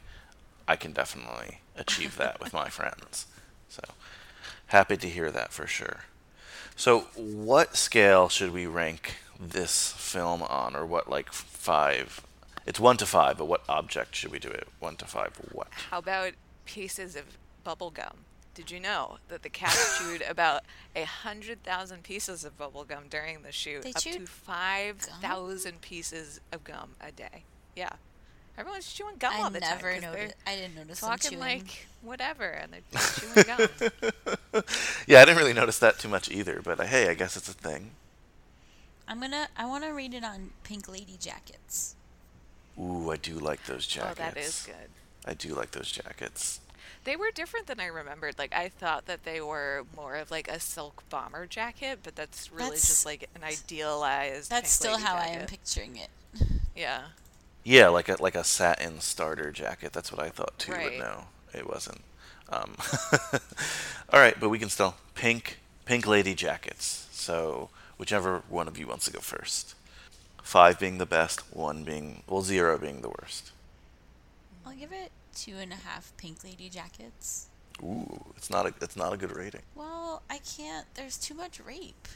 I 0.68 0.78
can 0.78 0.94
definitely 0.94 1.60
achieve 1.76 2.16
that 2.18 2.40
with 2.40 2.54
my 2.54 2.70
friends. 2.70 3.28
So 3.68 3.84
happy 4.68 4.96
to 4.98 5.10
hear 5.10 5.30
that 5.32 5.52
for 5.52 5.68
sure. 5.68 6.06
So, 6.76 7.02
what 7.16 7.76
scale 7.76 8.30
should 8.30 8.52
we 8.52 8.66
rank 8.66 9.18
this 9.40 9.92
film 9.92 10.42
on, 10.42 10.76
or 10.76 10.86
what 10.86 11.08
like 11.08 11.32
five? 11.32 12.22
It's 12.66 12.80
one 12.80 12.98
to 12.98 13.06
five, 13.06 13.38
but 13.38 13.46
what 13.46 13.64
object 13.70 14.16
should 14.16 14.32
we 14.32 14.40
do 14.40 14.48
it? 14.48 14.68
One 14.80 14.96
to 14.96 15.06
five, 15.06 15.40
what? 15.52 15.68
How 15.92 16.00
about 16.00 16.32
pieces 16.66 17.16
of 17.16 17.26
bubble 17.64 17.92
gum? 17.92 18.26
Did 18.54 18.70
you 18.70 18.80
know 18.80 19.18
that 19.30 19.42
the 19.42 19.50
cast 19.50 20.00
chewed 20.02 20.22
about 20.22 20.62
a 20.96 21.04
hundred 21.06 21.64
thousand 21.64 22.04
pieces 22.04 22.44
of 22.46 22.58
bubble 22.58 22.84
gum 22.84 23.06
during 23.10 23.42
the 23.42 23.52
shoot, 23.52 23.82
They 23.82 23.90
up 23.92 23.96
to 24.04 24.26
five 24.28 24.98
thousand 25.00 25.82
pieces 25.82 26.40
of 26.52 26.64
gum 26.64 26.92
a 27.02 27.12
day? 27.12 27.44
Yeah, 27.76 27.90
everyone's 28.58 28.92
chewing 28.94 29.16
gum 29.18 29.34
I 29.36 29.42
all 29.42 29.50
the 29.50 29.60
time. 29.60 29.70
never 29.78 29.92
'cause 29.94 30.02
they're 30.02 30.12
noticed. 30.12 30.36
I 30.46 30.56
didn't 30.56 30.76
notice 30.76 31.00
them 31.00 31.10
Talking 31.10 31.30
chewing. 31.32 31.40
like 31.42 31.88
whatever, 32.04 32.46
and 32.50 32.74
they're 32.74 32.82
just 32.92 33.20
chewing 33.34 33.46
gum. 33.48 34.64
Yeah, 35.08 35.22
I 35.22 35.26
didn't 35.26 35.38
really 35.38 35.54
notice 35.54 35.80
that 35.80 35.98
too 35.98 36.08
much 36.08 36.30
either, 36.30 36.62
but 36.64 36.80
uh, 36.80 36.84
hey, 36.84 37.10
I 37.10 37.16
guess 37.16 37.36
it's 37.36 37.50
a 37.50 37.54
thing. 37.54 37.92
I'm 39.08 39.20
gonna. 39.20 39.48
I 39.58 39.66
want 39.66 39.84
to 39.84 39.90
read 39.90 40.14
it 40.14 40.24
on 40.24 40.52
Pink 40.64 40.88
Lady 40.88 41.18
jackets. 41.20 41.96
Ooh, 42.80 43.10
I 43.12 43.18
do 43.18 43.34
like 43.34 43.66
those 43.66 43.86
jackets. 43.88 44.20
Oh, 44.20 44.24
that 44.24 44.38
is 44.38 44.64
good. 44.66 44.90
I 45.26 45.34
do 45.34 45.54
like 45.56 45.72
those 45.72 45.92
jackets. 45.92 46.60
They 47.04 47.16
were 47.16 47.32
different 47.32 47.68
than 47.68 47.80
I 47.80 47.86
remembered. 47.88 48.38
Like 48.38 48.54
I 48.54 48.70
thought 48.70 49.06
that 49.08 49.24
they 49.24 49.42
were 49.42 49.84
more 49.96 50.16
of 50.16 50.32
like 50.32 50.48
a 50.48 50.60
silk 50.60 51.04
bomber 51.10 51.46
jacket, 51.46 52.00
but 52.04 52.16
that's 52.16 52.52
really 52.52 52.66
That's- 52.72 52.88
just 52.88 53.06
like 53.06 53.30
an 53.36 53.44
idealized. 53.44 54.50
That's 54.50 54.62
Pink 54.62 54.68
still 54.68 54.94
Lady 54.94 55.04
how 55.04 55.16
I 55.16 55.26
am 55.28 55.46
picturing 55.48 55.96
it. 55.98 56.10
Yeah. 56.76 57.02
Yeah, 57.64 57.88
like 57.90 58.10
a 58.10 58.18
like 58.22 58.36
a 58.36 58.44
satin 58.44 59.00
starter 59.00 59.52
jacket. 59.52 59.94
That's 59.94 60.12
what 60.12 60.22
I 60.22 60.30
thought 60.30 60.58
too, 60.60 60.72
Right. 60.74 61.00
but 61.00 61.06
no, 61.06 61.24
it 61.54 61.68
wasn't. 61.70 62.02
Um, 62.50 62.76
all 64.12 64.20
right, 64.20 64.38
but 64.40 64.50
we 64.50 64.60
can 64.60 64.70
still 64.70 64.96
pink 65.16 65.60
pink 65.86 66.06
lady 66.08 66.36
jackets. 66.36 67.08
So 67.12 67.70
whichever 67.98 68.44
one 68.50 68.68
of 68.68 68.78
you 68.78 68.88
wants 68.88 69.06
to 69.06 69.12
go 69.12 69.20
first. 69.20 69.76
Five 70.42 70.78
being 70.78 70.98
the 70.98 71.06
best, 71.06 71.42
one 71.56 71.84
being 71.84 72.24
well, 72.28 72.42
zero 72.42 72.78
being 72.78 73.02
the 73.02 73.10
worst. 73.10 73.52
I'll 74.66 74.74
give 74.74 74.92
it 74.92 75.12
two 75.36 75.56
and 75.58 75.72
a 75.72 75.76
half 75.76 76.12
pink 76.18 76.44
lady 76.44 76.70
jackets. 76.70 77.48
Ooh, 77.82 78.24
it's 78.38 78.50
not 78.50 78.66
a 78.68 78.74
it's 78.82 78.96
not 78.96 79.14
a 79.14 79.18
good 79.18 79.36
rating. 79.36 79.62
Well, 79.76 80.22
I 80.30 80.40
can't. 80.40 80.86
There's 80.96 81.18
too 81.18 81.34
much 81.34 81.60
rape. 81.60 82.08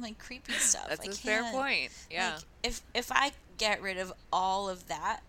like 0.00 0.18
creepy 0.18 0.52
stuff. 0.58 0.88
That's 0.88 1.06
I 1.06 1.10
a 1.10 1.14
fair 1.14 1.42
can't- 1.42 1.54
point. 1.56 1.90
Yeah. 2.10 2.34
Like, 2.34 2.42
if 2.62 2.82
if 2.94 3.12
I 3.12 3.32
get 3.58 3.82
rid 3.82 3.98
of 3.98 4.12
all 4.32 4.68
of 4.68 4.88
that 4.88 5.20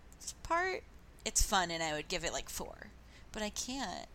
part, 0.44 0.84
it's 1.26 1.42
fun, 1.42 1.72
and 1.72 1.82
I 1.84 1.94
would 1.94 2.08
give 2.08 2.24
it 2.24 2.34
like 2.34 2.50
four. 2.50 2.88
But 3.32 3.42
I 3.44 3.50
can't. 3.50 4.08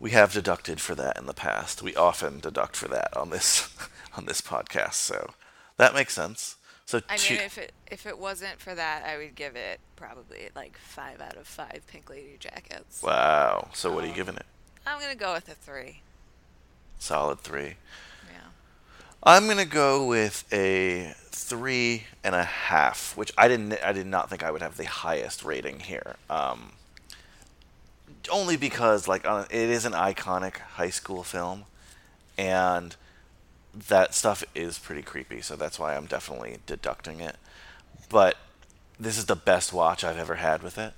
We 0.00 0.10
have 0.12 0.32
deducted 0.32 0.80
for 0.80 0.94
that 0.94 1.18
in 1.18 1.26
the 1.26 1.34
past. 1.34 1.82
We 1.82 1.96
often 1.96 2.38
deduct 2.38 2.76
for 2.76 2.86
that 2.88 3.16
on 3.16 3.30
this 3.30 3.68
on 4.16 4.26
this 4.26 4.40
podcast, 4.40 4.94
so 4.94 5.30
that 5.76 5.94
makes 5.94 6.14
sense. 6.14 6.56
So 6.88 7.02
I 7.10 7.18
two, 7.18 7.34
mean, 7.34 7.42
if 7.42 7.58
it 7.58 7.72
if 7.90 8.06
it 8.06 8.18
wasn't 8.18 8.58
for 8.60 8.74
that, 8.74 9.04
I 9.06 9.18
would 9.18 9.34
give 9.34 9.56
it 9.56 9.78
probably 9.96 10.48
like 10.56 10.78
five 10.78 11.20
out 11.20 11.36
of 11.36 11.46
five 11.46 11.82
Pink 11.86 12.08
Lady 12.08 12.36
jackets. 12.40 13.02
wow. 13.02 13.68
So 13.74 13.92
what 13.92 14.04
are 14.04 14.06
you 14.06 14.12
Um, 14.12 14.16
giving 14.16 14.36
it? 14.36 14.46
I'm 14.86 14.98
gonna 14.98 15.14
go 15.14 15.34
with 15.34 15.50
a 15.50 15.54
three. 15.54 16.00
Solid 16.98 17.40
three. 17.40 17.74
Yeah. 18.26 18.48
I'm 19.22 19.46
gonna 19.46 19.66
go 19.66 20.06
with 20.06 20.50
a 20.50 21.12
three 21.30 22.04
and 22.24 22.34
a 22.34 22.44
half, 22.44 23.14
which 23.18 23.32
I 23.36 23.48
didn't. 23.48 23.74
I 23.84 23.92
did 23.92 24.06
not 24.06 24.30
think 24.30 24.42
I 24.42 24.50
would 24.50 24.62
have 24.62 24.78
the 24.78 24.86
highest 24.86 25.44
rating 25.44 25.80
here. 25.80 26.16
Um, 26.30 26.72
only 28.30 28.56
because 28.56 29.06
like 29.06 29.26
uh, 29.26 29.44
it 29.50 29.68
is 29.68 29.84
an 29.84 29.92
iconic 29.92 30.56
high 30.56 30.88
school 30.88 31.22
film, 31.22 31.64
and 32.38 32.96
that 33.88 34.14
stuff 34.14 34.42
is 34.54 34.78
pretty 34.78 35.02
creepy. 35.02 35.40
So 35.40 35.56
that's 35.56 35.78
why 35.78 35.94
I'm 35.96 36.06
definitely 36.06 36.58
deducting 36.66 37.20
it. 37.20 37.36
But 38.08 38.36
this 38.98 39.16
is 39.18 39.26
the 39.26 39.36
best 39.36 39.72
watch 39.72 40.02
I've 40.04 40.18
ever 40.18 40.36
had 40.36 40.62
with 40.62 40.78
it. 40.78 40.92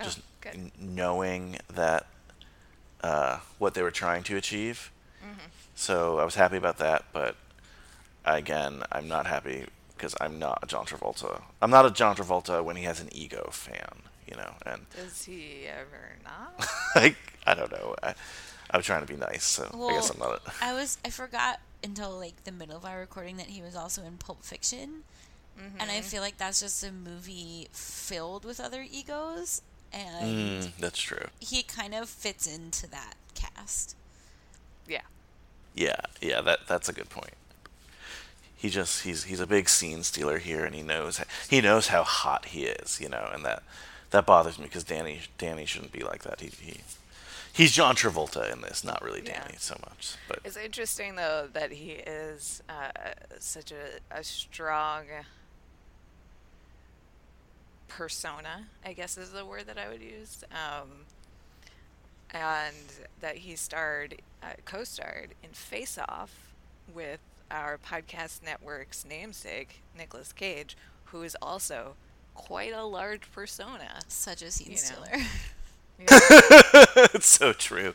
Oh, 0.00 0.04
Just 0.04 0.20
n- 0.46 0.72
knowing 0.78 1.58
that 1.72 2.06
uh, 3.02 3.38
what 3.58 3.74
they 3.74 3.82
were 3.82 3.90
trying 3.90 4.22
to 4.24 4.36
achieve. 4.36 4.90
So 5.74 6.18
I 6.18 6.24
was 6.24 6.34
happy 6.34 6.56
about 6.56 6.78
that, 6.78 7.04
but 7.12 7.36
again, 8.24 8.82
I'm 8.90 9.06
not 9.06 9.26
happy 9.28 9.66
because 9.96 10.12
I'm 10.20 10.38
not 10.40 10.58
a 10.62 10.66
John 10.66 10.86
Travolta. 10.86 11.42
I'm 11.62 11.70
not 11.70 11.86
a 11.86 11.90
John 11.92 12.16
Travolta 12.16 12.64
when 12.64 12.74
he 12.74 12.82
has 12.82 13.00
an 13.00 13.08
ego 13.12 13.48
fan, 13.52 14.02
you 14.28 14.36
know. 14.36 14.54
And 14.66 14.86
Does 14.96 15.22
he 15.24 15.66
ever 15.68 16.16
not? 16.24 16.68
I, 16.96 17.14
I 17.46 17.54
don't 17.54 17.70
know. 17.70 17.94
I, 18.02 18.14
I'm 18.70 18.82
trying 18.82 19.00
to 19.06 19.12
be 19.12 19.18
nice, 19.18 19.44
so 19.44 19.64
I 19.88 19.92
guess 19.94 20.10
I'm 20.10 20.18
Well, 20.20 20.30
not. 20.30 20.42
A, 20.60 20.64
I 20.64 20.74
was 20.74 20.98
I 21.04 21.10
forgot 21.10 21.60
until 21.82 22.16
like 22.18 22.44
the 22.44 22.52
middle 22.52 22.76
of 22.76 22.84
our 22.84 22.98
recording 23.00 23.36
that 23.38 23.46
he 23.46 23.62
was 23.62 23.74
also 23.76 24.02
in 24.04 24.18
Pulp 24.18 24.44
Fiction, 24.44 25.04
and 25.78 25.90
I 25.90 26.00
feel 26.02 26.22
like 26.22 26.38
that's 26.38 26.60
just 26.60 26.84
a 26.84 26.92
movie 26.92 27.68
filled 27.72 28.44
with 28.44 28.60
other 28.60 28.84
egos, 28.90 29.62
and 29.92 30.62
mm, 30.64 30.70
that's 30.78 30.98
true. 31.00 31.26
he 31.40 31.62
kind 31.62 31.94
of 31.94 32.08
fits 32.08 32.46
into 32.46 32.88
that 32.90 33.14
cast. 33.34 33.96
yeah. 34.86 35.02
Yeah, 35.74 36.00
yeah. 36.20 36.40
That 36.40 36.60
that's 36.66 36.88
a 36.88 36.92
good 36.92 37.08
point. 37.08 37.34
He 38.56 38.68
just 38.70 39.04
he's 39.04 39.24
he's 39.24 39.38
a 39.40 39.46
big 39.46 39.68
scene 39.68 40.02
stealer 40.02 40.38
here, 40.38 40.64
and 40.64 40.74
he 40.74 40.82
knows 40.82 41.20
he 41.48 41.60
knows 41.60 41.88
how 41.88 42.02
hot 42.02 42.46
he 42.46 42.64
is, 42.64 43.00
you 43.00 43.08
know, 43.08 43.30
and 43.32 43.44
that 43.44 43.62
that 44.10 44.26
bothers 44.26 44.58
me 44.58 44.64
because 44.64 44.82
Danny 44.84 45.20
Danny 45.38 45.64
shouldn't 45.66 45.92
be 45.92 46.00
like 46.02 46.22
that. 46.24 46.40
He 46.40 46.48
he 46.60 46.80
he's 47.52 47.72
John 47.72 47.94
Travolta 47.96 48.52
in 48.52 48.60
this, 48.60 48.84
not 48.84 49.02
really 49.02 49.22
Yeah. 49.24 49.40
Danny 49.42 49.56
so 49.58 49.76
much. 49.88 50.14
But 50.28 50.40
It's 50.44 50.56
interesting 50.56 51.16
though 51.16 51.48
that 51.52 51.72
he 51.72 51.90
is 51.92 52.62
uh, 52.68 52.90
such 53.38 53.72
a, 53.72 53.98
a 54.10 54.22
strong 54.24 55.04
persona. 57.88 58.66
I 58.84 58.92
guess 58.92 59.16
is 59.18 59.32
the 59.32 59.44
word 59.44 59.66
that 59.66 59.78
I 59.78 59.88
would 59.88 60.02
use. 60.02 60.44
Um, 60.52 60.88
and 62.30 62.74
that 63.20 63.38
he 63.38 63.56
starred, 63.56 64.20
uh, 64.42 64.48
co-starred 64.66 65.30
in 65.42 65.50
Face 65.50 65.98
Off 66.08 66.52
with 66.94 67.20
our 67.50 67.78
podcast 67.78 68.42
network's 68.44 69.06
namesake, 69.08 69.80
Nicolas 69.96 70.32
Cage, 70.34 70.76
who 71.06 71.22
is 71.22 71.34
also 71.40 71.94
quite 72.34 72.74
a 72.74 72.84
large 72.84 73.30
persona. 73.32 74.00
Such 74.08 74.42
a 74.42 74.50
scene 74.50 74.66
You 74.68 74.72
know. 74.74 74.78
stealer. 74.78 75.24
it's 77.14 77.26
so 77.28 77.52
true. 77.52 77.94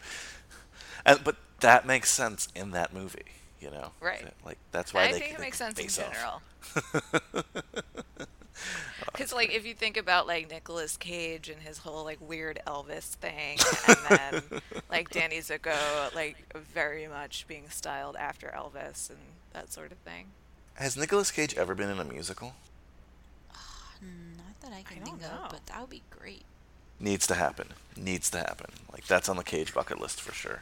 And 1.05 1.23
but 1.23 1.35
that 1.61 1.85
makes 1.85 2.09
sense 2.09 2.47
in 2.55 2.71
that 2.71 2.93
movie, 2.93 3.23
you 3.59 3.71
know. 3.71 3.91
Right. 4.01 4.25
Like 4.45 4.57
that's 4.71 4.93
why 4.93 5.03
I 5.05 5.11
they 5.13 5.19
think 5.19 5.31
it 5.34 5.38
they 5.38 5.43
makes 5.43 5.57
sense 5.57 5.80
in 5.80 5.85
off. 6.03 6.11
general. 6.13 6.41
Oh, 9.01 9.05
because, 9.11 9.34
like, 9.34 9.51
if 9.53 9.65
you 9.65 9.73
think 9.73 9.97
about 9.97 10.27
like 10.27 10.49
Nicolas 10.49 10.95
Cage 10.95 11.49
and 11.49 11.61
his 11.61 11.80
whole 11.80 12.03
like 12.03 12.19
weird 12.21 12.59
Elvis 12.67 13.15
thing, 13.15 13.57
and 13.88 13.97
then 14.09 14.61
like 14.89 15.09
Danny 15.09 15.39
Zuko, 15.39 16.13
like 16.15 16.38
very 16.55 17.07
much 17.07 17.45
being 17.47 17.69
styled 17.69 18.15
after 18.15 18.53
Elvis 18.55 19.09
and 19.09 19.19
that 19.53 19.73
sort 19.73 19.91
of 19.91 19.97
thing. 19.99 20.27
Has 20.75 20.95
Nicolas 20.95 21.31
Cage 21.31 21.55
ever 21.55 21.75
been 21.75 21.89
in 21.89 21.99
a 21.99 22.03
musical? 22.03 22.53
Uh, 23.51 23.57
not 24.38 24.59
that 24.61 24.71
I 24.71 24.84
can 24.84 24.97
don't 25.03 25.19
think 25.19 25.21
know. 25.21 25.43
of, 25.45 25.49
but 25.49 25.65
that 25.67 25.81
would 25.81 25.89
be 25.89 26.03
great. 26.09 26.43
Needs 27.03 27.27
to 27.27 27.35
happen. 27.35 27.67
Needs 27.97 28.30
to 28.30 28.38
happen. 28.38 28.67
Like 28.93 29.05
that's 29.07 29.27
on 29.27 29.35
the 29.35 29.43
Cage 29.43 29.73
bucket 29.73 29.99
list 29.99 30.21
for 30.21 30.34
sure. 30.34 30.61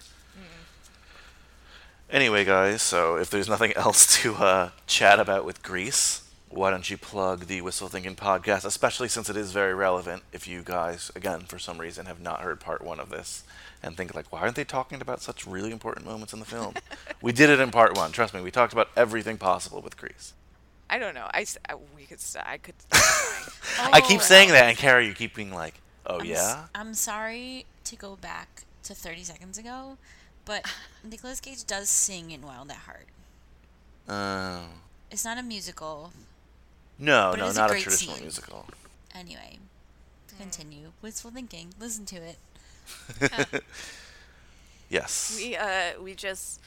Anyway, 2.10 2.44
guys, 2.44 2.82
so 2.82 3.16
if 3.16 3.30
there's 3.30 3.48
nothing 3.48 3.74
else 3.76 4.22
to 4.22 4.34
uh, 4.36 4.70
chat 4.88 5.20
about 5.20 5.46
with 5.46 5.62
Grease, 5.62 6.24
why 6.50 6.72
don't 6.72 6.90
you 6.90 6.98
plug 6.98 7.46
the 7.46 7.62
Wistful 7.62 7.90
Thinking 7.90 8.16
podcast, 8.16 8.66
especially 8.66 9.08
since 9.08 9.30
it 9.30 9.38
is 9.38 9.52
very 9.52 9.76
relevant 9.76 10.24
if 10.34 10.48
you 10.48 10.64
guys, 10.64 11.12
again, 11.16 11.42
for 11.42 11.60
some 11.60 11.78
reason, 11.78 12.08
have 12.08 12.20
not 12.20 12.42
heard 12.42 12.60
part 12.60 12.82
one 12.84 13.00
of 13.00 13.10
this 13.12 13.44
and 13.84 13.96
think, 13.96 14.16
like, 14.16 14.32
why 14.32 14.40
aren't 14.42 14.56
they 14.56 14.64
talking 14.64 15.00
about 15.00 15.22
such 15.22 15.46
really 15.46 15.72
important 15.72 16.08
moments 16.08 16.34
in 16.34 16.40
the 16.40 16.46
film? 16.46 16.74
we 17.22 17.32
did 17.32 17.52
it 17.52 17.60
in 17.60 17.70
part 17.70 17.96
one. 17.96 18.12
Trust 18.12 18.34
me, 18.34 18.42
we 18.42 18.50
talked 18.52 18.74
about 18.74 18.90
everything 18.98 19.38
possible 19.38 19.80
with 19.80 19.96
Grease. 19.96 20.34
I 20.90 20.98
don't 20.98 21.14
know. 21.14 21.30
I, 21.34 21.46
I- 21.70 21.76
we 21.96 22.04
could 22.06 22.20
I 22.44 22.58
could. 22.58 22.76
going. 22.92 23.94
I 23.94 24.02
keep 24.02 24.20
Oh, 24.20 24.24
saying 24.24 24.50
that, 24.50 24.66
and 24.66 24.78
Carrie, 24.78 25.06
you 25.08 25.14
keep 25.14 25.36
being 25.36 25.54
like, 25.54 25.76
oh, 26.16 26.20
I'm, 26.20 26.26
yeah? 26.26 26.66
I'm 26.76 26.94
sorry 26.94 27.66
to 27.86 27.96
go 27.96 28.16
back 28.16 28.64
to 28.84 28.94
30 28.94 29.24
seconds 29.24 29.58
ago, 29.58 29.98
but 30.46 30.66
Nicolas 31.04 31.40
Cage 31.40 31.66
does 31.66 31.90
sing 31.90 32.32
in 32.32 32.42
Wild 32.42 32.70
at 32.72 32.78
Heart. 32.78 33.08
Oh. 34.10 34.66
It's 35.10 35.26
not 35.26 35.38
a 35.38 35.44
musical. 35.44 36.12
no, 36.98 37.34
no, 37.34 37.48
is 37.48 37.58
a 37.58 37.60
not 37.60 37.70
a 37.70 37.74
great 37.74 37.84
traditional 37.84 38.16
scene. 38.16 38.24
musical. 38.24 38.66
Anyway, 39.14 39.60
to 40.28 40.36
continue. 40.36 40.92
Wistful 41.02 41.32
thinking. 41.32 41.74
Listen 41.80 42.06
to 42.06 42.16
it. 42.18 42.38
Yes. 44.90 45.38
We 45.40 45.56
uh 45.56 46.02
we 46.02 46.16
just 46.16 46.60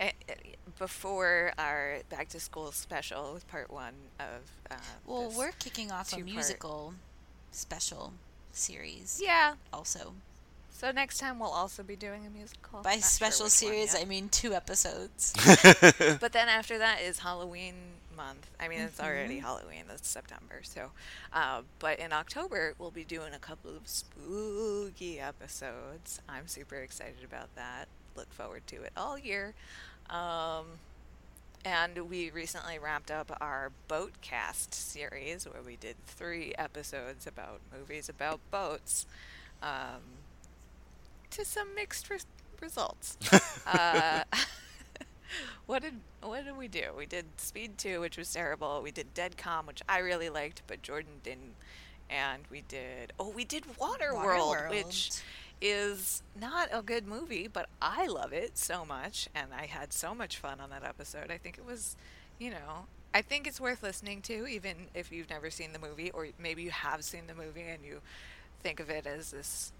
eh, 0.00 0.10
eh, 0.28 0.34
before 0.78 1.52
our 1.56 1.98
back 2.08 2.28
to 2.30 2.40
school 2.40 2.72
special 2.72 3.32
with 3.32 3.46
part 3.46 3.70
one 3.70 3.94
of 4.18 4.50
uh, 4.70 4.74
Well, 5.06 5.28
this 5.28 5.38
we're 5.38 5.52
kicking 5.52 5.92
off 5.92 6.08
a 6.12 6.16
two-part- 6.16 6.26
musical 6.34 6.94
special 7.52 8.12
series. 8.52 9.20
Yeah. 9.22 9.54
Also, 9.72 10.14
So 10.72 10.90
next 10.92 11.18
time 11.18 11.38
we'll 11.38 11.50
also 11.50 11.82
be 11.82 11.96
doing 11.96 12.26
a 12.26 12.30
musical. 12.30 12.80
by 12.82 12.94
Not 12.96 13.00
sure 13.00 13.02
special 13.02 13.44
which 13.46 13.62
one 13.62 13.72
series. 13.72 13.94
I 13.94 14.04
mean 14.04 14.28
two 14.28 14.54
episodes. 14.54 15.34
But 16.20 16.32
then 16.32 16.48
after 16.48 16.78
that 16.78 17.00
is 17.02 17.18
Halloween 17.20 17.74
month. 18.16 18.50
I 18.58 18.68
mean, 18.68 18.80
it's 18.80 19.00
already 19.00 19.36
Mm-hmm. 19.36 19.46
Halloween. 19.46 19.84
It's 19.94 20.08
September. 20.08 20.60
So, 20.62 20.90
uh, 21.32 21.62
but 21.78 21.98
in 21.98 22.12
October 22.12 22.74
we'll 22.78 22.90
be 22.90 23.04
doing 23.04 23.32
a 23.34 23.38
couple 23.38 23.70
of 23.76 23.86
spooky 23.88 25.18
episodes. 25.20 26.20
I'm 26.28 26.46
super 26.46 26.76
excited 26.76 27.24
about 27.24 27.54
that. 27.56 27.86
Look 28.16 28.32
forward 28.32 28.66
to 28.68 28.76
it 28.82 28.92
all 28.96 29.18
year. 29.18 29.54
Um, 30.10 30.66
and 31.64 32.08
we 32.08 32.30
recently 32.30 32.78
wrapped 32.78 33.10
up 33.10 33.36
our 33.40 33.70
boat 33.88 34.12
cast 34.20 34.74
series 34.74 35.44
where 35.44 35.62
we 35.62 35.76
did 35.76 35.96
three 36.06 36.54
episodes 36.56 37.26
about 37.26 37.60
movies 37.76 38.08
about 38.08 38.40
boats. 38.50 39.06
Um, 39.62 40.00
to 41.30 41.44
some 41.44 41.74
mixed 41.74 42.08
res- 42.10 42.26
results. 42.60 43.16
uh, 43.66 44.22
what 45.66 45.82
did 45.82 45.94
what 46.22 46.44
did 46.44 46.56
we 46.56 46.68
do? 46.68 46.86
We 46.96 47.06
did 47.06 47.26
Speed 47.36 47.78
Two, 47.78 48.00
which 48.00 48.16
was 48.16 48.32
terrible. 48.32 48.80
We 48.82 48.90
did 48.90 49.14
Dead 49.14 49.36
Calm, 49.36 49.66
which 49.66 49.82
I 49.88 49.98
really 49.98 50.28
liked, 50.28 50.62
but 50.66 50.82
Jordan 50.82 51.20
didn't 51.22 51.54
and 52.10 52.42
we 52.50 52.62
did 52.62 53.12
oh 53.18 53.28
we 53.30 53.44
did 53.44 53.64
Waterworld, 53.78 54.56
Waterworld. 54.56 54.70
which 54.70 55.12
is 55.60 56.22
not 56.38 56.68
a 56.72 56.82
good 56.82 57.06
movie, 57.06 57.46
but 57.46 57.68
I 57.82 58.06
love 58.06 58.32
it 58.32 58.56
so 58.56 58.84
much, 58.84 59.28
and 59.34 59.48
I 59.52 59.66
had 59.66 59.92
so 59.92 60.14
much 60.14 60.38
fun 60.38 60.60
on 60.60 60.70
that 60.70 60.84
episode. 60.84 61.30
I 61.30 61.38
think 61.38 61.58
it 61.58 61.66
was, 61.66 61.96
you 62.38 62.50
know, 62.50 62.86
I 63.12 63.22
think 63.22 63.46
it's 63.46 63.60
worth 63.60 63.82
listening 63.82 64.22
to, 64.22 64.46
even 64.46 64.88
if 64.94 65.12
you've 65.12 65.30
never 65.30 65.50
seen 65.50 65.72
the 65.72 65.78
movie, 65.78 66.10
or 66.12 66.28
maybe 66.38 66.62
you 66.62 66.70
have 66.70 67.04
seen 67.04 67.26
the 67.26 67.34
movie 67.34 67.62
and 67.68 67.84
you 67.84 68.00
think 68.62 68.80
of 68.80 68.88
it 68.88 69.06
as 69.06 69.32
this, 69.32 69.72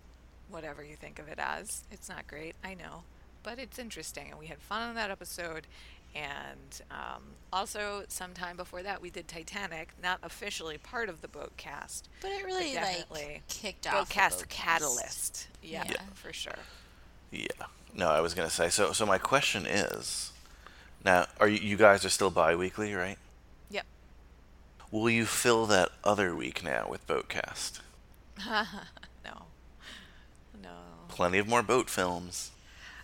whatever 0.51 0.83
you 0.83 0.97
think 0.97 1.19
of 1.19 1.29
it 1.29 1.39
as. 1.39 1.85
It's 1.91 2.09
not 2.09 2.27
great, 2.27 2.57
I 2.65 2.75
know, 2.75 3.05
but 3.43 3.59
it's 3.59 3.79
interesting, 3.79 4.31
and 4.31 4.39
we 4.39 4.47
had 4.47 4.59
fun 4.59 4.89
on 4.89 4.95
that 4.97 5.11
episode. 5.11 5.67
And 6.15 6.83
um, 6.91 7.23
also, 7.53 8.03
sometime 8.09 8.57
before 8.57 8.83
that, 8.83 9.01
we 9.01 9.11
did 9.11 9.29
Titanic, 9.29 9.91
not 10.03 10.19
officially 10.23 10.77
part 10.79 11.09
of 11.09 11.21
the 11.21 11.29
boat 11.29 11.57
cast, 11.57 12.09
But 12.21 12.33
it 12.33 12.45
really 12.45 12.75
like 12.75 12.85
definitely 12.85 13.43
kicked 13.49 13.85
boat 13.85 13.95
off. 13.95 14.09
the 14.09 14.15
cast 14.15 14.39
boat 14.41 14.49
catalyst. 14.49 15.47
Yeah, 15.63 15.85
Yeah. 15.89 16.03
for 16.15 16.33
sure. 16.33 16.53
Yeah. 17.31 17.47
No, 17.95 18.09
I 18.09 18.21
was 18.21 18.35
gonna 18.35 18.51
say. 18.51 18.71
So, 18.71 18.93
so 18.93 19.07
my 19.07 19.19
question 19.19 19.67
is, 19.67 20.33
now, 21.05 21.27
are 21.39 21.49
you, 21.49 21.59
you 21.61 21.77
guys 21.77 22.05
are 22.05 22.09
still 22.11 22.31
bi-weekly, 22.31 22.93
right? 22.95 23.19
Yep. 23.71 23.87
Will 24.91 25.11
you 25.11 25.25
fill 25.27 25.67
that 25.67 25.91
other 26.03 26.35
week 26.35 26.63
now 26.65 26.87
with 26.89 27.07
Boatcast? 27.07 27.81
No. 29.25 29.43
No. 30.63 30.71
Plenty 31.09 31.39
of 31.39 31.47
more 31.49 31.63
boat 31.63 31.89
films. 31.91 32.51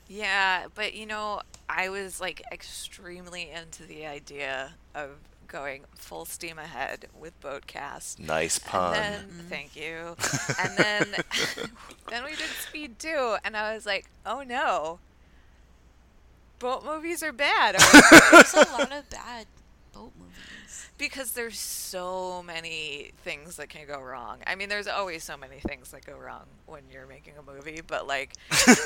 Yeah, 0.09 0.67
but 0.75 0.95
you 0.95 1.07
know, 1.07 1.43
I 1.69 1.89
was 1.89 2.21
like 2.21 2.43
extremely 2.53 3.51
into 3.51 3.85
the 3.85 4.07
idea 4.07 4.75
of 4.95 5.11
going 5.47 5.85
full 5.95 6.25
steam 6.25 6.59
ahead 6.59 7.07
with 7.19 7.39
Boatcast. 7.41 8.19
Nice 8.19 8.59
pun. 8.59 8.95
And 8.95 9.05
then, 9.05 9.21
mm-hmm. 9.23 9.49
thank 9.49 9.77
you. 9.77 10.17
And 10.63 10.77
then, 10.77 11.25
then 12.11 12.25
we 12.25 12.31
did 12.31 12.49
Speed 12.69 12.99
2, 12.99 13.37
and 13.45 13.57
I 13.57 13.75
was 13.75 13.87
like, 13.87 14.07
oh 14.25 14.43
no, 14.43 15.01
boat 16.59 16.85
movies 16.85 17.23
are 17.23 17.33
bad. 17.33 17.77
There's 18.33 18.55
a 18.55 18.59
lot 18.73 18.93
of 18.93 19.09
bad 19.11 19.47
boat 19.93 20.13
movies. 20.19 20.35
Because 20.99 21.33
there's 21.33 21.59
so 21.59 22.43
many 22.43 23.11
things 23.23 23.57
that 23.57 23.69
can 23.69 23.87
go 23.87 24.01
wrong. 24.01 24.39
I 24.47 24.55
mean, 24.55 24.69
there's 24.69 24.87
always 24.87 25.23
so 25.25 25.37
many 25.37 25.57
things 25.61 25.91
that 25.91 26.05
go 26.07 26.17
wrong 26.17 26.45
when 26.67 26.83
you're 26.93 27.07
making 27.07 27.35
a 27.39 27.43
movie, 27.51 27.81
but 27.87 28.07
like 28.07 28.33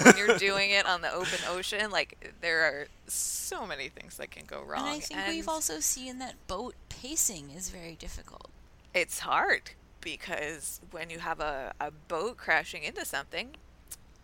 when 0.02 0.16
you're 0.16 0.36
doing 0.38 0.70
it 0.70 0.86
on 0.86 1.00
the 1.02 1.12
open 1.12 1.38
ocean, 1.48 1.90
like 1.90 2.32
there 2.40 2.60
are 2.62 2.86
so 3.06 3.66
many 3.66 3.88
things 3.88 4.16
that 4.16 4.30
can 4.30 4.44
go 4.46 4.60
wrong. 4.62 4.86
And 4.86 4.96
I 4.96 5.00
think 5.00 5.20
we've 5.28 5.48
also 5.48 5.80
seen 5.80 6.18
that 6.18 6.34
boat 6.48 6.74
pacing 6.88 7.50
is 7.50 7.70
very 7.70 7.94
difficult. 7.94 8.50
it's 8.92 9.20
hard 9.20 9.70
because 10.00 10.80
when 10.90 11.10
you 11.10 11.18
have 11.20 11.40
a, 11.40 11.72
a 11.80 11.90
boat 11.90 12.36
crashing 12.38 12.82
into 12.82 13.04
something, 13.04 13.50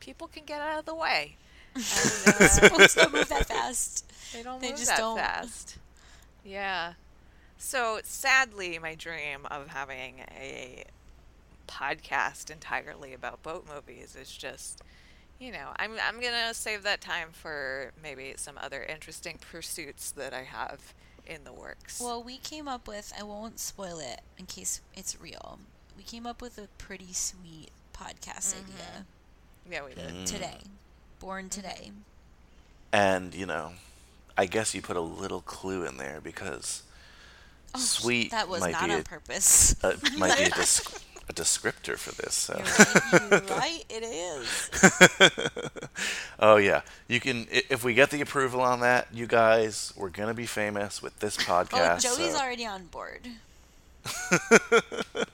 people 0.00 0.26
can 0.26 0.44
get 0.44 0.60
out 0.60 0.78
of 0.80 0.84
the 0.86 0.94
way. 0.94 1.36
And, 1.74 1.84
uh, 1.84 2.68
Boats 2.70 2.94
don't 2.94 3.12
move 3.12 3.28
that 3.28 3.46
fast. 3.46 4.10
They 4.32 4.42
don't 4.42 4.60
They 4.62 4.70
move 4.70 4.78
just 4.78 4.88
that 4.88 4.98
don't. 4.98 5.18
fast. 5.18 5.76
Yeah. 6.44 6.94
So 7.58 8.00
sadly, 8.04 8.78
my 8.78 8.94
dream 8.94 9.46
of 9.50 9.68
having 9.68 10.20
a 10.38 10.84
podcast 11.66 12.50
entirely 12.50 13.12
about 13.12 13.42
boat 13.42 13.66
movies 13.72 14.16
is 14.20 14.30
just, 14.34 14.82
you 15.40 15.50
know, 15.52 15.70
I'm 15.76 15.92
I'm 16.02 16.20
gonna 16.20 16.54
save 16.54 16.82
that 16.84 17.00
time 17.00 17.28
for 17.32 17.92
maybe 18.02 18.34
some 18.36 18.58
other 18.62 18.82
interesting 18.82 19.38
pursuits 19.50 20.10
that 20.12 20.32
I 20.32 20.42
have 20.42 20.94
in 21.26 21.44
the 21.44 21.52
works. 21.52 22.00
Well, 22.00 22.22
we 22.22 22.36
came 22.36 22.68
up 22.68 22.86
with, 22.86 23.12
I 23.18 23.24
won't 23.24 23.58
spoil 23.58 23.98
it 23.98 24.20
in 24.38 24.46
case 24.46 24.80
it's 24.94 25.20
real. 25.20 25.58
We 25.96 26.04
came 26.04 26.26
up 26.26 26.40
with 26.40 26.58
a 26.58 26.68
pretty 26.78 27.12
sweet 27.12 27.70
podcast 27.94 28.54
Mm-hmm. 28.54 28.72
idea 28.72 29.06
yeah, 29.68 29.84
we 29.84 29.94
did. 29.94 30.26
today. 30.26 30.58
Mm-hmm. 30.60 30.68
Born 31.18 31.48
today. 31.48 31.90
And 32.92 33.34
you 33.34 33.46
know, 33.46 33.72
I 34.38 34.46
guess 34.46 34.74
you 34.74 34.82
put 34.82 34.96
a 34.96 35.00
little 35.00 35.40
clue 35.40 35.84
in 35.84 35.96
there 35.96 36.20
because 36.22 36.82
Oh, 37.76 37.80
sweet 37.80 38.30
That 38.30 38.48
was 38.48 38.60
not 38.62 38.82
on 38.82 38.90
a, 38.90 39.02
purpose. 39.02 39.76
uh, 39.84 39.94
might 40.18 40.36
be 40.38 40.44
a, 40.44 40.50
disc- 40.54 41.02
a 41.28 41.32
descriptor 41.32 41.96
for 41.98 42.14
this. 42.22 42.34
So. 42.34 42.54
You're 42.56 43.40
right, 43.40 43.40
you're 43.40 43.58
right, 43.58 43.84
it 43.90 44.02
is. 44.04 44.70
oh 46.40 46.56
yeah, 46.56 46.82
you 47.08 47.18
can. 47.20 47.46
If 47.50 47.82
we 47.84 47.94
get 47.94 48.10
the 48.10 48.20
approval 48.20 48.60
on 48.60 48.80
that, 48.80 49.08
you 49.12 49.26
guys, 49.26 49.92
we're 49.96 50.08
gonna 50.10 50.34
be 50.34 50.46
famous 50.46 51.02
with 51.02 51.18
this 51.20 51.36
podcast. 51.36 52.04
Oh. 52.06 52.16
Joey's 52.16 52.32
so- 52.34 52.40
already 52.40 52.66
on 52.66 52.86
board. 52.86 53.28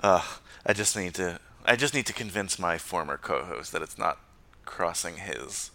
Uh, 0.00 0.22
I 0.64 0.72
just 0.72 0.96
need 0.96 1.14
to. 1.14 1.40
I 1.64 1.74
just 1.76 1.94
need 1.94 2.06
to 2.06 2.12
convince 2.12 2.58
my 2.58 2.76
former 2.78 3.16
co-host 3.16 3.72
that 3.72 3.82
it's 3.82 3.98
not 3.98 4.18
crossing 4.64 5.16
his. 5.16 5.70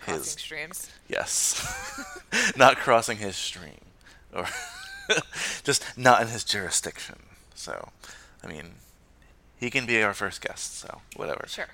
Crossing 0.00 0.22
His 0.22 0.30
streams. 0.30 0.90
yes, 1.08 2.14
not 2.56 2.76
crossing 2.76 3.18
his 3.18 3.34
stream, 3.36 3.80
or 4.32 4.46
just 5.64 5.84
not 5.96 6.22
in 6.22 6.28
his 6.28 6.44
jurisdiction. 6.44 7.16
So, 7.54 7.90
I 8.42 8.46
mean, 8.46 8.74
he 9.58 9.70
can 9.70 9.86
be 9.86 10.02
our 10.02 10.14
first 10.14 10.40
guest. 10.40 10.78
So 10.78 11.00
whatever. 11.16 11.46
Sure. 11.48 11.68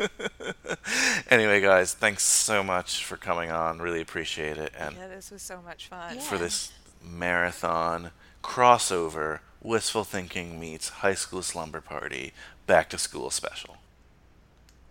anyway, 1.30 1.60
guys, 1.60 1.94
thanks 1.94 2.22
so 2.22 2.62
much 2.62 3.04
for 3.04 3.16
coming 3.16 3.50
on. 3.50 3.80
Really 3.80 4.00
appreciate 4.00 4.56
it, 4.56 4.72
and 4.78 4.96
Yeah, 4.96 5.08
this 5.08 5.30
was 5.30 5.42
so 5.42 5.60
much 5.62 5.88
fun. 5.88 6.18
for 6.20 6.38
this 6.38 6.72
marathon 7.02 8.10
crossover 8.42 9.40
wistful 9.62 10.04
thinking 10.04 10.60
meets 10.60 10.88
high 10.88 11.14
school 11.14 11.42
slumber 11.42 11.80
party 11.80 12.32
back 12.66 12.88
to 12.90 12.98
school 12.98 13.30
special. 13.30 13.78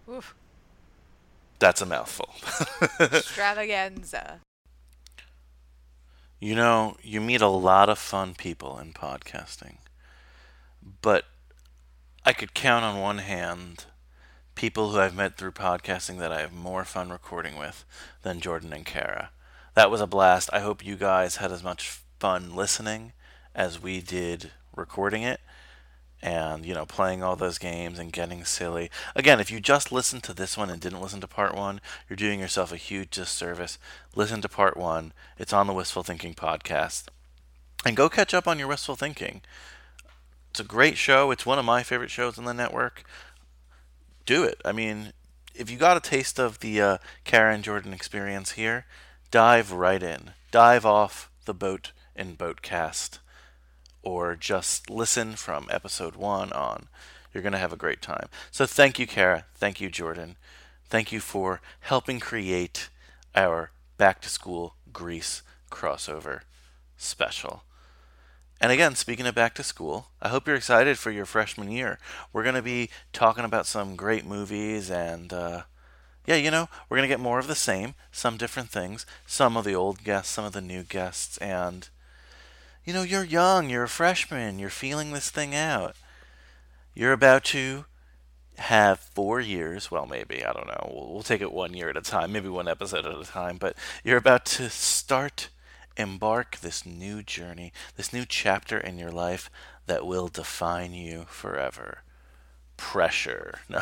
Oof. 0.10 0.36
That's 1.60 1.82
a 1.82 1.86
mouthful. 1.86 2.30
Extravaganza. 3.00 4.42
You 6.44 6.56
know, 6.56 6.98
you 7.02 7.22
meet 7.22 7.40
a 7.40 7.48
lot 7.48 7.88
of 7.88 7.98
fun 7.98 8.34
people 8.34 8.78
in 8.78 8.92
podcasting, 8.92 9.78
but 11.02 11.24
I 12.26 12.34
could 12.34 12.54
count 12.54 12.84
on 12.84 13.00
one 13.00 13.20
hand 13.20 13.86
people 14.54 14.90
who 14.90 15.00
I've 15.00 15.16
met 15.16 15.38
through 15.38 15.54
podcasting 15.54 16.20
that 16.20 16.34
I 16.34 16.42
have 16.42 16.52
more 16.52 16.84
fun 16.84 17.10
recording 17.10 17.58
with 17.58 17.86
than 18.24 18.42
Jordan 18.42 18.74
and 18.74 18.86
Kara. 18.86 19.30
That 19.76 19.90
was 19.90 20.02
a 20.02 20.06
blast. 20.06 20.50
I 20.52 20.60
hope 20.60 20.86
you 20.86 20.98
guys 20.98 21.38
had 21.38 21.50
as 21.50 21.64
much 21.64 22.02
fun 22.20 22.54
listening 22.54 23.14
as 23.56 23.82
we 23.82 24.02
did 24.02 24.52
recording 24.76 25.24
it 25.24 25.40
and 26.24 26.66
you 26.66 26.74
know 26.74 26.86
playing 26.86 27.22
all 27.22 27.36
those 27.36 27.58
games 27.58 28.00
and 28.00 28.14
getting 28.14 28.46
silly. 28.46 28.90
Again 29.14 29.42
if 29.42 29.52
you 29.52 29.60
just 29.60 29.92
listened 29.92 30.24
to 30.24 30.34
this 30.34 30.58
one 30.58 30.70
and 30.70 30.82
didn't 30.82 31.02
listen 31.02 31.20
to 31.22 31.28
part 31.28 31.54
one 31.54 31.82
you're 32.10 32.16
doing 32.16 32.40
yourself 32.40 32.72
a 32.72 32.78
huge 32.78 33.12
disservice. 33.12 33.78
Listen 34.16 34.42
to 34.42 34.50
part 34.50 34.78
one. 34.78 35.12
It's 35.38 35.52
on 35.52 35.68
the 35.68 35.74
wistful 35.74 36.02
thinking 36.02 36.34
podcast. 36.34 37.08
And 37.86 37.98
go 37.98 38.08
catch 38.08 38.34
up 38.34 38.48
on 38.48 38.58
your 38.58 38.70
wistful 38.70 38.96
thinking. 38.96 39.42
It's 40.50 40.62
a 40.62 40.64
great 40.64 40.98
show. 40.98 41.30
It's 41.30 41.46
one 41.46 41.60
of 41.60 41.66
my 41.66 41.84
favorite 41.84 42.12
shows 42.12 42.38
on 42.38 42.46
the 42.46 42.54
network. 42.54 43.04
Do 44.26 44.46
it. 44.46 44.62
I 44.64 44.72
mean 44.72 45.12
if 45.54 45.70
you 45.70 45.78
got 45.78 45.98
a 45.98 46.00
taste 46.00 46.40
of 46.40 46.62
the 46.62 46.82
uh, 46.82 46.98
karen 47.26 47.62
jordan 47.62 47.94
experience 47.94 48.54
here 48.54 48.86
dive 49.30 49.74
right 49.74 50.02
in. 50.02 50.32
Dive 50.52 50.86
off 50.86 51.30
the 51.44 51.54
boat 51.54 51.92
in 52.16 52.38
boatcast 52.38 53.20
or 54.04 54.36
just 54.36 54.90
listen 54.90 55.36
from 55.36 55.68
episode 55.72 56.16
one 56.16 56.52
on. 56.52 56.88
You're 57.34 57.44
going 57.44 57.54
to 57.54 57.60
have 57.60 57.74
a 57.74 57.78
great 57.78 58.02
time. 58.02 58.28
So 58.52 58.66
thank 58.66 59.00
you, 59.00 59.08
Kara. 59.08 59.46
Thank 59.56 59.82
you, 59.82 59.90
Jordan. 59.90 60.38
Thank 60.88 61.12
you 61.12 61.20
for 61.20 61.62
helping 61.80 62.20
create 62.20 62.90
our 63.34 63.72
back 63.98 64.22
to 64.22 64.30
school 64.30 64.76
Grease 64.92 65.42
crossover 65.72 66.42
special. 66.98 67.64
And 68.62 68.72
again, 68.72 68.96
speaking 68.96 69.26
of 69.26 69.36
back 69.36 69.56
to 69.56 69.64
school, 69.64 70.08
I 70.22 70.30
hope 70.30 70.48
you're 70.48 70.56
excited 70.56 70.98
for 70.98 71.12
your 71.12 71.26
freshman 71.26 71.72
year. 71.72 72.00
We're 72.32 72.44
going 72.44 72.56
to 72.56 72.62
be 72.62 72.90
talking 73.12 73.44
about 73.44 73.66
some 73.66 73.96
great 73.96 74.26
movies 74.26 74.90
and, 74.90 75.34
uh, 75.34 75.64
yeah, 76.26 76.36
you 76.36 76.52
know, 76.52 76.70
we're 76.88 76.98
going 76.98 77.10
to 77.10 77.14
get 77.14 77.20
more 77.20 77.40
of 77.40 77.48
the 77.48 77.56
same, 77.56 77.96
some 78.12 78.38
different 78.38 78.70
things, 78.70 79.06
some 79.26 79.58
of 79.58 79.66
the 79.66 79.76
old 79.76 80.04
guests, 80.04 80.32
some 80.32 80.46
of 80.46 80.54
the 80.54 80.62
new 80.62 80.84
guests, 80.84 81.38
and 81.40 81.90
you 82.86 82.94
know, 82.94 83.04
you're 83.04 83.24
young, 83.24 83.70
you're 83.70 83.84
a 83.84 83.90
freshman, 83.90 84.60
you're 84.60 84.70
feeling 84.70 85.12
this 85.12 85.30
thing 85.30 85.56
out. 85.56 85.96
You're 86.94 87.14
about 87.14 87.44
to 87.46 87.86
have 88.58 89.00
four 89.00 89.40
years, 89.40 89.90
well, 89.90 90.06
maybe, 90.06 90.46
I 90.46 90.54
don't 90.54 90.68
know, 90.68 90.92
we'll, 90.94 91.14
we'll 91.14 91.24
take 91.24 91.42
it 91.42 91.52
one 91.52 91.74
year 91.74 91.90
at 91.90 91.98
a 91.98 92.02
time, 92.02 92.32
maybe 92.32 92.50
one 92.50 92.68
episode 92.68 93.06
at 93.06 93.18
a 93.18 93.26
time, 93.26 93.58
but 93.58 93.76
you're 94.04 94.18
about 94.18 94.46
to 94.46 94.70
start, 94.70 95.50
embark 95.98 96.58
this 96.58 96.86
new 96.86 97.24
journey, 97.24 97.74
this 97.96 98.14
new 98.14 98.26
chapter 98.26 98.78
in 98.78 99.00
your 99.00 99.12
life 99.12 99.50
that 99.88 100.06
will 100.06 100.28
define 100.28 100.94
you 100.94 101.26
forever. 101.28 102.04
Pressure. 102.78 103.60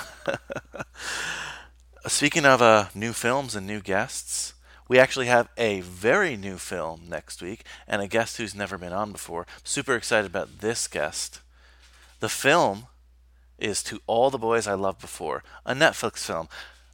Speaking 2.08 2.46
of 2.46 2.62
uh, 2.62 2.86
new 2.96 3.14
films 3.14 3.56
and 3.56 3.68
new 3.68 3.80
guests, 3.82 4.54
we 4.92 5.00
actually 5.00 5.28
have 5.28 5.48
a 5.56 5.80
very 5.80 6.36
new 6.36 6.58
film 6.58 7.04
next 7.08 7.42
week 7.42 7.64
and 7.88 8.02
a 8.02 8.10
guest 8.10 8.36
who's 8.36 8.54
never 8.54 8.78
been 8.78 8.92
on 8.92 9.14
before. 9.14 9.48
Super 9.64 9.96
excited 9.96 10.30
about 10.30 10.60
this 10.60 10.86
guest. 10.90 11.40
The 12.20 12.28
film 12.28 12.88
is 13.58 13.82
To 13.84 14.02
All 14.06 14.30
the 14.30 14.38
Boys 14.38 14.68
I 14.68 14.74
Loved 14.74 15.00
Before, 15.00 15.46
a 15.66 15.74
Netflix 15.74 16.18
film. 16.26 16.50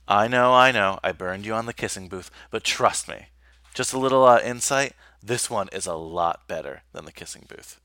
I 0.07 0.27
know, 0.27 0.53
I 0.53 0.71
know, 0.71 0.99
I 1.03 1.11
burned 1.11 1.47
you 1.47 1.55
on 1.55 1.65
the 1.65 1.73
kissing 1.73 2.07
booth, 2.07 2.29
but 2.51 2.63
trust 2.63 3.09
me, 3.09 3.29
just 3.73 3.93
a 3.93 3.99
little 3.99 4.25
uh, 4.25 4.41
insight 4.41 4.93
this 5.23 5.49
one 5.49 5.67
is 5.71 5.87
a 5.87 5.95
lot 5.95 6.47
better 6.47 6.83
than 6.93 7.05
the 7.05 7.11
kissing 7.11 7.47
booth. 7.49 7.81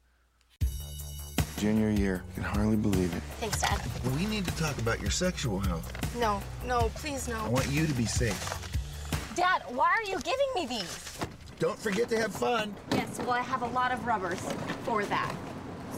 Junior 1.56 1.88
year. 1.88 2.22
I 2.32 2.34
Can 2.34 2.42
hardly 2.42 2.76
believe 2.76 3.14
it. 3.16 3.22
Thanks, 3.40 3.62
Dad. 3.62 3.80
We 4.14 4.26
need 4.26 4.44
to 4.44 4.54
talk 4.56 4.76
about 4.76 5.00
your 5.00 5.10
sexual 5.10 5.58
health. 5.58 5.90
No, 6.18 6.42
no, 6.66 6.90
please 6.96 7.28
no. 7.28 7.46
I 7.46 7.48
want 7.48 7.70
you 7.70 7.86
to 7.86 7.94
be 7.94 8.04
safe. 8.04 8.72
Dad, 9.34 9.62
why 9.68 9.90
are 9.90 10.10
you 10.10 10.18
giving 10.20 10.46
me 10.54 10.66
these? 10.66 11.18
Don't 11.58 11.78
forget 11.78 12.08
to 12.10 12.18
have 12.18 12.34
fun. 12.34 12.74
Yes, 12.92 13.18
well, 13.20 13.30
I 13.30 13.40
have 13.40 13.62
a 13.62 13.66
lot 13.68 13.90
of 13.92 14.06
rubbers 14.06 14.40
for 14.84 15.04
that, 15.06 15.34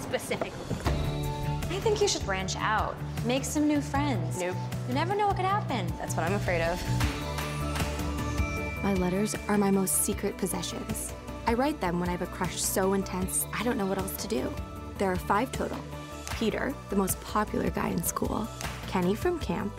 specifically. 0.01 0.53
I 1.71 1.81
think 1.81 2.01
you 2.01 2.07
should 2.07 2.25
branch 2.25 2.55
out. 2.57 2.95
Make 3.25 3.45
some 3.45 3.67
new 3.67 3.81
friends. 3.81 4.39
Nope. 4.39 4.55
You 4.89 4.95
never 4.95 5.17
know 5.17 5.27
what 5.27 5.37
could 5.37 5.45
happen. 5.45 5.93
That's 5.99 6.15
what 6.15 6.25
I'm 6.25 6.35
afraid 6.35 6.63
of. 6.63 6.81
My 8.85 8.95
letters 8.95 9.35
are 9.49 9.59
my 9.59 9.71
most 9.71 10.03
secret 10.03 10.37
possessions. 10.37 11.13
I 11.47 11.55
write 11.55 11.81
them 11.81 11.99
when 11.99 12.09
I 12.09 12.13
have 12.13 12.23
a 12.23 12.27
crush 12.27 12.61
so 12.61 12.93
intense, 12.93 13.47
I 13.53 13.65
don't 13.65 13.77
know 13.77 13.87
what 13.87 13.99
else 13.99 14.17
to 14.19 14.29
do. 14.29 14.53
There 14.99 15.11
are 15.11 15.17
five 15.17 15.51
total 15.51 15.79
Peter, 16.39 16.75
the 16.91 16.97
most 16.97 17.21
popular 17.21 17.71
guy 17.71 17.89
in 17.89 18.03
school, 18.03 18.47
Kenny 18.87 19.15
from 19.15 19.39
camp, 19.39 19.73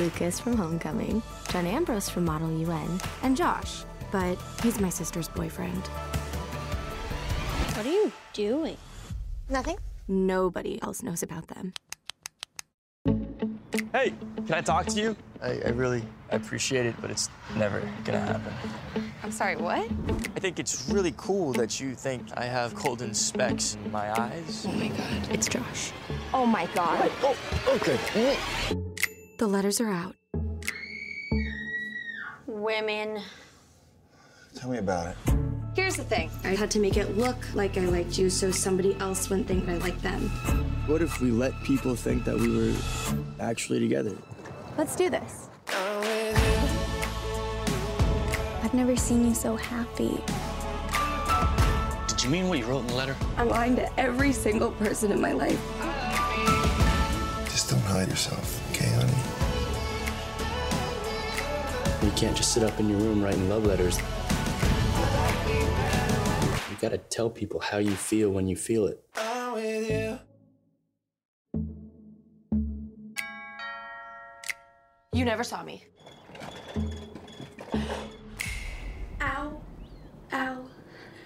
Lucas 0.00 0.40
from 0.40 0.56
homecoming, 0.56 1.22
John 1.50 1.66
Ambrose 1.66 2.08
from 2.08 2.24
Model 2.24 2.50
UN, 2.60 2.98
and 3.22 3.36
Josh, 3.36 3.84
but 4.10 4.38
he's 4.62 4.80
my 4.80 4.88
sister's 4.88 5.28
boyfriend. 5.28 5.86
What 7.76 7.84
are 7.84 7.90
you 7.90 8.10
doing? 8.32 8.78
Nothing. 9.50 9.76
Nobody 10.08 10.80
else 10.82 11.02
knows 11.02 11.22
about 11.22 11.48
them. 11.48 11.74
Hey, 13.92 14.14
can 14.46 14.54
I 14.54 14.62
talk 14.62 14.86
to 14.86 15.00
you? 15.00 15.16
I, 15.42 15.60
I 15.66 15.68
really 15.68 16.02
I 16.32 16.36
appreciate 16.36 16.86
it, 16.86 16.94
but 17.02 17.10
it's 17.10 17.28
never 17.56 17.82
gonna 18.04 18.20
happen. 18.20 18.54
I'm 19.22 19.32
sorry, 19.32 19.56
what? 19.56 19.86
I 20.34 20.40
think 20.40 20.58
it's 20.58 20.88
really 20.88 21.12
cool 21.18 21.52
that 21.54 21.78
you 21.78 21.94
think 21.94 22.22
I 22.38 22.44
have 22.46 22.74
golden 22.74 23.12
specks 23.12 23.76
in 23.84 23.92
my 23.92 24.18
eyes. 24.18 24.64
Oh 24.66 24.72
my 24.72 24.88
god, 24.88 25.28
it's 25.30 25.46
Josh. 25.46 25.92
Oh 26.32 26.46
my 26.46 26.66
god. 26.74 27.10
Oh, 27.22 27.36
okay. 27.68 28.78
The 29.40 29.48
letters 29.48 29.80
are 29.80 29.88
out. 29.88 30.14
Women. 32.46 33.22
Tell 34.54 34.68
me 34.68 34.76
about 34.76 35.06
it. 35.06 35.16
Here's 35.74 35.96
the 35.96 36.04
thing. 36.04 36.30
I 36.44 36.48
had 36.48 36.70
to 36.72 36.78
make 36.78 36.98
it 36.98 37.16
look 37.16 37.38
like 37.54 37.78
I 37.78 37.86
liked 37.86 38.18
you 38.18 38.28
so 38.28 38.50
somebody 38.50 38.94
else 38.96 39.30
wouldn't 39.30 39.48
think 39.48 39.66
I 39.66 39.78
liked 39.78 40.02
them. 40.02 40.28
What 40.86 41.00
if 41.00 41.22
we 41.22 41.30
let 41.30 41.54
people 41.62 41.96
think 41.96 42.26
that 42.26 42.36
we 42.36 42.54
were 42.54 42.74
actually 43.40 43.80
together? 43.80 44.14
Let's 44.76 44.94
do 44.94 45.08
this. 45.08 45.48
I've 48.62 48.74
never 48.74 48.94
seen 48.94 49.26
you 49.26 49.32
so 49.32 49.56
happy. 49.56 50.22
Did 52.08 52.22
you 52.22 52.28
mean 52.28 52.50
what 52.50 52.58
you 52.58 52.66
wrote 52.66 52.80
in 52.80 52.88
the 52.88 52.94
letter? 52.94 53.16
I'm 53.38 53.48
lying 53.48 53.74
to 53.76 53.98
every 53.98 54.34
single 54.34 54.72
person 54.72 55.10
in 55.10 55.18
my 55.18 55.32
life. 55.32 55.58
Just 57.46 57.70
don't 57.70 57.80
hide 57.80 58.08
yourself, 58.08 58.69
okay, 59.04 59.12
honey? 59.12 59.22
You 62.02 62.10
can't 62.12 62.36
just 62.36 62.52
sit 62.52 62.62
up 62.62 62.78
in 62.80 62.88
your 62.88 62.98
room 62.98 63.22
writing 63.22 63.48
love 63.48 63.64
letters. 63.64 63.98
You 66.70 66.76
gotta 66.80 66.98
tell 66.98 67.28
people 67.30 67.60
how 67.60 67.78
you 67.78 67.92
feel 67.92 68.30
when 68.30 68.48
you 68.48 68.56
feel 68.56 68.86
it. 68.86 69.04
You 75.12 75.24
never 75.24 75.44
saw 75.44 75.62
me. 75.62 75.84
Ow, 79.20 79.60
ow, 80.32 80.64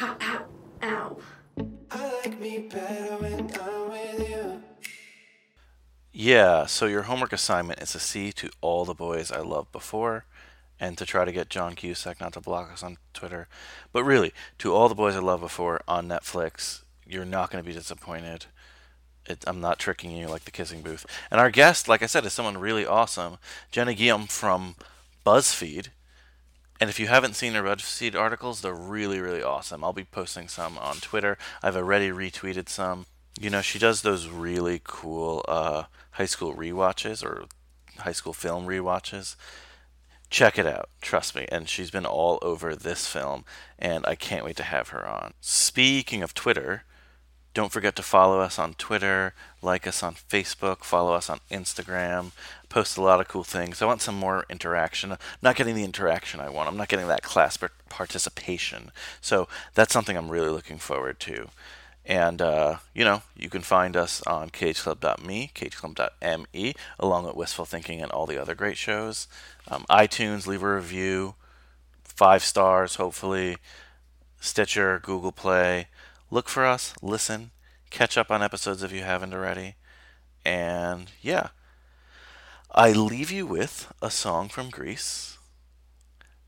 ow, 0.01 0.17
ow, 0.21 0.47
ow. 0.83 1.17
Yeah, 6.17 6.67
so 6.67 6.87
your 6.87 7.03
homework 7.03 7.33
assignment 7.33 7.83
is 7.83 7.91
to 7.91 7.99
see 7.99 8.31
to 8.35 8.49
all 8.61 8.85
the 8.85 8.95
boys 8.95 9.33
I 9.33 9.41
loved 9.41 9.73
before 9.73 10.27
and 10.79 10.97
to 10.97 11.05
try 11.05 11.25
to 11.25 11.33
get 11.33 11.51
John 11.51 11.75
Cusack 11.75 12.21
not 12.21 12.35
to 12.35 12.41
block 12.41 12.71
us 12.73 12.85
on 12.85 12.99
Twitter. 13.13 13.49
But 13.93 14.05
really, 14.05 14.33
to 14.59 14.73
all 14.73 14.89
the 14.89 14.95
boys 14.95 15.17
I 15.17 15.19
loved 15.19 15.43
before 15.43 15.81
on 15.89 16.07
Netflix, 16.07 16.83
you're 17.05 17.25
not 17.25 17.51
going 17.51 17.65
to 17.65 17.67
be 17.67 17.75
disappointed. 17.75 18.47
It, 19.27 19.43
I'm 19.45 19.61
not 19.61 19.81
tricking 19.81 20.13
you 20.13 20.29
like 20.29 20.45
the 20.45 20.53
kissing 20.53 20.83
booth. 20.83 21.05
And 21.33 21.41
our 21.41 21.51
guest, 21.51 21.89
like 21.89 22.01
I 22.01 22.07
said, 22.07 22.25
is 22.25 22.33
someone 22.33 22.59
really 22.59 22.87
awesome, 22.87 23.39
Jenna 23.73 23.93
Guillaume 23.93 24.29
from 24.29 24.77
BuzzFeed. 25.27 25.89
And 26.81 26.89
if 26.89 27.01
you 27.01 27.09
haven't 27.09 27.35
seen 27.35 27.55
her 27.55 27.63
BuzzFeed 27.65 28.15
articles, 28.15 28.61
they're 28.61 28.73
really, 28.73 29.19
really 29.19 29.43
awesome. 29.43 29.83
I'll 29.83 29.93
be 29.93 30.05
posting 30.05 30.47
some 30.47 30.79
on 30.79 30.99
Twitter. 30.99 31.39
I've 31.61 31.77
already 31.77 32.11
retweeted 32.11 32.69
some. 32.69 33.07
You 33.41 33.51
know, 33.51 33.63
she 33.63 33.81
does 33.81 34.03
those 34.03 34.29
really 34.29 34.81
cool 34.85 35.45
uh, 35.49 35.85
high 36.15 36.27
school 36.27 36.55
rewatches 36.55 37.25
or 37.25 37.45
high 37.99 38.13
school 38.13 38.33
film 38.33 38.67
rewatches. 38.67 39.37
Check 40.31 40.59
it 40.59 40.67
out, 40.67 40.89
trust 41.01 41.37
me. 41.37 41.47
And 41.51 41.69
she's 41.69 41.91
been 41.91 42.07
all 42.07 42.39
over 42.43 42.75
this 42.75 43.07
film, 43.07 43.45
and 43.79 44.05
I 44.07 44.15
can't 44.15 44.45
wait 44.45 44.57
to 44.57 44.65
have 44.65 44.89
her 44.89 45.07
on. 45.07 45.35
Speaking 45.41 46.23
of 46.23 46.35
Twitter, 46.35 46.83
don't 47.53 47.71
forget 47.71 47.95
to 47.97 48.03
follow 48.03 48.41
us 48.41 48.59
on 48.59 48.75
Twitter, 48.75 49.33
like 49.63 49.87
us 49.87 50.03
on 50.03 50.15
Facebook, 50.15 50.83
follow 50.83 51.15
us 51.15 51.31
on 51.31 51.39
Instagram. 51.53 52.33
Post 52.69 52.97
a 52.97 53.03
lot 53.03 53.21
of 53.21 53.29
cool 53.29 53.45
things. 53.45 53.81
I 53.81 53.87
want 53.87 54.03
some 54.03 54.17
more 54.17 54.45
interaction. 54.51 55.13
I'm 55.13 55.19
not 55.41 55.55
getting 55.55 55.77
the 55.77 55.85
interaction 55.85 56.41
I 56.41 56.49
want. 56.49 56.69
I'm 56.69 56.77
not 56.77 56.89
getting 56.89 57.07
that 57.07 57.23
class 57.23 57.57
participation. 57.89 58.91
So 59.21 59.47
that's 59.75 59.93
something 59.93 60.17
I'm 60.17 60.33
really 60.33 60.49
looking 60.49 60.79
forward 60.79 61.21
to. 61.21 61.49
And, 62.07 62.43
uh, 62.43 62.77
you 62.95 63.05
know, 63.05 63.23
you 63.35 63.49
can 63.49 63.63
find 63.63 63.97
us 63.97 64.23
on 64.27 64.51
cageclub.me, 64.51 65.53
cageclub.me, 65.55 66.75
along 66.99 67.25
with 67.25 67.35
Wistful 67.35 67.65
Thinking 67.65 68.03
and 68.03 68.13
all 68.13 68.27
the 68.27 68.41
other 68.41 68.55
great 68.55 68.77
shows. 68.77 69.27
Um, 69.69 69.87
iTunes, 69.89 70.47
leave 70.47 70.63
a 70.63 70.75
review, 70.75 71.35
five 72.03 72.45
stars, 72.45 72.97
hopefully. 72.97 73.57
Stitcher, 74.39 75.01
Google 75.03 75.33
Play. 75.33 75.89
Look 76.31 76.49
for 76.51 76.67
us, 76.67 76.95
listen, 77.01 77.53
catch 77.89 78.19
up 78.19 78.31
on 78.31 78.43
episodes 78.43 78.83
if 78.83 78.93
you 78.93 79.03
haven't 79.03 79.33
already. 79.33 79.77
And, 80.45 81.11
yeah. 81.23 81.49
I 82.71 82.93
leave 82.93 83.31
you 83.31 83.47
with 83.47 83.93
a 84.03 84.11
song 84.11 84.49
from 84.49 84.69
Grease. 84.69 85.39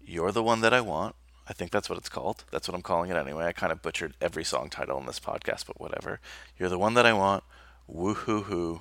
You're 0.05 0.33
the 0.33 0.43
one 0.43 0.61
that 0.61 0.75
I 0.75 0.81
want. 0.81 1.16
I 1.49 1.53
think 1.53 1.71
that's 1.71 1.89
what 1.89 1.99
it's 1.99 2.09
called. 2.09 2.45
That's 2.51 2.69
what 2.69 2.75
I'm 2.75 2.83
calling 2.83 3.11
it 3.11 3.17
anyway. 3.17 3.47
I 3.47 3.53
kind 3.53 3.73
of 3.73 3.83
butchered 3.83 4.15
every 4.21 4.45
song 4.45 4.69
title 4.69 4.99
in 4.99 5.07
this 5.07 5.21
podcast, 5.21 5.67
but 5.67 5.81
whatever. 5.81 6.21
You're 6.59 6.69
the 6.69 6.79
one 6.79 6.95
that 6.95 7.07
I 7.07 7.13
want. 7.13 7.45
Woohoo 7.89 8.45
hoo. 8.45 8.81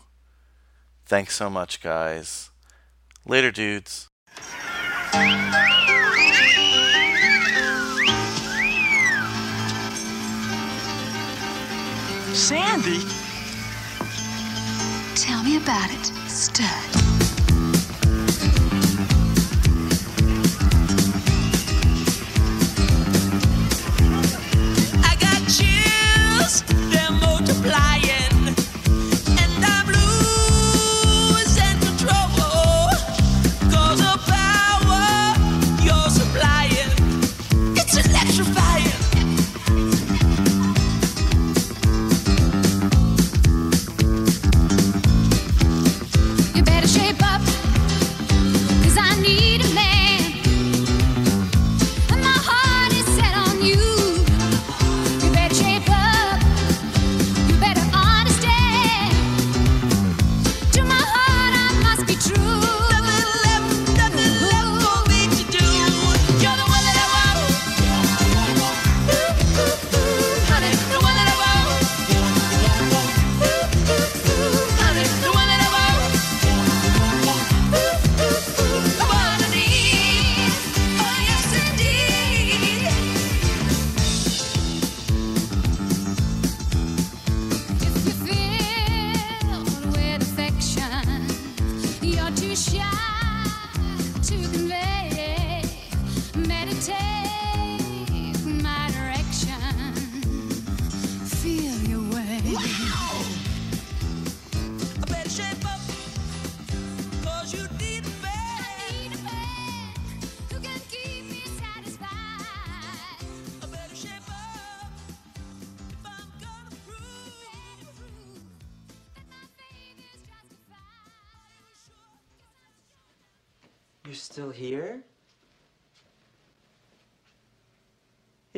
Thanks 1.05 1.35
so 1.35 1.49
much, 1.49 1.81
guys. 1.81 2.49
Later, 3.25 3.51
dudes. 3.51 4.09
Sandy? 12.33 12.99
Tell 15.15 15.43
me 15.43 15.57
about 15.57 15.89
it, 15.91 16.05
stud. 16.29 17.14